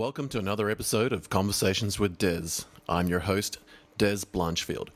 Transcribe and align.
Welcome 0.00 0.30
to 0.30 0.38
another 0.38 0.70
episode 0.70 1.12
of 1.12 1.28
Conversations 1.28 1.98
with 1.98 2.16
Dez. 2.16 2.64
I'm 2.88 3.08
your 3.08 3.20
host, 3.20 3.58
Dez 3.98 4.24
Blanchfield. 4.24 4.88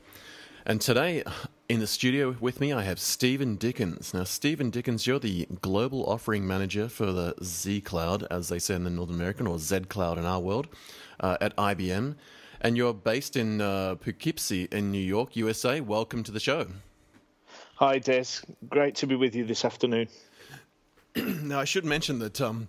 And 0.64 0.80
today 0.80 1.23
in 1.69 1.80
the 1.80 1.87
studio 1.87 2.34
with 2.41 2.59
me, 2.59 2.73
I 2.73 2.84
have 2.84 2.98
Steven 2.98 3.57
Dickens. 3.57 4.14
Now, 4.14 4.25
Steven 4.25 4.71
Dickens, 4.71 5.07
you're 5.07 5.18
the 5.18 5.46
global 5.61 6.07
offering 6.07 6.46
manager 6.46 6.89
for 6.89 7.12
the 7.12 7.35
Z 7.43 7.82
Cloud, 7.82 8.27
as 8.30 8.48
they 8.48 8.59
say 8.59 8.77
in 8.77 8.85
the 8.85 8.89
North 8.89 9.11
American, 9.11 9.46
or 9.46 9.59
Z 9.59 9.80
Cloud 9.90 10.17
in 10.17 10.25
our 10.25 10.40
world, 10.40 10.68
uh, 11.21 11.36
at 11.39 11.55
IBM. 11.57 12.14
And 12.62 12.75
you're 12.79 12.95
based 12.95 13.36
in 13.36 13.61
uh, 13.61 13.96
Poughkeepsie 13.96 14.68
in 14.73 14.91
New 14.91 14.96
York, 14.96 15.36
USA. 15.36 15.82
Welcome 15.82 16.23
to 16.23 16.32
the 16.32 16.41
show. 16.41 16.66
Hi, 17.75 18.00
Dez. 18.00 18.43
Great 18.71 18.95
to 18.95 19.07
be 19.07 19.16
with 19.16 19.35
you 19.35 19.44
this 19.44 19.66
afternoon. 19.66 20.08
now, 21.14 21.61
I 21.61 21.66
should 21.66 21.85
mention 21.85 22.21
that 22.21 22.41
um, 22.41 22.68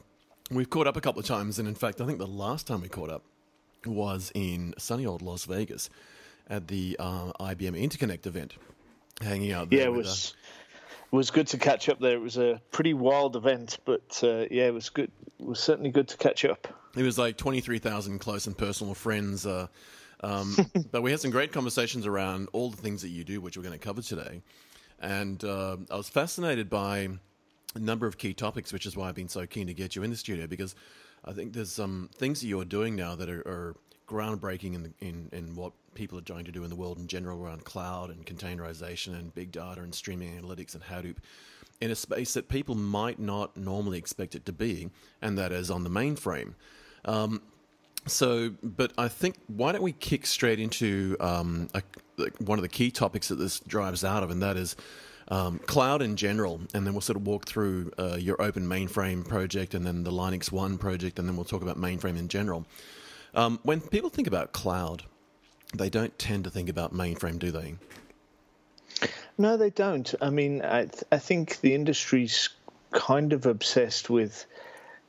we've 0.52 0.70
caught 0.70 0.88
up 0.88 0.98
a 0.98 1.02
couple 1.02 1.20
of 1.20 1.26
times, 1.26 1.60
and 1.60 1.68
in 1.68 1.76
fact, 1.76 2.02
I 2.02 2.06
think 2.06 2.20
the 2.20 2.28
last 2.28 2.68
time 2.68 2.82
we 2.82 2.90
caught 2.90 3.10
up 3.10 3.24
was 3.86 4.32
in 4.34 4.74
sunny 4.78 5.06
old 5.06 5.22
Las 5.22 5.46
Vegas 5.46 5.90
at 6.50 6.68
the 6.68 6.96
uh, 7.00 7.32
IBM 7.40 7.82
Interconnect 7.82 8.26
event, 8.26 8.54
hanging 9.22 9.52
out 9.52 9.70
there. 9.70 9.80
Yeah, 9.80 9.86
it 9.86 9.94
was 9.94 10.34
uh, 10.34 11.16
was 11.16 11.32
good 11.32 11.48
to 11.48 11.58
catch 11.58 11.90
up 11.90 12.00
there. 12.00 12.14
It 12.14 12.22
was 12.22 12.38
a 12.38 12.62
pretty 12.72 12.94
wild 12.94 13.36
event, 13.36 13.80
but 13.86 14.20
uh, 14.24 14.46
yeah, 14.52 14.68
it 14.68 14.74
was 14.74 14.90
good. 14.90 15.12
It 15.40 15.46
was 15.46 15.60
certainly 15.60 15.92
good 15.92 16.08
to 16.10 16.18
catch 16.18 16.46
up. 16.46 16.68
It 16.96 17.04
was 17.04 17.18
like 17.18 17.38
twenty 17.38 17.62
three 17.62 17.80
thousand 17.80 18.20
close 18.20 18.48
and 18.48 18.58
personal 18.58 18.94
friends. 18.94 19.46
Uh, 19.46 19.68
um, 20.22 20.56
but 20.92 21.02
we 21.02 21.12
had 21.12 21.20
some 21.20 21.32
great 21.32 21.52
conversations 21.52 22.06
around 22.06 22.50
all 22.54 22.70
the 22.70 22.78
things 22.78 23.02
that 23.02 23.10
you 23.10 23.24
do, 23.24 23.42
which 23.42 23.58
we're 23.58 23.64
going 23.64 23.78
to 23.78 23.84
cover 23.84 24.02
today. 24.02 24.42
And 25.00 25.44
uh, 25.44 25.78
I 25.92 25.98
was 25.98 26.10
fascinated 26.10 26.70
by 26.70 27.10
a 27.76 27.80
number 27.80 28.08
of 28.08 28.18
key 28.18 28.34
topics, 28.34 28.74
which 28.74 28.86
is 28.86 28.96
why 28.96 29.10
I've 29.10 29.16
been 29.16 29.30
so 29.30 29.46
keen 29.46 29.68
to 29.68 29.74
get 29.74 29.96
you 29.96 30.04
in 30.04 30.10
the 30.10 30.18
studio 30.18 30.48
because 30.48 30.76
I 31.24 31.34
think 31.34 31.54
there's 31.54 31.72
some 31.72 32.10
things 32.16 32.42
that 32.42 32.48
you're 32.48 32.66
doing 32.66 32.96
now 32.96 33.16
that 33.16 33.30
are, 33.30 33.42
are 33.42 33.76
groundbreaking 34.08 34.76
in, 34.76 34.84
the, 34.84 34.94
in, 35.02 35.30
in 35.32 35.56
what 35.56 35.74
people 35.94 36.18
are 36.18 36.22
trying 36.22 36.46
to 36.46 36.52
do 36.52 36.64
in 36.64 36.70
the 36.70 36.76
world 36.76 36.98
in 36.98 37.08
general 37.08 37.44
around 37.44 37.64
cloud 37.64 38.10
and 38.10 38.26
containerization 38.26 39.14
and 39.14 39.34
big 39.34 39.52
data 39.52 39.82
and 39.82 39.94
streaming 39.94 40.40
analytics 40.40 40.76
and 40.76 40.84
Hadoop 40.84 41.18
in 41.82 41.92
a 41.92 41.96
space 41.96 42.34
that 42.34 42.48
people 42.48 42.76
might 42.76 43.20
not 43.20 43.58
normally 43.58 43.98
expect 43.98 44.36
it 44.36 44.46
to 44.46 44.54
be, 44.54 44.90
and 45.22 45.38
that 45.38 45.52
is 45.52 45.70
on 45.70 45.84
the 45.84 45.90
mainframe. 45.90 46.54
Um, 47.04 47.42
so, 48.08 48.52
but 48.62 48.94
I 48.98 49.08
think 49.08 49.36
why 49.48 49.72
don't 49.72 49.82
we 49.82 49.92
kick 49.92 50.26
straight 50.26 50.60
into 50.60 51.18
um, 51.20 51.70
a, 51.74 51.82
one 52.40 52.60
of 52.60 52.64
the 52.64 52.70
key 52.70 52.92
topics 52.92 53.28
that 53.30 53.36
this 53.36 53.60
drives 53.62 54.04
out 54.04 54.24
of, 54.24 54.30
and 54.30 54.42
that 54.42 54.58
is 54.58 54.76
um, 55.30 55.60
cloud 55.60 56.02
in 56.02 56.16
general, 56.16 56.62
and 56.74 56.86
then 56.86 56.94
we'll 56.94 57.02
sort 57.02 57.18
of 57.18 57.26
walk 57.26 57.46
through 57.46 57.92
uh, 57.98 58.18
your 58.20 58.42
open 58.42 58.68
mainframe 58.68 59.28
project 59.28 59.74
and 59.74 59.86
then 59.86 60.04
the 60.04 60.12
LinuxONE 60.12 60.80
project, 60.80 61.20
and 61.20 61.28
then 61.28 61.36
we'll 61.36 61.46
talk 61.46 61.62
about 61.62 61.78
mainframe 61.78 62.18
in 62.18 62.28
general. 62.28 62.66
Um, 63.34 63.60
when 63.64 63.82
people 63.82 64.10
think 64.10 64.28
about 64.28 64.54
cloud, 64.54 65.04
they 65.76 65.90
don't 65.90 66.18
tend 66.18 66.44
to 66.46 66.50
think 66.50 66.70
about 66.70 66.94
mainframe, 66.94 67.40
do 67.40 67.52
they? 67.52 67.76
No, 69.38 69.58
they 69.58 69.70
don't. 69.70 70.14
I 70.22 70.30
mean, 70.30 70.62
I, 70.62 70.86
th- 70.86 71.04
I 71.12 71.18
think 71.18 71.60
the 71.60 71.74
industry's 71.74 72.50
kind 72.92 73.34
of 73.34 73.46
obsessed 73.46 74.10
with 74.10 74.46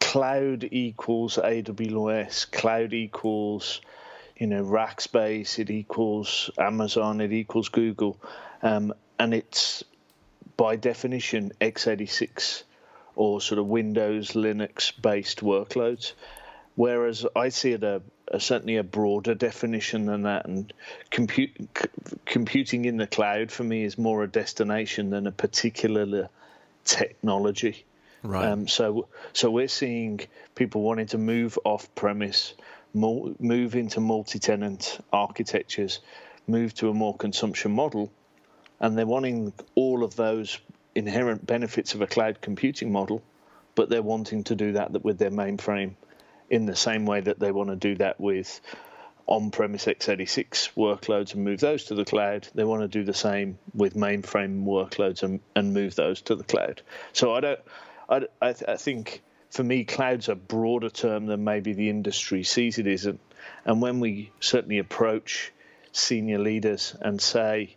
cloud 0.00 0.69
equals 0.72 1.37
AWS, 1.37 2.50
cloud 2.50 2.92
equals, 2.92 3.81
you 4.37 4.48
know, 4.48 4.64
Rackspace, 4.64 5.59
it 5.61 5.70
equals 5.70 6.50
Amazon, 6.59 7.20
it 7.20 7.33
equals 7.33 7.69
Google. 7.69 8.20
Um, 8.62 8.92
and 9.19 9.33
it's 9.33 9.84
by 10.56 10.76
definition 10.76 11.52
x86 11.60 12.62
or 13.14 13.40
sort 13.40 13.58
of 13.58 13.66
Windows, 13.66 14.32
Linux 14.32 14.92
based 15.00 15.40
workloads. 15.40 16.12
Whereas 16.74 17.24
I 17.34 17.48
see 17.48 17.72
it 17.72 17.82
a, 17.82 18.03
a, 18.28 18.38
certainly 18.38 18.76
a 18.76 18.84
broader 18.84 19.34
definition 19.34 20.04
than 20.04 20.22
that, 20.22 20.47
and 20.47 20.72
compute, 21.10 21.53
c- 21.76 21.88
computing 22.26 22.84
in 22.84 22.98
the 22.98 23.06
cloud 23.06 23.50
for 23.50 23.64
me 23.64 23.82
is 23.82 23.97
more 23.97 24.22
a 24.22 24.28
destination 24.28 25.08
than 25.08 25.26
a 25.26 25.32
particular 25.32 26.28
technology. 26.84 27.86
Right. 28.22 28.47
Um, 28.47 28.69
so, 28.69 29.08
so 29.32 29.50
we're 29.50 29.69
seeing 29.69 30.20
people 30.54 30.82
wanting 30.82 31.06
to 31.08 31.19
move 31.19 31.58
off 31.64 31.94
premise, 31.94 32.52
move 32.92 33.75
into 33.75 34.00
multi-tenant 34.00 34.98
architectures, 35.12 36.00
move 36.47 36.75
to 36.75 36.91
a 36.91 36.94
more 36.94 37.16
consumption 37.16 37.72
model, 37.72 38.12
and 38.81 38.97
they're 38.97 39.06
wanting 39.06 39.53
all 39.75 40.04
of 40.04 40.16
those 40.16 40.59
inherent 40.94 41.47
benefits 41.47 41.94
of 41.94 42.00
a 42.00 42.06
cloud 42.06 42.41
computing 42.41 42.92
model, 42.92 43.22
but 43.75 43.88
they're 43.88 44.03
wanting 44.03 44.44
to 44.44 44.54
do 44.54 44.72
that 44.72 45.04
with 45.04 45.19
their 45.19 45.31
mainframe 45.31 45.94
in 46.48 46.66
the 46.66 46.76
same 46.76 47.06
way 47.06 47.20
that 47.20 47.38
they 47.38 47.53
want 47.53 47.70
to 47.70 47.76
do 47.76 47.94
that 47.97 48.20
with 48.20 48.60
on-premise 49.26 49.87
x86 49.87 50.70
workloads 50.76 51.34
and 51.34 51.44
move 51.44 51.60
those 51.60 51.84
to 51.84 51.94
the 51.94 52.04
cloud. 52.04 52.47
They 52.54 52.64
want 52.64 52.82
to 52.82 52.88
do 52.88 53.04
the 53.04 53.14
same 53.14 53.59
with 53.75 53.94
mainframe 53.94 54.64
workloads 54.64 55.22
and, 55.22 55.41
and 55.54 55.75
move 55.75 55.97
those 55.97 56.22
to 56.22 56.37
the 56.37 56.44
cloud. 56.44 56.82
So 57.12 57.34
I 57.34 57.41
don't. 57.41 57.60
I, 58.08 58.20
I, 58.41 58.54
I 58.69 58.76
think 58.76 59.22
for 59.50 59.64
me, 59.64 59.84
cloud's 59.84 60.28
a 60.28 60.37
broader 60.37 60.91
term 60.91 61.26
than 61.26 61.43
maybe 61.43 61.72
the 61.72 61.91
industry 61.91 62.44
sees 62.44 62.78
it 62.78 62.87
isn't. 62.87 63.20
And 63.64 63.82
when 63.82 64.00
we 64.00 64.31
certainly 64.38 64.78
approach 64.78 65.53
senior 65.93 66.38
leaders 66.38 66.94
and 67.00 67.20
say, 67.20 67.76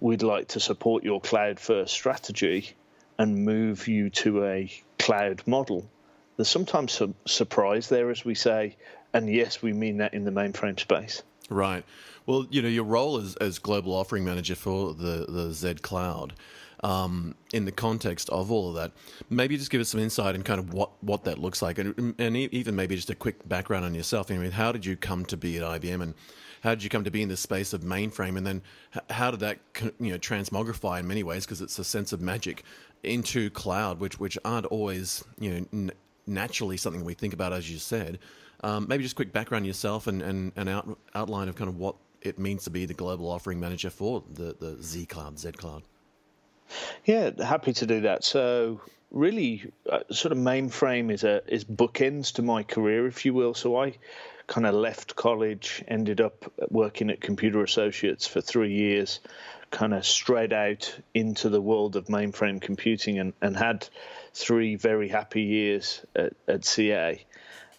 we'd 0.00 0.22
like 0.22 0.48
to 0.48 0.60
support 0.60 1.04
your 1.04 1.20
cloud 1.20 1.58
first 1.58 1.92
strategy 1.92 2.74
and 3.18 3.44
move 3.44 3.88
you 3.88 4.10
to 4.10 4.44
a 4.44 4.72
cloud 4.98 5.42
model. 5.46 5.88
There's 6.36 6.48
sometimes 6.48 6.92
some 6.92 7.14
surprise 7.26 7.88
there 7.88 8.10
as 8.10 8.24
we 8.24 8.34
say, 8.34 8.76
and 9.12 9.28
yes, 9.28 9.62
we 9.62 9.72
mean 9.72 9.98
that 9.98 10.12
in 10.12 10.24
the 10.24 10.30
mainframe 10.30 10.78
space. 10.78 11.22
Right. 11.48 11.84
Well, 12.26 12.46
you 12.50 12.60
know, 12.60 12.68
your 12.68 12.84
role 12.84 13.18
as, 13.18 13.36
as 13.36 13.58
global 13.58 13.94
offering 13.94 14.24
manager 14.24 14.54
for 14.54 14.92
the, 14.92 15.26
the 15.28 15.52
Z 15.52 15.76
Cloud, 15.76 16.34
um, 16.84 17.34
in 17.54 17.64
the 17.64 17.72
context 17.72 18.28
of 18.30 18.50
all 18.52 18.70
of 18.70 18.74
that, 18.74 18.92
maybe 19.30 19.56
just 19.56 19.70
give 19.70 19.80
us 19.80 19.88
some 19.88 20.00
insight 20.00 20.34
in 20.34 20.42
kind 20.42 20.58
of 20.58 20.74
what, 20.74 20.90
what 21.02 21.24
that 21.24 21.38
looks 21.38 21.62
like, 21.62 21.78
and, 21.78 22.14
and 22.18 22.36
even 22.36 22.76
maybe 22.76 22.96
just 22.96 23.08
a 23.08 23.14
quick 23.14 23.48
background 23.48 23.84
on 23.84 23.94
yourself. 23.94 24.30
I 24.30 24.36
mean, 24.36 24.50
how 24.50 24.72
did 24.72 24.84
you 24.84 24.96
come 24.96 25.24
to 25.26 25.36
be 25.36 25.56
at 25.56 25.62
IBM, 25.62 26.02
and 26.02 26.14
how 26.66 26.74
did 26.74 26.82
you 26.82 26.90
come 26.90 27.04
to 27.04 27.12
be 27.12 27.22
in 27.22 27.28
this 27.28 27.38
space 27.38 27.72
of 27.72 27.82
mainframe, 27.82 28.36
and 28.36 28.44
then 28.44 28.60
how 29.08 29.30
did 29.30 29.38
that 29.38 29.58
you 30.00 30.10
know 30.10 30.18
transmogrify 30.18 30.98
in 30.98 31.06
many 31.06 31.22
ways 31.22 31.46
because 31.46 31.60
it's 31.62 31.78
a 31.78 31.84
sense 31.84 32.12
of 32.12 32.20
magic 32.20 32.64
into 33.04 33.50
cloud, 33.50 34.00
which 34.00 34.18
which 34.18 34.36
aren't 34.44 34.66
always 34.66 35.24
you 35.38 35.50
know 35.50 35.66
n- 35.72 35.92
naturally 36.26 36.76
something 36.76 37.04
we 37.04 37.14
think 37.14 37.32
about 37.32 37.52
as 37.52 37.70
you 37.70 37.78
said. 37.78 38.18
Um, 38.64 38.86
maybe 38.88 39.04
just 39.04 39.14
quick 39.14 39.32
background 39.32 39.64
yourself 39.64 40.08
and 40.08 40.20
and 40.20 40.50
an 40.56 40.66
out, 40.66 40.98
outline 41.14 41.48
of 41.48 41.54
kind 41.54 41.68
of 41.68 41.76
what 41.76 41.94
it 42.20 42.36
means 42.36 42.64
to 42.64 42.70
be 42.70 42.84
the 42.84 42.94
global 42.94 43.30
offering 43.30 43.60
manager 43.60 43.88
for 43.88 44.24
the 44.34 44.56
the 44.58 44.82
Z 44.82 45.06
Cloud, 45.06 45.38
Z 45.38 45.52
Cloud. 45.52 45.84
Yeah, 47.04 47.30
happy 47.44 47.74
to 47.74 47.86
do 47.86 48.00
that. 48.00 48.24
So 48.24 48.80
really, 49.12 49.70
uh, 49.88 50.00
sort 50.10 50.32
of 50.32 50.38
mainframe 50.38 51.12
is 51.12 51.22
a 51.22 51.42
is 51.46 51.64
bookends 51.64 52.32
to 52.34 52.42
my 52.42 52.64
career, 52.64 53.06
if 53.06 53.24
you 53.24 53.34
will. 53.34 53.54
So 53.54 53.80
I 53.80 53.94
kind 54.46 54.66
of 54.66 54.74
left 54.74 55.16
college, 55.16 55.82
ended 55.88 56.20
up 56.20 56.50
working 56.70 57.10
at 57.10 57.20
Computer 57.20 57.62
Associates 57.62 58.26
for 58.26 58.40
three 58.40 58.72
years, 58.72 59.20
kind 59.70 59.92
of 59.92 60.06
straight 60.06 60.52
out 60.52 60.98
into 61.14 61.48
the 61.48 61.60
world 61.60 61.96
of 61.96 62.06
mainframe 62.06 62.60
computing 62.60 63.18
and, 63.18 63.32
and 63.42 63.56
had 63.56 63.88
three 64.34 64.76
very 64.76 65.08
happy 65.08 65.42
years 65.42 66.04
at, 66.14 66.32
at 66.46 66.64
CA. 66.64 67.24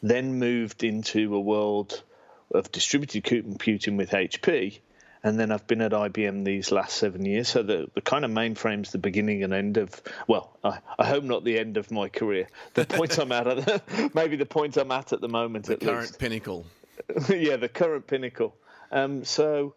Then 0.04 0.40
moved 0.40 0.84
into 0.84 1.36
a 1.36 1.40
world 1.40 2.04
of 2.52 2.72
distributed 2.72 3.24
computing 3.24 3.98
with 3.98 4.12
HP 4.12 4.80
and 5.28 5.38
then 5.38 5.52
I've 5.52 5.68
been 5.68 5.82
at 5.82 5.92
IBM 5.92 6.46
these 6.46 6.72
last 6.72 6.96
seven 6.96 7.26
years. 7.26 7.50
So 7.50 7.62
the, 7.62 7.90
the 7.94 8.02
kind 8.02 8.24
of 8.24 8.32
mainframe's 8.32 8.92
the 8.92 8.98
beginning 8.98 9.44
and 9.44 9.54
end 9.54 9.78
of, 9.78 10.02
well, 10.28 10.58
I, 10.64 10.80
I 10.98 11.06
hope 11.06 11.26
not 11.26 11.44
the 11.44 11.60
end 11.60 11.76
of 11.76 11.92
my 11.92 12.08
career. 12.08 12.48
The 12.76 12.86
point 12.90 13.18
I'm 13.18 13.32
at, 13.34 13.48
at 13.48 14.16
maybe 14.16 14.38
the 14.38 14.46
point 14.46 14.78
I'm 14.78 14.92
at 14.92 15.12
at 15.12 15.20
the 15.20 15.28
moment. 15.28 15.70
At 15.70 15.82
the 15.82 15.86
current 15.86 16.02
least. 16.02 16.20
pinnacle. 16.20 16.66
yeah, 17.30 17.58
the 17.58 17.68
current 17.68 18.08
pinnacle. 18.08 18.56
Um, 18.90 19.26
so 19.26 19.74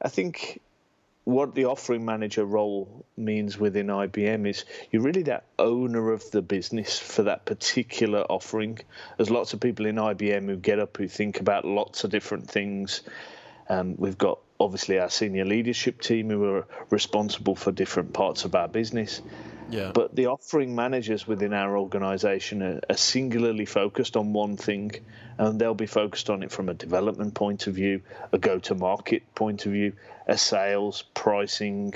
I 0.00 0.08
think 0.08 0.62
what 1.24 1.54
the 1.54 1.66
offering 1.66 2.04
manager 2.04 2.44
role 2.44 3.04
means 3.16 3.58
within 3.58 3.88
IBM 3.88 4.48
is 4.48 4.64
you're 4.90 5.02
really 5.02 5.24
that 5.24 5.44
owner 5.58 6.12
of 6.12 6.30
the 6.30 6.40
business 6.40 6.98
for 6.98 7.24
that 7.24 7.44
particular 7.44 8.20
offering. 8.20 8.78
There's 9.18 9.30
lots 9.30 9.52
of 9.52 9.60
people 9.60 9.84
in 9.84 9.96
IBM 9.96 10.46
who 10.46 10.56
get 10.56 10.78
up 10.78 10.96
who 10.96 11.08
think 11.08 11.40
about 11.40 11.66
lots 11.66 12.04
of 12.04 12.10
different 12.10 12.50
things. 12.50 13.02
Um, 13.68 13.96
we've 13.96 14.18
got 14.18 14.38
obviously 14.64 14.98
our 14.98 15.10
senior 15.10 15.44
leadership 15.44 16.00
team 16.00 16.30
who 16.30 16.42
are 16.44 16.66
responsible 16.88 17.54
for 17.54 17.70
different 17.70 18.14
parts 18.14 18.44
of 18.46 18.54
our 18.54 18.66
business. 18.66 19.20
Yeah. 19.70 19.92
But 19.94 20.16
the 20.16 20.26
offering 20.26 20.74
managers 20.74 21.26
within 21.26 21.52
our 21.52 21.76
organization 21.76 22.62
are, 22.62 22.80
are, 22.88 22.96
singularly 22.96 23.66
focused 23.66 24.16
on 24.16 24.32
one 24.32 24.56
thing, 24.56 24.92
and 25.38 25.60
they'll 25.60 25.74
be 25.74 25.86
focused 25.86 26.30
on 26.30 26.42
it 26.42 26.50
from 26.50 26.68
a 26.68 26.74
development 26.74 27.34
point 27.34 27.66
of 27.66 27.74
view, 27.74 28.00
a 28.32 28.38
go 28.38 28.58
to 28.60 28.74
market 28.74 29.22
point 29.34 29.66
of 29.66 29.72
view, 29.72 29.92
a 30.26 30.38
sales, 30.38 31.02
pricing, 31.14 31.94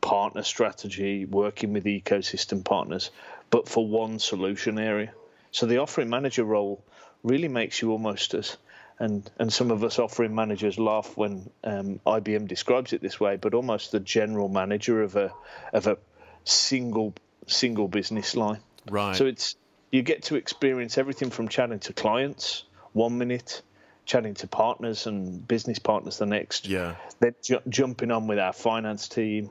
partner 0.00 0.42
strategy, 0.42 1.24
working 1.24 1.72
with 1.72 1.84
ecosystem 1.84 2.64
partners, 2.64 3.10
but 3.50 3.68
for 3.68 3.86
one 3.86 4.18
solution 4.18 4.78
area. 4.78 5.12
So 5.50 5.66
the 5.66 5.78
offering 5.78 6.10
manager 6.10 6.44
role 6.44 6.82
really 7.22 7.48
makes 7.48 7.82
you 7.82 7.90
almost 7.92 8.34
as 8.34 8.56
and 9.02 9.28
and 9.36 9.52
some 9.52 9.72
of 9.72 9.82
us 9.82 9.98
offering 9.98 10.32
managers 10.32 10.78
laugh 10.78 11.16
when 11.16 11.50
um, 11.64 12.00
IBM 12.06 12.46
describes 12.46 12.92
it 12.92 13.02
this 13.02 13.18
way, 13.18 13.36
but 13.36 13.52
almost 13.52 13.90
the 13.90 13.98
general 13.98 14.48
manager 14.48 15.02
of 15.02 15.16
a 15.16 15.32
of 15.72 15.88
a 15.88 15.98
single 16.44 17.12
single 17.48 17.88
business 17.88 18.36
line. 18.36 18.60
Right. 18.88 19.16
So 19.16 19.26
it's 19.26 19.56
you 19.90 20.02
get 20.02 20.22
to 20.24 20.36
experience 20.36 20.98
everything 20.98 21.30
from 21.30 21.48
chatting 21.48 21.80
to 21.80 21.92
clients 21.92 22.64
one 22.92 23.18
minute, 23.18 23.62
chatting 24.04 24.34
to 24.34 24.46
partners 24.46 25.08
and 25.08 25.46
business 25.48 25.80
partners 25.80 26.18
the 26.18 26.26
next. 26.26 26.68
Yeah. 26.68 26.94
Then 27.18 27.34
ju- 27.42 27.62
jumping 27.68 28.12
on 28.12 28.28
with 28.28 28.38
our 28.38 28.52
finance 28.52 29.08
team, 29.08 29.50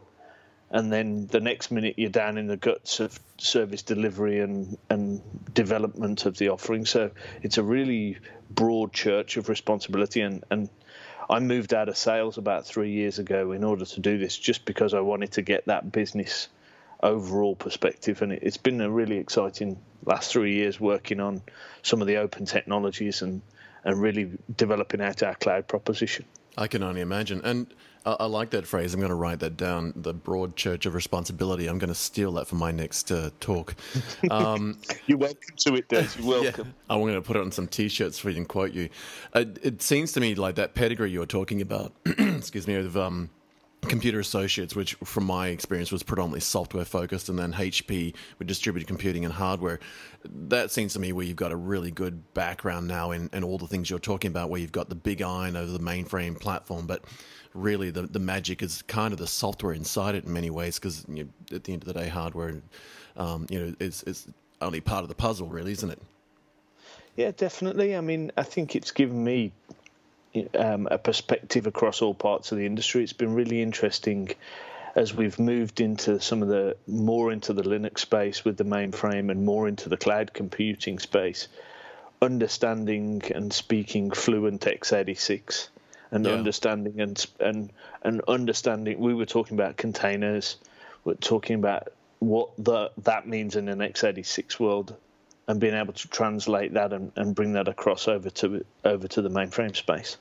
and 0.72 0.92
then 0.92 1.28
the 1.28 1.40
next 1.40 1.70
minute 1.70 1.96
you're 1.98 2.10
down 2.10 2.38
in 2.38 2.48
the 2.48 2.58
guts 2.58 3.00
of 3.00 3.20
service 3.38 3.84
delivery 3.84 4.40
and 4.40 4.78
and 4.90 5.22
development 5.54 6.26
of 6.26 6.38
the 6.38 6.50
offering. 6.50 6.86
So 6.86 7.12
it's 7.44 7.58
a 7.58 7.64
really 7.64 8.18
broad 8.50 8.94
church 8.94 9.38
of 9.38 9.50
responsibility 9.50 10.22
and 10.22 10.44
and. 10.50 10.70
I 11.30 11.40
moved 11.40 11.74
out 11.74 11.88
of 11.88 11.96
sales 11.96 12.38
about 12.38 12.66
three 12.66 12.92
years 12.92 13.18
ago 13.18 13.54
in 13.54 13.64
order 13.64 13.86
to 13.86 14.00
do 14.02 14.18
this, 14.18 14.38
just 14.38 14.66
because 14.66 14.94
I 14.94 15.00
wanted 15.00 15.32
to 15.34 15.42
get 15.42 15.68
that 15.68 15.90
business 15.90 16.50
overall 17.02 17.56
perspective. 17.56 18.22
And 18.22 18.34
it's 18.34 18.58
been 18.58 18.82
a 18.82 18.90
really 18.90 19.18
exciting 19.18 19.78
last 20.06 20.32
three 20.32 20.56
years 20.56 20.80
working 20.80 21.20
on 21.20 21.42
some 21.84 22.02
of 22.02 22.08
the 22.08 22.18
open 22.18 22.46
technologies 22.46 23.22
and, 23.22 23.42
and 23.84 24.02
really 24.02 24.32
developing 24.56 25.02
out 25.02 25.24
our 25.24 25.36
cloud 25.36 25.68
proposition. 25.68 26.26
I 26.58 26.68
can 26.68 26.84
only 26.84 27.02
imagine. 27.02 27.42
And 27.44 27.74
I, 28.06 28.12
I 28.22 28.26
like 28.26 28.50
that 28.52 28.68
phrase. 28.68 28.94
I'm 28.94 29.00
going 29.00 29.10
to 29.10 29.16
write 29.16 29.40
that 29.40 29.58
down 29.58 29.94
the 29.96 30.14
broad 30.14 30.56
church 30.56 30.86
of 30.86 30.94
responsibility. 30.96 31.68
I'm 31.68 31.78
going 31.78 31.90
to 31.90 31.96
steal 31.96 32.34
that 32.34 32.48
for 32.48 32.56
my 32.56 32.72
next 32.72 33.12
uh, 33.12 33.30
talk. 33.40 33.76
Um, 34.30 34.78
You're 35.08 35.18
welcome 35.18 35.56
to 35.58 35.76
it, 35.76 35.90
Dez. 35.90 36.18
You're 36.18 36.42
welcome. 36.42 36.68
Yeah, 36.68 36.94
I'm 36.94 37.02
going 37.02 37.16
to 37.16 37.22
put 37.22 37.36
it 37.36 37.42
on 37.42 37.52
some 37.52 37.68
t 37.68 37.90
shirts 37.90 38.18
for 38.18 38.30
you 38.30 38.38
and 38.38 38.48
quote 38.48 38.72
you. 38.72 38.90
Uh, 39.34 39.46
it 39.62 39.82
seems 39.82 40.14
to 40.14 40.20
me 40.20 40.36
like 40.36 40.56
that 40.56 40.74
pedigree 40.74 41.12
you 41.12 41.20
were 41.20 41.26
talking 41.26 41.60
about, 41.60 41.92
excuse 42.06 42.68
me, 42.68 42.76
of. 42.76 42.96
Um, 42.96 43.30
Computer 43.88 44.20
Associates, 44.20 44.76
which 44.76 44.94
from 45.04 45.26
my 45.26 45.48
experience 45.48 45.92
was 45.92 46.04
predominantly 46.04 46.40
software 46.40 46.86
focused, 46.86 47.30
and 47.30 47.38
then 47.38 47.52
HP 47.54 48.14
with 48.38 48.48
distributed 48.48 48.88
computing 48.88 49.26
and 49.26 49.34
hardware. 49.34 49.80
That 50.24 50.72
seems 50.72 50.94
to 50.94 51.00
me 51.00 51.12
where 51.14 51.26
you've 51.26 51.36
got 51.36 51.52
a 51.52 51.56
really 51.56 51.92
good 51.92 52.34
background 52.34 52.88
now 52.88 53.12
in, 53.12 53.30
in 53.34 53.44
all 53.44 53.58
the 53.58 53.68
things 53.68 53.90
you're 53.90 54.00
talking 54.00 54.30
about, 54.30 54.50
where 54.50 54.62
you've 54.62 54.72
got 54.72 54.90
the 54.90 54.96
big 54.96 55.22
iron 55.22 55.56
over 55.56 55.72
the 55.72 55.80
mainframe 55.80 56.40
platform, 56.40 56.86
but 56.86 57.04
really 57.54 57.90
the, 57.90 58.04
the 58.04 58.20
magic 58.20 58.62
is 58.62 58.84
kind 58.84 59.14
of 59.14 59.20
the 59.20 59.28
software 59.28 59.74
inside 59.74 60.16
it 60.16 60.26
in 60.26 60.32
many 60.32 60.52
ways, 60.52 60.78
because 60.78 61.04
you 61.10 61.24
know, 61.24 61.56
at 61.56 61.64
the 61.64 61.74
end 61.74 61.82
of 61.82 61.88
the 61.88 62.00
day, 62.00 62.08
hardware, 62.08 62.62
um, 63.18 63.48
you 63.50 63.60
know, 63.60 63.76
is, 63.80 64.04
is 64.04 64.28
only 64.62 64.80
part 64.80 65.02
of 65.02 65.10
the 65.10 65.16
puzzle, 65.16 65.48
really, 65.48 65.72
isn't 65.72 65.90
it? 65.90 66.02
Yeah, 67.16 67.32
definitely. 67.32 67.96
I 67.96 68.02
mean, 68.02 68.32
I 68.38 68.44
think 68.44 68.76
it's 68.76 68.92
given 68.92 69.24
me 69.24 69.52
um, 70.58 70.88
a 70.90 70.98
perspective 70.98 71.68
across 71.68 72.02
all 72.02 72.14
parts 72.14 72.52
of 72.52 72.58
the 72.58 72.66
industry. 72.66 73.04
It's 73.04 73.14
been 73.14 73.34
really 73.34 73.62
interesting 73.62 74.32
as 74.96 75.14
we've 75.14 75.40
moved 75.40 75.80
into 75.80 76.20
some 76.20 76.42
of 76.42 76.50
the 76.50 76.76
more 76.88 77.32
into 77.32 77.54
the 77.54 77.64
Linux 77.64 78.00
space 78.00 78.44
with 78.44 78.58
the 78.58 78.66
mainframe 78.66 79.32
and 79.32 79.46
more 79.46 79.68
into 79.68 79.90
the 79.90 79.98
cloud 79.98 80.34
computing 80.34 81.00
space, 81.00 81.48
understanding 82.22 83.22
and 83.34 83.54
speaking 83.54 84.12
fluent 84.12 84.62
x86 84.62 85.70
and 86.12 86.26
yeah. 86.26 86.34
understanding 86.34 87.00
and 87.00 87.26
and 87.40 87.72
and 88.04 88.22
understanding. 88.28 89.00
We 89.00 89.14
were 89.14 89.26
talking 89.26 89.58
about 89.58 89.78
containers. 89.78 90.58
We're 91.04 91.16
talking 91.16 91.56
about 91.56 91.90
what 92.20 92.50
the 92.58 92.92
that 93.00 93.28
means 93.28 93.56
in 93.56 93.70
an 93.70 93.80
x86 93.80 94.60
world 94.60 94.96
and 95.52 95.60
being 95.60 95.74
able 95.74 95.92
to 95.92 96.08
translate 96.08 96.74
that 96.74 96.94
and, 96.94 97.12
and 97.18 97.36
bring 97.36 97.52
that 97.54 97.68
across 97.68 98.08
over 98.08 98.30
to 98.30 98.66
over 98.86 99.08
to 99.08 99.22
the 99.22 99.30
mainframe 99.30 99.76
space. 99.76 100.18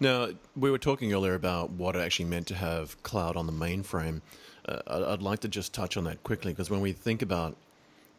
Now, 0.00 0.30
we 0.56 0.70
were 0.70 0.78
talking 0.78 1.12
earlier 1.12 1.34
about 1.34 1.70
what 1.70 1.94
it 1.94 2.00
actually 2.00 2.24
meant 2.24 2.48
to 2.48 2.54
have 2.54 3.00
cloud 3.02 3.36
on 3.36 3.46
the 3.46 3.52
mainframe. 3.52 4.22
Uh, 4.66 5.06
I'd 5.08 5.22
like 5.22 5.40
to 5.40 5.48
just 5.48 5.72
touch 5.72 5.96
on 5.96 6.04
that 6.04 6.22
quickly 6.24 6.52
because 6.52 6.68
when 6.68 6.80
we 6.80 6.92
think 6.92 7.22
about 7.22 7.56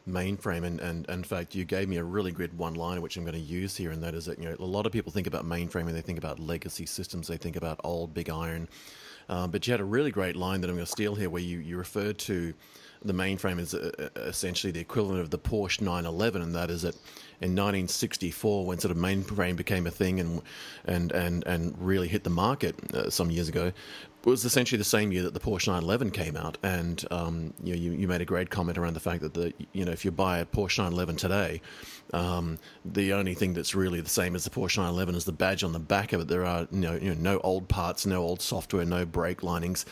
mainframe, 0.08 0.64
and, 0.64 0.80
and, 0.80 1.06
and, 1.10 1.10
in 1.10 1.24
fact, 1.24 1.54
you 1.54 1.66
gave 1.66 1.90
me 1.90 1.98
a 1.98 2.04
really 2.04 2.32
good 2.32 2.58
one 2.58 2.76
liner 2.76 3.02
which 3.02 3.18
I'm 3.18 3.24
going 3.24 3.34
to 3.34 3.40
use 3.40 3.76
here, 3.76 3.92
and 3.92 4.02
that 4.02 4.14
is 4.16 4.26
that 4.26 4.40
you 4.40 4.46
know 4.46 4.56
a 4.58 4.66
lot 4.66 4.86
of 4.86 4.94
people 4.94 5.12
think 5.12 5.28
about 5.28 5.46
mainframe 5.46 5.88
and 5.88 5.96
they 5.96 6.02
think 6.02 6.18
about 6.18 6.40
legacy 6.40 6.86
systems, 6.86 7.28
they 7.28 7.38
think 7.38 7.58
about 7.58 7.82
old 7.84 8.14
big 8.14 8.30
iron. 8.30 8.70
Uh, 9.28 9.48
but 9.48 9.68
you 9.68 9.72
had 9.72 9.82
a 9.82 9.86
really 9.86 10.12
great 10.12 10.38
line 10.38 10.62
that 10.62 10.70
I'm 10.70 10.76
going 10.76 10.86
to 10.86 10.92
steal 10.92 11.16
here 11.16 11.30
where 11.30 11.42
you, 11.42 11.60
you 11.60 11.78
referred 11.78 12.18
to 12.20 12.54
the 13.04 13.14
mainframe 13.14 13.60
is 13.60 13.74
uh, 13.74 13.92
uh, 13.98 14.20
essentially 14.22 14.72
the 14.72 14.80
equivalent 14.80 15.22
of 15.22 15.30
the 15.32 15.40
Porsche 15.40 15.82
911, 15.82 16.42
and 16.42 16.56
that 16.56 16.70
is 16.70 16.84
that 16.84 16.96
in 17.42 17.56
1964, 17.56 18.66
when 18.66 18.78
sort 18.78 18.92
of 18.92 18.98
mainframe 18.98 19.56
became 19.56 19.88
a 19.88 19.92
thing 19.92 20.20
and 20.20 20.42
and 20.86 21.12
and 21.12 21.44
and 21.48 21.76
really 21.80 22.08
hit 22.08 22.24
the 22.24 22.30
market 22.30 22.76
uh, 22.94 23.10
some 23.10 23.32
years 23.32 23.50
ago, 23.50 23.72
was 24.24 24.46
essentially 24.46 24.78
the 24.78 24.84
same 24.84 25.12
year 25.12 25.24
that 25.24 25.34
the 25.34 25.40
Porsche 25.40 25.68
911 25.68 26.12
came 26.12 26.38
out. 26.38 26.60
And 26.62 27.04
um, 27.10 27.54
you, 27.64 27.74
know, 27.74 27.82
you, 27.82 27.92
you 27.94 28.08
made 28.08 28.22
a 28.22 28.26
great 28.26 28.52
comment 28.52 28.78
around 28.78 28.94
the 28.94 29.00
fact 29.00 29.22
that 29.22 29.34
the 29.34 29.54
you 29.74 29.84
know 29.84 29.92
if 29.92 30.06
you 30.06 30.12
buy 30.12 30.40
a 30.40 30.46
Porsche 30.46 30.78
911 30.78 31.16
today, 31.16 31.62
um, 32.14 32.60
the 32.86 33.14
only 33.14 33.34
thing 33.34 33.54
that's 33.54 33.74
really 33.74 34.02
the 34.02 34.10
same 34.10 34.36
as 34.36 34.44
the 34.44 34.52
Porsche 34.52 34.78
911 34.78 35.16
is 35.16 35.26
the 35.26 35.32
badge 35.32 35.64
on 35.64 35.72
the 35.72 35.80
back 35.80 36.14
of 36.14 36.22
it. 36.22 36.28
There 36.28 36.46
are 36.46 36.68
you 36.72 36.80
know, 36.80 36.94
you 36.94 37.16
know 37.16 37.22
no 37.22 37.40
old 37.40 37.68
parts, 37.68 38.06
no 38.06 38.22
old 38.22 38.42
software, 38.42 38.86
no 38.86 39.06
brake 39.06 39.42
linings 39.42 39.86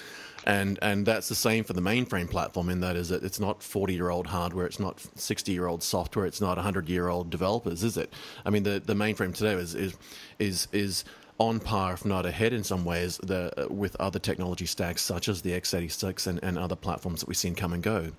and 0.46 0.80
and 0.82 1.06
that's 1.06 1.28
the 1.28 1.36
same 1.36 1.64
for 1.64 1.74
the 1.74 1.82
mainframe 1.82 2.30
platform 2.30 2.70
in 2.70 2.80
that 2.80 2.96
is 2.96 3.10
that 3.10 3.24
it's 3.24 3.40
not 3.40 3.62
40 3.62 3.94
year 3.94 4.10
old 4.10 4.28
hardware 4.28 4.66
it's 4.66 4.80
not 4.80 5.06
60 5.16 5.52
year 5.52 5.68
old 5.68 5.84
software 5.84 6.26
it's 6.26 6.40
not 6.40 6.58
100 6.58 6.88
year 6.88 7.10
old 7.10 7.30
developers 7.30 7.84
is 7.84 7.98
it 7.98 8.14
i 8.46 8.50
mean 8.50 8.64
the 8.64 8.82
the 8.86 8.94
mainframe 8.94 9.34
today 9.34 9.54
is 9.54 9.76
is 9.76 9.98
is 10.40 10.68
is 10.72 11.04
on 11.40 11.60
par, 11.60 11.94
if 11.94 12.06
not 12.06 12.26
ahead 12.26 12.54
in 12.54 12.64
some 12.64 12.84
ways, 12.86 13.18
the, 13.24 13.52
uh, 13.58 13.74
with 13.74 13.96
other 14.00 14.20
technology 14.20 14.66
stacks 14.66 15.02
such 15.02 15.30
as 15.30 15.42
the 15.42 15.52
x86 15.52 16.28
and, 16.28 16.40
and 16.44 16.60
other 16.60 16.76
platforms 16.76 17.22
that 17.22 17.30
we've 17.30 17.38
seen 17.38 17.56
come 17.56 17.72
and 17.74 17.82
go. 17.82 18.12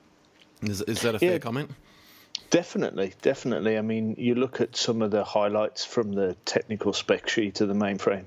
Is, 0.63 0.81
is 0.83 1.03
that 1.03 1.15
a 1.15 1.19
fair 1.19 1.33
yeah, 1.33 1.39
comment? 1.39 1.71
Definitely, 2.49 3.13
definitely. 3.23 3.79
I 3.79 3.83
mean, 3.83 4.17
you 4.19 4.35
look 4.35 4.61
at 4.61 4.75
some 4.75 5.03
of 5.03 5.11
the 5.11 5.23
highlights 5.23 5.85
from 5.85 6.13
the 6.13 6.35
technical 6.45 6.93
spec 6.93 7.29
sheet 7.29 7.61
of 7.61 7.69
the 7.69 7.75
mainframe. 7.75 8.25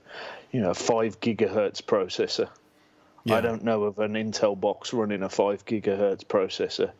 You 0.51 0.61
know, 0.61 0.73
five 0.73 1.19
gigahertz 1.19 1.81
processor. 1.81 2.49
Yeah. 3.25 3.37
I 3.37 3.41
don't 3.41 3.63
know 3.63 3.83
of 3.83 3.99
an 3.99 4.13
Intel 4.13 4.59
box 4.59 4.93
running 4.93 5.23
a 5.23 5.29
five 5.29 5.65
gigahertz 5.65 6.25
processor. 6.25 6.91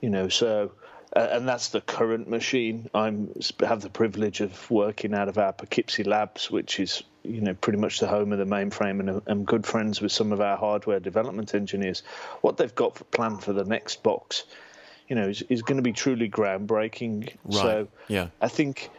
You 0.00 0.10
know, 0.10 0.28
so 0.28 0.72
uh, 1.14 1.28
and 1.30 1.48
that's 1.48 1.68
the 1.68 1.80
current 1.80 2.28
machine. 2.28 2.90
I'm 2.92 3.32
have 3.60 3.82
the 3.82 3.90
privilege 3.90 4.40
of 4.40 4.70
working 4.70 5.14
out 5.14 5.28
of 5.28 5.38
our 5.38 5.52
Poughkeepsie 5.52 6.02
Labs, 6.02 6.50
which 6.50 6.80
is 6.80 7.04
you 7.22 7.40
know 7.40 7.54
pretty 7.54 7.78
much 7.78 8.00
the 8.00 8.08
home 8.08 8.32
of 8.32 8.38
the 8.38 8.44
mainframe, 8.44 9.00
and 9.00 9.22
I'm 9.26 9.44
good 9.44 9.64
friends 9.64 10.00
with 10.00 10.10
some 10.10 10.32
of 10.32 10.40
our 10.40 10.56
hardware 10.56 10.98
development 10.98 11.54
engineers. 11.54 12.02
What 12.40 12.56
they've 12.56 12.74
got 12.74 12.98
for, 12.98 13.04
planned 13.04 13.44
for 13.44 13.52
the 13.52 13.64
next 13.64 14.02
box, 14.02 14.44
you 15.08 15.14
know, 15.14 15.28
is, 15.28 15.42
is 15.42 15.62
going 15.62 15.76
to 15.76 15.82
be 15.82 15.92
truly 15.92 16.28
groundbreaking. 16.28 17.32
Right. 17.44 17.54
So 17.54 17.88
yeah, 18.08 18.28
I 18.40 18.48
think 18.48 18.90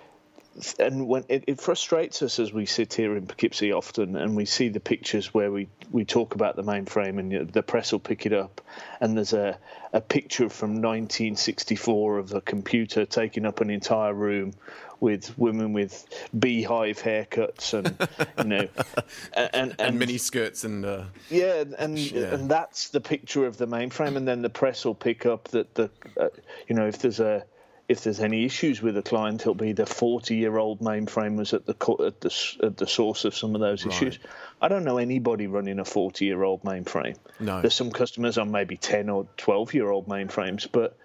and 0.79 1.07
when 1.07 1.25
it, 1.27 1.43
it, 1.47 1.59
frustrates 1.59 2.21
us 2.21 2.39
as 2.39 2.53
we 2.53 2.65
sit 2.65 2.93
here 2.93 3.17
in 3.17 3.27
Poughkeepsie 3.27 3.73
often 3.73 4.15
and 4.15 4.35
we 4.35 4.45
see 4.45 4.69
the 4.69 4.79
pictures 4.79 5.33
where 5.33 5.51
we, 5.51 5.67
we 5.91 6.05
talk 6.05 6.35
about 6.35 6.55
the 6.55 6.63
mainframe 6.63 7.19
and 7.19 7.51
the 7.51 7.63
press 7.63 7.91
will 7.91 7.99
pick 7.99 8.25
it 8.25 8.33
up 8.33 8.61
and 9.01 9.17
there's 9.17 9.33
a, 9.33 9.57
a 9.91 9.99
picture 9.99 10.49
from 10.49 10.75
1964 10.81 12.19
of 12.19 12.33
a 12.33 12.41
computer 12.41 13.05
taking 13.05 13.45
up 13.45 13.59
an 13.59 13.69
entire 13.69 14.13
room 14.13 14.53
with 15.01 15.37
women 15.37 15.73
with 15.73 16.05
beehive 16.37 16.99
haircuts 16.99 17.73
and 17.73 18.09
you 18.37 18.43
know 18.45 18.67
and 19.33 19.49
and, 19.53 19.75
and 19.77 19.99
mini 19.99 20.17
skirts 20.17 20.63
and 20.63 20.85
uh, 20.85 21.03
yeah 21.29 21.65
and 21.77 21.99
yeah. 21.99 22.33
and 22.33 22.49
that's 22.49 22.89
the 22.89 23.01
picture 23.01 23.45
of 23.45 23.57
the 23.57 23.67
mainframe 23.67 24.15
and 24.15 24.25
then 24.25 24.41
the 24.41 24.49
press 24.49 24.85
will 24.85 24.95
pick 24.95 25.25
up 25.25 25.49
that 25.49 25.75
the 25.75 25.89
uh, 26.17 26.29
you 26.69 26.75
know 26.75 26.87
if 26.87 26.99
there's 26.99 27.19
a 27.19 27.43
if 27.87 28.03
there's 28.03 28.19
any 28.19 28.45
issues 28.45 28.81
with 28.81 28.97
a 28.97 29.03
client, 29.03 29.41
it'll 29.41 29.53
be 29.53 29.71
the 29.71 29.85
40 29.85 30.35
year 30.35 30.57
old 30.57 30.79
mainframe 30.79 31.35
was 31.35 31.53
at 31.53 31.65
the 31.65 31.75
at 32.05 32.19
the 32.21 32.57
at 32.63 32.77
the 32.77 32.87
source 32.87 33.25
of 33.25 33.35
some 33.35 33.53
of 33.53 33.61
those 33.61 33.85
right. 33.85 33.93
issues. 33.93 34.19
I 34.61 34.67
don't 34.67 34.83
know 34.83 34.97
anybody 34.97 35.47
running 35.47 35.79
a 35.79 35.85
40 35.85 36.25
year 36.25 36.43
old 36.43 36.63
mainframe. 36.63 37.17
No. 37.39 37.61
There's 37.61 37.75
some 37.75 37.91
customers 37.91 38.37
on 38.37 38.51
maybe 38.51 38.77
10 38.77 39.09
or 39.09 39.27
12 39.37 39.73
year 39.73 39.89
old 39.89 40.07
mainframes, 40.07 40.67
but 40.71 40.97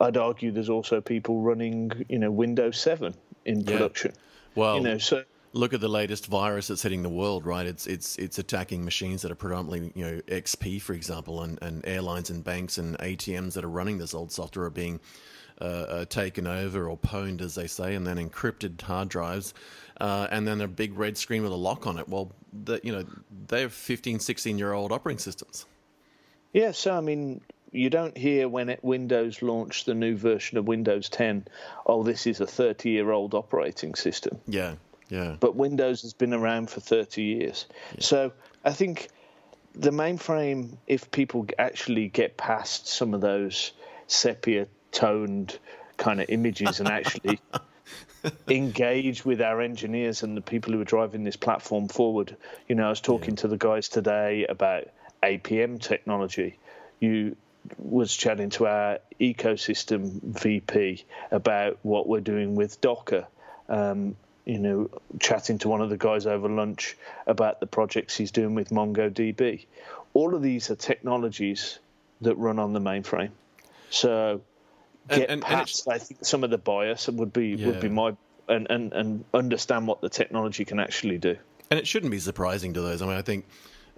I'd 0.00 0.16
argue 0.16 0.50
there's 0.50 0.70
also 0.70 1.00
people 1.00 1.40
running, 1.40 2.04
you 2.08 2.18
know, 2.18 2.30
Windows 2.30 2.78
7 2.80 3.14
in 3.44 3.60
yeah. 3.60 3.66
production. 3.70 4.12
Well, 4.56 4.76
you 4.76 4.82
know, 4.82 4.98
so 4.98 5.22
look 5.52 5.72
at 5.72 5.80
the 5.80 5.88
latest 5.88 6.26
virus 6.26 6.66
that's 6.66 6.82
hitting 6.82 7.02
the 7.02 7.08
world, 7.08 7.46
right? 7.46 7.66
It's 7.66 7.86
it's 7.86 8.16
it's 8.16 8.38
attacking 8.38 8.84
machines 8.84 9.22
that 9.22 9.30
are 9.30 9.36
predominantly 9.36 9.92
you 9.94 10.04
know 10.04 10.20
XP, 10.26 10.82
for 10.82 10.92
example, 10.92 11.42
and, 11.42 11.60
and 11.62 11.86
airlines 11.86 12.30
and 12.30 12.42
banks 12.42 12.76
and 12.78 12.98
ATMs 12.98 13.54
that 13.54 13.64
are 13.64 13.70
running 13.70 13.98
this 13.98 14.14
old 14.14 14.32
software 14.32 14.66
are 14.66 14.70
being 14.70 15.00
uh, 15.60 15.64
uh, 15.64 16.04
taken 16.06 16.46
over 16.46 16.88
or 16.88 16.98
pwned, 16.98 17.40
as 17.40 17.54
they 17.54 17.66
say, 17.66 17.94
and 17.94 18.06
then 18.06 18.16
encrypted 18.16 18.80
hard 18.80 19.08
drives, 19.08 19.54
uh, 20.00 20.26
and 20.30 20.46
then 20.46 20.60
a 20.60 20.68
big 20.68 20.98
red 20.98 21.16
screen 21.16 21.42
with 21.42 21.52
a 21.52 21.56
lock 21.56 21.86
on 21.86 21.98
it. 21.98 22.08
Well, 22.08 22.32
the, 22.52 22.80
you 22.82 22.92
know, 22.92 23.04
they 23.46 23.60
have 23.60 23.72
15, 23.72 24.18
16 24.18 24.58
year 24.58 24.72
old 24.72 24.92
operating 24.92 25.18
systems. 25.18 25.66
Yeah, 26.52 26.72
so 26.72 26.96
I 26.96 27.00
mean, 27.00 27.40
you 27.74 27.90
don't 27.90 28.16
hear 28.16 28.48
when 28.48 28.68
it, 28.68 28.82
Windows 28.82 29.42
launched 29.42 29.86
the 29.86 29.94
new 29.94 30.16
version 30.16 30.56
of 30.56 30.66
Windows 30.66 31.08
10, 31.08 31.46
oh, 31.86 32.02
this 32.02 32.26
is 32.26 32.40
a 32.40 32.46
30 32.46 32.90
year 32.90 33.10
old 33.10 33.34
operating 33.34 33.94
system. 33.94 34.38
Yeah, 34.46 34.74
yeah. 35.08 35.36
But 35.40 35.56
Windows 35.56 36.02
has 36.02 36.12
been 36.12 36.32
around 36.32 36.70
for 36.70 36.80
30 36.80 37.22
years. 37.22 37.66
Yeah. 37.94 38.00
So 38.00 38.32
I 38.64 38.72
think 38.72 39.08
the 39.74 39.90
mainframe, 39.90 40.76
if 40.86 41.10
people 41.10 41.46
actually 41.58 42.08
get 42.08 42.36
past 42.36 42.86
some 42.86 43.12
of 43.12 43.20
those 43.20 43.72
sepia 44.06 44.68
toned 44.94 45.58
kind 45.96 46.20
of 46.20 46.30
images 46.30 46.80
and 46.80 46.88
actually 46.88 47.40
engage 48.48 49.24
with 49.24 49.42
our 49.42 49.60
engineers 49.60 50.22
and 50.22 50.36
the 50.36 50.40
people 50.40 50.72
who 50.72 50.80
are 50.80 50.86
driving 50.86 51.24
this 51.24 51.36
platform 51.36 51.88
forward. 51.88 52.36
You 52.68 52.76
know, 52.76 52.86
I 52.86 52.90
was 52.90 53.00
talking 53.00 53.30
yeah. 53.30 53.42
to 53.42 53.48
the 53.48 53.58
guys 53.58 53.88
today 53.88 54.46
about 54.46 54.84
APM 55.22 55.80
technology. 55.80 56.58
You 57.00 57.36
was 57.78 58.14
chatting 58.14 58.50
to 58.50 58.66
our 58.66 58.98
ecosystem 59.20 60.22
VP 60.22 61.04
about 61.30 61.78
what 61.82 62.06
we're 62.06 62.20
doing 62.20 62.54
with 62.54 62.80
Docker. 62.80 63.26
Um, 63.68 64.16
you 64.44 64.58
know, 64.58 64.90
chatting 65.20 65.58
to 65.58 65.68
one 65.68 65.80
of 65.80 65.88
the 65.88 65.96
guys 65.96 66.26
over 66.26 66.48
lunch 66.48 66.96
about 67.26 67.60
the 67.60 67.66
projects 67.66 68.14
he's 68.14 68.30
doing 68.30 68.54
with 68.54 68.68
MongoDB. 68.68 69.64
All 70.12 70.34
of 70.34 70.42
these 70.42 70.70
are 70.70 70.76
technologies 70.76 71.78
that 72.20 72.36
run 72.36 72.58
on 72.58 72.74
the 72.74 72.80
mainframe. 72.80 73.30
So 73.88 74.42
get 75.08 75.22
and, 75.22 75.30
and, 75.30 75.42
past, 75.42 75.86
and 75.86 75.94
I 75.94 75.98
think, 75.98 76.24
some 76.24 76.44
of 76.44 76.50
the 76.50 76.58
bias 76.58 77.08
would 77.08 77.32
be 77.32 77.48
yeah. 77.48 77.66
would 77.66 77.80
be 77.80 77.88
my 77.88 78.16
and, 78.48 78.66
and 78.70 78.92
and 78.92 79.24
understand 79.32 79.86
what 79.86 80.00
the 80.00 80.08
technology 80.08 80.64
can 80.64 80.78
actually 80.78 81.18
do. 81.18 81.36
And 81.70 81.78
it 81.78 81.86
shouldn't 81.86 82.12
be 82.12 82.18
surprising 82.18 82.74
to 82.74 82.80
those. 82.80 83.02
I 83.02 83.06
mean, 83.06 83.16
I 83.16 83.22
think 83.22 83.46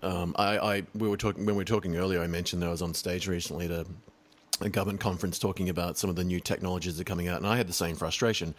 um, 0.02 0.34
I, 0.38 0.58
I 0.58 0.82
we 0.94 1.08
were 1.08 1.16
talking 1.16 1.46
when 1.46 1.56
we 1.56 1.60
were 1.60 1.64
talking 1.64 1.96
earlier. 1.96 2.20
I 2.20 2.26
mentioned 2.26 2.62
that 2.62 2.66
I 2.66 2.70
was 2.70 2.82
on 2.82 2.94
stage 2.94 3.26
recently 3.26 3.68
to 3.68 3.86
a 4.60 4.68
government 4.68 5.00
conference 5.00 5.38
talking 5.38 5.68
about 5.68 5.98
some 5.98 6.08
of 6.08 6.16
the 6.16 6.24
new 6.24 6.40
technologies 6.40 6.96
that 6.96 7.02
are 7.02 7.04
coming 7.04 7.28
out, 7.28 7.38
and 7.38 7.46
I 7.46 7.56
had 7.56 7.68
the 7.68 7.74
same 7.74 7.96
frustration. 7.96 8.54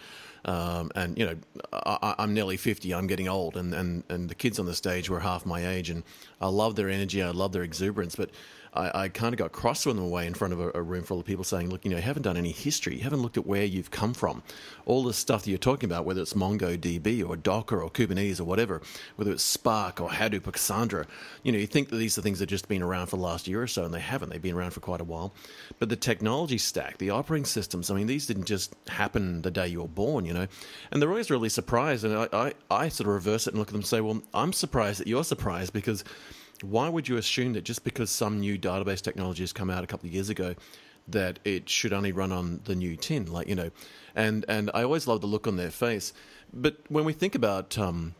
Um, 0.46 0.92
and 0.96 1.18
you 1.18 1.26
know, 1.26 1.36
I, 1.74 2.16
am 2.20 2.34
nearly 2.34 2.58
fifty. 2.58 2.94
I'm 2.94 3.08
getting 3.08 3.28
old, 3.28 3.58
and, 3.58 3.74
and 3.74 4.04
and 4.10 4.30
the 4.30 4.36
kids 4.36 4.60
on 4.60 4.66
the 4.66 4.76
stage 4.76 5.10
were 5.10 5.20
half 5.20 5.46
my 5.46 5.66
age, 5.68 5.90
and 5.90 6.04
I 6.40 6.48
love 6.48 6.76
their 6.76 6.90
energy. 6.90 7.22
I 7.24 7.32
love 7.32 7.52
their 7.52 7.64
exuberance, 7.64 8.16
but 8.16 8.30
I, 8.78 9.04
I 9.04 9.10
kind 9.10 9.34
of 9.34 9.40
got 9.40 9.52
cross 9.52 9.86
with 9.86 9.96
them 9.96 10.06
away 10.06 10.28
in 10.28 10.36
front 10.36 10.54
of 10.54 10.60
a, 10.60 10.72
a, 10.76 10.82
room 10.82 11.04
full 11.04 11.20
of 11.20 11.26
people 11.26 11.44
saying, 11.44 11.70
look, 11.70 11.84
you 11.84 11.90
know, 11.90 11.98
you 11.98 12.04
haven't 12.04 12.22
done 12.22 12.38
any 12.38 12.52
history. 12.52 12.96
You 12.96 13.04
haven't 13.04 13.22
looked 13.22 13.38
at 13.38 13.48
where 13.48 13.64
you've 13.64 13.90
come 13.90 14.14
from. 14.14 14.44
All 14.86 15.04
the 15.04 15.14
stuff 15.14 15.44
that 15.44 15.50
you're 15.50 15.58
talking 15.58 15.90
about, 15.90 16.06
whether 16.06 16.22
it's 16.22 16.34
MongoDB 16.34 17.28
or 17.28 17.36
Docker 17.36 17.82
or 17.82 17.90
Kubernetes 17.90 18.40
or 18.40 18.44
whatever, 18.44 18.82
whether 19.16 19.32
it's 19.32 19.44
Spark 19.44 20.00
or 20.00 20.10
Hadoop 20.10 20.48
or 20.48 20.52
Cassandra, 20.52 21.08
you 21.44 21.52
know, 21.52 21.58
you 21.58 21.68
think 21.68 21.90
that 21.90 21.98
these 21.98 22.18
are 22.18 22.22
things 22.22 22.40
that 22.40 22.44
have 22.44 22.56
just 22.56 22.68
been 22.68 22.84
around 22.84 23.08
for 23.08 23.18
the 23.18 23.24
last 23.24 23.48
year 23.48 23.62
or 23.62 23.68
so, 23.68 23.84
and 23.84 23.94
they 23.94 24.00
haven't. 24.00 24.30
They've 24.30 24.42
been 24.42 24.56
around 24.56 24.72
for 24.72 24.80
quite 24.80 25.02
a 25.02 25.06
while. 25.06 25.34
But 25.80 25.90
the 25.90 25.96
technology 25.96 26.60
stack, 26.60 27.00
the 27.00 27.10
operating 27.10 27.46
systems, 27.46 27.90
I 27.90 27.96
mean, 27.96 28.08
these 28.08 28.28
didn't 28.28 28.46
just 28.46 28.76
happen 28.88 29.42
the 29.42 29.52
day 29.52 29.68
you 29.68 29.82
were 29.82 29.88
born, 29.88 30.26
you 30.26 30.34
know. 30.34 30.48
And 30.92 31.02
they're 31.02 31.10
always 31.10 31.32
really 31.32 31.50
surprised. 31.50 32.04
And 32.04 32.16
I, 32.16 32.28
I, 32.32 32.54
I 32.70 32.90
sort 32.90 33.08
of 33.08 33.16
reverse 33.16 33.48
it 33.48 33.54
and 33.54 33.60
look 33.60 33.70
at 33.70 33.72
them 33.72 33.80
and 33.80 33.88
say, 33.88 34.02
well, 34.02 34.22
I'm 34.34 34.54
surprised 34.54 35.00
that 35.00 35.08
you're 35.08 35.24
surprised 35.24 35.74
because– 35.74 36.04
why 36.62 36.90
would 36.90 37.08
you 37.08 37.18
assume 37.18 37.54
that 37.54 37.64
just 37.64 37.84
because 37.84 38.10
some 38.10 38.40
new 38.40 38.58
database 38.58 39.02
technology 39.02 39.44
has 39.44 39.54
come 39.54 39.70
out 39.70 39.84
a 39.84 39.88
couple 39.88 40.08
of 40.08 40.14
years 40.14 40.30
ago, 40.30 40.56
that 41.08 41.40
it 41.46 41.70
should 41.70 41.94
only 41.94 42.12
run 42.12 42.32
on 42.32 42.62
the 42.66 42.76
new 42.76 42.96
tin? 42.96 43.26
Like 43.26 43.48
you 43.48 43.56
know, 43.56 43.72
and 44.16 44.46
and 44.48 44.72
I 44.74 44.84
always 44.84 45.08
love 45.08 45.22
the 45.22 45.28
look 45.28 45.48
on 45.48 45.58
their 45.58 45.72
face. 45.72 46.14
But 46.54 46.78
when 46.90 47.06
we 47.06 47.14
think 47.14 47.36
about 47.36 47.78
um, 47.78 48.16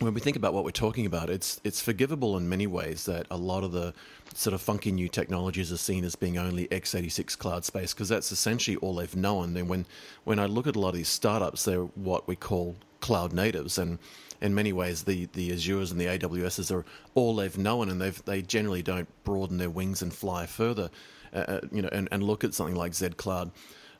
when 0.00 0.14
we 0.14 0.20
think 0.20 0.36
about 0.36 0.54
what 0.54 0.64
we're 0.64 0.70
talking 0.70 1.06
about, 1.06 1.28
it's 1.28 1.60
it's 1.62 1.80
forgivable 1.80 2.36
in 2.36 2.48
many 2.48 2.66
ways 2.66 3.04
that 3.04 3.26
a 3.30 3.36
lot 3.36 3.64
of 3.64 3.72
the 3.72 3.92
sort 4.34 4.54
of 4.54 4.60
funky 4.62 4.92
new 4.92 5.08
technologies 5.08 5.70
are 5.72 5.76
seen 5.76 6.04
as 6.04 6.14
being 6.14 6.38
only 6.38 6.68
x86 6.68 7.36
cloud 7.36 7.64
space 7.64 7.92
because 7.92 8.08
that's 8.08 8.32
essentially 8.32 8.76
all 8.78 8.94
they've 8.94 9.16
known. 9.16 9.56
And 9.56 9.68
when 9.68 9.86
when 10.24 10.38
I 10.38 10.46
look 10.46 10.66
at 10.66 10.76
a 10.76 10.80
lot 10.80 10.90
of 10.90 10.94
these 10.94 11.08
startups, 11.08 11.64
they're 11.64 11.82
what 11.82 12.26
we 12.26 12.36
call 12.36 12.76
cloud 13.00 13.32
natives, 13.32 13.76
and 13.76 13.98
in 14.40 14.54
many 14.54 14.72
ways, 14.72 15.04
the, 15.04 15.26
the 15.32 15.50
Azures 15.50 15.90
and 15.90 16.00
the 16.00 16.06
AWSs 16.06 16.74
are 16.74 16.84
all 17.14 17.36
they've 17.36 17.58
known, 17.58 17.90
and 17.90 18.00
they've 18.00 18.24
they 18.24 18.42
generally 18.42 18.82
don't 18.82 19.08
broaden 19.24 19.58
their 19.58 19.70
wings 19.70 20.02
and 20.02 20.12
fly 20.12 20.46
further, 20.46 20.90
uh, 21.32 21.36
uh 21.36 21.60
you 21.70 21.82
know, 21.82 21.90
and, 21.92 22.08
and 22.10 22.22
look 22.22 22.44
at 22.44 22.54
something 22.54 22.76
like 22.76 22.94
Z 22.94 23.10
Cloud. 23.10 23.50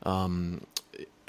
Um, 0.05 0.67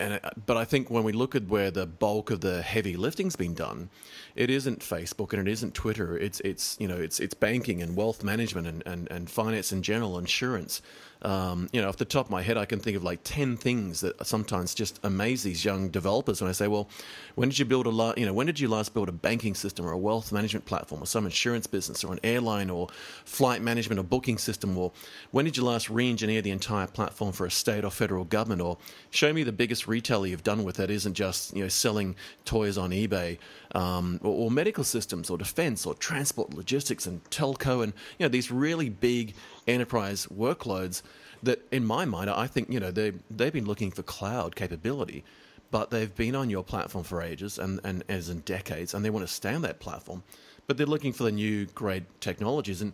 and 0.01 0.19
uh, 0.23 0.29
but 0.45 0.57
I 0.57 0.65
think 0.65 0.89
when 0.89 1.03
we 1.03 1.11
look 1.11 1.35
at 1.35 1.47
where 1.47 1.71
the 1.71 1.85
bulk 1.85 2.31
of 2.31 2.41
the 2.41 2.61
heavy 2.61 2.95
lifting's 2.95 3.35
been 3.35 3.53
done, 3.53 3.89
it 4.35 4.49
isn't 4.49 4.79
Facebook 4.79 5.33
and 5.33 5.47
it 5.47 5.51
isn't 5.51 5.73
Twitter. 5.73 6.17
It's 6.17 6.39
it's 6.41 6.75
you 6.79 6.87
know 6.87 6.97
it's 6.97 7.19
it's 7.19 7.33
banking 7.33 7.81
and 7.81 7.95
wealth 7.95 8.23
management 8.23 8.67
and, 8.67 8.83
and, 8.85 9.11
and 9.11 9.29
finance 9.29 9.71
in 9.71 9.83
general, 9.83 10.17
insurance. 10.17 10.81
Um, 11.23 11.69
you 11.71 11.81
know, 11.81 11.89
off 11.89 11.97
the 11.97 12.05
top 12.05 12.25
of 12.25 12.31
my 12.31 12.41
head, 12.41 12.57
I 12.57 12.65
can 12.65 12.79
think 12.79 12.97
of 12.97 13.03
like 13.03 13.19
ten 13.23 13.55
things 13.57 14.01
that 14.01 14.25
sometimes 14.25 14.73
just 14.73 14.99
amaze 15.03 15.43
these 15.43 15.63
young 15.63 15.89
developers 15.89 16.41
when 16.41 16.49
I 16.49 16.53
say, 16.53 16.67
"Well, 16.67 16.89
when 17.35 17.49
did 17.49 17.59
you 17.59 17.65
build 17.65 17.85
a 17.85 17.89
la- 17.89 18.13
you 18.17 18.25
know 18.25 18.33
when 18.33 18.47
did 18.47 18.59
you 18.59 18.67
last 18.67 18.93
build 18.93 19.09
a 19.09 19.11
banking 19.11 19.55
system 19.55 19.85
or 19.85 19.91
a 19.91 19.97
wealth 19.97 20.31
management 20.31 20.65
platform 20.65 21.03
or 21.03 21.05
some 21.05 21.25
insurance 21.25 21.67
business 21.67 22.03
or 22.03 22.13
an 22.13 22.19
airline 22.23 22.69
or 22.69 22.87
flight 23.25 23.61
management 23.61 23.99
or 23.99 24.03
booking 24.03 24.37
system? 24.37 24.77
Or 24.77 24.91
when 25.31 25.45
did 25.45 25.57
you 25.57 25.63
last 25.63 25.89
re-engineer 25.89 26.41
the 26.41 26.51
entire 26.51 26.87
platform 26.87 27.31
for 27.31 27.45
a 27.45 27.51
state 27.51 27.83
or 27.85 27.91
federal 27.91 28.25
government? 28.25 28.61
Or 28.61 28.77
show 29.11 29.31
me 29.31 29.43
the 29.43 29.51
biggest 29.51 29.87
retailer 29.87 30.27
you've 30.27 30.43
done 30.43 30.63
with 30.63 30.77
that 30.77 30.89
isn't 30.89 31.13
just 31.13 31.55
you 31.55 31.61
know 31.61 31.69
selling 31.69 32.15
toys 32.45 32.77
on 32.77 32.91
eBay 32.91 33.37
um, 33.75 34.19
or, 34.23 34.45
or 34.45 34.51
medical 34.51 34.83
systems 34.83 35.29
or 35.29 35.37
defense 35.37 35.85
or 35.85 35.93
transport 35.95 36.53
logistics 36.53 37.05
and 37.05 37.23
telco 37.29 37.83
and 37.83 37.93
you 38.17 38.25
know 38.25 38.29
these 38.29 38.51
really 38.51 38.89
big 38.89 39.33
enterprise 39.71 40.27
workloads 40.27 41.01
that, 41.43 41.65
in 41.71 41.85
my 41.85 42.05
mind, 42.05 42.29
I 42.29 42.47
think 42.47 42.69
you 42.69 42.79
know 42.79 42.91
they 42.91 43.13
they've 43.29 43.53
been 43.53 43.65
looking 43.65 43.91
for 43.91 44.03
cloud 44.03 44.55
capability, 44.55 45.23
but 45.71 45.89
they've 45.89 46.13
been 46.15 46.35
on 46.35 46.49
your 46.49 46.63
platform 46.63 47.03
for 47.03 47.21
ages 47.21 47.57
and, 47.57 47.79
and 47.83 48.03
as 48.09 48.29
in 48.29 48.39
decades, 48.41 48.93
and 48.93 49.03
they 49.03 49.09
want 49.09 49.27
to 49.27 49.33
stay 49.33 49.53
on 49.53 49.61
that 49.63 49.79
platform, 49.79 50.23
but 50.67 50.77
they're 50.77 50.85
looking 50.85 51.13
for 51.13 51.23
the 51.23 51.31
new 51.31 51.65
great 51.67 52.03
technologies, 52.21 52.81
and 52.81 52.93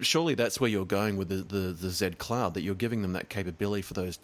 surely 0.00 0.34
that's 0.34 0.60
where 0.60 0.70
you're 0.70 0.84
going 0.84 1.16
with 1.16 1.28
the, 1.28 1.36
the, 1.36 1.72
the 1.72 1.90
Z 1.90 2.10
Cloud, 2.18 2.54
that 2.54 2.62
you're 2.62 2.74
giving 2.74 3.02
them 3.02 3.12
that 3.12 3.28
capability 3.28 3.82
for 3.82 3.94
those 3.94 4.18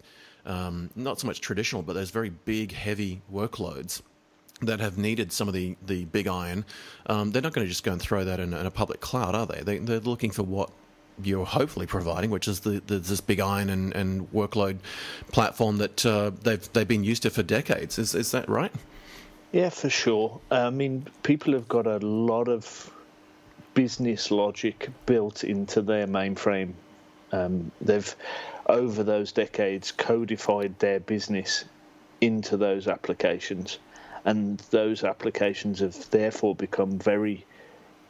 um, 0.45 0.89
not 0.95 1.19
so 1.19 1.27
much 1.27 1.41
traditional, 1.41 1.81
but 1.81 1.93
those 1.93 2.11
very 2.11 2.29
big, 2.29 2.73
heavy 2.73 3.21
workloads 3.31 4.01
that 4.61 4.79
have 4.79 4.97
needed 4.97 5.31
some 5.31 5.47
of 5.47 5.53
the, 5.53 5.75
the 5.85 6.05
big 6.05 6.27
iron, 6.27 6.65
um, 7.07 7.31
they're 7.31 7.41
not 7.41 7.53
going 7.53 7.65
to 7.65 7.69
just 7.69 7.83
go 7.83 7.91
and 7.91 8.01
throw 8.01 8.23
that 8.23 8.39
in, 8.39 8.53
in, 8.53 8.65
a 8.65 8.71
public 8.71 8.99
cloud, 8.99 9.35
are 9.35 9.45
they? 9.45 9.61
they? 9.61 9.77
They're 9.77 9.99
looking 9.99 10.31
for 10.31 10.43
what 10.43 10.69
you're 11.21 11.45
hopefully 11.45 11.85
providing, 11.85 12.29
which 12.29 12.47
is 12.47 12.61
the, 12.61 12.81
the, 12.87 12.99
this 12.99 13.21
big 13.21 13.39
iron 13.39 13.69
and, 13.69 13.93
and 13.93 14.31
workload 14.31 14.77
platform 15.31 15.77
that 15.77 16.05
uh, 16.05 16.31
they've 16.41 16.71
they've 16.73 16.87
been 16.87 17.03
used 17.03 17.23
to 17.23 17.29
for 17.29 17.43
decades. 17.43 17.99
Is 17.99 18.15
is 18.15 18.31
that 18.31 18.49
right? 18.49 18.71
Yeah, 19.51 19.69
for 19.69 19.89
sure. 19.89 20.41
I 20.49 20.71
mean, 20.71 21.05
people 21.21 21.53
have 21.53 21.67
got 21.67 21.85
a 21.85 21.97
lot 21.99 22.47
of 22.47 22.91
business 23.73 24.31
logic 24.31 24.89
built 25.05 25.43
into 25.43 25.81
their 25.81 26.07
mainframe. 26.07 26.73
Um, 27.31 27.71
they've 27.81 28.15
over 28.67 29.03
those 29.03 29.31
decades 29.31 29.91
codified 29.91 30.79
their 30.79 30.99
business 30.99 31.65
into 32.21 32.57
those 32.57 32.87
applications, 32.87 33.79
and 34.25 34.59
those 34.71 35.03
applications 35.03 35.79
have 35.79 36.09
therefore 36.09 36.55
become 36.55 36.97
very 36.97 37.45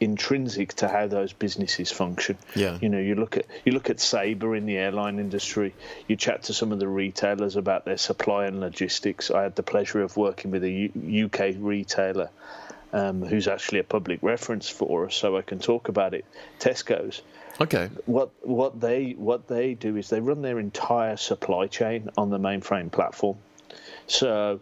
intrinsic 0.00 0.74
to 0.74 0.88
how 0.88 1.06
those 1.06 1.32
businesses 1.32 1.90
function. 1.90 2.36
Yeah. 2.54 2.78
You 2.80 2.88
know, 2.88 2.98
you 2.98 3.14
look 3.14 3.36
at 3.36 3.46
you 3.64 3.72
look 3.72 3.90
at 3.90 4.00
Sabre 4.00 4.54
in 4.54 4.66
the 4.66 4.76
airline 4.76 5.18
industry. 5.18 5.74
You 6.08 6.16
chat 6.16 6.44
to 6.44 6.54
some 6.54 6.72
of 6.72 6.78
the 6.78 6.88
retailers 6.88 7.56
about 7.56 7.84
their 7.84 7.96
supply 7.96 8.46
and 8.46 8.60
logistics. 8.60 9.30
I 9.30 9.42
had 9.42 9.56
the 9.56 9.62
pleasure 9.62 10.02
of 10.02 10.16
working 10.16 10.50
with 10.50 10.64
a 10.64 10.70
U- 10.70 11.26
UK 11.26 11.54
retailer 11.58 12.30
um, 12.92 13.22
who's 13.22 13.48
actually 13.48 13.80
a 13.80 13.84
public 13.84 14.20
reference 14.22 14.68
for 14.68 15.06
us, 15.06 15.16
so 15.16 15.36
I 15.36 15.42
can 15.42 15.58
talk 15.58 15.88
about 15.88 16.14
it. 16.14 16.24
Tesco's. 16.60 17.22
Okay. 17.60 17.88
What 18.06 18.30
what 18.42 18.80
they 18.80 19.12
what 19.12 19.48
they 19.48 19.74
do 19.74 19.96
is 19.96 20.08
they 20.08 20.20
run 20.20 20.42
their 20.42 20.58
entire 20.58 21.16
supply 21.16 21.66
chain 21.66 22.10
on 22.16 22.30
the 22.30 22.38
mainframe 22.38 22.90
platform. 22.90 23.36
So 24.06 24.60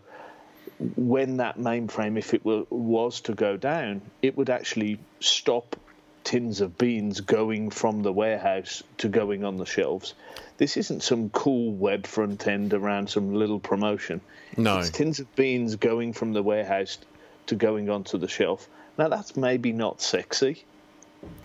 when 0.96 1.38
that 1.38 1.58
mainframe, 1.58 2.18
if 2.18 2.34
it 2.34 2.44
were, 2.44 2.64
was 2.70 3.20
to 3.22 3.34
go 3.34 3.56
down, 3.56 4.02
it 4.20 4.36
would 4.36 4.50
actually 4.50 4.98
stop 5.20 5.76
tins 6.24 6.60
of 6.60 6.78
beans 6.78 7.20
going 7.20 7.70
from 7.70 8.02
the 8.02 8.12
warehouse 8.12 8.82
to 8.98 9.08
going 9.08 9.44
on 9.44 9.56
the 9.56 9.66
shelves. 9.66 10.14
This 10.56 10.76
isn't 10.76 11.02
some 11.02 11.30
cool 11.30 11.72
web 11.72 12.06
front 12.06 12.46
end 12.46 12.74
around 12.74 13.10
some 13.10 13.34
little 13.34 13.58
promotion. 13.58 14.20
No. 14.56 14.78
It's 14.78 14.90
tins 14.90 15.18
of 15.20 15.34
beans 15.34 15.76
going 15.76 16.12
from 16.12 16.32
the 16.32 16.42
warehouse 16.42 16.98
to 17.46 17.54
going 17.54 17.90
onto 17.90 18.18
the 18.18 18.28
shelf. 18.28 18.68
Now, 18.98 19.08
that's 19.08 19.36
maybe 19.36 19.72
not 19.72 20.02
sexy, 20.02 20.64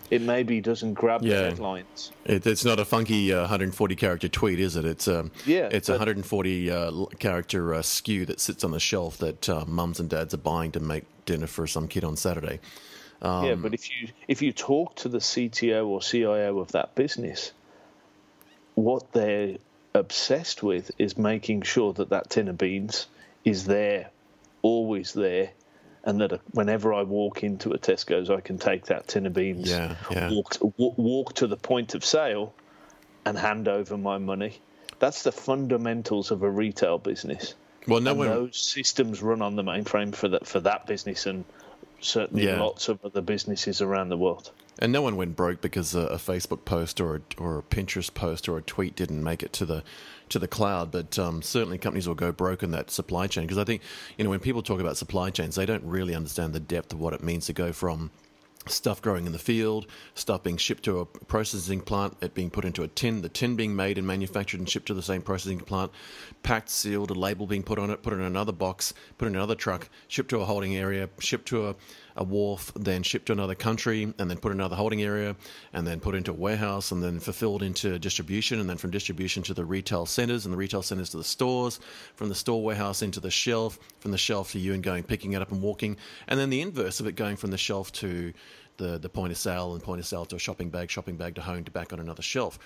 it 0.09 0.21
maybe 0.21 0.61
doesn't 0.61 0.93
grab 0.93 1.21
yeah. 1.23 1.35
the 1.35 1.43
headlines. 1.49 2.11
It, 2.25 2.45
it's 2.47 2.63
not 2.63 2.79
a 2.79 2.85
funky 2.85 3.33
uh, 3.33 3.41
140 3.41 3.95
character 3.95 4.29
tweet, 4.29 4.59
is 4.59 4.75
it? 4.75 4.85
It's 4.85 5.07
um, 5.07 5.31
yeah, 5.45 5.69
it's 5.71 5.89
a 5.89 5.93
140 5.93 6.71
uh, 6.71 7.05
character 7.19 7.73
uh, 7.73 7.79
SKU 7.79 8.27
that 8.27 8.39
sits 8.39 8.63
on 8.63 8.71
the 8.71 8.79
shelf 8.79 9.17
that 9.17 9.49
uh, 9.49 9.65
mums 9.65 9.99
and 9.99 10.09
dads 10.09 10.33
are 10.33 10.37
buying 10.37 10.71
to 10.73 10.79
make 10.79 11.03
dinner 11.25 11.47
for 11.47 11.67
some 11.67 11.87
kid 11.87 12.03
on 12.03 12.15
Saturday. 12.15 12.59
Um, 13.21 13.45
yeah, 13.45 13.55
but 13.55 13.73
if 13.73 13.89
you 13.89 14.09
if 14.27 14.41
you 14.41 14.53
talk 14.53 14.95
to 14.97 15.09
the 15.09 15.17
CTO 15.17 15.87
or 15.87 16.01
CIO 16.01 16.59
of 16.59 16.71
that 16.71 16.95
business, 16.95 17.51
what 18.75 19.11
they're 19.11 19.57
obsessed 19.93 20.63
with 20.63 20.91
is 20.97 21.17
making 21.17 21.63
sure 21.63 21.93
that 21.93 22.09
that 22.09 22.29
tin 22.29 22.47
of 22.47 22.57
beans 22.57 23.07
is 23.43 23.65
there, 23.65 24.11
always 24.61 25.13
there, 25.13 25.51
and 26.07 26.21
that 26.21 26.39
whenever 26.51 26.93
I 26.93 27.03
walk 27.03 27.43
into 27.43 27.71
a 27.71 27.77
Tesco's, 27.77 28.29
I 28.29 28.39
can 28.39 28.57
take 28.57 28.85
that 28.85 29.09
tin 29.09 29.25
of 29.25 29.33
beans, 29.33 29.69
yeah, 29.69 29.95
yeah. 30.09 30.31
Walk, 30.31 30.51
to, 30.51 30.73
walk 30.77 31.33
to 31.35 31.47
the 31.47 31.57
point 31.57 31.95
of 31.95 32.05
sale, 32.05 32.53
and 33.25 33.37
hand 33.37 33.67
over 33.67 33.97
my 33.97 34.17
money. 34.17 34.61
That's 34.99 35.23
the 35.23 35.33
fundamentals 35.33 36.31
of 36.31 36.43
a 36.43 36.49
retail 36.49 36.97
business. 36.97 37.55
Well, 37.89 37.99
no 37.99 38.11
and 38.11 38.19
one... 38.19 38.29
those 38.29 38.57
systems 38.57 39.21
run 39.21 39.41
on 39.41 39.57
the 39.57 39.63
mainframe 39.63 40.15
for 40.15 40.29
that 40.29 40.47
for 40.47 40.61
that 40.61 40.87
business 40.87 41.25
and 41.25 41.43
certainly 41.99 42.45
yeah. 42.45 42.59
lots 42.59 42.89
of 42.89 43.03
other 43.03 43.21
businesses 43.21 43.81
around 43.81 44.09
the 44.09 44.17
world. 44.17 44.51
And 44.79 44.91
no 44.91 45.01
one 45.01 45.15
went 45.15 45.35
broke 45.35 45.61
because 45.61 45.95
a, 45.95 46.01
a 46.01 46.17
Facebook 46.17 46.63
post 46.63 47.01
or 47.01 47.15
a, 47.15 47.21
or 47.39 47.57
a 47.57 47.63
Pinterest 47.63 48.13
post 48.13 48.47
or 48.47 48.57
a 48.57 48.61
tweet 48.61 48.95
didn't 48.95 49.23
make 49.23 49.41
it 49.41 49.51
to 49.53 49.65
the 49.65 49.83
to 50.29 50.39
the 50.39 50.47
cloud. 50.47 50.91
But 50.91 51.17
um, 51.17 51.41
certainly 51.41 51.77
companies 51.77 52.07
will 52.07 52.15
go 52.15 52.31
broke 52.31 52.61
in 52.61 52.71
that 52.71 52.91
supply 52.91 53.27
chain 53.27 53.45
because 53.45 53.57
I 53.57 53.63
think 53.63 53.81
you 54.17 54.23
know 54.23 54.29
when 54.29 54.39
people 54.39 54.61
talk 54.61 54.79
about 54.79 54.97
supply 54.97 55.31
chains, 55.31 55.55
they 55.55 55.65
don't 55.65 55.83
really 55.83 56.13
understand 56.13 56.53
the 56.53 56.59
depth 56.59 56.93
of 56.93 56.99
what 56.99 57.13
it 57.13 57.23
means 57.23 57.47
to 57.47 57.53
go 57.53 57.71
from 57.71 58.11
stuff 58.69 59.01
growing 59.01 59.25
in 59.25 59.31
the 59.31 59.39
field, 59.39 59.87
stuff 60.15 60.43
being 60.43 60.57
shipped 60.57 60.83
to 60.83 60.99
a 60.99 61.05
processing 61.05 61.81
plant, 61.81 62.17
it 62.21 62.33
being 62.33 62.49
put 62.49 62.65
into 62.65 62.83
a 62.83 62.87
tin, 62.87 63.21
the 63.21 63.29
tin 63.29 63.55
being 63.55 63.75
made 63.75 63.97
and 63.97 64.05
manufactured 64.05 64.59
and 64.59 64.69
shipped 64.69 64.87
to 64.87 64.93
the 64.93 65.01
same 65.01 65.21
processing 65.21 65.59
plant, 65.59 65.91
packed, 66.43 66.69
sealed, 66.69 67.11
a 67.11 67.13
label 67.13 67.47
being 67.47 67.63
put 67.63 67.79
on 67.79 67.89
it, 67.89 68.03
put 68.03 68.13
in 68.13 68.21
another 68.21 68.51
box, 68.51 68.93
put 69.17 69.27
in 69.27 69.35
another 69.35 69.55
truck, 69.55 69.89
shipped 70.07 70.29
to 70.29 70.39
a 70.39 70.45
holding 70.45 70.75
area, 70.75 71.09
shipped 71.19 71.47
to 71.47 71.67
a 71.67 71.75
a 72.17 72.23
wharf, 72.23 72.71
then 72.75 73.03
shipped 73.03 73.27
to 73.27 73.33
another 73.33 73.55
country, 73.55 74.13
and 74.17 74.29
then 74.29 74.37
put 74.37 74.51
in 74.51 74.59
another 74.59 74.75
holding 74.75 75.01
area, 75.01 75.35
and 75.73 75.85
then 75.85 75.99
put 75.99 76.15
into 76.15 76.31
a 76.31 76.35
warehouse, 76.35 76.91
and 76.91 77.03
then 77.03 77.19
fulfilled 77.19 77.63
into 77.63 77.97
distribution, 77.99 78.59
and 78.59 78.69
then 78.69 78.77
from 78.77 78.91
distribution 78.91 79.43
to 79.43 79.53
the 79.53 79.63
retail 79.63 80.05
centers, 80.05 80.45
and 80.45 80.53
the 80.53 80.57
retail 80.57 80.81
centers 80.81 81.09
to 81.09 81.17
the 81.17 81.23
stores, 81.23 81.79
from 82.15 82.29
the 82.29 82.35
store 82.35 82.63
warehouse 82.63 83.01
into 83.01 83.19
the 83.19 83.31
shelf, 83.31 83.79
from 83.99 84.11
the 84.11 84.17
shelf 84.17 84.51
to 84.51 84.59
you 84.59 84.73
and 84.73 84.83
going 84.83 85.03
picking 85.03 85.33
it 85.33 85.41
up 85.41 85.51
and 85.51 85.61
walking, 85.61 85.95
and 86.27 86.39
then 86.39 86.49
the 86.49 86.61
inverse 86.61 86.99
of 86.99 87.07
it 87.07 87.15
going 87.15 87.35
from 87.35 87.51
the 87.51 87.57
shelf 87.57 87.91
to 87.91 88.33
the, 88.77 88.97
the 88.97 89.09
point 89.09 89.31
of 89.31 89.37
sale 89.37 89.73
and 89.73 89.83
point 89.83 89.99
of 89.99 90.05
sale 90.05 90.25
to 90.25 90.35
a 90.35 90.39
shopping 90.39 90.69
bag, 90.69 90.89
shopping 90.89 91.17
bag 91.17 91.35
to 91.35 91.41
home 91.41 91.63
to 91.63 91.71
back 91.71 91.93
on 91.93 91.99
another 91.99 92.21
shelf. 92.21 92.57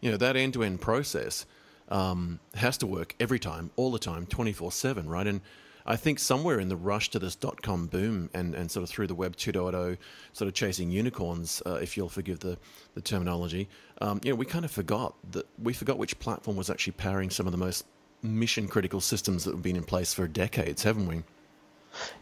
You 0.00 0.10
know, 0.10 0.16
that 0.16 0.36
end 0.36 0.54
to 0.54 0.62
end 0.62 0.80
process 0.80 1.46
um, 1.88 2.40
has 2.54 2.78
to 2.78 2.86
work 2.86 3.14
every 3.20 3.38
time, 3.38 3.70
all 3.76 3.90
the 3.90 3.98
time, 3.98 4.26
24 4.26 4.72
7, 4.72 5.08
right? 5.08 5.26
And 5.26 5.40
I 5.86 5.96
think 5.96 6.18
somewhere 6.18 6.60
in 6.60 6.68
the 6.68 6.76
rush 6.76 7.10
to 7.10 7.18
this 7.18 7.34
dot 7.34 7.62
com 7.62 7.86
boom 7.86 8.30
and, 8.34 8.54
and 8.54 8.70
sort 8.70 8.84
of 8.84 8.90
through 8.90 9.06
the 9.06 9.14
Web 9.14 9.36
2.0, 9.36 9.96
sort 10.32 10.48
of 10.48 10.54
chasing 10.54 10.90
unicorns, 10.90 11.62
uh, 11.66 11.74
if 11.74 11.96
you'll 11.96 12.08
forgive 12.08 12.40
the, 12.40 12.58
the 12.94 13.00
terminology, 13.00 13.68
um, 14.00 14.20
you 14.24 14.30
know, 14.30 14.36
we 14.36 14.46
kind 14.46 14.64
of 14.64 14.70
forgot 14.70 15.14
that 15.32 15.46
we 15.62 15.72
forgot 15.72 15.98
which 15.98 16.18
platform 16.18 16.56
was 16.56 16.70
actually 16.70 16.92
powering 16.94 17.30
some 17.30 17.46
of 17.46 17.52
the 17.52 17.58
most 17.58 17.84
mission 18.22 18.68
critical 18.68 19.00
systems 19.00 19.44
that 19.44 19.52
have 19.52 19.62
been 19.62 19.76
in 19.76 19.84
place 19.84 20.12
for 20.12 20.28
decades, 20.28 20.82
haven't 20.82 21.06
we? 21.06 21.22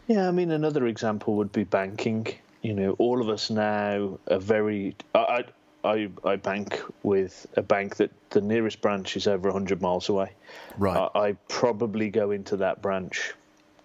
Yeah, 0.07 0.27
I 0.27 0.31
mean, 0.31 0.51
another 0.51 0.87
example 0.87 1.35
would 1.35 1.51
be 1.51 1.63
banking. 1.63 2.27
You 2.61 2.73
know, 2.73 2.91
all 2.97 3.21
of 3.21 3.29
us 3.29 3.49
now 3.49 4.17
are 4.29 4.39
very. 4.39 4.95
I, 5.13 5.45
I, 5.83 6.09
I 6.25 6.35
bank 6.35 6.81
with 7.03 7.47
a 7.55 7.61
bank 7.61 7.97
that 7.97 8.11
the 8.31 8.41
nearest 8.41 8.81
branch 8.81 9.15
is 9.15 9.27
over 9.27 9.49
100 9.49 9.81
miles 9.81 10.09
away. 10.09 10.31
Right. 10.77 11.09
I, 11.15 11.19
I 11.19 11.33
probably 11.47 12.09
go 12.09 12.31
into 12.31 12.57
that 12.57 12.81
branch 12.81 13.33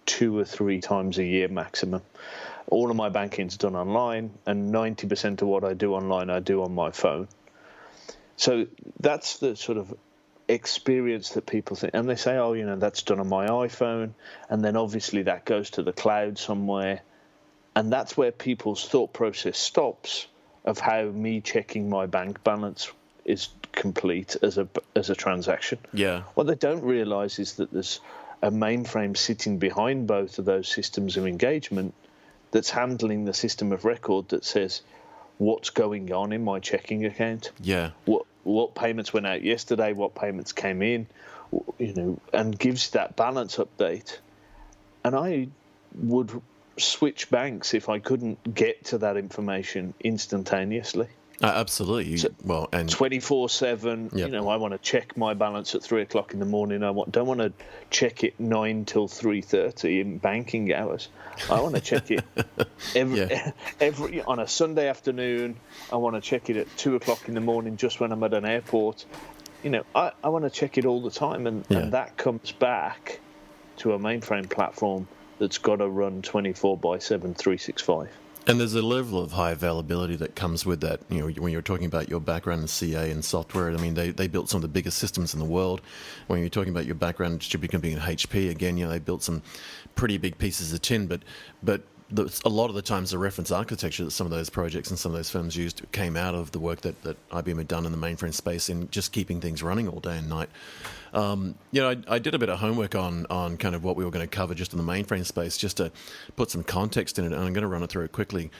two 0.05 0.37
or 0.37 0.45
three 0.45 0.81
times 0.81 1.17
a 1.17 1.23
year 1.23 1.47
maximum. 1.47 2.01
All 2.67 2.89
of 2.89 2.95
my 2.95 3.09
banking 3.09 3.47
is 3.47 3.57
done 3.57 3.75
online, 3.75 4.31
and 4.45 4.73
90% 4.73 5.41
of 5.41 5.47
what 5.47 5.63
I 5.63 5.73
do 5.73 5.93
online, 5.93 6.29
I 6.29 6.39
do 6.39 6.63
on 6.63 6.73
my 6.73 6.91
phone. 6.91 7.27
So 8.37 8.67
that's 8.99 9.37
the 9.39 9.55
sort 9.55 9.77
of 9.77 9.93
experience 10.47 11.29
that 11.31 11.45
people 11.45 11.75
think, 11.75 11.93
and 11.93 12.09
they 12.09 12.15
say, 12.15 12.37
oh, 12.37 12.53
you 12.53 12.65
know, 12.65 12.75
that's 12.75 13.03
done 13.03 13.19
on 13.19 13.29
my 13.29 13.47
iPhone, 13.47 14.11
and 14.49 14.63
then 14.63 14.75
obviously 14.75 15.23
that 15.23 15.45
goes 15.45 15.71
to 15.71 15.83
the 15.83 15.93
cloud 15.93 16.37
somewhere. 16.37 17.01
And 17.75 17.91
that's 17.91 18.15
where 18.15 18.31
people's 18.31 18.87
thought 18.87 19.11
process 19.11 19.57
stops 19.57 20.27
of 20.63 20.79
how 20.79 21.03
me 21.03 21.41
checking 21.41 21.89
my 21.89 22.05
bank 22.05 22.43
balance 22.43 22.91
is 23.25 23.49
complete 23.71 24.37
as 24.41 24.57
a 24.57 24.67
as 24.95 25.09
a 25.09 25.15
transaction. 25.15 25.79
Yeah. 25.93 26.21
What 26.35 26.47
they 26.47 26.55
don't 26.55 26.83
realize 26.83 27.39
is 27.39 27.53
that 27.53 27.71
there's 27.71 27.99
a 28.45 28.51
mainframe 28.51 29.17
sitting 29.17 29.57
behind 29.57 30.05
both 30.05 30.37
of 30.37 30.45
those 30.45 30.67
systems 30.67 31.17
of 31.17 31.25
engagement 31.25 31.95
that's 32.51 32.69
handling 32.69 33.25
the 33.25 33.33
system 33.33 33.71
of 33.71 33.85
record 33.85 34.29
that 34.29 34.45
says 34.45 34.83
what's 35.39 35.71
going 35.71 36.13
on 36.13 36.31
in 36.31 36.43
my 36.43 36.59
checking 36.59 37.05
account. 37.05 37.51
Yeah. 37.59 37.89
What 38.05 38.27
what 38.43 38.75
payments 38.75 39.11
went 39.11 39.25
out 39.25 39.41
yesterday, 39.41 39.93
what 39.93 40.13
payments 40.13 40.51
came 40.51 40.83
in, 40.83 41.07
you 41.79 41.93
know, 41.95 42.19
and 42.31 42.57
gives 42.57 42.91
that 42.91 43.15
balance 43.15 43.57
update. 43.57 44.19
And 45.03 45.15
I 45.15 45.47
would 45.95 46.39
switch 46.77 47.31
banks 47.31 47.73
if 47.73 47.89
I 47.89 47.97
couldn't 47.97 48.53
get 48.53 48.85
to 48.85 48.99
that 48.99 49.17
information 49.17 49.95
instantaneously. 49.99 51.07
Uh, 51.41 51.47
absolutely. 51.47 52.17
So, 52.17 52.29
well, 52.43 52.69
and 52.71 52.89
twenty 52.89 53.19
four 53.19 53.49
seven. 53.49 54.09
You 54.13 54.29
know, 54.29 54.47
I 54.47 54.55
want 54.55 54.73
to 54.73 54.77
check 54.77 55.17
my 55.17 55.33
balance 55.33 55.75
at 55.75 55.83
three 55.83 56.01
o'clock 56.01 56.33
in 56.33 56.39
the 56.39 56.45
morning. 56.45 56.83
I 56.83 56.91
want, 56.91 57.11
don't 57.11 57.27
want 57.27 57.41
to 57.41 57.51
check 57.89 58.23
it 58.23 58.39
nine 58.39 58.85
till 58.85 59.07
three 59.07 59.41
thirty 59.41 59.99
in 59.99 60.17
banking 60.17 60.73
hours. 60.73 61.09
I 61.49 61.59
want 61.59 61.75
to 61.75 61.81
check 61.81 62.09
it 62.11 62.23
every 62.95 63.19
yeah. 63.19 63.51
every 63.81 64.21
on 64.21 64.39
a 64.39 64.47
Sunday 64.47 64.87
afternoon. 64.87 65.57
I 65.91 65.97
want 65.97 66.15
to 66.15 66.21
check 66.21 66.49
it 66.49 66.55
at 66.55 66.77
two 66.77 66.95
o'clock 66.95 67.27
in 67.27 67.33
the 67.33 67.41
morning, 67.41 67.75
just 67.75 67.99
when 67.99 68.11
I'm 68.11 68.23
at 68.23 68.33
an 68.33 68.45
airport. 68.45 69.05
You 69.61 69.71
know, 69.71 69.83
I, 69.93 70.11
I 70.23 70.29
want 70.29 70.45
to 70.45 70.51
check 70.51 70.77
it 70.77 70.85
all 70.85 71.01
the 71.01 71.09
time, 71.09 71.47
and, 71.47 71.65
yeah. 71.69 71.79
and 71.79 71.93
that 71.93 72.17
comes 72.17 72.51
back 72.51 73.19
to 73.77 73.93
a 73.93 73.99
mainframe 73.99 74.49
platform 74.49 75.07
that's 75.39 75.57
got 75.57 75.77
to 75.77 75.89
run 75.89 76.21
twenty 76.21 76.53
four 76.53 76.77
by 76.77 76.99
seven, 76.99 77.33
three 77.33 77.57
six 77.57 77.81
five. 77.81 78.09
And 78.47 78.59
there's 78.59 78.75
a 78.75 78.81
level 78.83 79.19
of 79.19 79.31
high 79.31 79.51
availability 79.51 80.15
that 80.17 80.35
comes 80.35 80.67
with 80.67 80.81
that. 80.81 81.01
You 81.09 81.19
know, 81.19 81.41
when 81.41 81.51
you're 81.51 81.63
talking 81.63 81.87
about 81.87 82.09
your 82.09 82.19
background 82.19 82.61
in 82.61 82.67
CA 82.67 83.09
and 83.09 83.25
software, 83.25 83.71
I 83.71 83.77
mean, 83.77 83.95
they, 83.95 84.11
they 84.11 84.27
built 84.27 84.49
some 84.49 84.59
of 84.59 84.61
the 84.61 84.67
biggest 84.67 84.99
systems 84.99 85.33
in 85.33 85.39
the 85.39 85.45
world. 85.47 85.81
When 86.27 86.39
you're 86.41 86.49
talking 86.49 86.69
about 86.69 86.85
your 86.85 86.93
background 86.93 87.33
in 87.33 87.37
distributed 87.39 87.71
computing 87.71 87.97
in 87.97 88.03
HP, 88.03 88.51
again, 88.51 88.77
you 88.77 88.85
know, 88.85 88.91
they 88.91 88.99
built 88.99 89.23
some 89.23 89.41
pretty 89.95 90.17
big 90.17 90.37
pieces 90.37 90.73
of 90.73 90.81
tin, 90.83 91.07
but 91.07 91.23
but 91.63 91.81
a 92.13 92.49
lot 92.49 92.69
of 92.69 92.75
the 92.75 92.83
times 92.83 93.09
the 93.09 93.17
reference 93.17 93.49
architecture 93.49 94.03
that 94.03 94.11
some 94.11 94.27
of 94.27 94.31
those 94.31 94.49
projects 94.49 94.91
and 94.91 94.99
some 94.99 95.11
of 95.11 95.17
those 95.17 95.29
firms 95.31 95.55
used 95.55 95.81
came 95.91 96.15
out 96.15 96.35
of 96.35 96.51
the 96.51 96.59
work 96.59 96.81
that, 96.81 97.01
that 97.01 97.29
IBM 97.29 97.57
had 97.57 97.67
done 97.67 97.83
in 97.85 97.91
the 97.91 97.97
mainframe 97.97 98.33
space 98.33 98.69
in 98.69 98.89
just 98.91 99.11
keeping 99.11 99.41
things 99.41 99.63
running 99.63 99.87
all 99.87 99.99
day 99.99 100.17
and 100.17 100.29
night. 100.29 100.49
Um, 101.13 101.55
you 101.71 101.81
know, 101.81 101.89
I, 101.89 102.15
I, 102.15 102.19
did 102.19 102.35
a 102.35 102.39
bit 102.39 102.49
of 102.49 102.59
homework 102.59 102.93
on 102.93 103.25
on 103.29 103.57
kind 103.57 103.73
of 103.73 103.83
what 103.83 103.95
we 103.95 104.05
were 104.05 104.11
going 104.11 104.27
to 104.27 104.29
cover 104.29 104.53
just 104.53 104.73
in 104.73 104.77
the 104.77 104.83
mainframe 104.83 105.25
space, 105.25 105.57
just 105.57 105.77
to 105.77 105.91
put 106.35 106.51
some 106.51 106.61
context 106.61 107.17
in 107.17 107.25
it, 107.25 107.31
and 107.31 107.35
I'm 107.35 107.53
going 107.53 107.63
to 107.63 107.67
run 107.67 107.81
it 107.81 107.89
through 107.89 108.03
it 108.03 108.11
quickly 108.11 108.51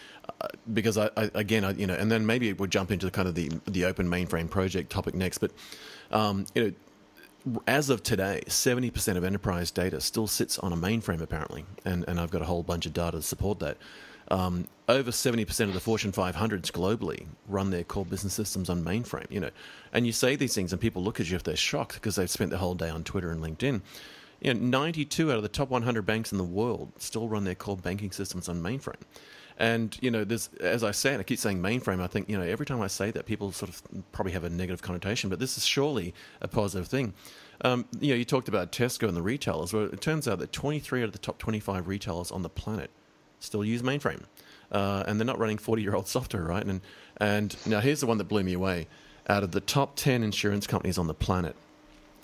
uh, 0.41 0.47
because 0.73 0.97
I, 0.97 1.09
I 1.17 1.29
again, 1.35 1.65
I, 1.65 1.71
you 1.71 1.85
know, 1.85 1.95
and 1.95 2.09
then 2.09 2.25
maybe 2.25 2.51
we'll 2.53 2.69
jump 2.69 2.91
into 2.91 3.11
kind 3.11 3.27
of 3.27 3.35
the 3.35 3.51
the 3.67 3.85
open 3.85 4.07
mainframe 4.07 4.49
project 4.49 4.89
topic 4.89 5.13
next, 5.13 5.39
but 5.39 5.51
um, 6.11 6.45
you 6.55 6.63
know 6.63 6.73
as 7.67 7.89
of 7.89 8.03
today, 8.03 8.41
70% 8.47 9.17
of 9.17 9.23
enterprise 9.23 9.71
data 9.71 10.01
still 10.01 10.27
sits 10.27 10.57
on 10.59 10.73
a 10.73 10.77
mainframe, 10.77 11.21
apparently, 11.21 11.65
and, 11.83 12.03
and 12.07 12.19
I've 12.19 12.31
got 12.31 12.41
a 12.41 12.45
whole 12.45 12.63
bunch 12.63 12.85
of 12.85 12.93
data 12.93 13.17
to 13.17 13.21
support 13.21 13.59
that. 13.59 13.77
Um, 14.31 14.67
over 14.89 15.11
70% 15.11 15.61
of 15.65 15.73
the 15.73 15.79
Fortune 15.79 16.11
500s 16.11 16.71
globally 16.71 17.27
run 17.47 17.69
their 17.69 17.83
core 17.83 18.05
business 18.05 18.33
systems 18.33 18.69
on 18.69 18.83
mainframe, 18.83 19.29
you 19.29 19.39
know. 19.39 19.51
And 19.93 20.07
you 20.07 20.11
say 20.11 20.35
these 20.35 20.55
things 20.55 20.71
and 20.71 20.81
people 20.81 21.03
look 21.03 21.19
at 21.19 21.29
you 21.29 21.35
if 21.35 21.43
they're 21.43 21.55
shocked 21.55 21.95
because 21.95 22.15
they've 22.15 22.29
spent 22.29 22.49
the 22.49 22.57
whole 22.57 22.73
day 22.73 22.89
on 22.89 23.03
Twitter 23.03 23.29
and 23.29 23.43
LinkedIn. 23.43 23.81
You 24.41 24.53
know, 24.53 24.59
92 24.59 25.31
out 25.31 25.37
of 25.37 25.43
the 25.43 25.49
top 25.49 25.69
100 25.69 26.05
banks 26.05 26.31
in 26.31 26.37
the 26.37 26.43
world 26.43 26.91
still 26.97 27.27
run 27.27 27.43
their 27.43 27.55
core 27.55 27.77
banking 27.77 28.11
systems 28.11 28.49
on 28.49 28.61
mainframe. 28.61 29.01
And 29.57 29.97
you 30.01 30.11
know, 30.11 30.23
there's 30.23 30.49
as 30.59 30.83
I 30.83 30.91
say, 30.91 31.13
and 31.13 31.21
I 31.21 31.23
keep 31.23 31.39
saying 31.39 31.61
mainframe. 31.61 32.01
I 32.01 32.07
think 32.07 32.29
you 32.29 32.37
know 32.37 32.43
every 32.43 32.65
time 32.65 32.81
I 32.81 32.87
say 32.87 33.11
that, 33.11 33.25
people 33.25 33.51
sort 33.51 33.69
of 33.69 33.81
probably 34.11 34.33
have 34.33 34.43
a 34.43 34.49
negative 34.49 34.81
connotation, 34.81 35.29
but 35.29 35.39
this 35.39 35.57
is 35.57 35.65
surely 35.65 36.13
a 36.41 36.47
positive 36.47 36.87
thing. 36.87 37.13
Um, 37.61 37.85
you 37.99 38.09
know, 38.09 38.15
you 38.15 38.25
talked 38.25 38.49
about 38.49 38.73
Tesco 38.73 39.07
and 39.07 39.15
the 39.15 39.21
retailers. 39.21 39.71
Well, 39.71 39.85
it 39.85 40.01
turns 40.01 40.27
out 40.27 40.39
that 40.39 40.51
23 40.51 41.01
out 41.01 41.05
of 41.05 41.11
the 41.13 41.19
top 41.19 41.37
25 41.37 41.87
retailers 41.87 42.31
on 42.31 42.41
the 42.41 42.49
planet 42.49 42.89
still 43.39 43.63
use 43.63 43.81
mainframe, 43.81 44.23
uh, 44.73 45.05
and 45.07 45.19
they're 45.19 45.25
not 45.25 45.39
running 45.39 45.57
40 45.57 45.81
year 45.81 45.95
old 45.95 46.07
software, 46.15 46.43
right? 46.43 46.65
And 46.65 46.81
and 47.17 47.55
now 47.65 47.79
here's 47.79 48.01
the 48.01 48.07
one 48.07 48.17
that 48.17 48.25
blew 48.25 48.43
me 48.43 48.53
away. 48.53 48.87
Out 49.27 49.41
of 49.41 49.51
the 49.51 49.61
top 49.61 49.95
10 49.95 50.21
insurance 50.21 50.67
companies 50.67 50.99
on 50.99 51.07
the 51.07 51.13
planet, 51.13 51.55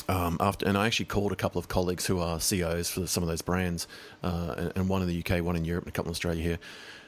um, 0.07 0.37
after, 0.39 0.67
and 0.67 0.77
I 0.77 0.87
actually 0.87 1.05
called 1.05 1.31
a 1.31 1.35
couple 1.35 1.57
of 1.59 1.67
colleagues 1.67 2.05
who 2.05 2.19
are 2.19 2.39
CEOs 2.39 2.89
for 2.91 3.07
some 3.07 3.23
of 3.23 3.29
those 3.29 3.41
brands, 3.41 3.87
uh, 4.23 4.69
and, 4.75 4.89
one 4.89 5.01
in 5.01 5.07
the 5.07 5.23
UK, 5.23 5.43
one 5.43 5.55
in 5.55 5.65
Europe, 5.65 5.85
and 5.85 5.89
a 5.89 5.93
couple 5.93 6.09
in 6.09 6.11
Australia 6.11 6.43
here. 6.43 6.59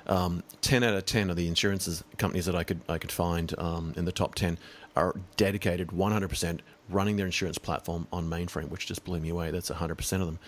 Um, 0.06 0.44
ten 0.62 0.84
out 0.84 0.96
of 0.96 1.06
ten 1.06 1.30
of 1.30 1.36
the 1.36 1.48
insurances 1.48 2.04
companies 2.18 2.46
that 2.46 2.56
I 2.56 2.63
could 2.63 2.82
I 2.89 2.98
could 2.98 3.12
find 3.12 3.58
um, 3.58 3.94
in 3.96 4.06
the 4.06 4.12
top 4.12 4.36
ten 4.36 4.58
are 4.96 5.16
dedicated 5.38 5.88
100% 5.88 6.60
running 6.89 7.18
their 7.18 7.26
insurance 7.26 7.58
platform 7.58 8.08
on 8.12 8.30
mainframe, 8.30 8.70
which 8.70 8.86
just 8.86 9.04
blew 9.04 9.20
me 9.20 9.30
away. 9.30 9.52
That's 9.52 9.70
100% 9.70 10.22
of 10.22 10.26
them. 10.28 10.39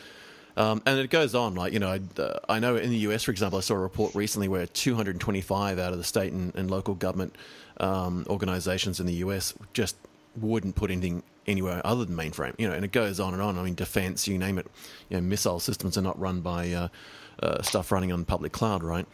Um, 0.58 0.82
and 0.86 1.00
it 1.00 1.10
goes 1.10 1.36
on, 1.36 1.56
like, 1.56 1.74
you 1.74 1.80
know, 1.80 1.90
I, 1.90 2.22
uh, 2.22 2.40
I, 2.48 2.60
know 2.60 2.78
in 2.78 2.90
the 2.90 2.98
US, 3.10 3.24
for 3.24 3.32
example, 3.32 3.58
I 3.58 3.62
saw 3.62 3.74
a 3.74 3.80
report 3.80 4.16
recently 4.16 4.48
where 4.48 4.66
225 4.66 5.80
out 5.80 5.92
of 5.92 5.98
the 5.98 6.04
state 6.04 6.32
and, 6.32 6.56
and 6.56 6.72
local 6.72 6.96
government 6.96 7.36
um, 7.80 8.26
organizations 8.30 9.00
in 9.00 9.06
the 9.06 9.16
US 9.16 9.54
just 9.74 9.98
wouldn't 10.38 10.76
put 10.76 10.92
anything 10.92 11.24
anywhere 11.46 11.82
other 11.84 12.06
than 12.06 12.16
mainframe. 12.16 12.54
You 12.58 12.70
know, 12.70 12.74
and 12.74 12.86
it 12.86 12.94
goes 12.94 13.20
on 13.20 13.34
and 13.34 13.42
on. 13.42 13.58
I 13.58 13.64
mean, 13.64 13.76
defense, 13.76 14.28
you 14.30 14.38
name 14.38 14.58
it. 14.58 14.68
You 15.10 15.18
know, 15.18 15.22
missile 15.22 15.60
systems 15.60 15.98
are 15.98 16.02
not 16.02 16.18
run 16.18 16.40
by 16.40 16.72
uh, 16.72 16.88
uh, 17.44 17.62
stuff 17.62 17.92
running 17.92 18.14
on 18.14 18.24
public 18.24 18.54
cloud, 18.54 18.82
right? 18.82 19.06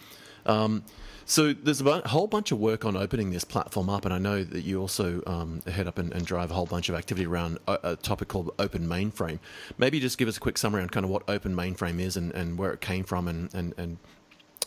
Um, 0.46 0.84
so 1.26 1.54
there's 1.54 1.82
a 1.82 2.08
whole 2.10 2.28
bunch 2.28 2.52
of 2.52 2.60
work 2.60 2.84
on 2.84 2.98
opening 2.98 3.32
this 3.32 3.44
platform 3.44 3.90
up, 3.90 4.06
and 4.06 4.14
I 4.14 4.18
know 4.18 4.44
that 4.44 4.64
you 4.64 4.82
also 4.82 5.22
um, 5.26 5.62
head 5.68 5.88
up 5.88 5.98
and, 5.98 6.12
and, 6.12 6.26
drive 6.26 6.52
a 6.52 6.54
whole 6.54 6.66
bunch 6.66 6.90
of 6.90 6.96
activity 6.96 7.26
around 7.26 7.60
a, 7.68 7.80
a, 7.84 7.96
topic 7.96 8.28
called 8.28 8.54
Open 8.60 8.88
Mainframe. 8.88 9.40
Maybe 9.78 10.00
just 10.00 10.18
give 10.18 10.28
us 10.28 10.38
a 10.38 10.40
quick 10.40 10.58
summary 10.58 10.82
on 10.82 10.90
kind 10.90 11.06
of 11.06 11.10
what 11.10 11.24
Open 11.30 11.56
Mainframe 11.56 12.02
is 12.02 12.18
and, 12.18 12.34
and 12.34 12.58
where 12.58 12.74
it 12.74 12.82
came 12.82 13.04
from 13.04 13.28
and, 13.28 13.54
and, 13.54 13.74
and 13.78 13.98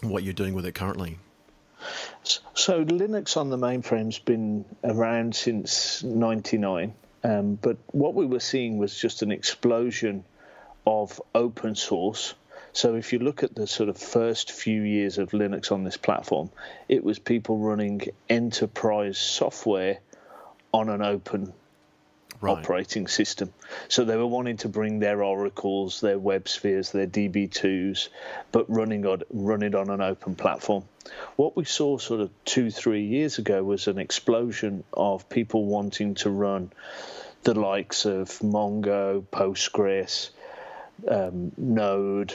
what 0.01 0.23
you're 0.23 0.33
doing 0.33 0.55
with 0.55 0.65
it 0.65 0.75
currently. 0.75 1.19
So 2.55 2.85
Linux 2.85 3.37
on 3.37 3.51
the 3.51 3.59
mainframe's 3.59 4.19
been 4.19 4.65
around 4.83 5.37
since 5.37 6.03
'99, 6.03 6.95
um, 7.25 7.59
but 7.61 7.77
what 7.89 8.15
we 8.15 8.25
were 8.25 8.41
seeing 8.41 8.79
was 8.79 8.99
just 8.99 9.21
an 9.23 9.31
explosion 9.31 10.25
of 10.87 11.21
open 11.35 11.75
source 11.75 12.35
so 12.75 12.97
if 12.97 13.13
you 13.13 13.21
look 13.21 13.45
at 13.45 13.55
the 13.55 13.69
sort 13.69 13.89
of 13.89 13.97
first 13.97 14.51
few 14.51 14.83
years 14.83 15.19
of 15.19 15.31
Linux 15.31 15.71
on 15.71 15.85
this 15.85 15.97
platform, 15.97 16.51
it 16.89 17.05
was 17.05 17.21
people 17.21 17.57
running 17.57 18.03
enterprise 18.29 19.17
software 19.17 20.01
on 20.73 20.89
an 20.89 21.01
open 21.01 21.53
right. 22.41 22.59
operating 22.59 23.07
system. 23.07 23.53
So 23.87 24.05
they 24.05 24.17
were 24.17 24.27
wanting 24.27 24.57
to 24.59 24.69
bring 24.69 24.99
their 24.99 25.23
oracles, 25.23 26.01
their 26.01 26.19
WebSpheres, 26.19 26.91
their 26.91 27.07
DB2s, 27.07 28.09
but 28.51 28.69
running 28.69 29.07
on 29.07 29.23
running 29.31 29.77
on 29.77 29.89
an 29.89 30.01
open 30.01 30.35
platform. 30.35 30.85
What 31.37 31.57
we 31.57 31.65
saw 31.65 31.99
sort 31.99 32.23
of 32.23 32.31
two, 32.45 32.73
three 32.73 33.05
years 33.05 33.39
ago 33.39 33.63
was 33.63 33.87
an 33.87 34.01
explosion 34.01 34.83
of 34.93 35.29
people 35.29 35.65
wanting 35.65 36.17
to 36.17 36.31
run 36.31 36.73
the 37.45 37.55
likes 37.55 38.05
of 38.05 38.31
Mongo, 38.41 39.23
Postgres, 39.31 40.31
um, 41.09 41.53
Node, 41.57 42.35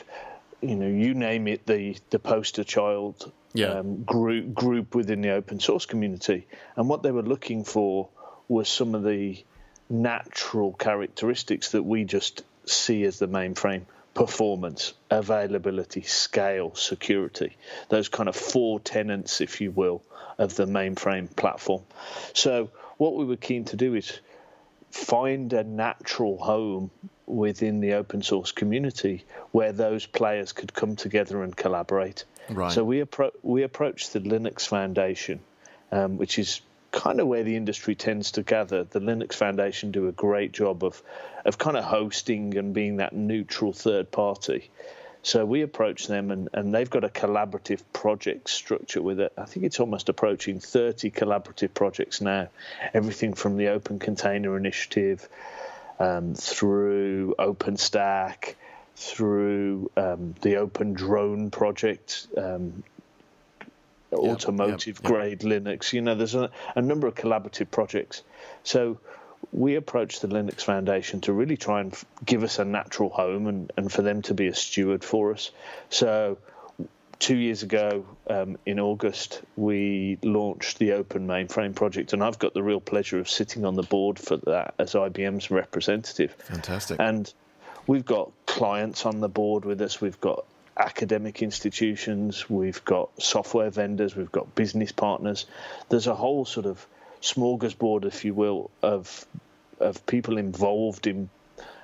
you 0.61 0.75
know, 0.75 0.87
you 0.87 1.13
name 1.13 1.47
it, 1.47 1.65
the 1.65 1.97
the 2.09 2.19
poster 2.19 2.63
child 2.63 3.31
yeah. 3.53 3.67
um, 3.67 4.03
group 4.03 4.53
group 4.53 4.95
within 4.95 5.21
the 5.21 5.31
open 5.31 5.59
source 5.59 5.85
community, 5.85 6.47
and 6.75 6.89
what 6.89 7.03
they 7.03 7.11
were 7.11 7.23
looking 7.23 7.63
for 7.63 8.09
was 8.47 8.67
some 8.67 8.95
of 8.95 9.03
the 9.03 9.43
natural 9.89 10.73
characteristics 10.73 11.71
that 11.71 11.83
we 11.83 12.03
just 12.03 12.43
see 12.65 13.03
as 13.03 13.19
the 13.19 13.27
mainframe 13.27 13.83
performance, 14.13 14.93
availability, 15.09 16.01
scale, 16.01 16.75
security. 16.75 17.55
Those 17.89 18.09
kind 18.09 18.27
of 18.27 18.35
four 18.35 18.79
tenets, 18.79 19.41
if 19.41 19.61
you 19.61 19.71
will, 19.71 20.03
of 20.37 20.55
the 20.55 20.65
mainframe 20.65 21.33
platform. 21.35 21.83
So, 22.33 22.69
what 22.97 23.15
we 23.15 23.25
were 23.25 23.37
keen 23.37 23.65
to 23.65 23.75
do 23.75 23.95
is 23.95 24.19
find 24.91 25.54
a 25.54 25.63
natural 25.63 26.38
home 26.38 26.91
within 27.25 27.80
the 27.80 27.93
open 27.93 28.23
source 28.23 28.52
community 28.52 29.23
where 29.52 29.71
those 29.71 30.06
players 30.06 30.52
could 30.52 30.73
come 30.73 30.95
together 30.95 31.43
and 31.43 31.56
collaborate. 31.56 32.25
Right. 32.49 32.71
So 32.71 32.84
we 32.84 33.02
appro- 33.02 33.32
we 33.43 33.63
approached 33.63 34.13
the 34.13 34.19
Linux 34.19 34.67
Foundation, 34.67 35.39
um, 35.91 36.17
which 36.17 36.39
is 36.39 36.62
kind 36.91 37.19
of 37.19 37.28
where 37.28 37.43
the 37.43 37.56
industry 37.56 37.93
tends 37.93 38.32
to 38.32 38.43
gather. 38.43 38.84
The 38.84 38.99
Linux 38.99 39.36
Foundation 39.36 39.91
do 39.91 40.08
a 40.08 40.12
great 40.12 40.52
job 40.52 40.84
of 40.84 41.02
of 41.45 41.58
kind 41.58 41.78
of 41.78 41.84
hosting 41.84 42.58
and 42.58 42.73
being 42.73 42.97
that 42.97 43.13
neutral 43.13 43.73
third 43.73 44.12
party. 44.12 44.69
So 45.21 45.45
we 45.45 45.62
approach 45.63 46.08
them, 46.08 46.32
and, 46.32 46.49
and 46.53 46.73
they've 46.73 46.89
got 46.89 47.03
a 47.03 47.10
collaborative 47.10 47.82
project 47.91 48.49
structure 48.49 49.01
with 49.01 49.19
it. 49.19 49.34
I 49.38 49.45
think 49.45 49.65
it's 49.65 49.79
almost 49.79 50.08
approaching 50.08 50.60
30 50.60 51.12
collaborative 51.12 51.73
projects 51.73 52.21
now. 52.21 52.47
Everything 52.93 53.34
from 53.34 53.58
the 53.58 53.67
Open 53.67 53.99
Container 53.99 54.55
Initiative 54.58 55.27
um, 55.99 56.36
through 56.36 57.36
OpenStack, 57.38 58.55
through 58.95 59.91
um, 59.97 60.36
the 60.41 60.55
Open 60.55 60.93
Drone 60.93 61.51
project, 61.51 62.27
um, 62.38 62.84
yep, 64.12 64.19
automotive 64.19 64.99
yep, 65.01 65.03
grade 65.03 65.43
yep. 65.43 65.63
Linux. 65.63 65.91
You 65.91 66.01
know, 66.01 66.15
there's 66.15 66.36
a, 66.36 66.49
a, 66.75 66.82
number 66.82 67.08
of 67.08 67.15
collaborative 67.15 67.69
projects. 67.71 68.23
So 68.63 68.99
we 69.52 69.75
approached 69.75 70.21
the 70.21 70.28
Linux 70.28 70.62
Foundation 70.63 71.21
to 71.21 71.34
really 71.34 71.58
try 71.58 71.82
and 71.82 71.93
f- 71.93 72.06
give 72.25 72.43
us 72.43 72.60
a 72.60 72.65
natural 72.65 73.10
home 73.10 73.47
and, 73.47 73.71
and 73.78 73.91
for 73.91 74.02
them 74.02 74.21
to 74.23 74.34
be 74.34 74.47
a 74.47 74.54
steward 74.54 75.04
for 75.04 75.34
us. 75.34 75.52
So 75.89 76.38
two 77.19 77.36
years 77.36 77.63
ago 77.63 78.06
um, 78.30 78.58
in 78.65 78.80
August, 78.80 79.41
we 79.56 80.17
launched 80.23 80.80
the 80.80 80.93
Open 80.93 81.28
Mainframe 81.28 81.75
project, 81.75 82.13
and 82.13 82.23
I've 82.23 82.39
got 82.39 82.54
the 82.54 82.63
real 82.63 82.80
pleasure 82.80 83.19
of 83.19 83.30
sitting 83.30 83.65
on 83.65 83.75
the 83.75 83.84
board 83.84 84.17
for 84.17 84.38
that 84.38 84.73
as 84.80 84.93
IBM's 84.93 85.52
representative. 85.52 86.34
Fantastic. 86.34 86.99
And 86.99 87.32
we've 87.88 88.06
got 88.06 88.32
clients 88.45 89.06
on 89.06 89.19
the 89.19 89.30
board 89.30 89.65
with 89.65 89.82
us. 89.82 89.99
We've 89.99 90.19
got 90.21 90.45
academic 90.78 91.41
institutions. 91.41 92.49
We've 92.49 92.84
got 92.86 93.10
software 93.21 93.69
vendors. 93.69 94.15
We've 94.15 94.32
got 94.32 94.56
business 94.56 94.93
partners. 94.93 95.45
There's 95.89 96.08
a 96.08 96.15
whole 96.15 96.45
sort 96.45 96.65
of 96.65 96.86
smorgasbord, 97.21 98.05
if 98.05 98.25
you 98.25 98.34
will, 98.34 98.71
of 98.82 99.25
of 99.79 100.05
people 100.05 100.38
involved 100.38 101.08
in 101.08 101.29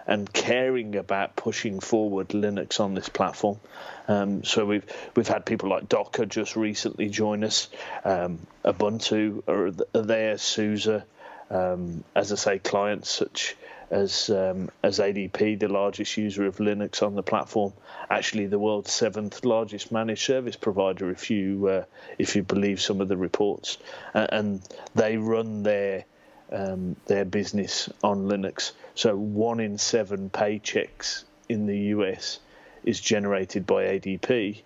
and 0.08 0.32
caring 0.32 0.96
about 0.96 1.36
pushing 1.36 1.80
forward 1.80 2.30
Linux 2.30 2.80
on 2.80 2.94
this 2.94 3.10
platform. 3.10 3.60
Um, 4.08 4.44
so 4.44 4.66
we've 4.66 4.86
we've 5.16 5.28
had 5.28 5.46
people 5.46 5.70
like 5.70 5.90
Docker 5.90 6.26
just 6.26 6.56
recently 6.56 7.10
join 7.10 7.44
us, 7.44 7.70
um, 8.04 8.40
Ubuntu 8.64 9.44
are, 9.48 10.04
there, 10.04 10.38
SUSE, 10.38 11.02
um, 11.50 12.04
as 12.16 12.32
I 12.32 12.36
say, 12.36 12.60
clients 12.60 13.10
such 13.10 13.56
as 13.90 14.30
um, 14.30 14.70
as 14.84 15.00
ADP, 15.00 15.60
the 15.60 15.68
largest 15.68 16.18
user 16.18 16.46
of 16.46 16.58
Linux 16.58 17.04
on 17.04 17.16
the 17.16 17.24
platform, 17.24 17.74
actually 18.10 18.48
the 18.48 18.60
world's 18.60 18.92
seventh 18.92 19.46
largest 19.46 19.92
managed 19.92 20.24
service 20.24 20.56
provider, 20.56 21.10
if 21.12 21.30
you 21.30 21.68
uh, 21.68 21.84
if 22.18 22.36
you 22.36 22.44
believe 22.44 22.82
some 22.82 23.02
of 23.02 23.08
the 23.08 23.18
reports, 23.18 23.78
uh, 24.14 24.28
and 24.30 24.62
they 24.96 25.18
run 25.18 25.64
their 25.64 26.06
um, 26.52 26.96
their 27.06 27.26
business 27.26 27.90
on 28.04 28.28
Linux. 28.28 28.72
So 28.96 29.16
one 29.16 29.60
in 29.60 29.78
seven 29.78 30.30
paychecks 30.30 31.24
in 31.50 31.66
the 31.66 31.78
US 31.78 32.40
is 32.84 33.00
generated 33.00 33.66
by 33.66 33.86
ADP, 33.86 34.62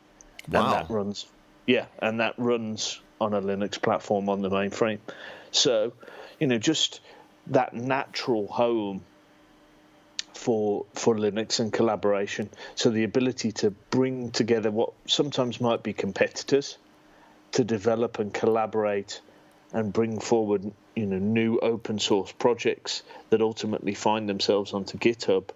wow. 0.49 0.63
and 0.63 0.73
that 0.73 0.89
runs 0.89 1.25
yeah, 1.69 1.85
and 1.99 2.19
that 2.19 2.33
runs 2.37 2.99
on 3.21 3.33
a 3.33 3.41
Linux 3.41 3.79
platform 3.79 4.27
on 4.27 4.41
the 4.41 4.49
mainframe. 4.49 4.97
So, 5.51 5.93
you 6.39 6.47
know, 6.47 6.57
just 6.57 6.99
that 7.47 7.73
natural 7.73 8.47
home 8.47 9.01
for 10.39 10.85
for 10.93 11.15
Linux 11.15 11.59
and 11.59 11.71
collaboration. 11.71 12.49
So 12.75 12.89
the 12.89 13.03
ability 13.03 13.51
to 13.63 13.71
bring 13.91 14.31
together 14.31 14.71
what 14.71 14.93
sometimes 15.05 15.59
might 15.59 15.83
be 15.83 15.93
competitors 15.93 16.77
to 17.51 17.63
develop 17.63 18.19
and 18.19 18.33
collaborate 18.33 19.19
and 19.73 19.91
bring 19.91 20.19
forward 20.19 20.71
you 20.95 21.05
know 21.05 21.19
new 21.19 21.59
open 21.59 21.99
source 21.99 22.31
projects 22.31 23.03
that 23.29 23.41
ultimately 23.41 23.93
find 23.93 24.29
themselves 24.29 24.73
onto 24.73 24.97
GitHub, 24.97 25.49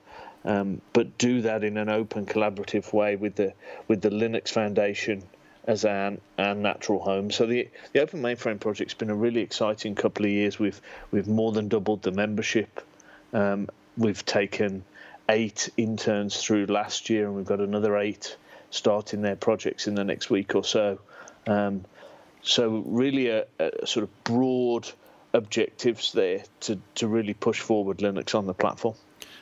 um, 0.44 0.82
but 0.92 1.18
do 1.18 1.42
that 1.42 1.64
in 1.64 1.78
an 1.78 1.90
open 1.90 2.26
collaborative 2.26 2.92
way 2.92 3.16
with 3.16 3.36
the 3.36 3.54
with 3.88 4.02
the 4.02 4.10
Linux 4.10 4.50
Foundation 4.50 5.24
as 5.66 5.86
our, 5.86 6.18
our 6.38 6.56
natural 6.56 7.00
home. 7.00 7.32
So 7.32 7.46
the 7.46 7.70
the 7.94 8.02
Open 8.02 8.22
Mainframe 8.22 8.60
project's 8.60 8.94
been 8.94 9.10
a 9.10 9.16
really 9.16 9.42
exciting 9.42 9.96
couple 9.96 10.26
of 10.26 10.32
years. 10.32 10.60
We've 10.60 10.82
we've 11.12 11.28
more 11.28 11.54
than 11.54 11.70
doubled 11.70 12.02
the 12.02 12.12
membership. 12.12 12.86
Um, 13.32 13.70
we've 13.98 14.26
taken 14.26 14.84
eight 15.30 15.70
interns 15.78 16.42
through 16.42 16.66
last 16.66 17.10
year, 17.10 17.26
and 17.26 17.36
we've 17.36 17.46
got 17.46 17.60
another 17.60 17.98
eight 17.98 18.38
starting 18.70 19.22
their 19.22 19.36
projects 19.36 19.88
in 19.88 19.96
the 19.96 20.04
next 20.04 20.30
week 20.30 20.56
or 20.56 20.64
so. 20.64 21.00
Um, 21.48 21.86
so 22.42 22.84
really, 22.86 23.30
a, 23.30 23.46
a, 23.60 23.86
sort 23.86 24.04
of 24.04 24.24
broad 24.24 24.90
objectives 25.34 26.12
there 26.12 26.44
to, 26.62 26.80
to 26.96 27.08
really 27.08 27.34
push 27.34 27.60
forward 27.60 28.00
Linux 28.00 28.36
on 28.36 28.46
the 28.46 28.54
platform. 28.54 28.96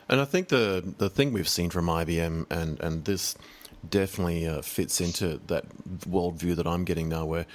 And 0.08 0.20
I 0.20 0.26
think 0.26 0.50
the 0.50 0.84
the 0.98 1.10
thing 1.10 1.32
we've 1.32 1.48
seen 1.48 1.70
from 1.70 1.88
IBM 1.88 2.52
and 2.52 2.80
and 2.82 3.06
this 3.06 3.36
definitely 3.88 4.46
uh, 4.46 4.62
fits 4.62 5.00
into 5.00 5.40
that 5.48 5.66
worldview 6.00 6.56
that 6.58 6.68
I'm 6.68 6.84
getting 6.84 7.10
now, 7.10 7.26
where 7.26 7.46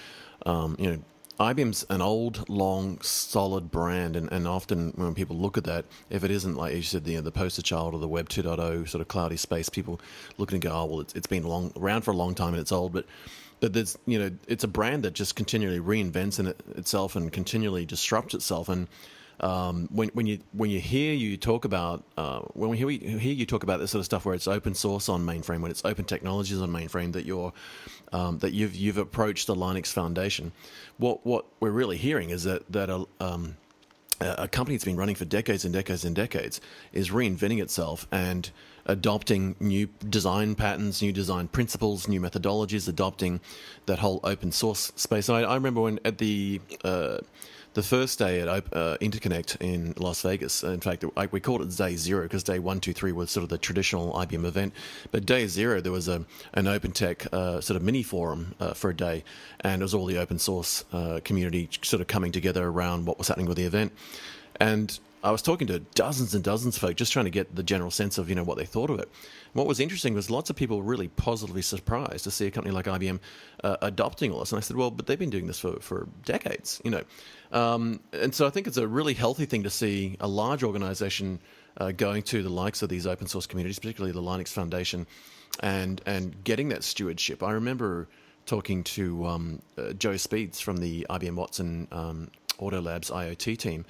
um, 0.44 0.76
you 0.78 0.92
know. 0.92 0.98
IBM's 1.38 1.85
an 1.90 2.01
old, 2.01 2.49
long, 2.49 3.01
solid 3.03 3.70
brand, 3.70 4.16
and, 4.16 4.33
and 4.33 4.49
often 4.49 4.92
when 4.96 5.14
people 5.14 5.37
look 5.37 5.59
at 5.59 5.64
that, 5.64 5.85
if 6.09 6.25
it 6.25 6.31
isn't 6.31 6.57
like 6.57 6.75
you 6.75 6.83
said, 6.83 7.05
the 7.05 7.16
the 7.16 7.31
poster 7.31 7.62
child 7.62 7.94
of 7.94 8.01
the 8.01 8.09
Web 8.09 8.29
2.0 8.29 8.88
sort 8.88 9.01
of 9.03 9.09
cloudy 9.09 9.37
space, 9.37 9.68
people 9.68 10.01
look 10.38 10.53
and 10.53 10.62
go, 10.62 10.70
"Oh, 10.70 10.85
well, 10.87 11.01
it's, 11.01 11.14
it's 11.14 11.27
been 11.27 11.44
long 11.44 11.72
around 11.77 12.03
for 12.03 12.12
a 12.12 12.16
long 12.16 12.35
time 12.35 12.55
and 12.55 12.61
it's 12.61 12.72
old." 12.72 12.92
But 12.92 13.05
but 13.61 13.75
there's 13.75 13.99
you 14.07 14.18
know 14.18 14.31
it's 14.49 14.64
a 14.64 14.68
brand 14.68 15.03
that 15.03 15.12
just 15.12 15.37
continually 15.37 15.81
reinvents 15.81 16.40
in 16.40 16.46
it, 16.46 16.61
itself 16.75 17.16
and 17.16 17.31
continually 17.33 17.85
disrupts 17.85 18.35
itself 18.35 18.68
and 18.68 18.88
um, 19.40 19.88
when 19.92 20.09
when 20.11 20.27
you 20.27 20.38
when 20.53 20.70
you 20.70 20.81
hear 20.81 21.12
you 21.12 21.37
talk 21.37 21.64
about 21.64 22.05
uh, 22.16 22.40
when 22.55 22.70
we 22.70 22.79
hear, 22.79 22.87
we 22.87 22.96
hear 22.96 23.35
you 23.35 23.44
talk 23.44 23.62
about 23.62 23.81
this 23.81 23.90
sort 23.90 24.01
of 24.01 24.07
stuff 24.07 24.25
where 24.25 24.35
it's 24.35 24.49
open 24.49 24.75
source 24.75 25.09
on 25.09 25.27
mainframe 25.27 25.61
when 25.61 25.70
it's 25.70 25.85
open 25.85 26.05
technologies 26.05 26.61
on 26.61 26.70
mainframe 26.70 27.12
that 27.12 27.27
you're 27.27 27.53
um, 28.12 28.38
that 28.38 28.52
you've 28.52 28.74
you've 28.74 28.98
approached 28.98 29.46
the 29.46 29.54
Linux 29.54 29.92
Foundation 29.92 30.52
what 30.98 31.24
what 31.26 31.46
we're 31.60 31.70
really 31.70 31.96
hearing 31.96 32.30
is 32.30 32.44
that 32.44 32.70
that 32.70 32.90
a, 32.90 33.04
um, 33.20 33.56
a 34.20 34.48
company 34.48 34.76
that's 34.76 34.84
been 34.84 34.96
running 34.96 35.14
for 35.14 35.24
decades 35.24 35.64
and 35.64 35.74
decades 35.74 36.04
and 36.04 36.16
decades 36.16 36.60
is 36.92 37.10
reinventing 37.10 37.62
itself 37.62 38.06
and 38.10 38.50
adopting 38.86 39.56
new 39.58 39.88
design 40.08 40.54
patterns, 40.54 41.02
new 41.02 41.12
design 41.12 41.48
principles, 41.48 42.08
new 42.08 42.20
methodologies, 42.20 42.88
adopting 42.88 43.40
that 43.86 43.98
whole 43.98 44.20
open 44.24 44.52
source 44.52 44.92
space. 44.96 45.28
I, 45.28 45.42
I 45.42 45.54
remember 45.54 45.82
when 45.82 46.00
at 46.04 46.18
the 46.18 46.60
uh, 46.84 47.18
the 47.76 47.82
first 47.82 48.18
day 48.18 48.40
at 48.40 48.48
uh, 48.48 48.96
Interconnect 49.02 49.60
in 49.60 49.92
Las 49.98 50.22
Vegas. 50.22 50.64
In 50.64 50.80
fact, 50.80 51.04
we 51.30 51.40
called 51.40 51.60
it 51.60 51.76
day 51.76 51.94
zero 51.94 52.22
because 52.22 52.42
day 52.42 52.58
one, 52.58 52.80
two, 52.80 52.94
three 52.94 53.12
was 53.12 53.30
sort 53.30 53.44
of 53.44 53.50
the 53.50 53.58
traditional 53.58 54.14
IBM 54.14 54.46
event. 54.46 54.72
But 55.10 55.26
day 55.26 55.46
zero, 55.46 55.82
there 55.82 55.92
was 55.92 56.08
a 56.08 56.24
an 56.54 56.68
open 56.68 56.92
tech 56.92 57.26
uh, 57.34 57.60
sort 57.60 57.76
of 57.76 57.82
mini 57.82 58.02
forum 58.02 58.54
uh, 58.60 58.72
for 58.72 58.88
a 58.88 58.96
day, 58.96 59.24
and 59.60 59.82
it 59.82 59.84
was 59.84 59.92
all 59.92 60.06
the 60.06 60.16
open 60.16 60.38
source 60.38 60.86
uh, 60.90 61.20
community 61.22 61.68
sort 61.82 62.00
of 62.00 62.06
coming 62.06 62.32
together 62.32 62.66
around 62.66 63.04
what 63.04 63.18
was 63.18 63.28
happening 63.28 63.46
with 63.46 63.58
the 63.58 63.64
event. 63.64 63.92
And 64.58 64.98
I 65.26 65.32
was 65.32 65.42
talking 65.42 65.66
to 65.66 65.80
dozens 65.80 66.36
and 66.36 66.44
dozens 66.44 66.76
of 66.76 66.82
folks, 66.82 66.94
just 66.94 67.12
trying 67.12 67.24
to 67.24 67.32
get 67.32 67.56
the 67.56 67.64
general 67.64 67.90
sense 67.90 68.16
of 68.16 68.28
you 68.28 68.36
know 68.36 68.44
what 68.44 68.58
they 68.58 68.64
thought 68.64 68.90
of 68.90 69.00
it. 69.00 69.10
What 69.54 69.66
was 69.66 69.80
interesting 69.80 70.14
was 70.14 70.30
lots 70.30 70.50
of 70.50 70.56
people 70.56 70.76
were 70.76 70.84
really 70.84 71.08
positively 71.08 71.62
surprised 71.62 72.22
to 72.24 72.30
see 72.30 72.46
a 72.46 72.50
company 72.52 72.72
like 72.72 72.84
IBM 72.84 73.18
uh, 73.64 73.76
adopting 73.82 74.30
all 74.30 74.38
this. 74.38 74.52
And 74.52 74.58
I 74.58 74.60
said, 74.60 74.76
well, 74.76 74.92
but 74.92 75.08
they've 75.08 75.18
been 75.18 75.30
doing 75.30 75.48
this 75.48 75.58
for, 75.58 75.80
for 75.80 76.08
decades, 76.24 76.80
you 76.84 76.92
know. 76.92 77.02
Um, 77.50 77.98
and 78.12 78.32
so 78.32 78.46
I 78.46 78.50
think 78.50 78.68
it's 78.68 78.76
a 78.76 78.86
really 78.86 79.14
healthy 79.14 79.46
thing 79.46 79.64
to 79.64 79.70
see 79.70 80.16
a 80.20 80.28
large 80.28 80.62
organization 80.62 81.40
uh, 81.78 81.90
going 81.90 82.22
to 82.24 82.44
the 82.44 82.48
likes 82.48 82.82
of 82.82 82.88
these 82.88 83.04
open 83.04 83.26
source 83.26 83.48
communities, 83.48 83.80
particularly 83.80 84.12
the 84.12 84.22
Linux 84.22 84.48
Foundation, 84.50 85.08
and 85.58 86.00
and 86.06 86.44
getting 86.44 86.68
that 86.68 86.84
stewardship. 86.84 87.42
I 87.42 87.50
remember 87.50 88.06
talking 88.44 88.84
to 88.84 89.26
um, 89.26 89.62
uh, 89.76 89.92
Joe 89.94 90.16
Speeds 90.16 90.60
from 90.60 90.76
the 90.76 91.04
IBM 91.10 91.34
Watson 91.34 91.88
um, 91.90 92.30
Auto 92.58 92.80
Labs 92.80 93.10
IoT 93.10 93.58
team, 93.58 93.84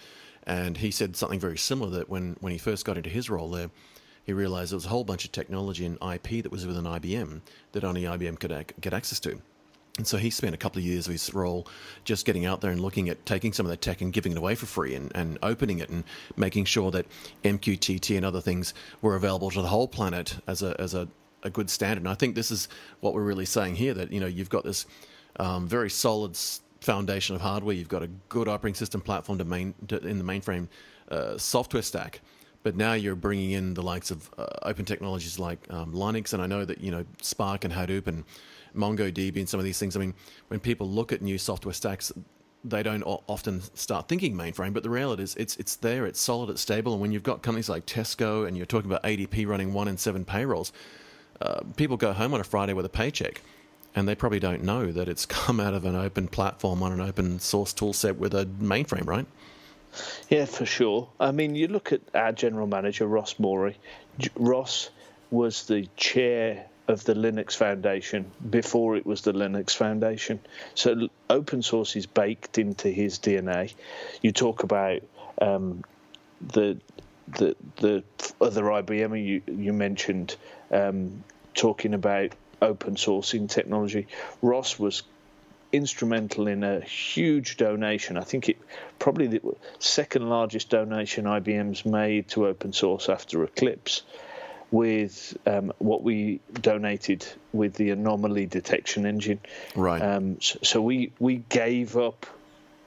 and 0.46 0.76
he 0.76 0.90
said 0.90 1.16
something 1.16 1.40
very 1.40 1.58
similar 1.58 1.90
that 1.98 2.08
when, 2.08 2.36
when 2.40 2.52
he 2.52 2.58
first 2.58 2.84
got 2.84 2.96
into 2.96 3.10
his 3.10 3.28
role 3.28 3.50
there, 3.50 3.70
he 4.24 4.32
realized 4.32 4.72
there 4.72 4.76
was 4.76 4.86
a 4.86 4.90
whole 4.90 5.04
bunch 5.04 5.24
of 5.24 5.32
technology 5.32 5.86
and 5.86 5.98
IP 6.02 6.42
that 6.42 6.50
was 6.50 6.66
within 6.66 6.84
IBM 6.84 7.40
that 7.72 7.84
only 7.84 8.02
IBM 8.02 8.38
could 8.38 8.52
ac- 8.52 8.74
get 8.80 8.92
access 8.92 9.20
to. 9.20 9.40
And 9.98 10.06
so 10.06 10.18
he 10.18 10.30
spent 10.30 10.54
a 10.54 10.58
couple 10.58 10.78
of 10.78 10.84
years 10.84 11.06
of 11.06 11.12
his 11.12 11.32
role 11.32 11.66
just 12.04 12.26
getting 12.26 12.44
out 12.44 12.60
there 12.60 12.70
and 12.70 12.80
looking 12.80 13.08
at 13.08 13.24
taking 13.24 13.52
some 13.52 13.64
of 13.64 13.70
that 13.70 13.80
tech 13.80 14.02
and 14.02 14.12
giving 14.12 14.32
it 14.32 14.38
away 14.38 14.54
for 14.54 14.66
free 14.66 14.94
and, 14.94 15.10
and 15.14 15.38
opening 15.42 15.78
it 15.78 15.88
and 15.88 16.04
making 16.36 16.66
sure 16.66 16.90
that 16.90 17.06
MQTT 17.44 18.16
and 18.16 18.26
other 18.26 18.40
things 18.40 18.74
were 19.00 19.16
available 19.16 19.50
to 19.50 19.62
the 19.62 19.68
whole 19.68 19.88
planet 19.88 20.36
as 20.46 20.62
a, 20.62 20.78
as 20.78 20.92
a, 20.92 21.08
a 21.44 21.50
good 21.50 21.70
standard. 21.70 22.02
And 22.02 22.08
I 22.08 22.14
think 22.14 22.34
this 22.34 22.50
is 22.50 22.68
what 23.00 23.14
we're 23.14 23.22
really 23.22 23.46
saying 23.46 23.76
here 23.76 23.94
that, 23.94 24.12
you 24.12 24.20
know, 24.20 24.26
you've 24.26 24.50
got 24.50 24.64
this 24.64 24.86
um, 25.38 25.66
very 25.66 25.88
solid 25.88 26.36
foundation 26.86 27.34
of 27.34 27.42
hardware. 27.42 27.74
You've 27.74 27.88
got 27.88 28.04
a 28.04 28.10
good 28.28 28.46
operating 28.46 28.76
system 28.76 29.00
platform 29.00 29.38
to 29.38 29.44
main, 29.44 29.74
to, 29.88 29.98
in 29.98 30.18
the 30.18 30.24
mainframe 30.24 30.68
uh, 31.10 31.36
software 31.36 31.82
stack. 31.82 32.20
But 32.62 32.76
now 32.76 32.94
you're 32.94 33.16
bringing 33.16 33.50
in 33.50 33.74
the 33.74 33.82
likes 33.82 34.10
of 34.10 34.30
uh, 34.38 34.46
open 34.62 34.84
technologies 34.84 35.38
like 35.38 35.58
um, 35.70 35.92
Linux, 35.92 36.32
and 36.32 36.40
I 36.40 36.46
know 36.46 36.64
that 36.64 36.80
you 36.80 36.90
know 36.90 37.04
Spark 37.20 37.64
and 37.64 37.74
Hadoop 37.74 38.06
and 38.06 38.24
MongoDB 38.74 39.36
and 39.36 39.48
some 39.48 39.60
of 39.60 39.64
these 39.64 39.78
things. 39.78 39.96
I 39.96 40.00
mean, 40.00 40.14
when 40.48 40.60
people 40.60 40.88
look 40.88 41.12
at 41.12 41.22
new 41.22 41.38
software 41.38 41.74
stacks, 41.74 42.12
they 42.64 42.82
don't 42.82 43.02
often 43.04 43.62
start 43.74 44.08
thinking 44.08 44.34
mainframe, 44.34 44.72
but 44.72 44.82
the 44.82 44.90
reality 44.90 45.22
is 45.22 45.36
it's 45.36 45.56
it's 45.56 45.76
there, 45.76 46.06
it's 46.06 46.20
solid, 46.20 46.50
it's 46.50 46.60
stable. 46.60 46.92
And 46.92 47.00
when 47.00 47.12
you've 47.12 47.22
got 47.22 47.42
companies 47.42 47.68
like 47.68 47.86
Tesco 47.86 48.46
and 48.46 48.56
you're 48.56 48.66
talking 48.66 48.90
about 48.90 49.02
ADP 49.02 49.46
running 49.46 49.72
one 49.72 49.86
in 49.88 49.96
seven 49.96 50.24
payrolls, 50.24 50.72
uh, 51.40 51.60
people 51.76 51.96
go 51.96 52.12
home 52.12 52.34
on 52.34 52.40
a 52.40 52.44
Friday 52.44 52.72
with 52.72 52.86
a 52.86 52.94
paycheck 53.00 53.42
and 53.96 54.06
they 54.06 54.14
probably 54.14 54.38
don't 54.38 54.62
know 54.62 54.92
that 54.92 55.08
it's 55.08 55.26
come 55.26 55.58
out 55.58 55.74
of 55.74 55.84
an 55.84 55.96
open 55.96 56.28
platform 56.28 56.82
on 56.82 56.92
an 56.92 57.00
open 57.00 57.40
source 57.40 57.72
tool 57.72 57.92
set 57.92 58.16
with 58.16 58.34
a 58.34 58.44
mainframe, 58.44 59.06
right? 59.06 59.26
Yeah, 60.28 60.44
for 60.44 60.66
sure. 60.66 61.08
I 61.18 61.32
mean, 61.32 61.54
you 61.56 61.68
look 61.68 61.90
at 61.90 62.02
our 62.14 62.30
general 62.30 62.66
manager, 62.66 63.06
Ross 63.06 63.38
Mauri. 63.38 63.78
Ross 64.36 64.90
was 65.30 65.66
the 65.66 65.88
chair 65.96 66.66
of 66.86 67.02
the 67.04 67.14
Linux 67.14 67.56
Foundation 67.56 68.30
before 68.50 68.96
it 68.96 69.06
was 69.06 69.22
the 69.22 69.32
Linux 69.32 69.74
Foundation. 69.74 70.38
So 70.74 71.08
open 71.30 71.62
source 71.62 71.96
is 71.96 72.04
baked 72.04 72.58
into 72.58 72.90
his 72.90 73.18
DNA. 73.18 73.72
You 74.20 74.32
talk 74.32 74.62
about 74.62 75.00
um, 75.40 75.82
the 76.40 76.78
the 77.28 77.56
the 77.76 78.04
other 78.40 78.64
IBM 78.64 79.24
you 79.24 79.42
you 79.52 79.72
mentioned 79.72 80.36
um, 80.70 81.24
talking 81.54 81.94
about 81.94 82.32
open 82.62 82.94
sourcing 82.96 83.48
technology. 83.48 84.06
Ross 84.42 84.78
was 84.78 85.02
instrumental 85.72 86.46
in 86.46 86.64
a 86.64 86.80
huge 86.80 87.56
donation. 87.56 88.16
I 88.16 88.22
think 88.22 88.48
it 88.48 88.58
probably 88.98 89.26
the 89.26 89.42
second 89.78 90.28
largest 90.28 90.70
donation 90.70 91.24
IBM's 91.24 91.84
made 91.84 92.28
to 92.28 92.46
open 92.46 92.72
source 92.72 93.08
after 93.08 93.42
Eclipse, 93.44 94.02
with 94.70 95.36
um, 95.46 95.72
what 95.78 96.02
we 96.02 96.40
donated 96.60 97.26
with 97.52 97.74
the 97.74 97.90
anomaly 97.90 98.46
detection 98.46 99.06
engine. 99.06 99.40
Right. 99.74 100.02
Um, 100.02 100.40
so, 100.40 100.58
so 100.62 100.82
we 100.82 101.12
we 101.18 101.36
gave 101.48 101.96
up 101.96 102.26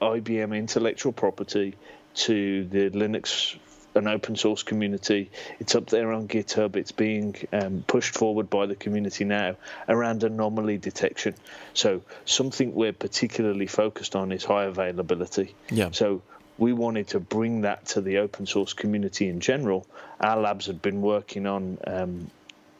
IBM 0.00 0.56
intellectual 0.56 1.12
property 1.12 1.76
to 2.14 2.64
the 2.66 2.90
Linux 2.90 3.56
an 3.94 4.06
open 4.06 4.36
source 4.36 4.62
community. 4.62 5.30
It's 5.58 5.74
up 5.74 5.86
there 5.86 6.12
on 6.12 6.28
GitHub. 6.28 6.76
It's 6.76 6.92
being 6.92 7.36
um, 7.52 7.84
pushed 7.86 8.14
forward 8.14 8.48
by 8.48 8.66
the 8.66 8.76
community 8.76 9.24
now 9.24 9.56
around 9.88 10.22
anomaly 10.22 10.78
detection. 10.78 11.34
So 11.74 12.02
something 12.24 12.74
we're 12.74 12.92
particularly 12.92 13.66
focused 13.66 14.14
on 14.14 14.32
is 14.32 14.44
high 14.44 14.64
availability. 14.64 15.54
Yeah. 15.70 15.90
So 15.92 16.22
we 16.58 16.72
wanted 16.72 17.08
to 17.08 17.20
bring 17.20 17.62
that 17.62 17.86
to 17.86 18.00
the 18.00 18.18
open 18.18 18.46
source 18.46 18.72
community 18.72 19.28
in 19.28 19.40
general. 19.40 19.86
Our 20.20 20.40
labs 20.40 20.66
had 20.66 20.82
been 20.82 21.00
working 21.00 21.46
on 21.46 21.78
um, 21.86 22.30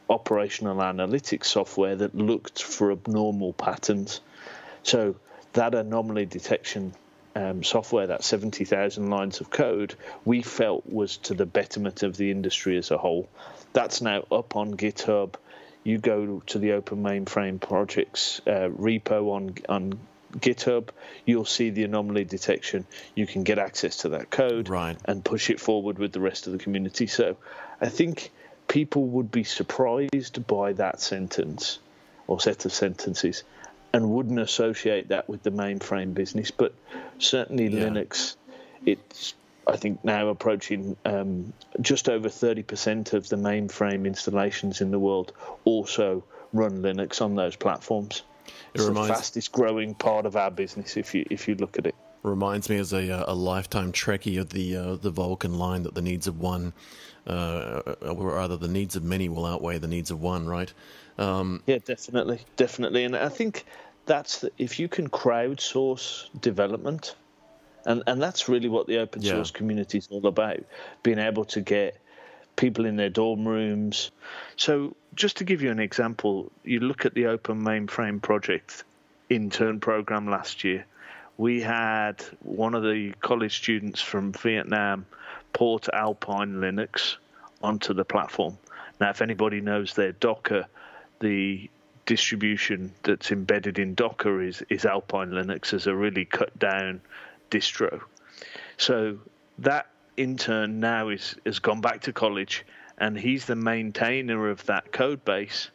operational 0.09 0.77
analytics 0.77 1.45
software 1.45 1.95
that 1.95 2.13
looked 2.15 2.61
for 2.61 2.91
abnormal 2.91 3.53
patterns. 3.53 4.21
So 4.83 5.15
that 5.53 5.73
anomaly 5.73 6.25
detection 6.25 6.93
um, 7.35 7.63
software, 7.63 8.07
that 8.07 8.23
70,000 8.23 9.09
lines 9.09 9.41
of 9.41 9.49
code, 9.49 9.95
we 10.25 10.41
felt 10.41 10.85
was 10.85 11.17
to 11.17 11.33
the 11.33 11.45
betterment 11.45 12.03
of 12.03 12.17
the 12.17 12.31
industry 12.31 12.77
as 12.77 12.91
a 12.91 12.97
whole. 12.97 13.29
That's 13.73 14.01
now 14.01 14.25
up 14.31 14.55
on 14.55 14.75
GitHub. 14.75 15.35
You 15.83 15.97
go 15.97 16.41
to 16.47 16.59
the 16.59 16.73
Open 16.73 17.01
Mainframe 17.03 17.59
Projects 17.59 18.41
uh, 18.45 18.69
repo 18.69 19.31
on 19.31 19.55
on 19.67 19.99
GitHub, 20.39 20.89
you'll 21.25 21.45
see 21.45 21.69
the 21.69 21.83
anomaly 21.83 22.23
detection. 22.23 22.85
You 23.15 23.27
can 23.27 23.43
get 23.43 23.59
access 23.59 23.97
to 23.97 24.09
that 24.09 24.29
code 24.29 24.69
right. 24.69 24.97
and 25.05 25.23
push 25.23 25.49
it 25.49 25.59
forward 25.59 25.99
with 25.99 26.11
the 26.11 26.19
rest 26.19 26.47
of 26.47 26.53
the 26.53 26.59
community. 26.59 27.07
So 27.07 27.37
I 27.79 27.89
think 27.89 28.31
people 28.67 29.05
would 29.05 29.31
be 29.31 29.43
surprised 29.43 30.45
by 30.47 30.73
that 30.73 31.01
sentence 31.01 31.79
or 32.27 32.39
set 32.39 32.65
of 32.65 32.71
sentences 32.71 33.43
and 33.93 34.09
wouldn't 34.11 34.39
associate 34.39 35.09
that 35.09 35.27
with 35.27 35.43
the 35.43 35.51
mainframe 35.51 36.13
business. 36.13 36.51
But 36.51 36.73
certainly 37.19 37.67
yeah. 37.67 37.85
Linux, 37.85 38.35
it's 38.85 39.33
I 39.67 39.77
think 39.77 40.03
now 40.03 40.29
approaching 40.29 40.97
um, 41.05 41.53
just 41.79 42.09
over 42.09 42.29
30% 42.29 43.13
of 43.13 43.29
the 43.29 43.35
mainframe 43.35 44.05
installations 44.05 44.81
in 44.81 44.91
the 44.91 44.99
world 44.99 45.33
also 45.65 46.23
run 46.51 46.81
Linux 46.81 47.21
on 47.21 47.35
those 47.35 47.55
platforms. 47.55 48.23
It 48.45 48.53
it's 48.79 48.83
reminds, 48.85 49.07
the 49.09 49.13
fastest 49.13 49.51
growing 49.51 49.93
part 49.95 50.25
of 50.25 50.35
our 50.35 50.51
business 50.51 50.97
if 50.97 51.13
you 51.13 51.25
if 51.29 51.47
you 51.47 51.55
look 51.55 51.77
at 51.77 51.85
it. 51.85 51.95
Reminds 52.23 52.69
me 52.69 52.77
as 52.77 52.93
a, 52.93 53.23
a 53.27 53.33
lifetime 53.33 53.91
Trekkie 53.91 54.39
of 54.39 54.49
the 54.49 54.75
uh, 54.75 54.95
the 54.95 55.11
Vulcan 55.11 55.57
line 55.57 55.83
that 55.83 55.95
the 55.95 56.01
needs 56.01 56.27
of 56.27 56.39
one, 56.39 56.73
uh, 57.27 57.81
or 58.01 58.35
rather 58.35 58.57
the 58.57 58.67
needs 58.67 58.95
of 58.95 59.03
many 59.03 59.29
will 59.29 59.45
outweigh 59.45 59.77
the 59.77 59.87
needs 59.87 60.11
of 60.11 60.21
one, 60.21 60.47
right? 60.47 60.73
Um, 61.17 61.61
yeah, 61.67 61.79
definitely, 61.83 62.39
definitely, 62.55 63.03
and 63.03 63.15
I 63.15 63.29
think 63.29 63.65
that's 64.05 64.39
the, 64.39 64.51
if 64.57 64.79
you 64.79 64.87
can 64.87 65.09
crowdsource 65.09 66.29
development, 66.39 67.15
and 67.85 68.03
and 68.07 68.21
that's 68.21 68.47
really 68.49 68.69
what 68.69 68.87
the 68.87 68.97
open 68.97 69.21
source 69.21 69.51
yeah. 69.51 69.57
community 69.57 69.97
is 69.97 70.07
all 70.09 70.25
about, 70.27 70.59
being 71.03 71.19
able 71.19 71.45
to 71.45 71.61
get 71.61 71.97
people 72.55 72.85
in 72.85 72.95
their 72.95 73.09
dorm 73.09 73.47
rooms. 73.47 74.11
So, 74.55 74.95
just 75.15 75.37
to 75.37 75.43
give 75.43 75.61
you 75.61 75.71
an 75.71 75.79
example, 75.79 76.51
you 76.63 76.79
look 76.79 77.05
at 77.05 77.13
the 77.13 77.27
Open 77.27 77.61
Mainframe 77.63 78.21
Project 78.21 78.83
intern 79.29 79.79
program 79.79 80.29
last 80.29 80.63
year. 80.63 80.85
We 81.37 81.61
had 81.61 82.23
one 82.41 82.75
of 82.75 82.83
the 82.83 83.13
college 83.21 83.57
students 83.57 84.01
from 84.01 84.33
Vietnam 84.33 85.05
port 85.53 85.87
Alpine 85.91 86.55
Linux 86.55 87.15
onto 87.63 87.93
the 87.93 88.05
platform. 88.05 88.57
Now, 88.99 89.09
if 89.09 89.21
anybody 89.21 89.61
knows 89.61 89.93
their 89.93 90.11
Docker 90.11 90.67
the 91.21 91.69
distribution 92.05 92.93
that's 93.03 93.31
embedded 93.31 93.79
in 93.79 93.95
Docker 93.95 94.41
is, 94.41 94.63
is 94.69 94.85
Alpine 94.85 95.29
Linux 95.29 95.73
as 95.73 95.87
a 95.87 95.95
really 95.95 96.25
cut 96.25 96.57
down 96.59 97.01
distro. 97.49 98.01
So 98.77 99.17
that 99.59 99.87
intern 100.17 100.79
now 100.79 101.09
is 101.09 101.35
has 101.45 101.59
gone 101.59 101.79
back 101.81 102.01
to 102.01 102.13
college 102.13 102.65
and 102.97 103.17
he's 103.17 103.45
the 103.45 103.55
maintainer 103.55 104.49
of 104.49 104.65
that 104.65 104.91
code 104.91 105.23
base 105.23 105.69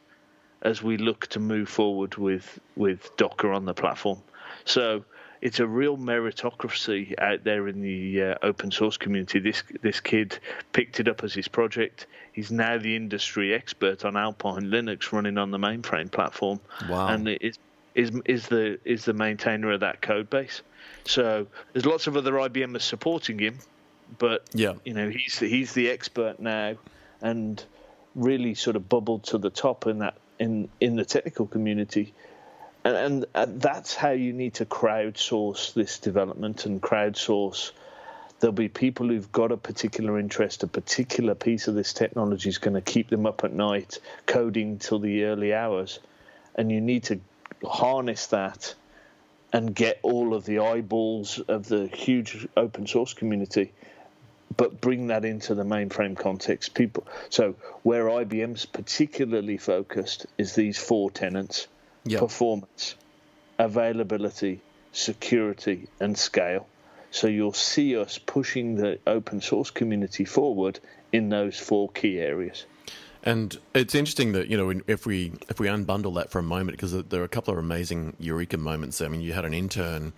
as 0.63 0.83
we 0.83 0.97
look 0.97 1.27
to 1.29 1.41
move 1.41 1.69
forward 1.69 2.17
with 2.17 2.59
with 2.77 3.17
Docker 3.17 3.53
on 3.53 3.65
the 3.65 3.75
platform. 3.75 4.23
So 4.65 5.05
it's 5.41 5.61
a 5.61 5.67
real 5.67 5.97
meritocracy 5.97 7.15
out 7.19 7.45
there 7.45 7.69
in 7.69 7.81
the 7.81 8.23
uh, 8.23 8.35
open 8.43 8.71
source 8.71 8.97
community. 8.97 9.39
This 9.39 9.63
this 9.83 10.01
kid 10.01 10.39
picked 10.73 11.01
it 11.01 11.09
up 11.09 11.25
as 11.25 11.35
his 11.35 11.49
project. 11.49 12.07
He's 12.33 12.51
now 12.51 12.79
the 12.79 12.97
industry 12.97 13.55
expert 13.55 14.05
on 14.05 14.17
Alpine 14.17 14.65
Linux 14.65 15.13
running 15.13 15.39
on 15.39 15.51
the 15.51 15.59
mainframe 15.59 16.11
platform. 16.11 16.61
Wow. 16.89 17.09
And 17.09 17.29
is 17.29 17.59
is 17.95 18.13
is 18.25 18.47
the 18.47 18.79
is 18.85 19.05
the 19.05 19.15
maintainer 19.15 19.73
of 19.73 19.81
that 19.81 20.03
code 20.03 20.31
base. 20.31 20.63
So 21.05 21.47
there's 21.73 21.87
lots 21.87 22.07
of 22.07 22.17
other 22.17 22.33
IBMers 22.33 22.83
supporting 22.83 23.39
him, 23.39 23.59
but 24.19 24.45
yeah. 24.53 24.75
you 24.85 24.95
know 24.95 25.09
he's 25.09 25.39
he's 25.39 25.73
the 25.73 25.91
expert 25.91 26.39
now, 26.39 26.77
and 27.21 27.63
really 28.15 28.55
sort 28.55 28.77
of 28.77 28.89
bubbled 28.89 29.25
to 29.25 29.39
the 29.39 29.51
top 29.51 29.87
in 29.87 29.99
that 30.01 30.17
in 30.39 30.69
in 30.81 30.97
the 30.97 31.05
technical 31.05 31.47
community. 31.47 32.15
And, 32.87 32.97
and, 32.97 33.27
and 33.35 33.61
that's 33.61 33.97
how 33.97 34.11
you 34.11 34.33
need 34.33 34.55
to 34.55 34.65
crowdsource 34.65 35.75
this 35.75 35.99
development 35.99 36.67
and 36.67 36.81
crowdsource. 36.81 37.73
There'll 38.39 38.53
be 38.53 38.69
people 38.69 39.09
who've 39.09 39.33
got 39.33 39.51
a 39.51 39.57
particular 39.57 40.21
interest, 40.21 40.63
a 40.63 40.69
particular 40.69 41.35
piece 41.35 41.67
of 41.67 41.75
this 41.75 41.93
technology 41.93 42.49
is 42.49 42.59
going 42.59 42.75
to 42.75 42.81
keep 42.81 43.11
them 43.11 43.27
up 43.27 43.43
at 43.43 43.53
night 43.53 43.99
coding 44.27 44.79
till 44.79 45.01
the 45.01 45.25
early 45.25 45.53
hours, 45.53 45.99
and 46.55 46.71
you 46.71 46.81
need 46.81 47.03
to 47.05 47.19
harness 47.65 48.29
that 48.29 48.73
and 49.53 49.75
get 49.75 49.99
all 50.03 50.33
of 50.33 50.45
the 50.45 50.61
eyeballs 50.61 51.41
of 51.41 51.67
the 51.67 51.89
huge 51.89 52.47
open 52.57 52.87
source 52.87 53.15
community 53.15 53.73
but 54.57 54.81
bring 54.81 55.09
that 55.09 55.25
into 55.25 55.57
the 55.57 55.65
mainframe 55.65 56.17
context. 56.17 56.75
People 56.75 57.05
so 57.31 57.57
where 57.83 58.05
IBM's 58.05 58.65
particularly 58.65 59.57
focused 59.57 60.27
is 60.39 60.55
these 60.55 60.79
four 60.79 61.11
tenants 61.11 61.67
Yep. 62.07 62.21
performance 62.21 62.95
availability 63.59 64.61
security 64.93 65.89
and 66.01 66.17
scale 66.17 66.67
so 67.11 67.27
you'll 67.27 67.53
see 67.53 67.97
us 67.97 68.19
pushing 68.19 68.77
the 68.77 68.99
open 69.07 69.41
source 69.41 69.71
community 69.71 70.25
forward 70.25 70.81
in 71.13 71.29
those 71.29 71.59
four 71.59 71.89
key 71.91 72.19
areas 72.19 72.65
And 73.23 73.59
it's 73.75 73.95
interesting 73.95 74.33
that 74.33 74.47
you 74.49 74.57
know 74.57 74.81
if 74.87 75.05
we 75.05 75.33
if 75.49 75.59
we 75.59 75.67
unbundle 75.67 76.15
that 76.15 76.31
for 76.31 76.39
a 76.39 76.45
moment 76.45 76.79
because 76.79 76.93
there 76.93 77.21
are 77.21 77.25
a 77.25 77.29
couple 77.29 77.53
of 77.53 77.59
amazing 77.59 78.15
eureka 78.21 78.57
moments. 78.57 79.01
I 79.01 79.09
mean, 79.09 79.21
you 79.21 79.33
had 79.33 79.45
an 79.45 79.53
intern 79.53 80.13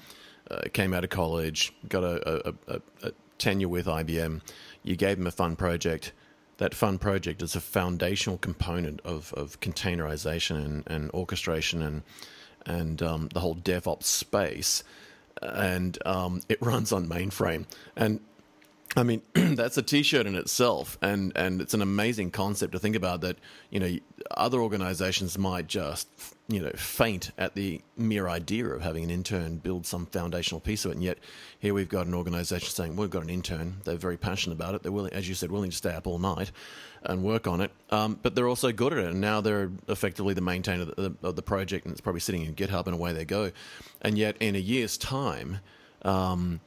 uh, 0.50 0.62
came 0.72 0.92
out 0.92 1.04
of 1.04 1.10
college, 1.10 1.72
got 1.88 2.04
a, 2.04 2.48
a, 2.48 2.54
a, 2.66 2.80
a 3.08 3.12
tenure 3.38 3.68
with 3.68 3.86
IBM. 3.86 4.42
You 4.82 4.96
gave 4.96 5.18
him 5.18 5.26
a 5.26 5.30
fun 5.30 5.56
project. 5.56 6.12
That 6.58 6.74
fun 6.74 6.98
project 6.98 7.42
is 7.42 7.56
a 7.56 7.60
foundational 7.60 8.38
component 8.38 9.00
of, 9.04 9.32
of 9.34 9.60
containerization 9.60 10.56
and, 10.64 10.84
and 10.86 11.10
orchestration 11.12 11.82
and 11.82 12.02
and 12.66 13.02
um, 13.02 13.28
the 13.32 13.40
whole 13.40 13.56
DevOps 13.56 14.04
space. 14.04 14.84
And 15.40 15.96
um, 16.04 16.42
it 16.48 16.60
runs 16.60 16.92
on 16.92 17.08
mainframe. 17.08 17.64
And 17.96 18.20
I 18.96 19.02
mean, 19.02 19.22
that's 19.34 19.76
a 19.76 19.82
T-shirt 19.82 20.26
in 20.26 20.34
itself, 20.34 20.98
and 21.02 21.32
and 21.36 21.60
it's 21.60 21.74
an 21.74 21.82
amazing 21.82 22.30
concept 22.30 22.72
to 22.72 22.78
think 22.78 22.96
about. 22.96 23.20
That 23.20 23.36
you 23.70 23.80
know, 23.80 23.96
other 24.30 24.60
organizations 24.60 25.36
might 25.36 25.66
just 25.66 26.08
you 26.48 26.60
know 26.60 26.70
faint 26.70 27.30
at 27.36 27.54
the 27.54 27.82
mere 27.96 28.28
idea 28.28 28.66
of 28.66 28.80
having 28.80 29.04
an 29.04 29.10
intern 29.10 29.58
build 29.58 29.84
some 29.86 30.06
foundational 30.06 30.60
piece 30.60 30.84
of 30.84 30.92
it, 30.92 30.94
and 30.94 31.04
yet 31.04 31.18
here 31.58 31.74
we've 31.74 31.88
got 31.88 32.06
an 32.06 32.14
organization 32.14 32.68
saying 32.70 32.96
we've 32.96 33.10
got 33.10 33.22
an 33.22 33.30
intern. 33.30 33.76
They're 33.84 33.96
very 33.96 34.16
passionate 34.16 34.54
about 34.54 34.74
it. 34.74 34.82
They're 34.82 34.92
willing, 34.92 35.12
as 35.12 35.28
you 35.28 35.34
said, 35.34 35.50
willing 35.50 35.70
to 35.70 35.76
stay 35.76 35.92
up 35.92 36.06
all 36.06 36.18
night 36.18 36.50
and 37.04 37.22
work 37.22 37.46
on 37.46 37.60
it. 37.60 37.70
Um, 37.90 38.18
but 38.22 38.34
they're 38.34 38.48
also 38.48 38.72
good 38.72 38.92
at 38.94 38.98
it, 39.00 39.10
and 39.10 39.20
now 39.20 39.40
they're 39.40 39.70
effectively 39.88 40.34
the 40.34 40.40
maintainer 40.40 40.82
of 40.82 40.96
the, 40.96 41.14
of 41.22 41.36
the 41.36 41.42
project, 41.42 41.84
and 41.84 41.92
it's 41.92 42.00
probably 42.00 42.20
sitting 42.20 42.44
in 42.44 42.54
GitHub, 42.54 42.86
and 42.86 42.94
away 42.94 43.12
they 43.12 43.26
go. 43.26 43.52
And 44.00 44.16
yet, 44.16 44.36
in 44.40 44.56
a 44.56 44.60
year's 44.60 44.96
time. 44.96 45.58
Um, 46.02 46.60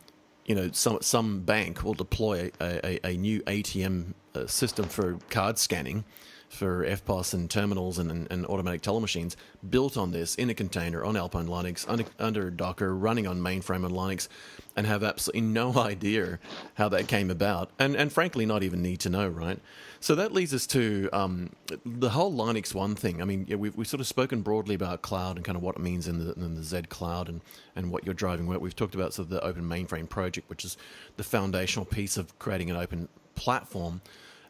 you 0.52 0.56
know, 0.56 0.70
some 0.74 0.98
some 1.00 1.40
bank 1.40 1.82
will 1.82 1.94
deploy 1.94 2.52
a, 2.60 3.00
a, 3.06 3.12
a 3.12 3.16
new 3.16 3.40
ATM 3.44 4.14
uh, 4.36 4.46
system 4.48 4.84
for 4.84 5.18
card 5.30 5.58
scanning 5.58 6.04
for 6.52 6.86
EFTPOS 6.86 7.34
and 7.34 7.50
terminals 7.50 7.98
and, 7.98 8.12
and, 8.12 8.28
and, 8.30 8.46
automatic 8.46 8.82
teller 8.82 9.00
machines 9.00 9.38
built 9.70 9.96
on 9.96 10.12
this 10.12 10.36
in 10.36 10.50
a 10.50 10.54
container 10.54 11.04
on 11.04 11.16
Alpine 11.16 11.48
Linux 11.48 11.86
under, 11.88 12.04
under 12.20 12.52
Docker, 12.52 12.94
running 12.94 13.26
on 13.26 13.40
mainframe 13.40 13.86
on 13.86 13.92
Linux, 13.92 14.28
and 14.76 14.86
have 14.86 15.02
absolutely 15.02 15.42
no 15.42 15.74
idea 15.78 16.40
how 16.74 16.90
that 16.90 17.08
came 17.08 17.32
about, 17.32 17.72
and 17.80 17.96
and 17.96 18.12
frankly 18.12 18.46
not 18.46 18.64
even 18.64 18.82
need 18.82 19.00
to 19.00 19.10
know, 19.10 19.28
right? 19.30 19.60
So 20.02 20.16
that 20.16 20.34
leads 20.34 20.54
us 20.54 20.68
to 20.68 21.10
um, 21.14 21.52
the 21.86 22.10
whole 22.10 22.34
LinuxONE 22.34 22.98
thing. 22.98 23.22
I 23.22 23.26
mean, 23.26 23.46
we've, 23.58 23.76
we've 23.76 23.88
sort 23.88 24.02
of 24.02 24.08
spoken 24.08 24.42
broadly 24.42 24.74
about 24.74 25.04
cloud 25.04 25.36
and 25.36 25.46
kind 25.46 25.56
of 25.56 25.62
what 25.62 25.76
it 25.76 25.82
means 25.82 26.08
in 26.08 26.26
the, 26.26 26.34
in 26.34 26.56
the 26.56 26.64
Z 26.64 26.84
cloud 26.90 27.30
and, 27.30 27.42
and 27.76 27.92
what 27.92 28.04
you're 28.04 28.16
driving. 28.16 28.48
We've 28.48 28.76
talked 28.76 28.96
about 28.96 29.14
sort 29.14 29.28
of 29.28 29.30
the 29.30 29.44
Open 29.44 29.64
Mainframe 29.64 30.10
project, 30.10 30.50
which 30.50 30.66
is 30.66 30.76
the 31.18 31.24
foundational 31.24 31.86
piece 31.86 32.18
of 32.18 32.38
creating 32.40 32.72
an 32.72 32.78
open 32.78 33.10
platform. 33.36 34.02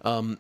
Um, 0.04 0.40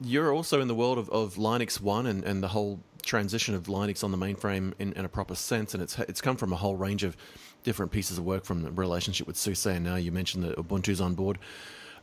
you're 0.00 0.32
also 0.32 0.60
in 0.60 0.68
the 0.68 0.74
world 0.74 0.98
of, 0.98 1.08
of 1.10 1.34
LinuxONE 1.34 2.06
and, 2.06 2.24
and 2.24 2.42
the 2.42 2.48
whole 2.48 2.80
transition 3.02 3.54
of 3.54 3.64
Linux 3.64 4.02
on 4.02 4.10
the 4.10 4.16
mainframe 4.16 4.72
in, 4.78 4.92
in 4.94 5.04
a 5.04 5.08
proper 5.08 5.34
sense, 5.34 5.74
and 5.74 5.82
it's 5.82 5.98
it's 6.00 6.20
come 6.20 6.36
from 6.36 6.52
a 6.52 6.56
whole 6.56 6.76
range 6.76 7.04
of 7.04 7.16
different 7.62 7.92
pieces 7.92 8.18
of 8.18 8.24
work 8.24 8.44
from 8.44 8.62
the 8.62 8.70
relationship 8.70 9.26
with 9.26 9.36
SUSE, 9.36 9.66
and 9.66 9.84
now 9.84 9.96
you 9.96 10.12
mentioned 10.12 10.44
that 10.44 10.56
Ubuntu's 10.56 11.00
on 11.00 11.14
board. 11.14 11.38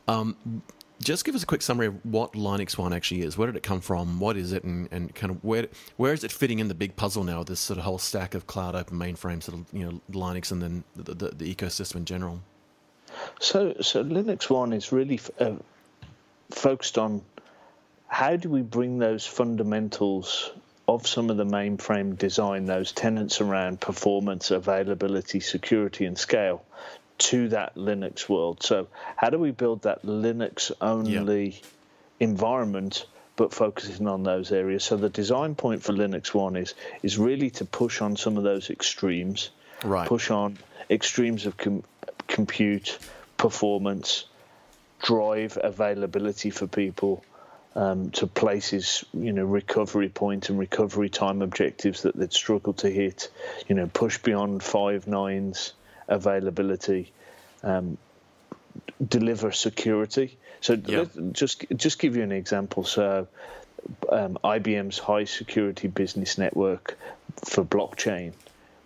Um, 0.08 0.36
just 1.02 1.24
give 1.24 1.34
us 1.34 1.42
a 1.42 1.46
quick 1.46 1.62
summary 1.62 1.86
of 1.86 2.04
what 2.04 2.34
LinuxONE 2.34 2.94
actually 2.94 3.22
is. 3.22 3.36
Where 3.36 3.46
did 3.46 3.56
it 3.56 3.64
come 3.64 3.80
from? 3.80 4.20
What 4.20 4.36
is 4.36 4.52
it, 4.52 4.62
and, 4.62 4.88
and 4.92 5.14
kind 5.14 5.30
of 5.30 5.42
where 5.44 5.66
where 5.96 6.12
is 6.12 6.24
it 6.24 6.30
fitting 6.32 6.58
in 6.60 6.68
the 6.68 6.74
big 6.74 6.96
puzzle 6.96 7.24
now? 7.24 7.42
This 7.42 7.60
sort 7.60 7.78
of 7.78 7.84
whole 7.84 7.98
stack 7.98 8.34
of 8.34 8.46
cloud 8.46 8.74
open 8.74 8.98
mainframe, 8.98 9.42
sort 9.42 9.58
of 9.58 9.66
you 9.72 9.84
know 9.84 10.00
Linux, 10.10 10.52
and 10.52 10.62
then 10.62 10.84
the, 10.94 11.14
the, 11.14 11.28
the 11.30 11.54
ecosystem 11.54 11.96
in 11.96 12.04
general. 12.04 12.40
So, 13.40 13.74
so 13.80 14.02
LinuxONE 14.02 14.74
is 14.74 14.90
really 14.90 15.20
uh, 15.38 15.56
focused 16.50 16.96
on 16.96 17.22
how 18.12 18.36
do 18.36 18.50
we 18.50 18.60
bring 18.60 18.98
those 18.98 19.26
fundamentals 19.26 20.52
of 20.86 21.06
some 21.06 21.30
of 21.30 21.38
the 21.38 21.46
mainframe 21.46 22.18
design, 22.18 22.66
those 22.66 22.92
tenets 22.92 23.40
around 23.40 23.80
performance, 23.80 24.50
availability, 24.50 25.40
security, 25.40 26.04
and 26.04 26.18
scale, 26.18 26.62
to 27.16 27.48
that 27.48 27.74
Linux 27.74 28.28
world. 28.28 28.62
So, 28.62 28.88
how 29.16 29.30
do 29.30 29.38
we 29.38 29.50
build 29.50 29.82
that 29.82 30.02
Linux 30.02 30.70
only 30.78 31.48
yeah. 31.48 31.56
environment, 32.20 33.06
but 33.36 33.54
focusing 33.54 34.06
on 34.06 34.24
those 34.24 34.52
areas? 34.52 34.84
So, 34.84 34.98
the 34.98 35.08
design 35.08 35.54
point 35.54 35.82
for 35.82 35.94
LinuxONE 35.94 36.60
is 36.60 36.74
is 37.02 37.16
really 37.16 37.48
to 37.52 37.64
push 37.64 38.02
on 38.02 38.16
some 38.16 38.36
of 38.36 38.44
those 38.44 38.68
extremes, 38.68 39.48
right. 39.84 40.06
push 40.06 40.30
on 40.30 40.58
extremes 40.90 41.46
of 41.46 41.56
com- 41.56 41.84
compute, 42.28 42.98
performance, 43.38 44.26
drive 45.00 45.56
availability 45.62 46.50
for 46.50 46.66
people. 46.66 47.24
Um, 47.74 48.10
to 48.10 48.26
places, 48.26 49.02
you 49.14 49.32
know, 49.32 49.46
recovery 49.46 50.10
point 50.10 50.50
and 50.50 50.58
recovery 50.58 51.08
time 51.08 51.40
objectives 51.40 52.02
that 52.02 52.14
they'd 52.14 52.30
struggle 52.30 52.74
to 52.74 52.90
hit, 52.90 53.30
you 53.66 53.74
know, 53.74 53.86
push 53.86 54.18
beyond 54.18 54.62
five 54.62 55.06
nines, 55.06 55.72
availability, 56.06 57.10
um, 57.62 57.96
deliver 59.08 59.52
security. 59.52 60.36
So 60.60 60.74
Yeah. 60.74 61.06
just 61.32 61.64
just 61.74 61.98
give 61.98 62.14
you 62.14 62.22
an 62.22 62.32
example. 62.32 62.84
So 62.84 63.26
um, 64.10 64.38
IBM's 64.44 64.98
high 64.98 65.24
security 65.24 65.88
business 65.88 66.38
network 66.38 66.98
for 67.44 67.64
blockchain 67.64 68.32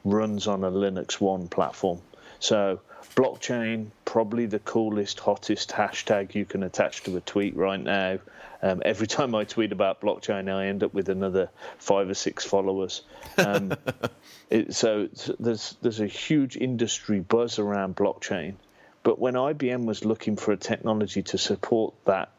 runs 0.05 0.47
on 0.47 0.63
a 0.65 0.71
LinuxONE 0.71 1.51
platform. 1.51 2.01
So 2.39 2.81
blockchain, 3.15 3.89
probably 4.05 4.47
the 4.47 4.59
coolest, 4.59 5.21
hottest 5.21 5.71
hashtag 5.71 6.35
you 6.35 6.45
can 6.45 6.63
attach 6.63 7.03
to 7.05 7.17
a 7.17 7.21
tweet 7.21 7.57
right 7.57 7.81
now. 7.81 8.19
Um, 8.63 8.83
every 8.85 9.07
time 9.07 9.35
I 9.35 9.45
tweet 9.45 9.73
about 9.73 10.01
blockchain, 10.01 10.53
I 10.53 10.67
end 10.67 10.83
up 10.83 10.95
with 10.95 11.09
another 11.09 11.51
five 11.79 12.09
or 12.09 12.15
six 12.15 12.45
followers. 12.45 13.03
Um, 13.39 13.73
it, 14.51 14.75
so, 14.75 15.09
there's 15.39 15.77
there's 15.83 16.01
a 16.01 16.07
huge 16.07 16.57
industry 16.57 17.21
buzz 17.21 17.59
around 17.59 17.97
blockchain. 17.97 18.55
But 19.03 19.19
when 19.19 19.35
IBM 19.35 19.85
was 19.85 20.05
looking 20.05 20.37
for 20.37 20.53
a 20.53 20.57
technology 20.57 21.23
to 21.23 21.39
support 21.39 21.95
that 22.07 22.31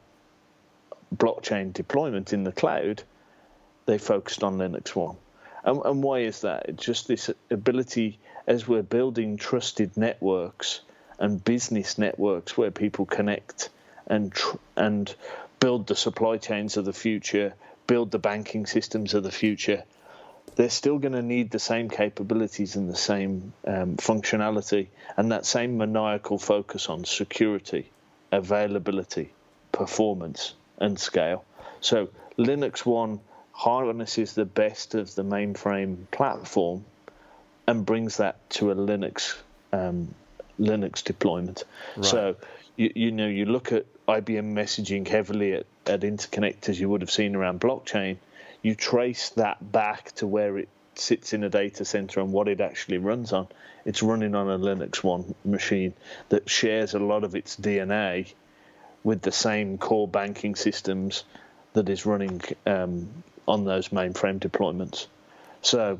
blockchain 1.15 1.71
deployment 1.71 2.33
in 2.33 2.43
the 2.43 2.51
cloud, 2.51 3.03
they 3.85 3.97
focused 3.97 4.43
on 4.43 4.57
LinuxONE. 4.57 5.15
And, 5.63 5.81
and 5.85 6.03
why 6.03 6.19
is 6.19 6.41
that? 6.41 6.65
It's 6.67 6.83
just 6.83 7.07
this 7.07 7.29
ability 7.49 8.19
as 8.47 8.65
we're 8.65 8.81
building 8.81 9.35
trusted 9.35 9.97
networks 9.97 10.79
and 11.19 11.43
business 11.43 11.97
networks 11.97 12.57
where 12.57 12.71
people 12.71 13.05
connect 13.05 13.69
and 14.07 14.31
tr- 14.31 14.55
and 14.77 15.13
build 15.59 15.87
the 15.87 15.95
supply 15.95 16.37
chains 16.37 16.77
of 16.77 16.85
the 16.85 16.93
future, 16.93 17.53
build 17.87 18.09
the 18.11 18.19
banking 18.19 18.65
systems 18.65 19.13
of 19.13 19.23
the 19.23 19.31
future. 19.31 19.83
They're 20.55 20.69
still 20.69 20.97
going 20.97 21.13
to 21.13 21.21
need 21.21 21.51
the 21.51 21.59
same 21.59 21.89
capabilities 21.89 22.75
and 22.75 22.89
the 22.89 22.95
same 22.95 23.53
um, 23.65 23.97
functionality 23.97 24.87
and 25.17 25.31
that 25.31 25.45
same 25.45 25.77
maniacal 25.77 26.39
focus 26.39 26.87
on 26.87 27.03
security, 27.05 27.91
availability, 28.31 29.33
performance, 29.71 30.53
and 30.77 30.97
scale. 30.97 31.43
So 31.81 32.09
LinuxONE 32.37 33.19
harnesses 33.51 34.33
the 34.33 34.45
best 34.45 34.95
of 34.95 35.13
the 35.15 35.23
mainframe 35.23 36.09
platform 36.11 36.85
and 37.67 37.85
brings 37.85 38.17
that 38.17 38.49
to 38.51 38.71
a 38.71 38.75
Linux 38.75 39.35
um, 39.73 40.13
Linux 40.59 41.03
deployment. 41.03 41.63
Right. 41.95 42.05
So 42.05 42.35
you, 42.75 42.91
you 42.95 43.11
know 43.11 43.27
you 43.27 43.45
look 43.45 43.71
at 43.71 43.85
IBM 44.07 44.53
messaging 44.53 45.07
heavily 45.07 45.53
at, 45.53 45.65
at 45.85 46.01
interconnectors 46.01 46.79
you 46.79 46.89
would 46.89 47.01
have 47.01 47.11
seen 47.11 47.35
around 47.35 47.59
blockchain. 47.59 48.17
You 48.61 48.75
trace 48.75 49.29
that 49.31 49.71
back 49.71 50.13
to 50.13 50.27
where 50.27 50.57
it 50.57 50.69
sits 50.95 51.33
in 51.33 51.43
a 51.43 51.49
data 51.49 51.85
center 51.85 52.19
and 52.19 52.31
what 52.31 52.47
it 52.47 52.59
actually 52.59 52.97
runs 52.97 53.33
on. 53.33 53.47
It's 53.85 54.01
running 54.01 54.35
on 54.35 54.49
a 54.49 54.57
LinuxONE 54.57 55.33
machine 55.45 55.93
that 56.29 56.49
shares 56.49 56.93
a 56.93 56.99
lot 56.99 57.23
of 57.23 57.35
its 57.35 57.55
DNA 57.55 58.33
with 59.03 59.21
the 59.21 59.31
same 59.31 59.77
core 59.77 60.07
banking 60.07 60.55
systems 60.55 61.23
that 61.73 61.87
is 61.87 62.05
running 62.05 62.41
um, 62.65 63.07
on 63.47 63.63
those 63.63 63.89
mainframe 63.89 64.39
deployments. 64.39 65.05
So 65.61 65.99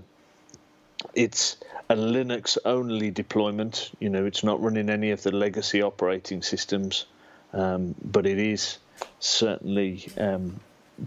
it's 1.14 1.58
a 1.90 1.96
Linux 1.96 2.58
only 2.66 3.12
deployment. 3.12 3.92
You 4.00 4.10
know, 4.10 4.26
it's 4.26 4.44
not 4.44 4.62
running 4.62 4.90
any 4.90 5.12
of 5.12 5.24
the 5.24 5.32
legacy 5.32 5.82
operating 5.82 6.42
systems, 6.42 7.06
um, 7.54 7.96
but 8.04 8.26
it 8.26 8.40
is 8.40 8.78
certainly 9.20 10.08
um, 10.18 10.60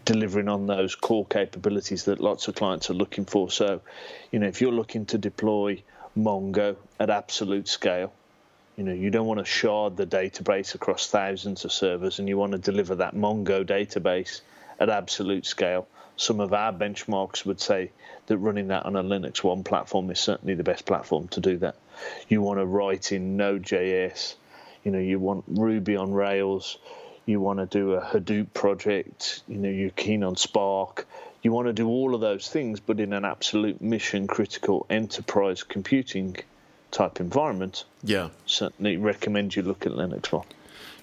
delivering 0.05 0.49
on 0.49 0.67
those 0.67 0.95
core 0.95 1.27
capabilities 1.27 2.05
that 2.05 2.21
lots 2.21 2.49
of 2.49 2.55
clients 2.55 2.91
are 2.91 2.95
looking 2.95 3.25
for. 3.25 3.51
So, 3.51 3.81
you 4.31 4.39
know, 4.39 4.47
if 4.47 4.61
you're 4.61 4.73
looking 4.73 5.07
to 5.07 5.19
deploy 5.19 5.83
Mongo 6.17 6.77
at 6.99 7.11
absolute 7.11 7.69
scale, 7.69 8.13
you 8.77 8.85
know, 8.85 8.93
you 8.93 9.11
don't 9.11 9.27
want 9.27 9.41
to 9.41 9.45
shard 9.45 9.97
the 9.97 10.07
database 10.07 10.75
across 10.75 11.09
thousands 11.09 11.65
of 11.65 11.73
servers 11.73 12.19
and 12.19 12.29
you 12.29 12.39
want 12.39 12.53
to 12.53 12.59
deliver 12.59 12.95
that 12.95 13.15
Mongo 13.15 13.65
database 13.65 14.41
at 14.79 14.89
absolute 14.89 15.45
scale. 15.45 15.87
Some 16.21 16.41
of 16.41 16.53
our 16.53 16.71
benchmarks 16.71 17.47
would 17.47 17.63
say 17.63 17.93
that 18.27 18.37
running 18.37 18.69
that 18.69 18.85
on 18.85 18.95
a 18.95 19.03
LinuxONE 19.03 19.65
platform 19.65 20.11
is 20.11 20.21
certainly 20.21 20.53
the 20.53 20.63
best 20.63 20.85
platform 20.85 21.29
to 21.29 21.41
do 21.41 21.57
that. 21.57 21.77
You 22.29 22.43
want 22.43 22.61
to 22.61 22.67
write 22.67 23.11
in 23.11 23.39
Node.js, 23.39 24.35
you 24.85 24.93
know, 24.93 24.99
you 24.99 25.19
want 25.19 25.45
Ruby 25.49 25.97
on 25.97 26.13
Rails, 26.13 26.77
you 27.25 27.41
want 27.41 27.59
to 27.61 27.65
do 27.65 27.95
a 27.95 28.03
Hadoop 28.03 28.53
project, 28.53 29.43
you 29.49 29.57
know, 29.57 29.71
you're 29.71 29.89
keen 29.89 30.23
on 30.23 30.37
Spark, 30.37 31.07
you 31.43 31.53
want 31.53 31.69
to 31.69 31.73
do 31.73 31.89
all 31.89 32.15
of 32.15 32.21
those 32.21 32.51
things, 32.51 32.81
but 32.81 33.01
in 33.01 33.15
an 33.15 33.25
absolute 33.25 33.81
mission 33.81 34.27
critical 34.27 34.85
enterprise 34.91 35.63
computing 35.63 36.37
type 36.91 37.19
environment. 37.19 37.85
Yeah. 38.05 38.29
Certainly 38.45 38.99
recommend 38.99 39.57
you 39.57 39.63
look 39.63 39.87
at 39.87 39.93
LinuxONE. 39.93 40.45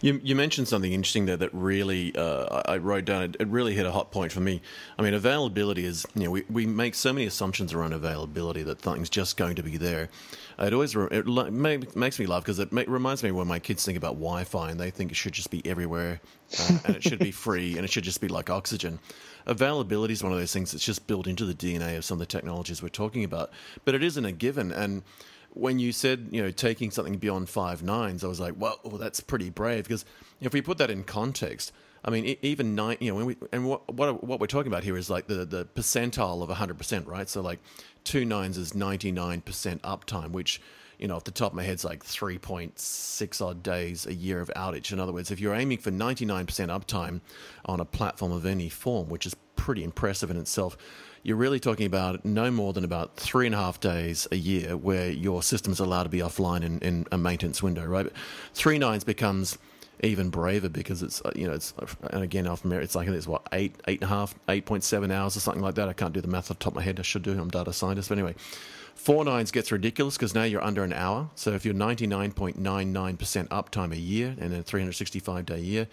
You, 0.02 0.20
you 0.24 0.36
mentioned 0.36 0.68
something 0.68 0.93
interesting 0.93 1.26
there 1.26 1.38
that 1.38 1.54
really 1.54 2.16
uh, 2.16 2.62
I 2.66 2.78
wrote 2.78 3.06
down. 3.06 3.24
It, 3.24 3.38
it, 3.39 3.48
really 3.48 3.74
hit 3.74 3.86
a 3.86 3.91
hot 3.91 4.12
point 4.12 4.32
for 4.32 4.39
me. 4.39 4.62
I 4.98 5.02
mean, 5.02 5.14
availability 5.14 5.86
is 5.86 6.06
you 6.14 6.26
know 6.26 6.32
we, 6.32 6.43
we 6.50 6.66
make 6.66 6.95
so 6.95 7.12
many 7.14 7.26
assumptions 7.26 7.74
around 7.74 7.93
availability 7.93 8.64
that 8.64 8.84
something's 8.84 9.10
just 9.10 9.38
going 9.38 9.56
to 9.56 9.64
be 9.64 9.78
there. 9.78 10.10
It 10.60 10.74
always 10.74 10.95
it 10.95 11.28
makes 11.28 12.20
me 12.20 12.26
laugh 12.26 12.43
because 12.43 12.60
it 12.60 12.72
reminds 12.72 13.24
me 13.24 13.32
when 13.32 13.48
my 13.48 13.60
kids 13.60 13.86
think 13.86 13.98
about 13.98 14.14
Wi-Fi 14.14 14.72
and 14.72 14.80
they 14.80 14.89
think 14.89 15.12
it 15.12 15.16
should 15.16 15.34
just 15.34 15.52
be 15.52 15.66
everywhere 15.66 16.20
uh, 16.60 16.80
and 16.86 16.95
it 16.95 17.04
should 17.04 17.20
be 17.20 17.32
free 17.45 17.76
and 17.76 17.86
it 17.86 17.91
should 17.91 18.04
just 18.04 18.22
be 18.22 18.28
like 18.28 18.50
oxygen. 18.50 19.00
Availability 19.45 20.14
is 20.14 20.24
one 20.24 20.32
of 20.32 20.39
those 20.39 20.52
things 20.52 20.72
that's 20.72 20.84
just 20.84 21.06
built 21.08 21.28
into 21.28 21.45
the 21.45 21.54
DNA 21.54 21.95
of 21.98 22.04
some 22.04 22.16
of 22.16 22.20
the 22.20 22.26
technologies 22.26 22.82
we're 22.82 22.89
talking 22.89 23.24
about, 23.24 23.52
but 23.86 23.93
it 23.93 24.04
isn't 24.04 24.26
a 24.26 24.32
given 24.32 24.72
and 24.72 25.04
when 25.60 25.80
you 25.80 25.91
said 25.91 26.30
you 26.32 26.41
know 26.41 26.51
taking 26.51 26.91
something 26.91 27.18
beyond 27.18 27.49
five 27.49 27.84
nines, 27.84 28.24
I 28.24 28.28
was 28.28 28.39
like, 28.39 28.53
well, 28.58 28.80
well 28.84 28.95
oh, 28.95 28.97
that's 28.97 29.20
pretty 29.20 29.49
brave 29.49 29.84
because 29.84 30.05
if 30.41 30.53
we 30.53 30.62
put 30.62 30.78
that 30.78 30.89
in 30.89 31.03
context, 31.03 31.72
I 32.03 32.10
mean, 32.10 32.38
even 32.41 32.76
nine, 32.76 32.97
you 32.99 33.12
know, 33.12 33.16
when 33.16 33.26
we 33.26 33.38
and 33.51 33.66
what 33.66 33.93
what 33.93 34.24
what 34.24 34.39
we're 34.39 34.47
talking 34.47 34.72
about 34.72 34.84
here 34.84 34.97
is 34.97 35.10
like 35.10 35.28
the 35.28 35.45
the 35.45 35.66
percentile 35.66 36.41
of 36.41 36.49
hundred 36.49 36.78
percent, 36.78 37.08
right? 37.08 37.28
So 37.28 37.41
like 37.41 37.60
two 38.03 38.26
nines 38.26 38.58
is 38.58 38.76
ninety 38.76 39.12
nine 39.12 39.41
percent 39.41 39.82
uptime, 39.82 40.32
which 40.32 40.62
you 40.98 41.08
know 41.08 41.16
off 41.16 41.24
the 41.24 41.32
top 41.32 41.52
of 41.52 41.56
my 41.56 41.64
head 41.64 41.74
it's 41.74 41.84
like 41.84 42.04
three 42.04 42.38
point 42.38 42.78
six 42.80 43.41
odd 43.41 43.64
days 43.64 44.06
a 44.06 44.14
year 44.14 44.39
of 44.41 44.50
outage. 44.56 44.91
In 44.91 45.00
other 45.00 45.14
words, 45.14 45.32
if 45.32 45.39
you're 45.39 45.56
aiming 45.56 45.78
for 45.80 45.91
ninety 45.91 46.26
nine 46.26 46.45
percent 46.45 46.72
uptime 46.72 47.22
on 47.66 47.80
a 47.80 47.86
platform 47.86 48.32
of 48.32 48.45
any 48.45 48.70
form, 48.70 49.10
which 49.10 49.26
is 49.26 49.36
pretty 49.56 49.84
impressive 49.84 50.30
in 50.32 50.38
itself 50.38 50.78
you're 51.28 51.36
really 51.36 51.60
talking 51.60 51.86
about 51.86 52.24
no 52.24 52.50
more 52.50 52.72
than 52.72 52.86
about 52.86 53.18
three 53.18 53.45
and 53.45 53.54
a 53.54 53.58
half 53.58 53.82
days 53.82 54.30
a 54.32 54.38
year 54.38 54.78
where 54.78 55.10
your 55.10 55.43
system 55.43 55.74
is 55.74 55.80
allowed 55.82 56.04
to 56.04 56.10
be 56.10 56.20
offline 56.20 56.64
in, 56.64 56.80
in 56.80 57.06
a 57.12 57.18
maintenance 57.18 57.62
window, 57.62 57.84
right? 57.86 58.04
But 58.04 58.14
three 58.54 58.78
nines 58.78 59.04
becomes 59.04 59.58
even 60.04 60.30
braver 60.30 60.70
because 60.70 61.04
it's 61.04 61.22
uh, 61.26 61.32
you 61.36 61.48
know 61.48 61.54
it's 61.54 61.74
and 62.12 62.24
again 62.24 62.48
off 62.48 62.64
it's 62.64 62.95
like 62.95 63.10
it's 63.10 63.28
what 63.28 63.45
eight 63.52 63.76
eight 63.88 64.00
and 64.02 64.10
a 64.10 64.14
half 64.14 64.36
eight 64.48 64.66
point 64.66 64.86
seven 64.86 65.12
hours 65.12 65.36
or 65.36 65.41
something 65.41 65.62
like 65.62 65.76
that. 65.76 65.89
I 65.89 65.93
can't 65.93 66.14
do 66.14 66.22
the 66.22 66.30
math 66.30 66.50
off 66.50 66.60
the 66.60 66.64
top 66.64 66.72
of 66.72 66.76
my 66.76 66.84
head. 66.84 66.98
I 66.98 67.04
should 67.04 67.24
do. 67.24 67.32
I'm 67.38 67.50
data 67.50 67.74
scientist, 67.74 68.08
but 68.08 68.18
anyway. 68.18 68.36
Four 68.98 69.24
nines 69.24 69.52
gets 69.52 69.72
ridiculous 69.72 70.18
because 70.18 70.34
now 70.34 70.43
you're 70.43 70.64
under 70.64 70.84
an 70.84 70.91
hour. 70.91 71.30
So 71.36 71.52
if 71.52 71.64
you're 71.64 71.74
99.99% 71.74 72.58
uptime 73.48 73.93
a 73.93 73.98
year 73.98 74.36
and 74.39 74.54
a 74.54 74.64
365 74.64 75.45
day 75.45 75.60
year, 75.60 75.88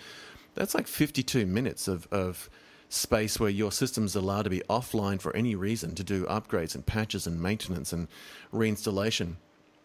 that's 0.54 0.74
like 0.74 0.88
52 0.88 1.44
minutes 1.46 1.86
of, 1.86 2.08
of 2.10 2.48
space 2.88 3.38
where 3.38 3.50
your 3.50 3.70
system's 3.70 4.16
allowed 4.16 4.42
to 4.42 4.50
be 4.50 4.62
offline 4.70 5.20
for 5.20 5.36
any 5.36 5.54
reason 5.54 5.94
to 5.94 6.02
do 6.02 6.24
upgrades 6.24 6.74
and 6.74 6.86
patches 6.86 7.26
and 7.26 7.40
maintenance 7.40 7.92
and 7.92 8.08
reinstallation. 8.52 9.34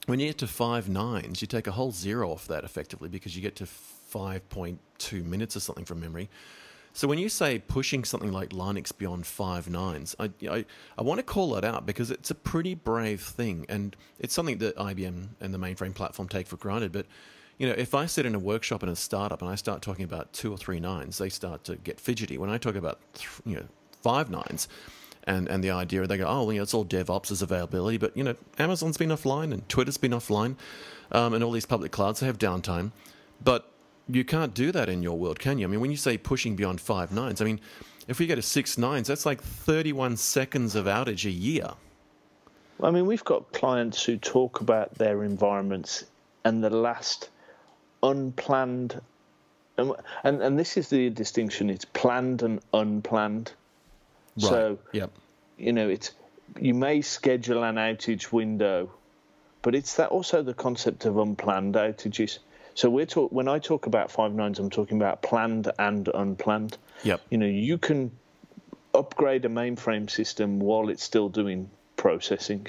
When 0.06 0.20
you 0.20 0.28
get 0.28 0.38
to 0.40 0.48
five 0.48 0.88
nines, 0.88 1.42
you 1.42 1.48
take 1.48 1.68
a 1.68 1.72
whole 1.72 1.92
zero 1.92 2.32
off 2.32 2.48
that 2.48 2.64
effectively 2.64 3.10
because 3.10 3.36
you 3.36 3.42
get 3.42 3.56
to 3.58 3.66
5.2 3.66 5.26
minutes 5.26 5.56
or 5.56 5.60
something 5.60 5.86
from 5.86 6.00
memory. 6.00 6.30
So 6.94 7.08
when 7.08 7.20
you 7.20 7.30
say 7.30 7.60
pushing 7.60 8.04
something 8.04 8.32
like 8.32 8.50
Linux 8.50 8.96
beyond 8.96 9.26
five 9.26 9.70
nines, 9.70 10.16
I, 10.20 10.32
I, 10.50 10.66
I 10.98 11.02
want 11.04 11.20
to 11.20 11.24
call 11.24 11.52
that 11.52 11.64
out 11.64 11.86
because 11.86 12.12
it's 12.12 12.32
a 12.32 12.36
pretty 12.36 12.74
brave 12.76 13.22
thing, 13.22 13.66
and 13.70 13.96
it's 14.20 14.34
something 14.34 14.58
that 14.60 14.76
IBM 14.76 15.30
and 15.40 15.54
the 15.54 15.60
mainframe 15.60 15.94
platform 15.94 16.28
take 16.28 16.48
for 16.48 16.58
granted. 16.58 16.92
But 16.92 17.06
you 17.58 17.68
know, 17.68 17.76
if 17.78 17.94
I 17.94 18.06
sit 18.06 18.26
in 18.26 18.36
a 18.36 18.40
workshop 18.40 18.84
in 18.84 18.90
a 18.90 18.96
startup 18.96 19.42
and 19.42 19.52
I 19.52 19.56
start 19.56 19.82
talking 19.82 20.06
about 20.06 20.34
two 20.34 20.52
or 20.52 20.58
three 20.58 20.80
nines, 20.80 21.18
they 21.18 21.30
start 21.30 21.64
to 21.66 21.76
get 21.76 22.00
fidgety. 22.00 22.38
When 22.38 22.50
I 22.50 22.58
talk 22.58 22.76
about 22.76 23.00
th- 23.14 23.30
you 23.46 23.56
know 23.56 23.66
five 24.02 24.30
nines, 24.30 24.68
and 25.26 25.48
and 25.48 25.64
the 25.64 25.72
idea 25.72 26.06
they 26.08 26.18
go, 26.18 26.26
oh, 26.26 26.44
well, 26.44 26.54
you 26.54 26.60
know, 26.60 26.64
it's 26.64 26.74
all 26.74 26.86
DevOps 26.86 27.32
as 27.32 27.42
availability, 27.42 27.98
but 27.98 28.16
you 28.18 28.24
know, 28.24 28.36
Amazon's 28.58 28.98
been 28.98 29.10
offline 29.10 29.54
and 29.54 29.68
Twitter's 29.70 29.98
been 29.98 30.12
offline, 30.12 30.56
um, 31.12 31.34
and 31.34 31.44
all 31.44 31.52
these 31.52 31.66
public 31.66 31.92
clouds 31.92 32.22
have 32.22 32.38
downtime, 32.38 32.92
but 33.44 33.72
you 34.10 34.26
can't 34.26 34.54
do 34.54 34.72
that 34.72 34.90
in 34.90 35.04
your 35.04 35.18
world, 35.18 35.40
can 35.40 35.58
you? 35.58 35.68
I 35.68 35.70
mean, 35.70 35.80
when 35.80 35.92
you 35.92 35.98
say 35.98 36.18
pushing 36.18 36.56
beyond 36.56 36.82
five 36.82 37.12
nines, 37.12 37.42
I 37.42 37.46
mean, 37.46 37.60
if 38.08 38.20
we 38.20 38.26
go 38.28 38.36
to 38.36 38.42
six 38.42 38.78
nines, 38.78 39.08
that's 39.08 39.26
like 39.26 39.42
31 39.42 40.18
seconds 40.18 40.76
of 40.76 40.86
outage 40.86 41.26
a 41.26 41.32
year. 41.32 41.70
I 42.82 42.92
mean, 42.92 43.06
we've 43.06 43.24
got 43.24 43.52
clients 43.52 44.04
who 44.04 44.18
talk 44.18 44.62
about 44.62 44.96
their 44.96 45.24
environments 45.24 46.06
and 46.44 46.64
the 46.64 46.70
last 46.70 47.30
unplanned, 48.02 49.00
and, 49.78 49.94
and, 50.24 50.42
and 50.42 50.58
this 50.58 50.78
is 50.78 50.90
the 50.90 51.10
distinction: 51.10 51.70
it's 51.70 51.86
planned 51.86 52.42
and 52.42 52.62
unplanned. 52.74 53.52
Right. 54.38 54.50
So, 54.50 54.80
yep. 54.94 55.12
you 55.58 55.74
know, 55.74 55.90
it's 55.90 56.12
you 56.60 56.74
may 56.74 57.02
schedule 57.02 57.64
an 57.64 57.76
outage 57.76 58.32
window, 58.32 58.90
but 59.62 59.76
it's 59.76 59.96
that 59.96 60.10
also 60.10 60.42
the 60.42 60.54
concept 60.54 61.06
of 61.06 61.18
unplanned 61.18 61.76
outages. 61.76 62.40
So 62.80 62.90
we're 62.90 63.06
talk, 63.06 63.34
when 63.34 63.50
I 63.50 63.60
talk 63.60 63.88
about 63.88 64.10
five 64.10 64.34
nines, 64.34 64.58
I'm 64.58 64.70
talking 64.70 64.96
about 64.96 65.22
planned 65.22 65.70
and 65.78 66.08
unplanned. 66.14 66.78
Yep. 67.04 67.20
You 67.30 67.38
know, 67.38 67.46
you 67.46 67.78
can 67.78 68.10
upgrade 68.94 69.44
a 69.44 69.50
mainframe 69.50 70.10
system 70.10 70.60
while 70.60 70.88
it's 70.88 71.04
still 71.04 71.28
doing 71.28 71.70
processing. 71.98 72.68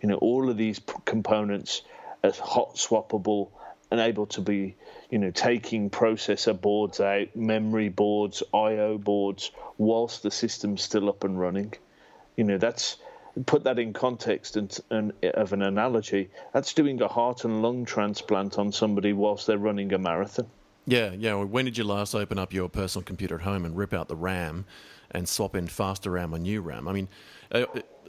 You 0.00 0.08
know, 0.08 0.14
all 0.14 0.48
of 0.48 0.56
these 0.56 0.80
components 1.04 1.82
are 2.24 2.32
hot 2.32 2.76
swappable 2.76 3.50
and 3.90 4.00
able 4.00 4.24
to 4.28 4.40
be, 4.40 4.76
you 5.10 5.18
know, 5.18 5.30
taking 5.30 5.90
processor 5.90 6.58
boards 6.58 6.98
out, 6.98 7.36
memory 7.36 7.90
boards, 7.90 8.42
I/O 8.54 8.96
boards, 8.96 9.50
whilst 9.76 10.22
the 10.22 10.30
system's 10.30 10.80
still 10.80 11.06
up 11.06 11.22
and 11.22 11.38
running. 11.38 11.74
You 12.34 12.44
know, 12.44 12.56
that's 12.56 12.96
put 13.46 13.64
that 13.64 13.78
in 13.78 13.92
context 13.92 14.56
and, 14.56 14.76
and 14.90 15.12
of 15.22 15.52
an 15.52 15.62
analogy. 15.62 16.30
That's 16.52 16.74
doing 16.74 17.00
a 17.00 17.08
heart 17.08 17.44
and 17.44 17.62
lung 17.62 17.84
transplant 17.84 18.58
on 18.58 18.72
somebody 18.72 19.12
whilst 19.12 19.46
they're 19.46 19.58
running 19.58 19.92
a 19.92 19.98
marathon. 19.98 20.46
Yeah, 20.86 21.12
yeah. 21.16 21.34
When 21.34 21.64
did 21.64 21.78
you 21.78 21.84
last 21.84 22.14
open 22.14 22.38
up 22.38 22.52
your 22.52 22.68
personal 22.68 23.04
computer 23.04 23.36
at 23.36 23.42
home 23.42 23.64
and 23.64 23.76
rip 23.76 23.92
out 23.92 24.08
the 24.08 24.16
RAM 24.16 24.64
and 25.10 25.28
swap 25.28 25.54
in 25.54 25.68
faster 25.68 26.10
RAM 26.10 26.34
or 26.34 26.38
new 26.38 26.60
RAM? 26.60 26.88
I 26.88 26.92
mean, 26.92 27.08
uh, 27.52 27.66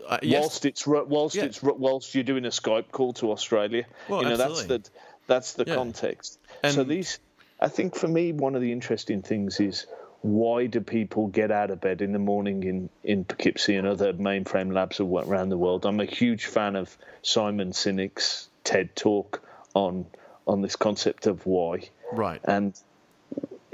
uh, 0.07 0.17
yes. 0.21 0.41
whilst 0.41 0.65
it's 0.65 0.87
whilst 0.87 1.35
yeah. 1.35 1.43
it's 1.43 1.61
whilst 1.61 2.15
you're 2.15 2.23
doing 2.23 2.45
a 2.45 2.49
Skype 2.49 2.91
call 2.91 3.13
to 3.13 3.31
Australia, 3.31 3.85
well, 4.07 4.23
you 4.23 4.29
know 4.29 4.33
absolutely. 4.33 4.77
that's 4.77 4.89
the 4.89 4.95
that's 5.27 5.53
the 5.53 5.65
yeah. 5.67 5.75
context. 5.75 6.39
And 6.63 6.73
so 6.73 6.83
these, 6.83 7.19
I 7.59 7.67
think 7.67 7.95
for 7.95 8.07
me, 8.07 8.31
one 8.33 8.55
of 8.55 8.61
the 8.61 8.71
interesting 8.71 9.21
things 9.21 9.59
is 9.59 9.85
why 10.21 10.67
do 10.67 10.81
people 10.81 11.27
get 11.27 11.51
out 11.51 11.71
of 11.71 11.81
bed 11.81 12.01
in 12.01 12.11
the 12.11 12.19
morning 12.19 12.63
in, 12.63 12.89
in 13.03 13.25
Poughkeepsie 13.25 13.75
and 13.75 13.87
other 13.87 14.13
mainframe 14.13 14.71
labs 14.71 14.99
around 14.99 15.49
the 15.49 15.57
world? 15.57 15.85
I'm 15.85 15.99
a 15.99 16.05
huge 16.05 16.45
fan 16.45 16.75
of 16.75 16.95
Simon 17.23 17.71
Sinek's 17.71 18.49
TED 18.63 18.95
talk 18.95 19.43
on 19.73 20.05
on 20.47 20.61
this 20.61 20.75
concept 20.75 21.27
of 21.27 21.45
why. 21.45 21.89
Right. 22.11 22.41
And 22.43 22.79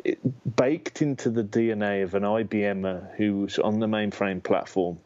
it, 0.04 0.20
baked 0.56 1.02
into 1.02 1.30
the 1.30 1.43
DNA 1.43 2.04
of 2.04 2.14
an 2.14 2.24
IBMer 2.24 3.16
who's 3.16 3.60
on 3.60 3.80
the 3.80 3.88
mainframe 3.88 4.43
platform 4.43 5.00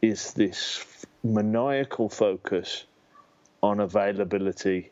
is 0.00 0.32
this 0.32 0.84
maniacal 1.22 2.08
focus 2.08 2.84
on 3.62 3.80
availability 3.80 4.90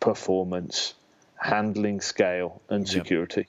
performance, 0.00 0.94
handling 1.36 2.00
scale, 2.00 2.62
and 2.68 2.88
security. 2.88 3.42
Yep. 3.42 3.48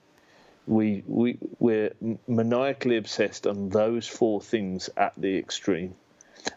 We, 0.67 1.03
we, 1.07 1.37
we're 1.59 1.93
maniacally 2.27 2.97
obsessed 2.97 3.47
on 3.47 3.69
those 3.69 4.07
four 4.07 4.41
things 4.41 4.89
at 4.95 5.13
the 5.17 5.37
extreme. 5.37 5.95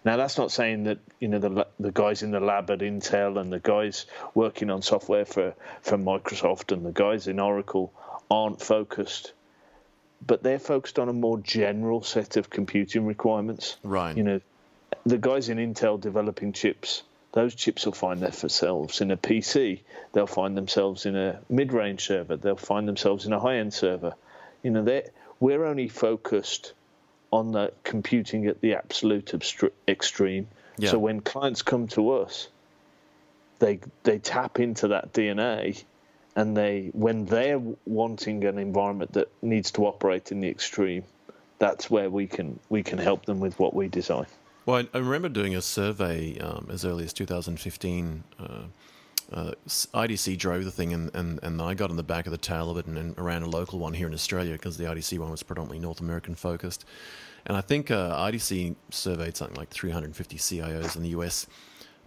Now, 0.05 0.17
that's 0.17 0.39
not 0.39 0.53
saying 0.53 0.85
that 0.85 0.99
you 1.19 1.29
know 1.29 1.39
the 1.39 1.67
the 1.79 1.91
guys 1.91 2.23
in 2.23 2.31
the 2.31 2.41
lab 2.41 2.71
at 2.71 2.79
Intel 2.81 3.41
and 3.41 3.53
the 3.53 3.59
guys 3.59 4.07
working 4.35 4.71
on 4.71 4.83
software 4.83 5.25
for, 5.25 5.55
for 5.83 5.99
Microsoft 5.99 6.73
and 6.73 6.85
the 6.85 6.93
guys 6.93 7.27
in 7.27 7.41
Oracle 7.41 7.93
aren't 8.31 8.61
focused, 8.61 9.33
but 10.25 10.43
they're 10.43 10.59
focused 10.59 10.99
on 10.99 11.09
a 11.09 11.13
more 11.13 11.39
general 11.39 12.03
set 12.03 12.37
of 12.37 12.51
computing 12.51 13.07
requirements. 13.07 13.77
Right. 13.83 14.17
You 14.17 14.23
know, 14.23 14.41
the 15.05 15.19
guys 15.19 15.49
in 15.49 15.59
Intel 15.59 16.01
developing 16.01 16.53
chips, 16.53 17.03
those 17.33 17.55
chips 17.55 17.87
will 17.87 17.93
find 17.93 18.21
themselves 18.21 19.01
in 19.01 19.11
a 19.11 19.17
PC. 19.17 19.81
They'll 20.13 20.27
find 20.27 20.57
themselves 20.57 21.07
in 21.07 21.17
a 21.17 21.41
mid-range 21.49 22.05
server. 22.07 22.37
They'll 22.37 22.57
find 22.57 22.89
themselves 22.89 23.27
in 23.27 23.33
a 23.33 23.39
high-end 23.39 23.73
server. 23.73 24.15
You 24.63 24.71
know, 24.71 25.03
we're 25.39 25.65
only 25.65 25.89
focused 25.89 26.73
on 27.33 27.53
the 27.53 27.73
computing 27.85 28.47
at 28.47 28.61
the 28.61 28.75
absolute 28.75 29.33
extreme. 29.89 30.49
Yeah. 30.79 30.91
So 30.91 30.99
when 30.99 31.21
clients 31.21 31.63
come 31.63 31.89
to 31.89 32.13
us, 32.13 32.49
they 33.61 33.81
they 34.03 34.19
tap 34.19 34.59
into 34.59 34.89
that 34.89 35.13
DNA, 35.13 35.83
and 36.35 36.57
they 36.57 36.91
when 36.93 37.27
they're 37.27 37.61
wanting 37.87 38.45
an 38.45 38.59
environment 38.59 39.13
that 39.13 39.29
needs 39.43 39.71
to 39.73 39.87
operate 39.87 40.33
in 40.33 40.41
the 40.41 40.49
extreme, 40.49 41.05
that's 41.59 41.89
where 41.91 42.11
we 42.11 42.27
can 42.27 42.59
we 42.69 42.83
can 42.83 42.99
help 42.99 43.27
them 43.27 43.39
with 43.39 43.59
what 43.59 43.75
we 43.75 43.89
design. 43.89 44.27
Well, 44.67 44.85
I, 44.93 44.99
remember 44.99 45.29
doing 45.29 45.57
a 45.57 45.63
survey 45.63 46.39
um, 46.39 46.69
as 46.71 46.85
early 46.85 47.05
as 47.05 47.13
2015. 47.13 48.25
Uh, 48.39 48.45
uh, 49.33 49.53
IDC 49.67 50.39
drove 50.39 50.65
the 50.65 50.71
thing, 50.71 50.93
and, 50.93 51.11
and, 51.15 51.41
and 51.43 51.63
I 51.63 51.75
got 51.75 51.91
in 51.91 51.97
the 51.97 52.03
back 52.03 52.27
of 52.27 52.33
the 52.33 52.39
tail 52.39 52.69
of 52.71 52.77
it 52.77 52.87
and, 52.87 52.99
and 52.99 53.19
ran 53.19 53.43
a 53.43 53.49
local 53.49 53.79
one 53.79 53.95
here 53.95 54.07
in 54.07 54.15
Australia 54.15 54.53
because 54.53 54.77
the 54.77 54.85
IDC 54.85 55.19
one 55.19 55.31
was 55.31 55.43
predominantly 55.43 55.79
North 55.79 56.01
American 56.01 56.35
focused. 56.35 56.85
And 57.47 57.57
I 57.57 57.61
think 57.61 57.91
uh, 57.91 58.17
IDC 58.27 58.75
surveyed 58.91 59.37
something 59.37 59.57
like 59.57 59.71
350 59.71 60.37
CIOs 60.37 60.97
in 60.97 61.03
the 61.03 61.11
US 61.11 61.47